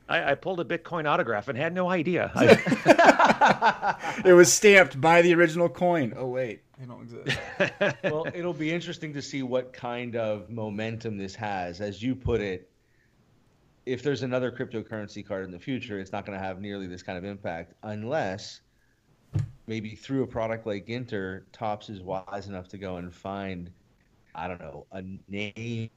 I, 0.07 0.31
I, 0.31 0.35
pulled 0.35 0.59
a 0.59 0.65
Bitcoin 0.65 1.07
autograph 1.07 1.47
and 1.47 1.57
had 1.57 1.73
no 1.73 1.89
idea. 1.89 2.31
it 4.25 4.33
was 4.33 4.53
stamped 4.53 5.01
by 5.01 5.21
the 5.23 5.33
original 5.33 5.67
coin. 5.67 6.13
Oh 6.15 6.27
wait, 6.27 6.61
they 6.77 6.85
don't 6.85 7.01
exist. 7.01 7.39
well, 8.03 8.27
it'll 8.33 8.53
be 8.53 8.71
interesting 8.71 9.13
to 9.13 9.21
see 9.21 9.41
what 9.41 9.73
kind 9.73 10.15
of 10.15 10.49
momentum 10.49 11.17
this 11.17 11.33
has. 11.35 11.81
As 11.81 12.03
you 12.03 12.15
put 12.15 12.39
it, 12.39 12.69
if 13.85 14.01
there's 14.01 14.23
another 14.23 14.51
cryptocurrency 14.51 15.25
card 15.25 15.45
in 15.45 15.51
the 15.51 15.59
future, 15.59 15.99
it's 15.99 16.11
not 16.11 16.25
going 16.25 16.37
to 16.37 16.43
have 16.43 16.59
nearly 16.59 16.87
this 16.87 17.03
kind 17.03 17.17
of 17.17 17.23
impact 17.23 17.73
unless 17.83 18.61
maybe 19.67 19.95
through 19.95 20.23
a 20.23 20.27
product 20.27 20.65
like 20.65 20.87
Ginter, 20.87 21.43
Topps 21.51 21.89
is 21.89 22.01
wise 22.01 22.47
enough 22.47 22.67
to 22.69 22.77
go 22.77 22.97
and 22.97 23.13
find, 23.13 23.69
I 24.33 24.47
don't 24.47 24.59
know, 24.59 24.85
a 24.91 25.03
name 25.27 25.89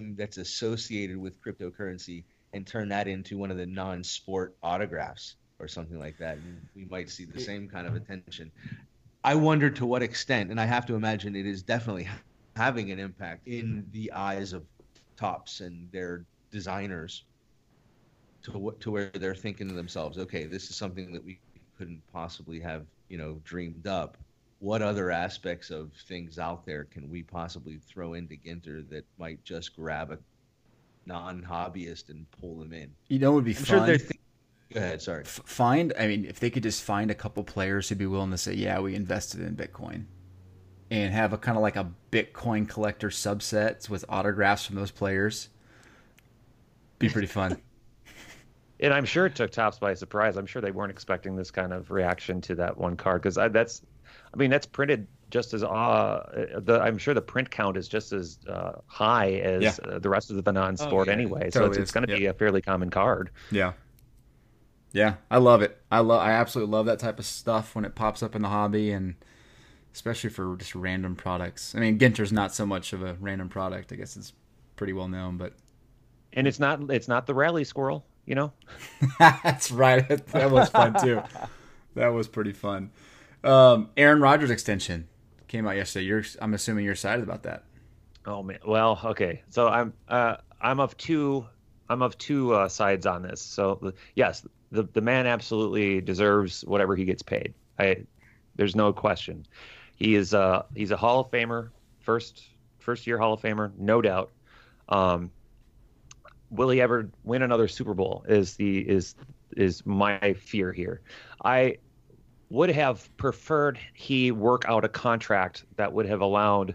that's 0.00 0.38
associated 0.38 1.16
with 1.16 1.40
cryptocurrency 1.42 2.24
and 2.52 2.66
turn 2.66 2.88
that 2.88 3.08
into 3.08 3.36
one 3.36 3.50
of 3.50 3.56
the 3.56 3.66
non-sport 3.66 4.56
autographs 4.62 5.36
or 5.58 5.68
something 5.68 5.98
like 5.98 6.18
that. 6.18 6.36
And 6.36 6.60
we 6.74 6.84
might 6.86 7.10
see 7.10 7.24
the 7.24 7.40
same 7.40 7.68
kind 7.68 7.86
of 7.86 7.94
attention. 7.94 8.50
I 9.24 9.34
wonder 9.34 9.70
to 9.70 9.86
what 9.86 10.02
extent, 10.02 10.50
and 10.50 10.60
I 10.60 10.66
have 10.66 10.86
to 10.86 10.94
imagine 10.94 11.34
it 11.34 11.46
is 11.46 11.62
definitely 11.62 12.08
having 12.56 12.90
an 12.90 12.98
impact 12.98 13.46
in 13.48 13.86
the 13.92 14.12
eyes 14.12 14.52
of 14.52 14.64
Topps 15.16 15.60
and 15.60 15.90
their 15.92 16.24
designers 16.50 17.24
to 18.42 18.58
what 18.58 18.80
to 18.80 18.90
where 18.90 19.10
they're 19.14 19.34
thinking 19.34 19.68
to 19.68 19.74
themselves, 19.74 20.18
okay, 20.18 20.44
this 20.44 20.70
is 20.70 20.76
something 20.76 21.12
that 21.12 21.24
we 21.24 21.38
couldn't 21.78 22.02
possibly 22.12 22.60
have, 22.60 22.86
you 23.08 23.18
know, 23.18 23.40
dreamed 23.44 23.86
up. 23.86 24.16
What 24.58 24.80
other 24.80 25.10
aspects 25.10 25.70
of 25.70 25.92
things 26.08 26.38
out 26.38 26.64
there 26.64 26.84
can 26.84 27.10
we 27.10 27.22
possibly 27.22 27.76
throw 27.76 28.14
into 28.14 28.36
Ginter 28.36 28.88
that 28.88 29.04
might 29.18 29.44
just 29.44 29.76
grab 29.76 30.10
a 30.10 30.18
non-hobbyist 31.04 32.08
and 32.08 32.24
pull 32.40 32.58
them 32.58 32.72
in? 32.72 32.90
You 33.08 33.18
know, 33.18 33.32
it 33.32 33.34
would 33.36 33.44
be 33.44 33.56
I'm 33.56 33.64
fun. 33.64 33.98
Sure 33.98 34.08
Go 34.72 34.80
ahead. 34.80 35.00
Sorry. 35.00 35.22
F- 35.22 35.40
find. 35.44 35.92
I 35.98 36.06
mean, 36.06 36.24
if 36.24 36.40
they 36.40 36.50
could 36.50 36.62
just 36.62 36.82
find 36.82 37.10
a 37.10 37.14
couple 37.14 37.44
players 37.44 37.88
who'd 37.88 37.98
be 37.98 38.06
willing 38.06 38.30
to 38.32 38.38
say, 38.38 38.54
"Yeah, 38.54 38.80
we 38.80 38.94
invested 38.94 39.40
in 39.40 39.54
Bitcoin," 39.54 40.06
and 40.90 41.12
have 41.12 41.32
a 41.32 41.38
kind 41.38 41.56
of 41.56 41.62
like 41.62 41.76
a 41.76 41.92
Bitcoin 42.10 42.68
collector 42.68 43.08
subsets 43.08 43.88
with 43.88 44.04
autographs 44.08 44.66
from 44.66 44.76
those 44.76 44.90
players, 44.90 45.50
be 46.98 47.08
pretty 47.08 47.28
fun. 47.28 47.60
and 48.80 48.92
I'm 48.92 49.04
sure 49.04 49.26
it 49.26 49.34
took 49.34 49.50
Topps 49.50 49.78
by 49.78 49.94
surprise. 49.94 50.36
I'm 50.36 50.46
sure 50.46 50.62
they 50.62 50.70
weren't 50.70 50.90
expecting 50.90 51.36
this 51.36 51.50
kind 51.50 51.72
of 51.72 51.90
reaction 51.90 52.40
to 52.42 52.54
that 52.56 52.76
one 52.76 52.96
card 52.96 53.22
because 53.22 53.34
that's, 53.34 53.82
I 54.32 54.36
mean, 54.36 54.50
that's 54.50 54.66
printed 54.66 55.06
just 55.30 55.54
as 55.54 55.64
uh, 55.64 56.58
the 56.58 56.80
I'm 56.80 56.98
sure 56.98 57.12
the 57.12 57.20
print 57.20 57.50
count 57.50 57.76
is 57.76 57.88
just 57.88 58.12
as 58.12 58.38
uh, 58.48 58.72
high 58.86 59.32
as 59.32 59.62
yeah. 59.62 59.90
uh, 59.90 59.98
the 59.98 60.08
rest 60.08 60.30
of 60.30 60.42
the 60.42 60.52
non-sport 60.52 61.08
oh, 61.08 61.10
yeah. 61.10 61.16
anyway. 61.16 61.50
Totally 61.50 61.50
so 61.50 61.66
it's, 61.66 61.78
it's 61.78 61.90
going 61.90 62.06
to 62.06 62.12
yeah. 62.12 62.18
be 62.18 62.26
a 62.26 62.34
fairly 62.34 62.62
common 62.62 62.90
card. 62.90 63.30
Yeah. 63.50 63.72
Yeah, 64.92 65.16
I 65.30 65.38
love 65.38 65.60
it. 65.60 65.78
I 65.90 65.98
love. 65.98 66.22
I 66.22 66.30
absolutely 66.30 66.72
love 66.72 66.86
that 66.86 66.98
type 66.98 67.18
of 67.18 67.26
stuff 67.26 67.74
when 67.74 67.84
it 67.84 67.94
pops 67.94 68.22
up 68.22 68.34
in 68.34 68.40
the 68.40 68.48
hobby, 68.48 68.92
and 68.92 69.16
especially 69.92 70.30
for 70.30 70.56
just 70.56 70.74
random 70.74 71.16
products. 71.16 71.74
I 71.74 71.80
mean, 71.80 71.98
Ginter's 71.98 72.32
not 72.32 72.54
so 72.54 72.64
much 72.64 72.94
of 72.94 73.02
a 73.02 73.14
random 73.20 73.50
product. 73.50 73.92
I 73.92 73.96
guess 73.96 74.16
it's 74.16 74.32
pretty 74.76 74.94
well 74.94 75.08
known, 75.08 75.36
but 75.36 75.52
and 76.36 76.46
it's 76.46 76.60
not. 76.60 76.90
It's 76.90 77.08
not 77.08 77.26
the 77.26 77.34
rally 77.34 77.64
squirrel. 77.64 78.06
You 78.26 78.36
know. 78.36 78.52
That's 79.18 79.70
right. 79.70 80.06
That 80.08 80.50
was 80.50 80.68
fun 80.68 80.94
too. 81.02 81.22
that 81.94 82.08
was 82.08 82.28
pretty 82.28 82.52
fun. 82.52 82.90
Um, 83.42 83.90
Aaron 83.96 84.20
Rodgers 84.20 84.50
extension 84.50 85.08
came 85.48 85.66
out 85.66 85.76
yesterday. 85.76 86.06
You're. 86.06 86.24
I'm 86.40 86.54
assuming 86.54 86.84
you're 86.84 86.92
excited 86.92 87.22
about 87.22 87.42
that. 87.42 87.64
Oh 88.24 88.42
man. 88.42 88.58
Well, 88.64 89.00
okay. 89.04 89.42
So 89.48 89.66
I'm. 89.66 89.92
Uh, 90.08 90.36
I'm 90.60 90.80
of 90.80 90.96
two 90.96 91.46
I'm 91.88 92.02
of 92.02 92.16
two 92.18 92.54
uh, 92.54 92.68
sides 92.68 93.06
on 93.06 93.22
this. 93.22 93.40
So 93.40 93.92
yes, 94.14 94.46
the 94.72 94.84
the 94.92 95.00
man 95.00 95.26
absolutely 95.26 96.00
deserves 96.00 96.62
whatever 96.62 96.96
he 96.96 97.04
gets 97.04 97.22
paid. 97.22 97.54
I 97.78 98.04
there's 98.56 98.76
no 98.76 98.92
question. 98.92 99.46
He 99.96 100.14
is 100.14 100.34
uh 100.34 100.62
he's 100.74 100.90
a 100.90 100.96
Hall 100.96 101.20
of 101.20 101.30
Famer, 101.30 101.70
first 102.00 102.42
first 102.78 103.06
year 103.06 103.18
Hall 103.18 103.32
of 103.34 103.40
Famer, 103.40 103.72
no 103.78 104.02
doubt. 104.02 104.32
Um, 104.88 105.30
will 106.50 106.68
he 106.68 106.80
ever 106.80 107.10
win 107.24 107.42
another 107.42 107.68
Super 107.68 107.94
Bowl? 107.94 108.24
Is 108.28 108.56
the 108.56 108.78
is 108.78 109.14
is 109.56 109.84
my 109.86 110.34
fear 110.34 110.72
here. 110.72 111.00
I 111.44 111.78
would 112.50 112.70
have 112.70 113.14
preferred 113.16 113.78
he 113.94 114.30
work 114.30 114.64
out 114.66 114.84
a 114.84 114.88
contract 114.88 115.64
that 115.76 115.92
would 115.92 116.06
have 116.06 116.20
allowed 116.20 116.74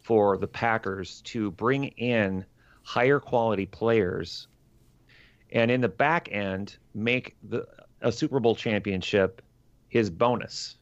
for 0.00 0.36
the 0.36 0.46
Packers 0.46 1.20
to 1.22 1.50
bring 1.52 1.84
in 1.84 2.44
higher 2.82 3.20
quality 3.20 3.64
players 3.64 4.48
and 5.52 5.70
in 5.70 5.80
the 5.80 5.88
back 5.88 6.28
end 6.30 6.76
make 6.94 7.36
the 7.48 7.66
a 8.02 8.12
Super 8.12 8.40
Bowl 8.40 8.54
championship 8.54 9.40
his 9.88 10.10
bonus 10.10 10.76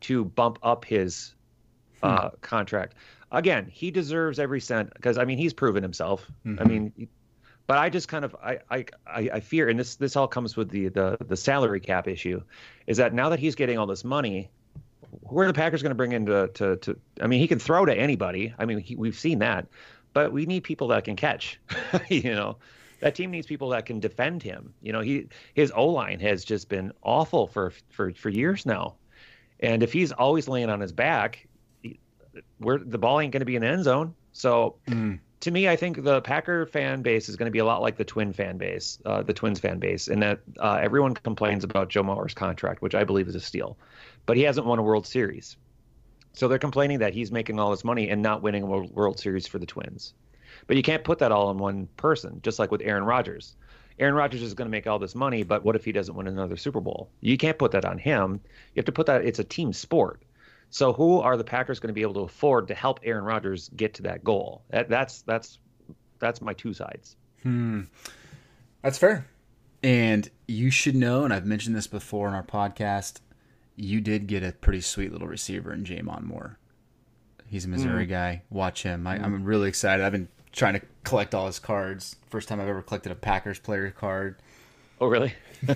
to 0.00 0.24
bump 0.24 0.58
up 0.62 0.84
his 0.84 1.34
uh, 2.02 2.28
hmm. 2.28 2.36
contract. 2.40 2.94
Again, 3.30 3.68
he 3.70 3.90
deserves 3.90 4.38
every 4.38 4.60
cent 4.60 4.92
because 4.94 5.18
I 5.18 5.24
mean 5.24 5.38
he's 5.38 5.52
proven 5.52 5.82
himself. 5.82 6.26
Mm-hmm. 6.46 6.60
I 6.60 6.64
mean, 6.64 7.08
but 7.66 7.78
I 7.78 7.88
just 7.88 8.08
kind 8.08 8.24
of 8.24 8.36
I, 8.42 8.58
I 8.70 8.84
I 9.06 9.40
fear, 9.40 9.68
and 9.68 9.78
this 9.78 9.96
this 9.96 10.16
all 10.16 10.28
comes 10.28 10.56
with 10.56 10.70
the 10.70 10.88
the 10.88 11.16
the 11.26 11.36
salary 11.36 11.80
cap 11.80 12.06
issue, 12.08 12.42
is 12.86 12.98
that 12.98 13.14
now 13.14 13.30
that 13.30 13.38
he's 13.38 13.54
getting 13.54 13.78
all 13.78 13.86
this 13.86 14.04
money, 14.04 14.50
who 15.26 15.38
are 15.38 15.46
the 15.46 15.54
Packers 15.54 15.82
going 15.82 15.90
to 15.90 15.96
bring 15.96 16.12
in 16.12 16.26
to, 16.26 16.48
to, 16.48 16.76
to 16.76 16.98
I 17.20 17.26
mean, 17.26 17.40
he 17.40 17.48
can 17.48 17.58
throw 17.58 17.84
to 17.84 17.94
anybody. 17.94 18.54
I 18.58 18.66
mean, 18.66 18.78
he, 18.78 18.96
we've 18.96 19.18
seen 19.18 19.38
that, 19.38 19.66
but 20.12 20.32
we 20.32 20.44
need 20.44 20.64
people 20.64 20.88
that 20.88 21.04
can 21.04 21.16
catch. 21.16 21.58
you 22.08 22.34
know, 22.34 22.58
that 23.00 23.14
team 23.14 23.30
needs 23.30 23.46
people 23.46 23.70
that 23.70 23.86
can 23.86 23.98
defend 23.98 24.42
him. 24.42 24.74
You 24.82 24.92
know, 24.92 25.00
he 25.00 25.28
his 25.54 25.72
O 25.74 25.86
line 25.86 26.20
has 26.20 26.44
just 26.44 26.68
been 26.68 26.92
awful 27.02 27.46
for 27.46 27.72
for 27.90 28.12
for 28.12 28.28
years 28.28 28.66
now, 28.66 28.96
and 29.60 29.82
if 29.82 29.92
he's 29.92 30.12
always 30.12 30.48
laying 30.48 30.68
on 30.68 30.80
his 30.80 30.92
back, 30.92 31.46
where 32.58 32.78
the 32.78 32.98
ball 32.98 33.20
ain't 33.20 33.32
going 33.32 33.40
to 33.40 33.46
be 33.46 33.56
in 33.56 33.62
the 33.62 33.68
end 33.68 33.84
zone. 33.84 34.14
So. 34.32 34.76
Mm 34.86 35.20
to 35.44 35.50
me, 35.50 35.68
I 35.68 35.76
think 35.76 36.02
the 36.02 36.22
Packer 36.22 36.64
fan 36.64 37.02
base 37.02 37.28
is 37.28 37.36
going 37.36 37.48
to 37.48 37.52
be 37.52 37.58
a 37.58 37.66
lot 37.66 37.82
like 37.82 37.98
the 37.98 38.04
Twin 38.04 38.32
fan 38.32 38.56
base, 38.56 38.98
uh, 39.04 39.22
the 39.22 39.34
Twins 39.34 39.60
fan 39.60 39.78
base, 39.78 40.08
in 40.08 40.20
that 40.20 40.40
uh, 40.58 40.80
everyone 40.80 41.12
complains 41.12 41.64
about 41.64 41.90
Joe 41.90 42.02
Mauer's 42.02 42.32
contract, 42.32 42.80
which 42.80 42.94
I 42.94 43.04
believe 43.04 43.28
is 43.28 43.34
a 43.34 43.40
steal, 43.40 43.76
but 44.24 44.38
he 44.38 44.42
hasn't 44.44 44.66
won 44.66 44.78
a 44.78 44.82
World 44.82 45.06
Series. 45.06 45.58
So 46.32 46.48
they're 46.48 46.58
complaining 46.58 47.00
that 47.00 47.12
he's 47.12 47.30
making 47.30 47.60
all 47.60 47.70
this 47.70 47.84
money 47.84 48.08
and 48.08 48.22
not 48.22 48.40
winning 48.40 48.62
a 48.62 48.66
World 48.66 49.20
Series 49.20 49.46
for 49.46 49.58
the 49.58 49.66
Twins. 49.66 50.14
But 50.66 50.78
you 50.78 50.82
can't 50.82 51.04
put 51.04 51.18
that 51.18 51.30
all 51.30 51.48
on 51.48 51.58
one 51.58 51.88
person, 51.98 52.40
just 52.42 52.58
like 52.58 52.70
with 52.70 52.80
Aaron 52.80 53.04
Rodgers. 53.04 53.54
Aaron 53.98 54.14
Rodgers 54.14 54.40
is 54.40 54.54
going 54.54 54.66
to 54.66 54.72
make 54.72 54.86
all 54.86 54.98
this 54.98 55.14
money, 55.14 55.42
but 55.42 55.62
what 55.62 55.76
if 55.76 55.84
he 55.84 55.92
doesn't 55.92 56.14
win 56.14 56.26
another 56.26 56.56
Super 56.56 56.80
Bowl? 56.80 57.10
You 57.20 57.36
can't 57.36 57.58
put 57.58 57.72
that 57.72 57.84
on 57.84 57.98
him. 57.98 58.40
You 58.74 58.80
have 58.80 58.86
to 58.86 58.92
put 58.92 59.06
that, 59.06 59.26
it's 59.26 59.38
a 59.38 59.44
team 59.44 59.74
sport. 59.74 60.22
So 60.74 60.92
who 60.92 61.20
are 61.20 61.36
the 61.36 61.44
Packers 61.44 61.78
going 61.78 61.90
to 61.90 61.94
be 61.94 62.02
able 62.02 62.14
to 62.14 62.22
afford 62.22 62.66
to 62.66 62.74
help 62.74 62.98
Aaron 63.04 63.22
Rodgers 63.22 63.70
get 63.76 63.94
to 63.94 64.02
that 64.02 64.24
goal? 64.24 64.64
That, 64.70 64.88
that's 64.88 65.22
that's 65.22 65.60
that's 66.18 66.40
my 66.40 66.52
two 66.52 66.74
sides. 66.74 67.14
Hmm. 67.44 67.82
That's 68.82 68.98
fair. 68.98 69.24
And 69.84 70.28
you 70.48 70.72
should 70.72 70.96
know, 70.96 71.22
and 71.22 71.32
I've 71.32 71.46
mentioned 71.46 71.76
this 71.76 71.86
before 71.86 72.26
in 72.26 72.34
our 72.34 72.42
podcast, 72.42 73.20
you 73.76 74.00
did 74.00 74.26
get 74.26 74.42
a 74.42 74.50
pretty 74.50 74.80
sweet 74.80 75.12
little 75.12 75.28
receiver 75.28 75.72
in 75.72 75.84
J'Mon 75.84 76.24
Moore. 76.24 76.58
He's 77.46 77.66
a 77.66 77.68
Missouri 77.68 78.08
mm. 78.08 78.10
guy. 78.10 78.42
Watch 78.50 78.82
him. 78.82 79.06
I, 79.06 79.14
am 79.14 79.44
really 79.44 79.68
excited. 79.68 80.04
I've 80.04 80.10
been 80.10 80.26
trying 80.50 80.74
to 80.74 80.82
collect 81.04 81.36
all 81.36 81.46
his 81.46 81.60
cards. 81.60 82.16
First 82.30 82.48
time 82.48 82.60
I've 82.60 82.66
ever 82.66 82.82
collected 82.82 83.12
a 83.12 83.14
Packers 83.14 83.60
player 83.60 83.92
card. 83.92 84.42
Oh, 85.00 85.06
really? 85.06 85.34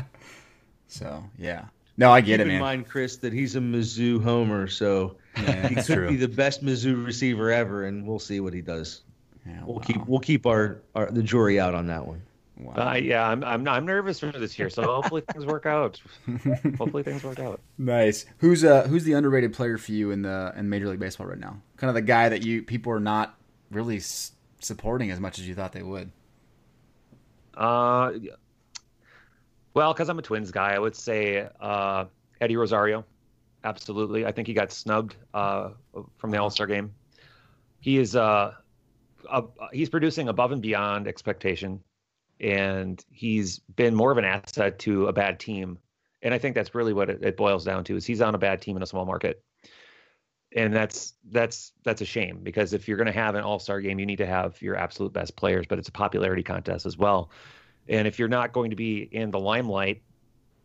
so 0.88 1.22
yeah, 1.38 1.66
no, 1.96 2.10
I 2.10 2.20
get 2.20 2.38
Keep 2.38 2.40
it, 2.40 2.48
man. 2.48 2.56
in 2.56 2.60
mind, 2.60 2.88
Chris, 2.88 3.16
that 3.18 3.32
he's 3.32 3.56
a 3.56 3.60
Mizzou 3.60 4.22
homer, 4.22 4.66
so 4.68 5.16
yeah, 5.36 5.68
he 5.68 5.74
could 5.76 5.84
true. 5.84 6.08
be 6.08 6.16
the 6.16 6.28
best 6.28 6.64
Mizzou 6.64 7.04
receiver 7.04 7.50
ever, 7.50 7.84
and 7.84 8.06
we'll 8.06 8.18
see 8.18 8.40
what 8.40 8.52
he 8.52 8.60
does. 8.60 9.02
Yeah, 9.46 9.64
we'll 9.64 9.76
wow. 9.76 9.82
keep 9.82 10.06
we'll 10.06 10.20
keep 10.20 10.46
our, 10.46 10.82
our 10.94 11.10
the 11.10 11.22
jury 11.22 11.60
out 11.60 11.74
on 11.74 11.86
that 11.86 12.06
one. 12.06 12.22
Wow. 12.58 12.72
Uh, 12.74 12.94
yeah, 12.94 13.28
I'm 13.28 13.44
I'm 13.44 13.68
I'm 13.68 13.84
nervous 13.84 14.18
for 14.18 14.32
this 14.32 14.58
year, 14.58 14.70
so 14.70 14.82
hopefully 14.82 15.22
things 15.30 15.44
work 15.44 15.66
out. 15.66 16.00
hopefully 16.78 17.02
things 17.02 17.22
work 17.22 17.38
out. 17.38 17.60
Nice. 17.76 18.24
Who's 18.38 18.64
uh 18.64 18.84
who's 18.88 19.04
the 19.04 19.12
underrated 19.12 19.52
player 19.52 19.76
for 19.76 19.92
you 19.92 20.10
in 20.10 20.22
the 20.22 20.54
in 20.56 20.68
Major 20.68 20.88
League 20.88 20.98
Baseball 20.98 21.26
right 21.26 21.38
now? 21.38 21.60
Kind 21.76 21.90
of 21.90 21.94
the 21.94 22.02
guy 22.02 22.30
that 22.30 22.42
you 22.42 22.62
people 22.62 22.92
are 22.92 23.00
not 23.00 23.34
really 23.70 23.98
s- 23.98 24.32
supporting 24.60 25.10
as 25.10 25.20
much 25.20 25.38
as 25.38 25.46
you 25.46 25.54
thought 25.54 25.72
they 25.72 25.82
would. 25.82 26.10
Uh, 27.54 28.12
well, 29.76 29.92
because 29.92 30.08
I'm 30.08 30.18
a 30.18 30.22
Twins 30.22 30.50
guy, 30.50 30.72
I 30.72 30.78
would 30.78 30.96
say 30.96 31.46
uh, 31.60 32.06
Eddie 32.40 32.56
Rosario. 32.56 33.04
Absolutely, 33.62 34.24
I 34.24 34.32
think 34.32 34.48
he 34.48 34.54
got 34.54 34.72
snubbed 34.72 35.16
uh, 35.34 35.72
from 36.16 36.30
the 36.30 36.38
All 36.38 36.48
Star 36.48 36.66
game. 36.66 36.94
He 37.78 37.98
is 37.98 38.16
uh, 38.16 38.54
he's 39.74 39.90
producing 39.90 40.30
above 40.30 40.52
and 40.52 40.62
beyond 40.62 41.06
expectation, 41.06 41.82
and 42.40 43.04
he's 43.10 43.58
been 43.58 43.94
more 43.94 44.10
of 44.10 44.16
an 44.16 44.24
asset 44.24 44.78
to 44.80 45.08
a 45.08 45.12
bad 45.12 45.38
team. 45.38 45.76
And 46.22 46.32
I 46.32 46.38
think 46.38 46.54
that's 46.54 46.74
really 46.74 46.94
what 46.94 47.10
it, 47.10 47.22
it 47.22 47.36
boils 47.36 47.66
down 47.66 47.84
to: 47.84 47.96
is 47.96 48.06
he's 48.06 48.22
on 48.22 48.34
a 48.34 48.38
bad 48.38 48.62
team 48.62 48.78
in 48.78 48.82
a 48.82 48.86
small 48.86 49.04
market, 49.04 49.44
and 50.52 50.74
that's 50.74 51.12
that's 51.30 51.72
that's 51.84 52.00
a 52.00 52.06
shame 52.06 52.40
because 52.42 52.72
if 52.72 52.88
you're 52.88 52.96
going 52.96 53.08
to 53.08 53.12
have 53.12 53.34
an 53.34 53.42
All 53.42 53.58
Star 53.58 53.82
game, 53.82 53.98
you 53.98 54.06
need 54.06 54.16
to 54.16 54.26
have 54.26 54.62
your 54.62 54.74
absolute 54.74 55.12
best 55.12 55.36
players, 55.36 55.66
but 55.68 55.78
it's 55.78 55.88
a 55.88 55.92
popularity 55.92 56.42
contest 56.42 56.86
as 56.86 56.96
well. 56.96 57.30
And 57.88 58.06
if 58.06 58.18
you're 58.18 58.28
not 58.28 58.52
going 58.52 58.70
to 58.70 58.76
be 58.76 59.08
in 59.10 59.30
the 59.30 59.38
limelight 59.38 60.02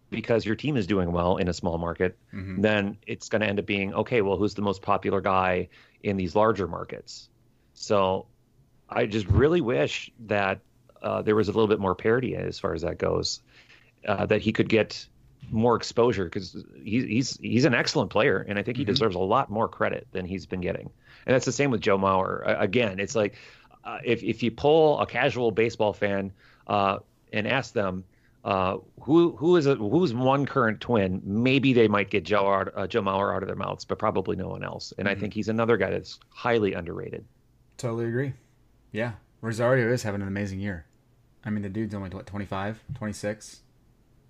because 0.10 0.46
your 0.46 0.56
team 0.56 0.76
is 0.76 0.88
doing 0.88 1.12
well 1.12 1.38
in 1.38 1.48
a 1.48 1.54
small 1.54 1.78
market, 1.78 2.18
mm-hmm. 2.34 2.62
then 2.62 2.98
it's 3.08 3.30
going 3.30 3.42
to 3.42 3.48
end 3.48 3.60
up 3.60 3.66
being 3.66 3.94
okay, 3.94 4.22
well, 4.22 4.38
who's 4.38 4.54
the 4.54 4.62
most 4.62 4.82
popular 4.82 5.22
guy 5.22 5.70
in 6.04 6.18
these 6.18 6.36
larger 6.36 6.68
markets? 6.68 7.30
So 7.74 8.28
I 8.90 9.06
just 9.06 9.28
really 9.28 9.62
wish 9.62 10.12
that 10.28 10.60
uh, 11.02 11.22
there 11.22 11.36
was 11.36 11.48
a 11.48 11.52
little 11.52 11.68
bit 11.68 11.80
more 11.80 11.96
parity 11.96 12.36
as 12.36 12.60
far 12.60 12.74
as 12.74 12.82
that 12.82 12.98
goes, 12.98 13.42
uh, 14.08 14.26
that 14.26 14.42
he 14.42 14.52
could 14.52 14.70
get 14.70 15.08
more 15.50 15.76
exposure 15.76 16.26
because 16.26 16.64
he's 16.84 17.04
he's 17.04 17.38
he's 17.38 17.66
an 17.66 17.74
excellent 17.74 18.12
player, 18.12 18.46
and 18.48 18.60
I 18.60 18.64
think 18.64 18.78
he 18.78 18.84
mm-hmm. 18.84 18.92
deserves 18.92 19.16
a 19.16 19.20
lot 19.20 19.50
more 19.50 19.68
credit 19.68 20.08
than 20.12 20.26
he's 20.26 20.46
been 20.46 20.62
getting. 20.62 20.90
And 21.26 21.34
that's 21.34 21.46
the 21.46 21.52
same 21.52 21.72
with 21.72 21.82
Joe 21.82 21.98
Mauer. 21.98 22.44
again, 22.62 23.00
it's 23.00 23.16
like 23.16 23.36
uh, 23.84 24.00
if 24.04 24.24
if 24.24 24.44
you 24.44 24.52
pull 24.52 25.00
a 25.00 25.06
casual 25.06 25.52
baseball 25.52 25.94
fan 25.94 26.32
uh, 26.68 27.00
and 27.32 27.48
ask 27.48 27.74
them 27.74 28.04
uh, 28.44 28.78
who 29.02 29.36
who 29.36 29.56
is 29.56 29.68
a, 29.68 29.76
who's 29.76 30.14
one 30.14 30.46
current 30.46 30.82
twin, 30.82 31.22
maybe 31.24 31.74
they 31.74 31.88
might 31.88 32.10
get 32.10 32.24
Joe 32.24 32.52
out, 32.52 32.74
uh, 32.76 32.88
Joe 32.88 33.02
Mauer 33.02 33.36
out 33.36 33.44
of 33.44 33.48
their 33.48 33.56
mouths, 33.56 33.86
but 33.86 34.00
probably 34.00 34.36
no 34.36 34.48
one 34.48 34.64
else. 34.64 34.94
And 34.98 35.08
mm-hmm. 35.08 35.18
I 35.18 35.20
think 35.20 35.34
he's 35.34 35.48
another 35.48 35.78
guy 35.78 35.92
that's 35.92 36.20
highly 36.30 36.74
underrated. 36.74 37.24
Totally 37.78 38.06
agree. 38.06 38.34
Yeah, 38.92 39.14
Rosario 39.42 39.92
is 39.92 40.04
having 40.04 40.22
an 40.22 40.28
amazing 40.28 40.60
year. 40.60 40.86
I 41.46 41.50
mean, 41.50 41.64
the 41.64 41.70
dude's 41.70 41.94
only 41.94 42.10
what 42.10 42.26
25, 42.26 42.84
26? 42.96 43.62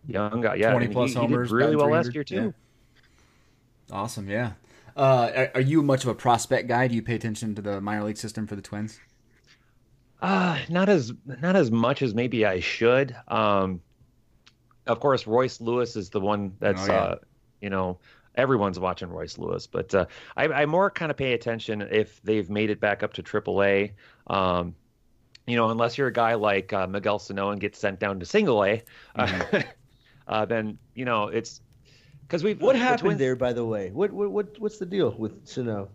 Young 0.07 0.41
guy, 0.41 0.55
yeah. 0.55 0.71
20 0.71 0.87
plus 0.89 1.11
he, 1.11 1.15
homers, 1.15 1.49
he 1.49 1.55
really 1.55 1.75
well 1.75 1.89
last 1.89 2.13
year 2.13 2.23
too. 2.23 2.53
Yeah. 3.89 3.95
Awesome, 3.95 4.29
yeah. 4.29 4.53
Uh, 4.95 5.47
are 5.55 5.61
you 5.61 5.81
much 5.81 6.03
of 6.03 6.09
a 6.09 6.15
prospect 6.15 6.67
guy? 6.67 6.87
Do 6.87 6.95
you 6.95 7.01
pay 7.01 7.15
attention 7.15 7.55
to 7.55 7.61
the 7.61 7.79
minor 7.81 8.03
league 8.03 8.17
system 8.17 8.47
for 8.47 8.55
the 8.55 8.61
Twins? 8.61 8.99
Uh, 10.21 10.59
not 10.69 10.87
as 10.87 11.11
not 11.25 11.55
as 11.55 11.71
much 11.71 12.01
as 12.01 12.13
maybe 12.13 12.45
I 12.45 12.59
should. 12.59 13.15
Um, 13.27 13.81
of 14.85 14.99
course, 14.99 15.25
Royce 15.25 15.59
Lewis 15.59 15.95
is 15.95 16.09
the 16.09 16.19
one 16.19 16.55
that's 16.59 16.87
oh, 16.87 16.93
yeah. 16.93 16.99
uh, 16.99 17.15
you 17.59 17.69
know 17.69 17.97
everyone's 18.35 18.79
watching 18.79 19.09
Royce 19.09 19.37
Lewis, 19.37 19.67
but 19.67 19.93
uh, 19.93 20.05
I, 20.37 20.47
I 20.47 20.65
more 20.65 20.89
kind 20.91 21.11
of 21.11 21.17
pay 21.17 21.33
attention 21.33 21.81
if 21.81 22.21
they've 22.23 22.49
made 22.49 22.69
it 22.69 22.79
back 22.79 23.03
up 23.03 23.13
to 23.13 23.23
AAA. 23.23 23.91
Um, 24.27 24.75
you 25.47 25.55
know, 25.55 25.69
unless 25.69 25.97
you're 25.97 26.07
a 26.07 26.13
guy 26.13 26.35
like 26.35 26.71
uh, 26.71 26.87
Miguel 26.87 27.19
Sano 27.19 27.49
and 27.49 27.59
gets 27.59 27.79
sent 27.79 27.99
down 27.99 28.19
to 28.19 28.25
Single 28.25 28.63
A, 28.63 28.83
uh, 29.15 29.25
mm-hmm. 29.25 29.67
uh, 30.27 30.45
then 30.45 30.77
you 30.93 31.05
know 31.05 31.27
it's 31.27 31.61
because 32.21 32.43
we've. 32.43 32.61
What 32.61 32.75
happened 32.75 32.99
twins... 32.99 33.19
there, 33.19 33.35
by 33.35 33.53
the 33.53 33.65
way? 33.65 33.89
What 33.89 34.11
what 34.11 34.31
what 34.31 34.59
what's 34.59 34.77
the 34.77 34.85
deal 34.85 35.15
with 35.17 35.47
Sano? 35.47 35.89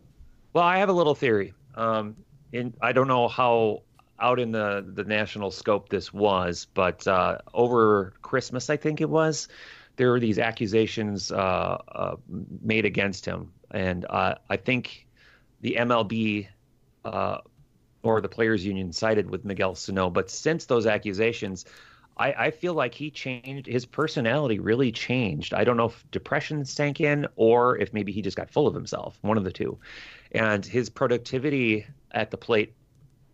Well, 0.53 0.65
I 0.65 0.78
have 0.78 0.89
a 0.89 0.93
little 0.93 1.15
theory. 1.15 1.55
Um, 1.77 2.16
in 2.53 2.74
I 2.81 2.93
don't 2.93 3.09
know 3.09 3.28
how 3.28 3.82
out 4.18 4.40
in 4.40 4.52
the 4.52 4.84
the 4.94 5.05
national 5.05 5.51
scope 5.51 5.88
this 5.88 6.12
was, 6.12 6.66
but 6.74 7.06
uh, 7.06 7.38
over 7.55 8.14
Christmas, 8.22 8.70
I 8.70 8.76
think 8.76 9.01
it 9.01 9.10
was, 9.10 9.48
there 9.97 10.10
were 10.10 10.20
these 10.20 10.38
accusations 10.38 11.32
uh, 11.32 11.78
uh, 11.88 12.16
made 12.62 12.84
against 12.84 13.24
him, 13.24 13.52
and 13.70 14.06
uh, 14.09 14.36
I 14.48 14.56
think 14.56 15.06
the 15.60 15.76
MLB 15.78 16.48
uh, 17.05 17.38
or 18.02 18.20
the 18.20 18.28
players' 18.28 18.64
union 18.64 18.93
sided 18.93 19.30
with 19.30 19.44
Miguel 19.44 19.74
Sano. 19.74 20.10
But 20.10 20.30
since 20.30 20.66
those 20.66 20.86
accusations, 20.86 21.64
I, 22.16 22.32
I, 22.32 22.51
feel 22.51 22.74
like 22.74 22.94
he 22.94 23.10
changed. 23.10 23.66
His 23.66 23.84
personality 23.84 24.59
really 24.59 24.93
changed. 24.93 25.52
I 25.52 25.64
don't 25.64 25.76
know 25.76 25.86
if 25.86 26.10
depression 26.10 26.64
sank 26.64 27.01
in 27.01 27.26
or 27.36 27.76
if 27.78 27.93
maybe 27.93 28.12
he 28.12 28.22
just 28.22 28.36
got 28.36 28.51
full 28.51 28.66
of 28.66 28.74
himself. 28.74 29.18
One 29.22 29.36
of 29.36 29.44
the 29.44 29.52
two, 29.52 29.78
and 30.32 30.64
his 30.64 30.88
productivity 30.88 31.86
at 32.12 32.30
the 32.30 32.36
plate 32.36 32.74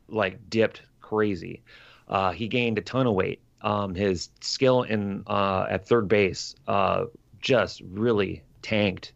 like 0.09 0.51
dipped 0.51 0.83
crazy. 1.01 1.63
Uh, 2.09 2.33
he 2.33 2.49
gained 2.49 2.79
a 2.79 2.83
ton 2.83 3.07
of 3.07 3.15
weight. 3.15 3.41
Um, 3.61 3.95
his 3.95 4.31
skill 4.41 4.83
in 4.83 5.23
uh, 5.27 5.67
at 5.71 5.87
third 5.87 6.09
base 6.09 6.57
uh, 6.67 7.05
just 7.41 7.81
really 7.83 8.43
tanked, 8.61 9.13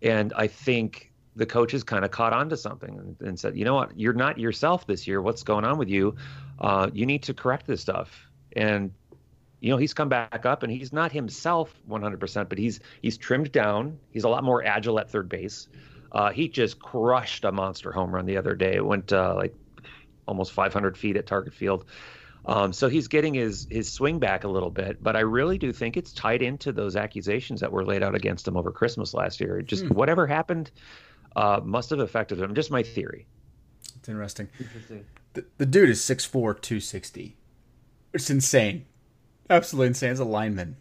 and 0.00 0.32
I 0.34 0.46
think 0.46 1.12
the 1.36 1.46
coaches 1.46 1.84
kind 1.84 2.04
of 2.04 2.10
caught 2.10 2.32
on 2.32 2.48
to 2.48 2.56
something 2.56 2.96
and, 2.96 3.16
and, 3.20 3.38
said, 3.38 3.58
you 3.58 3.64
know 3.64 3.74
what, 3.74 3.98
you're 3.98 4.12
not 4.12 4.38
yourself 4.38 4.86
this 4.86 5.06
year. 5.06 5.20
What's 5.20 5.42
going 5.42 5.64
on 5.64 5.78
with 5.78 5.88
you? 5.88 6.14
Uh, 6.60 6.88
you 6.92 7.06
need 7.06 7.24
to 7.24 7.34
correct 7.34 7.66
this 7.66 7.80
stuff. 7.80 8.28
And 8.54 8.92
you 9.60 9.70
know, 9.70 9.78
he's 9.78 9.94
come 9.94 10.10
back 10.10 10.44
up 10.44 10.62
and 10.62 10.70
he's 10.70 10.92
not 10.92 11.10
himself 11.10 11.74
100%, 11.88 12.48
but 12.48 12.58
he's 12.58 12.80
he's 13.00 13.16
trimmed 13.16 13.50
down. 13.50 13.98
He's 14.10 14.24
a 14.24 14.28
lot 14.28 14.44
more 14.44 14.62
agile 14.62 15.00
at 15.00 15.10
third 15.10 15.28
base. 15.28 15.68
Uh, 16.12 16.30
he 16.30 16.48
just 16.48 16.78
crushed 16.78 17.44
a 17.44 17.50
monster 17.50 17.90
home 17.90 18.14
run 18.14 18.26
the 18.26 18.36
other 18.36 18.54
day. 18.54 18.74
It 18.74 18.84
went 18.84 19.12
uh, 19.12 19.34
like 19.34 19.54
almost 20.26 20.52
500 20.52 20.96
feet 20.96 21.16
at 21.16 21.26
target 21.26 21.54
field. 21.54 21.84
Um, 22.46 22.72
so 22.72 22.88
he's 22.88 23.08
getting 23.08 23.32
his 23.32 23.66
his 23.70 23.90
swing 23.90 24.18
back 24.18 24.44
a 24.44 24.48
little 24.48 24.70
bit, 24.70 25.02
but 25.02 25.16
I 25.16 25.20
really 25.20 25.56
do 25.56 25.72
think 25.72 25.96
it's 25.96 26.12
tied 26.12 26.42
into 26.42 26.72
those 26.72 26.94
accusations 26.94 27.60
that 27.60 27.72
were 27.72 27.84
laid 27.84 28.02
out 28.02 28.14
against 28.14 28.46
him 28.46 28.56
over 28.56 28.70
Christmas 28.70 29.14
last 29.14 29.40
year. 29.40 29.62
Just 29.62 29.84
hmm. 29.84 29.94
whatever 29.94 30.26
happened 30.26 30.70
uh, 31.36 31.60
must 31.64 31.90
have 31.90 32.00
affected 32.00 32.38
him. 32.38 32.54
Just 32.54 32.70
my 32.70 32.82
theory. 32.82 33.26
It's 33.96 34.08
interesting. 34.08 34.48
Interesting. 34.60 35.06
The, 35.32 35.44
the 35.56 35.66
dude 35.66 35.88
is 35.88 36.00
6'4", 36.00 36.30
260. 36.30 37.36
It's 38.12 38.30
insane. 38.30 38.84
Absolutely 39.50 39.88
insane. 39.88 40.10
As 40.10 40.20
a 40.20 40.24
lineman. 40.24 40.76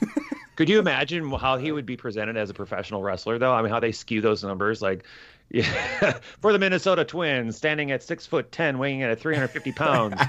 Could 0.56 0.68
you 0.68 0.78
imagine 0.78 1.30
how 1.30 1.56
he 1.56 1.72
would 1.72 1.86
be 1.86 1.96
presented 1.96 2.36
as 2.36 2.50
a 2.50 2.54
professional 2.54 3.02
wrestler, 3.02 3.38
though? 3.38 3.52
I 3.52 3.62
mean, 3.62 3.70
how 3.70 3.80
they 3.80 3.92
skew 3.92 4.20
those 4.20 4.42
numbers. 4.42 4.82
Like, 4.82 5.04
yeah, 5.52 6.18
for 6.40 6.52
the 6.52 6.58
Minnesota 6.58 7.04
Twins, 7.04 7.56
standing 7.56 7.90
at 7.90 8.02
six 8.02 8.26
foot 8.26 8.50
ten, 8.50 8.78
weighing 8.78 9.00
in 9.00 9.10
at 9.10 9.20
350 9.20 9.72
pounds, 9.76 10.20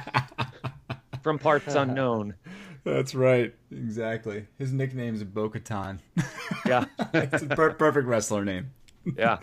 from 1.24 1.40
parts 1.40 1.76
unknown. 1.76 2.36
That's 2.84 3.16
right. 3.16 3.56
Exactly. 3.72 4.48
His 4.58 4.74
nickname 4.74 5.16
is 5.16 5.24
Bo-Katan. 5.24 6.00
Yeah. 6.66 6.86
it's 7.14 7.44
a 7.44 7.48
per- 7.48 7.74
perfect 7.74 8.08
wrestler 8.08 8.45
name. 8.45 8.72
Yeah. 9.18 9.40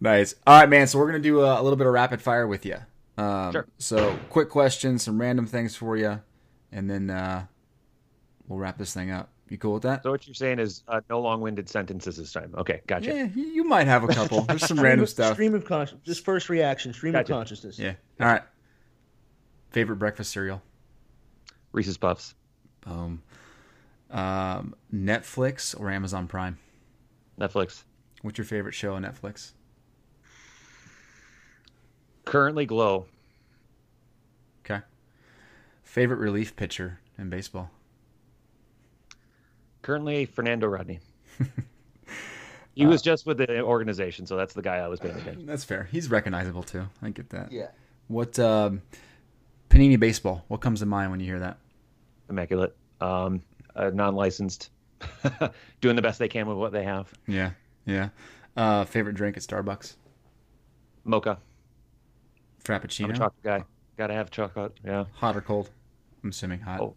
nice. 0.00 0.34
All 0.46 0.58
right, 0.58 0.68
man. 0.68 0.86
So 0.86 0.98
we're 0.98 1.10
going 1.10 1.22
to 1.22 1.28
do 1.28 1.42
a, 1.42 1.60
a, 1.60 1.62
little 1.62 1.76
bit 1.76 1.86
of 1.86 1.92
rapid 1.92 2.22
fire 2.22 2.46
with 2.46 2.64
you. 2.64 2.76
Um, 3.18 3.52
sure. 3.52 3.66
So, 3.78 4.18
quick 4.30 4.48
questions, 4.48 5.02
some 5.02 5.20
random 5.20 5.46
things 5.46 5.76
for 5.76 5.96
you, 5.98 6.22
and 6.72 6.88
then 6.88 7.10
uh, 7.10 7.46
we'll 8.46 8.58
wrap 8.58 8.78
this 8.78 8.94
thing 8.94 9.10
up. 9.10 9.30
You 9.48 9.58
cool 9.58 9.74
with 9.74 9.84
that? 9.84 10.02
So 10.02 10.10
what 10.10 10.26
you're 10.26 10.34
saying 10.34 10.58
is 10.58 10.82
uh, 10.88 11.00
no 11.08 11.20
long-winded 11.20 11.68
sentences 11.68 12.16
this 12.16 12.32
time. 12.32 12.52
Okay, 12.58 12.80
gotcha. 12.88 13.14
Yeah, 13.14 13.28
you 13.34 13.62
might 13.62 13.86
have 13.86 14.02
a 14.02 14.08
couple. 14.08 14.40
There's 14.42 14.66
some 14.66 14.80
random 14.82 15.06
stuff. 15.06 15.34
Stream 15.34 15.54
of 15.54 15.64
consciousness. 15.64 16.02
Just 16.04 16.24
first 16.24 16.48
reaction. 16.48 16.92
Stream 16.92 17.12
gotcha. 17.12 17.32
of 17.32 17.38
consciousness. 17.38 17.78
Yeah. 17.78 17.94
All 18.20 18.26
right. 18.26 18.42
Favorite 19.70 19.96
breakfast 19.96 20.32
cereal? 20.32 20.62
Reese's 21.70 21.96
Puffs. 21.96 22.34
Boom. 22.80 23.22
Um, 24.10 24.74
Netflix 24.92 25.78
or 25.78 25.90
Amazon 25.90 26.26
Prime? 26.26 26.58
Netflix. 27.38 27.84
What's 28.22 28.38
your 28.38 28.46
favorite 28.46 28.74
show 28.74 28.94
on 28.94 29.02
Netflix? 29.02 29.52
Currently, 32.24 32.66
Glow. 32.66 33.06
Okay. 34.64 34.82
Favorite 35.84 36.18
relief 36.18 36.56
pitcher 36.56 36.98
in 37.16 37.30
baseball? 37.30 37.70
Currently, 39.86 40.26
Fernando 40.26 40.66
Rodney. 40.66 40.98
he 42.74 42.84
uh, 42.84 42.88
was 42.88 43.02
just 43.02 43.24
with 43.24 43.38
the 43.38 43.60
organization, 43.60 44.26
so 44.26 44.36
that's 44.36 44.52
the 44.52 44.60
guy 44.60 44.78
I 44.78 44.88
was 44.88 44.98
paying 44.98 45.14
attention. 45.14 45.46
That's 45.46 45.62
fair. 45.62 45.84
He's 45.92 46.10
recognizable 46.10 46.64
too. 46.64 46.88
I 47.02 47.10
get 47.10 47.30
that. 47.30 47.52
Yeah. 47.52 47.68
What 48.08 48.36
um, 48.40 48.82
Panini 49.70 49.96
Baseball? 49.96 50.44
What 50.48 50.60
comes 50.60 50.80
to 50.80 50.86
mind 50.86 51.12
when 51.12 51.20
you 51.20 51.26
hear 51.26 51.38
that? 51.38 51.58
Immaculate. 52.28 52.76
Um, 53.00 53.44
uh, 53.76 53.92
non-licensed, 53.94 54.70
doing 55.80 55.94
the 55.94 56.02
best 56.02 56.18
they 56.18 56.26
can 56.26 56.48
with 56.48 56.56
what 56.56 56.72
they 56.72 56.82
have. 56.82 57.12
Yeah. 57.28 57.52
Yeah. 57.84 58.08
Uh, 58.56 58.84
favorite 58.86 59.14
drink 59.14 59.36
at 59.36 59.44
Starbucks? 59.44 59.94
Mocha. 61.04 61.38
Frappuccino. 62.64 63.04
I'm 63.04 63.10
a 63.12 63.18
chocolate 63.18 63.44
guy. 63.44 63.64
Gotta 63.96 64.14
have 64.14 64.32
chocolate. 64.32 64.76
Yeah. 64.84 65.04
Hot 65.14 65.36
or 65.36 65.42
cold? 65.42 65.70
I'm 66.24 66.30
assuming 66.30 66.58
hot. 66.58 66.80
Oh. 66.80 66.96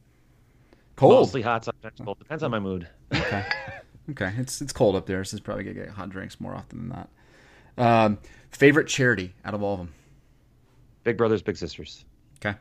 Cold. 1.00 1.14
Mostly 1.14 1.42
hot, 1.42 1.64
sometimes 1.64 1.98
cold. 2.04 2.20
Depends 2.20 2.44
on 2.44 2.52
my 2.52 2.60
mood. 2.60 2.86
Okay. 3.16 3.46
okay. 4.10 4.34
It's 4.38 4.60
it's 4.62 4.74
cold 4.74 4.98
up 4.98 5.06
there, 5.06 5.24
so 5.24 5.36
it's 5.36 5.42
probably 5.42 5.64
gonna 5.64 5.86
get 5.86 5.88
hot 5.88 6.10
drinks 6.10 6.42
more 6.42 6.54
often 6.54 6.90
than 6.90 6.90
that. 7.78 7.82
Um, 7.82 8.18
favorite 8.52 8.90
charity 8.90 9.34
out 9.46 9.54
of 9.54 9.64
all 9.64 9.76
of 9.76 9.80
them? 9.80 9.94
Big 11.06 11.16
Brothers 11.16 11.42
Big 11.42 11.56
Sisters. 11.56 12.04
Okay. 12.46 12.58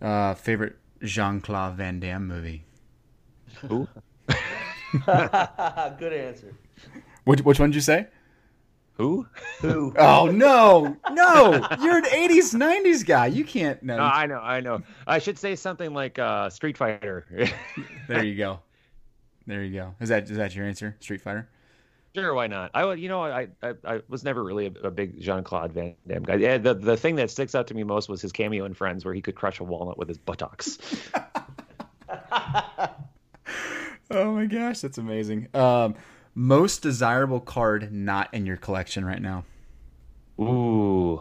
Uh, 0.00 0.34
favorite 0.34 0.76
Jean 1.02 1.40
Claude 1.40 1.74
Van 1.74 1.98
Damme 1.98 2.28
movie? 2.28 2.62
Who? 3.62 3.88
Good 5.06 6.12
answer. 6.12 6.54
Which 7.24 7.40
which 7.40 7.58
one 7.58 7.70
did 7.70 7.74
you 7.74 7.80
say? 7.80 8.06
Who? 8.98 9.26
Who? 9.60 9.94
oh 9.98 10.26
no, 10.26 10.96
no! 11.12 11.52
You're 11.80 11.98
an 11.98 12.04
'80s 12.04 12.52
'90s 12.52 13.06
guy. 13.06 13.28
You 13.28 13.44
can't. 13.44 13.80
No. 13.80 13.96
no, 13.96 14.02
I 14.02 14.26
know, 14.26 14.40
I 14.40 14.60
know. 14.60 14.82
I 15.06 15.20
should 15.20 15.38
say 15.38 15.54
something 15.54 15.94
like 15.94 16.18
uh, 16.18 16.50
Street 16.50 16.76
Fighter. 16.76 17.24
there 18.08 18.24
you 18.24 18.34
go. 18.34 18.58
There 19.46 19.62
you 19.62 19.72
go. 19.72 19.94
Is 20.00 20.08
that 20.08 20.28
is 20.28 20.36
that 20.36 20.54
your 20.56 20.66
answer? 20.66 20.96
Street 20.98 21.20
Fighter. 21.20 21.48
Sure, 22.16 22.34
why 22.34 22.48
not? 22.48 22.72
I 22.74 22.92
you 22.94 23.08
know 23.08 23.22
I 23.22 23.46
I, 23.62 23.74
I 23.84 24.00
was 24.08 24.24
never 24.24 24.42
really 24.42 24.66
a, 24.66 24.72
a 24.88 24.90
big 24.90 25.20
Jean 25.20 25.44
Claude 25.44 25.72
Van 25.72 25.94
Damme 26.08 26.24
guy. 26.24 26.34
Yeah, 26.34 26.58
the 26.58 26.74
the 26.74 26.96
thing 26.96 27.14
that 27.16 27.30
sticks 27.30 27.54
out 27.54 27.68
to 27.68 27.74
me 27.74 27.84
most 27.84 28.08
was 28.08 28.20
his 28.20 28.32
cameo 28.32 28.64
in 28.64 28.74
Friends, 28.74 29.04
where 29.04 29.14
he 29.14 29.22
could 29.22 29.36
crush 29.36 29.60
a 29.60 29.64
walnut 29.64 29.96
with 29.96 30.08
his 30.08 30.18
buttocks. 30.18 30.76
oh 34.10 34.32
my 34.32 34.46
gosh, 34.46 34.80
that's 34.80 34.98
amazing. 34.98 35.46
Um, 35.54 35.94
most 36.38 36.82
desirable 36.82 37.40
card 37.40 37.92
not 37.92 38.32
in 38.32 38.46
your 38.46 38.56
collection 38.56 39.04
right 39.04 39.20
now. 39.20 39.44
Ooh. 40.40 41.20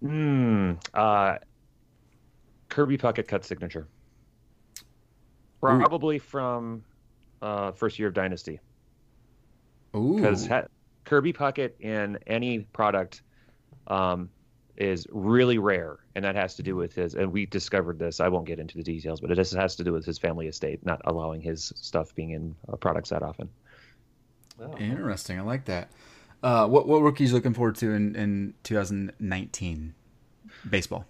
Hmm. 0.00 0.74
Uh, 0.94 1.38
Kirby 2.68 2.98
Puckett 2.98 3.26
cut 3.26 3.44
signature. 3.44 3.88
Probably 5.60 6.16
Ooh. 6.16 6.20
from 6.20 6.84
uh, 7.42 7.72
first 7.72 7.98
year 7.98 8.06
of 8.06 8.14
Dynasty. 8.14 8.60
Ooh. 9.96 10.14
Because 10.14 10.46
ha- 10.46 10.66
Kirby 11.04 11.32
Puckett 11.32 11.80
in 11.80 12.20
any 12.28 12.60
product 12.60 13.22
um, 13.88 14.30
is 14.76 15.06
really 15.10 15.58
rare, 15.58 15.98
and 16.14 16.24
that 16.24 16.34
has 16.34 16.54
to 16.56 16.62
do 16.62 16.76
with 16.76 16.94
his. 16.94 17.14
And 17.14 17.32
we 17.32 17.46
discovered 17.46 17.98
this. 17.98 18.20
I 18.20 18.28
won't 18.28 18.46
get 18.46 18.58
into 18.58 18.76
the 18.76 18.82
details, 18.82 19.20
but 19.20 19.30
it 19.30 19.34
just 19.34 19.54
has 19.54 19.76
to 19.76 19.84
do 19.84 19.92
with 19.92 20.04
his 20.04 20.18
family 20.18 20.46
estate 20.46 20.84
not 20.84 21.00
allowing 21.04 21.40
his 21.40 21.72
stuff 21.76 22.14
being 22.14 22.30
in 22.30 22.54
uh, 22.72 22.76
products 22.76 23.10
that 23.10 23.22
often. 23.22 23.48
Oh. 24.60 24.76
Interesting. 24.78 25.38
I 25.38 25.42
like 25.42 25.64
that. 25.66 25.90
Uh, 26.42 26.66
what 26.66 26.88
what 26.88 27.02
rookies 27.02 27.32
looking 27.32 27.54
forward 27.54 27.76
to 27.76 27.92
in, 27.92 28.16
in 28.16 28.54
2019 28.64 29.94
baseball? 30.68 31.06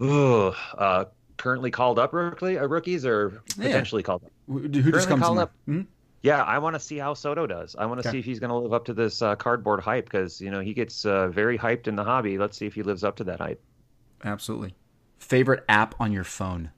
Ooh, 0.00 0.52
uh, 0.78 1.06
currently 1.36 1.70
called 1.70 1.98
up 1.98 2.12
rookie, 2.12 2.58
uh, 2.58 2.66
rookies 2.66 3.04
or 3.04 3.42
potentially 3.56 4.02
yeah. 4.02 4.06
called 4.06 4.24
up. 4.24 4.30
Who, 4.46 4.60
who 4.60 4.92
just 4.92 5.08
comes 5.08 5.24
up? 5.24 5.52
Hmm? 5.66 5.82
Yeah, 6.22 6.42
I 6.42 6.58
want 6.58 6.74
to 6.74 6.80
see 6.80 6.98
how 6.98 7.14
Soto 7.14 7.46
does. 7.46 7.74
I 7.78 7.86
want 7.86 8.02
to 8.02 8.08
okay. 8.08 8.16
see 8.16 8.18
if 8.18 8.24
he's 8.26 8.38
going 8.38 8.50
to 8.50 8.56
live 8.56 8.74
up 8.74 8.84
to 8.86 8.94
this 8.94 9.22
uh, 9.22 9.36
cardboard 9.36 9.80
hype 9.80 10.04
because 10.04 10.40
you 10.40 10.50
know 10.50 10.60
he 10.60 10.74
gets 10.74 11.04
uh, 11.06 11.28
very 11.28 11.56
hyped 11.56 11.88
in 11.88 11.96
the 11.96 12.04
hobby. 12.04 12.36
Let's 12.36 12.58
see 12.58 12.66
if 12.66 12.74
he 12.74 12.82
lives 12.82 13.04
up 13.04 13.16
to 13.16 13.24
that 13.24 13.40
hype. 13.40 13.62
Absolutely. 14.24 14.74
Favorite 15.18 15.64
app 15.68 15.94
on 16.00 16.12
your 16.12 16.24
phone? 16.24 16.70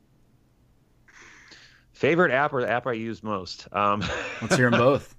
Favorite 1.92 2.32
app 2.32 2.52
or 2.52 2.62
the 2.62 2.70
app 2.70 2.86
I 2.86 2.92
use 2.92 3.22
most? 3.22 3.68
Um, 3.72 4.04
Let's 4.40 4.56
hear 4.56 4.70
them 4.70 4.78
both. 4.80 5.14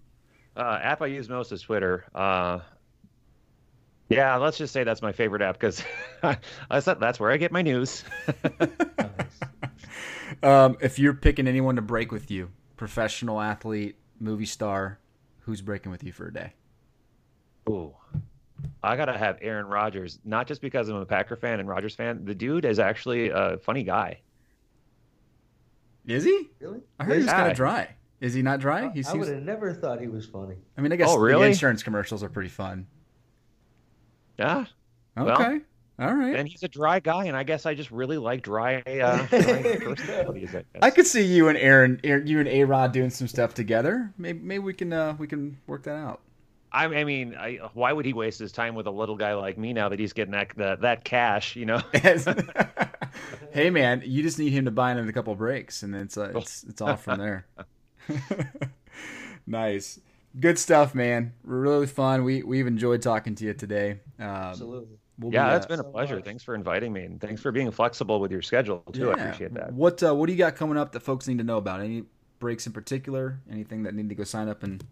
Uh, 0.56 0.80
app 0.82 1.02
I 1.02 1.08
use 1.08 1.30
most 1.30 1.52
is 1.52 1.62
Twitter. 1.62 2.06
Uh, 2.14 2.60
yeah, 4.10 4.36
let's 4.36 4.58
just 4.58 4.74
say 4.74 4.84
that's 4.84 5.02
my 5.02 5.12
favorite 5.12 5.41
app 5.41 5.60
because 5.60 5.84
that's 6.70 7.20
where 7.20 7.32
I 7.32 7.38
get 7.38 7.52
my 7.52 7.62
news. 7.62 8.04
um, 10.44 10.78
if 10.82 11.00
you're 11.00 11.14
picking 11.14 11.48
anyone 11.48 11.78
to 11.78 11.82
break 11.82 12.12
with 12.12 12.30
you, 12.30 12.52
professional 12.78 13.40
athlete, 13.40 13.95
movie 14.24 14.45
star, 14.45 15.00
who's 15.41 15.62
breaking 15.62 15.91
with 15.91 16.04
you 16.04 16.12
for 16.12 16.28
a 16.28 16.34
day? 16.34 16.54
Ooh, 17.70 17.94
I 18.82 18.95
gotta 18.95 19.18
have 19.18 19.38
Aaron 19.41 19.68
Rodgers. 19.68 20.20
Not 20.26 20.48
just 20.48 20.62
because 20.62 20.90
I'm 20.90 20.95
a 20.95 21.06
Packer 21.06 21.36
fan 21.36 21.60
and 21.60 21.68
Rodgers 21.68 21.95
fan. 21.95 22.26
The 22.26 22.36
dude 22.36 22.66
is 22.66 22.80
actually 22.80 23.30
a 23.30 23.58
funny 23.58 23.84
guy. 23.84 24.20
Is 26.06 26.24
he? 26.24 26.50
Really? 26.60 26.82
I 27.00 27.04
heard 27.06 27.18
he's 27.18 27.30
kind 27.30 27.52
of 27.52 27.56
dry. 27.56 27.90
Is 28.20 28.34
he 28.34 28.41
not 28.41 28.60
dry? 28.60 28.90
He 28.94 29.04
seems... 29.04 29.16
I 29.16 29.18
would 29.18 29.28
have 29.28 29.44
never 29.44 29.74
thought 29.74 30.00
he 30.00 30.08
was 30.08 30.26
funny. 30.26 30.56
I 30.78 30.82
mean, 30.82 30.94
I 30.94 30.95
guess 30.95 31.10
oh, 31.10 31.18
really? 31.18 31.44
the 31.44 31.48
insurance 31.50 31.84
commercials 31.84 32.24
are 32.24 32.30
pretty 32.30 32.50
fun. 32.50 32.88
Yeah. 34.40 34.66
Okay. 35.18 35.44
Well, 35.44 35.60
all 35.99 36.14
right. 36.14 36.36
And 36.36 36.48
he's 36.48 36.64
a 36.64 36.68
dry 36.68 36.99
guy, 36.99 37.26
and 37.26 37.38
I 37.38 37.44
guess 37.44 37.65
I 37.65 37.76
just 37.76 37.91
really 37.91 38.18
like 38.18 38.41
dry, 38.41 38.78
uh, 38.82 39.26
dry 39.28 39.78
personalities. 39.80 40.56
I, 40.56 40.64
I 40.82 40.90
could 40.90 41.06
see 41.06 41.22
you 41.24 41.49
and 41.49 41.57
Aaron, 41.57 41.99
you 42.03 42.40
and 42.40 42.48
A 42.48 42.64
Rod 42.64 42.91
doing 42.91 43.11
some 43.11 43.28
stuff 43.28 43.53
together. 43.53 44.11
Maybe, 44.18 44.40
maybe 44.40 44.64
we 44.64 44.74
can 44.74 44.91
uh, 44.91 45.15
we 45.20 45.28
can 45.28 45.57
work 45.68 45.84
that 45.84 45.95
out. 45.95 46.22
I, 46.72 46.86
I 46.86 47.03
mean, 47.03 47.36
I, 47.36 47.60
why 47.76 47.94
would 47.94 48.06
he 48.06 48.14
waste 48.14 48.40
his 48.40 48.52
time 48.52 48.74
with 48.74 48.88
a 48.88 48.91
little 48.91 49.15
guy 49.15 49.36
like 49.36 49.60
me 49.60 49.74
now 49.74 49.90
that 49.90 49.99
he's 49.99 50.14
getting 50.14 50.32
that 50.32 50.49
that, 50.57 50.82
that 50.82 51.03
cash? 51.03 51.56
You 51.56 51.68
know. 51.68 51.82
hey 53.52 53.70
man, 53.70 54.02
you 54.03 54.24
just 54.24 54.40
need 54.40 54.52
him 54.52 54.65
to 54.65 54.72
buy 54.72 54.91
in 54.91 54.98
a 54.98 55.14
couple 55.14 55.36
breaks, 55.36 55.84
and 55.84 55.94
then 55.94 56.02
it's 56.02 56.18
uh, 56.18 56.32
it's 56.36 56.64
it's 56.64 56.82
off 56.82 57.03
from 57.03 57.20
there. 57.20 57.45
nice. 59.45 59.99
Good 60.40 60.57
stuff, 60.57 60.95
man. 60.95 61.34
Really 61.44 61.86
fun. 61.86 62.24
We 62.24 62.41
we've 62.41 62.65
enjoyed 62.65 63.03
talking 63.03 63.36
to 63.36 63.45
you 63.45 63.53
today. 63.53 63.99
Um, 64.20 64.26
Absolutely. 64.26 64.98
We'll 65.19 65.34
yeah, 65.34 65.52
be, 65.52 65.56
it's 65.57 65.65
uh, 65.65 65.69
been 65.69 65.80
a 65.80 65.84
pleasure. 65.84 66.15
Much. 66.15 66.26
Thanks 66.26 66.44
for 66.44 66.56
inviting 66.56 66.91
me, 66.91 67.03
and 67.03 67.22
thanks 67.22 67.41
for 67.41 67.52
being 67.52 67.69
flexible 67.72 68.19
with 68.19 68.31
your 68.31 68.41
schedule 68.41 68.80
too. 68.91 69.06
Yeah. 69.06 69.10
I 69.10 69.11
appreciate 69.14 69.53
that. 69.53 69.73
What 69.73 70.02
uh, 70.02 70.15
What 70.15 70.27
do 70.27 70.34
you 70.34 70.38
got 70.38 70.56
coming 70.56 70.77
up 70.77 70.91
that 70.94 71.02
folks 71.02 71.27
need 71.27 71.38
to 71.38 71.44
know 71.44 71.57
about? 71.57 71.81
Any 71.81 72.03
breaks 72.40 72.65
in 72.65 72.73
particular? 72.73 73.40
Anything 73.49 73.84
that 73.84 73.94
need 73.94 74.10
to 74.10 74.15
go 74.15 74.23
sign 74.23 74.49
up 74.49 74.64
and 74.64 74.84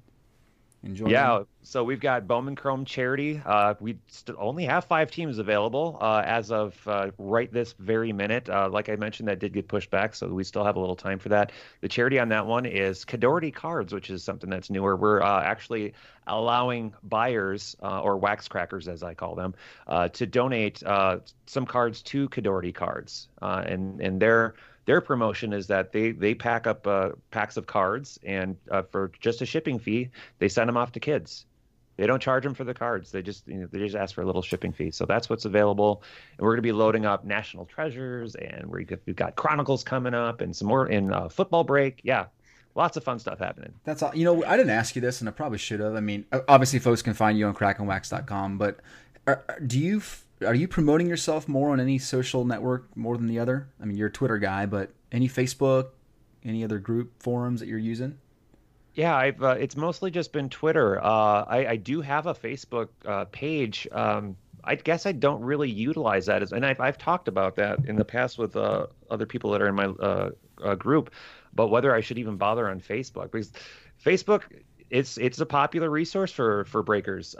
enjoy? 0.83 1.09
Yeah, 1.09 1.39
them? 1.39 1.47
so 1.63 1.83
we've 1.83 1.99
got 1.99 2.27
Bowman 2.27 2.55
Chrome 2.55 2.85
Charity. 2.85 3.41
Uh, 3.45 3.75
we 3.79 3.97
st- 4.07 4.37
only 4.39 4.65
have 4.65 4.85
five 4.85 5.11
teams 5.11 5.37
available 5.37 5.97
uh, 6.01 6.23
as 6.25 6.51
of 6.51 6.75
uh, 6.87 7.11
right 7.17 7.51
this 7.51 7.73
very 7.79 8.13
minute. 8.13 8.49
Uh, 8.49 8.69
like 8.69 8.89
I 8.89 8.95
mentioned, 8.95 9.29
that 9.29 9.39
did 9.39 9.53
get 9.53 9.67
pushed 9.67 9.89
back, 9.89 10.15
so 10.15 10.27
we 10.27 10.43
still 10.43 10.63
have 10.63 10.75
a 10.75 10.79
little 10.79 10.95
time 10.95 11.19
for 11.19 11.29
that. 11.29 11.51
The 11.81 11.87
charity 11.87 12.19
on 12.19 12.29
that 12.29 12.45
one 12.45 12.65
is 12.65 13.05
Cadority 13.05 13.51
Cards, 13.51 13.93
which 13.93 14.09
is 14.09 14.23
something 14.23 14.49
that's 14.49 14.69
newer. 14.69 14.95
We're 14.95 15.21
uh, 15.21 15.43
actually 15.43 15.93
allowing 16.27 16.93
buyers 17.03 17.75
uh, 17.81 18.01
or 18.01 18.17
wax 18.17 18.47
crackers, 18.47 18.87
as 18.87 19.03
I 19.03 19.13
call 19.13 19.35
them, 19.35 19.53
to 20.13 20.25
donate 20.25 20.83
some 21.45 21.65
cards 21.65 22.01
to 22.03 22.29
Cadority 22.29 22.71
Cards, 22.71 23.27
and 23.41 24.01
and 24.01 24.21
they're 24.21 24.55
their 24.85 25.01
promotion 25.01 25.53
is 25.53 25.67
that 25.67 25.91
they 25.91 26.11
they 26.11 26.33
pack 26.33 26.67
up 26.67 26.87
uh, 26.87 27.09
packs 27.29 27.57
of 27.57 27.67
cards 27.67 28.19
and 28.23 28.57
uh, 28.69 28.81
for 28.83 29.11
just 29.19 29.41
a 29.41 29.45
shipping 29.45 29.79
fee 29.79 30.09
they 30.39 30.47
send 30.47 30.67
them 30.67 30.77
off 30.77 30.91
to 30.93 30.99
kids. 30.99 31.45
They 31.97 32.07
don't 32.07 32.21
charge 32.21 32.43
them 32.43 32.55
for 32.55 32.63
the 32.63 32.73
cards. 32.73 33.11
They 33.11 33.21
just 33.21 33.47
you 33.47 33.59
know, 33.59 33.67
they 33.71 33.79
just 33.79 33.95
ask 33.95 34.15
for 34.15 34.21
a 34.21 34.25
little 34.25 34.41
shipping 34.41 34.71
fee. 34.71 34.91
So 34.91 35.05
that's 35.05 35.29
what's 35.29 35.45
available. 35.45 36.01
And 36.37 36.45
we're 36.45 36.53
going 36.53 36.57
to 36.57 36.61
be 36.63 36.71
loading 36.71 37.05
up 37.05 37.25
national 37.25 37.65
treasures 37.65 38.35
and 38.35 38.65
we 38.67 38.87
have 38.89 39.15
got 39.15 39.35
chronicles 39.35 39.83
coming 39.83 40.13
up 40.13 40.41
and 40.41 40.55
some 40.55 40.67
more 40.67 40.87
in 40.87 41.13
uh, 41.13 41.29
football 41.29 41.63
break. 41.63 42.01
Yeah 42.03 42.27
lots 42.73 42.95
of 42.95 43.03
fun 43.03 43.19
stuff 43.19 43.37
happening. 43.37 43.73
That's 43.83 44.01
all 44.01 44.15
you 44.15 44.23
know 44.23 44.45
i 44.45 44.55
didn't 44.55 44.69
ask 44.69 44.95
you 44.95 45.01
this 45.01 45.19
and 45.19 45.27
i 45.27 45.31
probably 45.33 45.57
should 45.57 45.81
have. 45.81 45.93
I 45.93 45.99
mean 45.99 46.25
obviously 46.47 46.79
folks 46.79 47.01
can 47.01 47.13
find 47.13 47.37
you 47.37 47.45
on 47.45 47.53
crackingwax.com 47.53 48.57
but 48.57 48.79
are, 49.27 49.43
do 49.67 49.77
you 49.77 50.01
are 50.45 50.55
you 50.55 50.67
promoting 50.67 51.07
yourself 51.07 51.47
more 51.47 51.71
on 51.71 51.79
any 51.79 51.97
social 51.97 52.45
network 52.45 52.95
more 52.95 53.17
than 53.17 53.27
the 53.27 53.39
other? 53.39 53.69
I 53.81 53.85
mean, 53.85 53.97
you're 53.97 54.07
a 54.07 54.11
Twitter 54.11 54.37
guy, 54.37 54.65
but 54.65 54.91
any 55.11 55.27
Facebook, 55.27 55.89
any 56.43 56.63
other 56.63 56.79
group 56.79 57.21
forums 57.21 57.59
that 57.59 57.67
you're 57.67 57.77
using? 57.77 58.17
Yeah, 58.93 59.15
I've 59.15 59.41
uh, 59.41 59.55
it's 59.57 59.77
mostly 59.77 60.11
just 60.11 60.33
been 60.33 60.49
Twitter. 60.49 61.01
Uh, 61.01 61.45
I, 61.47 61.67
I, 61.69 61.75
do 61.77 62.01
have 62.01 62.27
a 62.27 62.33
Facebook 62.33 62.89
uh, 63.05 63.23
page. 63.25 63.87
Um, 63.91 64.35
I 64.65 64.75
guess 64.75 65.05
I 65.05 65.13
don't 65.13 65.41
really 65.41 65.69
utilize 65.69 66.25
that 66.25 66.41
as, 66.41 66.51
and 66.51 66.65
I've, 66.65 66.79
I've 66.81 66.97
talked 66.97 67.29
about 67.29 67.55
that 67.55 67.85
in 67.85 67.95
the 67.95 68.03
past 68.03 68.37
with 68.37 68.55
uh, 68.55 68.87
other 69.09 69.25
people 69.25 69.51
that 69.51 69.61
are 69.61 69.67
in 69.67 69.75
my 69.75 69.85
uh, 69.85 70.31
uh, 70.61 70.75
group, 70.75 71.11
but 71.53 71.67
whether 71.67 71.95
I 71.95 72.01
should 72.01 72.17
even 72.17 72.35
bother 72.35 72.69
on 72.69 72.81
Facebook 72.81 73.31
because 73.31 73.53
Facebook 74.03 74.43
it's 74.89 75.17
it's 75.17 75.39
a 75.39 75.45
popular 75.45 75.89
resource 75.89 76.31
for 76.31 76.65
for 76.65 76.83
breakers. 76.83 77.33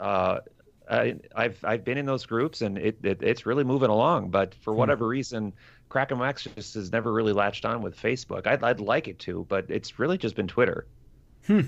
I, 0.90 1.16
have 1.36 1.64
I've 1.64 1.84
been 1.84 1.98
in 1.98 2.06
those 2.06 2.26
groups 2.26 2.60
and 2.62 2.78
it, 2.78 2.98
it, 3.02 3.22
it's 3.22 3.46
really 3.46 3.64
moving 3.64 3.90
along. 3.90 4.30
But 4.30 4.54
for 4.54 4.72
hmm. 4.72 4.78
whatever 4.78 5.06
reason, 5.06 5.52
Cracking 5.88 6.18
Wax 6.18 6.44
just 6.56 6.74
has 6.74 6.92
never 6.92 7.12
really 7.12 7.32
latched 7.32 7.64
on 7.64 7.82
with 7.82 7.96
Facebook. 7.96 8.46
I'd 8.46 8.62
I'd 8.62 8.80
like 8.80 9.08
it 9.08 9.18
to, 9.20 9.46
but 9.48 9.66
it's 9.68 9.98
really 9.98 10.18
just 10.18 10.34
been 10.34 10.48
Twitter. 10.48 10.86
Hmm. 11.46 11.60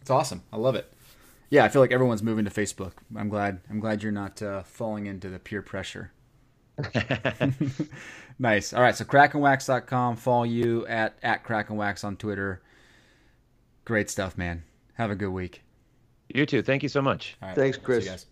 It's 0.00 0.10
awesome. 0.10 0.42
I 0.52 0.56
love 0.56 0.76
it. 0.76 0.92
Yeah, 1.50 1.64
I 1.64 1.68
feel 1.68 1.82
like 1.82 1.92
everyone's 1.92 2.22
moving 2.22 2.44
to 2.44 2.50
Facebook. 2.50 2.92
I'm 3.16 3.28
glad. 3.28 3.60
I'm 3.70 3.80
glad 3.80 4.02
you're 4.02 4.12
not 4.12 4.40
uh, 4.42 4.62
falling 4.62 5.06
into 5.06 5.28
the 5.28 5.38
peer 5.38 5.62
pressure. 5.62 6.12
nice. 8.38 8.72
All 8.72 8.82
right. 8.82 8.96
So 8.96 9.04
crackingwax.com. 9.04 10.16
Follow 10.16 10.44
you 10.44 10.86
at 10.86 11.16
at 11.22 11.44
crackingwax 11.44 12.04
on 12.04 12.16
Twitter. 12.16 12.62
Great 13.84 14.10
stuff, 14.10 14.36
man. 14.36 14.64
Have 14.94 15.10
a 15.10 15.14
good 15.14 15.30
week. 15.30 15.62
You 16.28 16.46
too. 16.46 16.62
Thank 16.62 16.82
you 16.82 16.88
so 16.88 17.02
much. 17.02 17.36
Right. 17.42 17.54
Thanks, 17.54 17.78
Chris. 17.78 18.26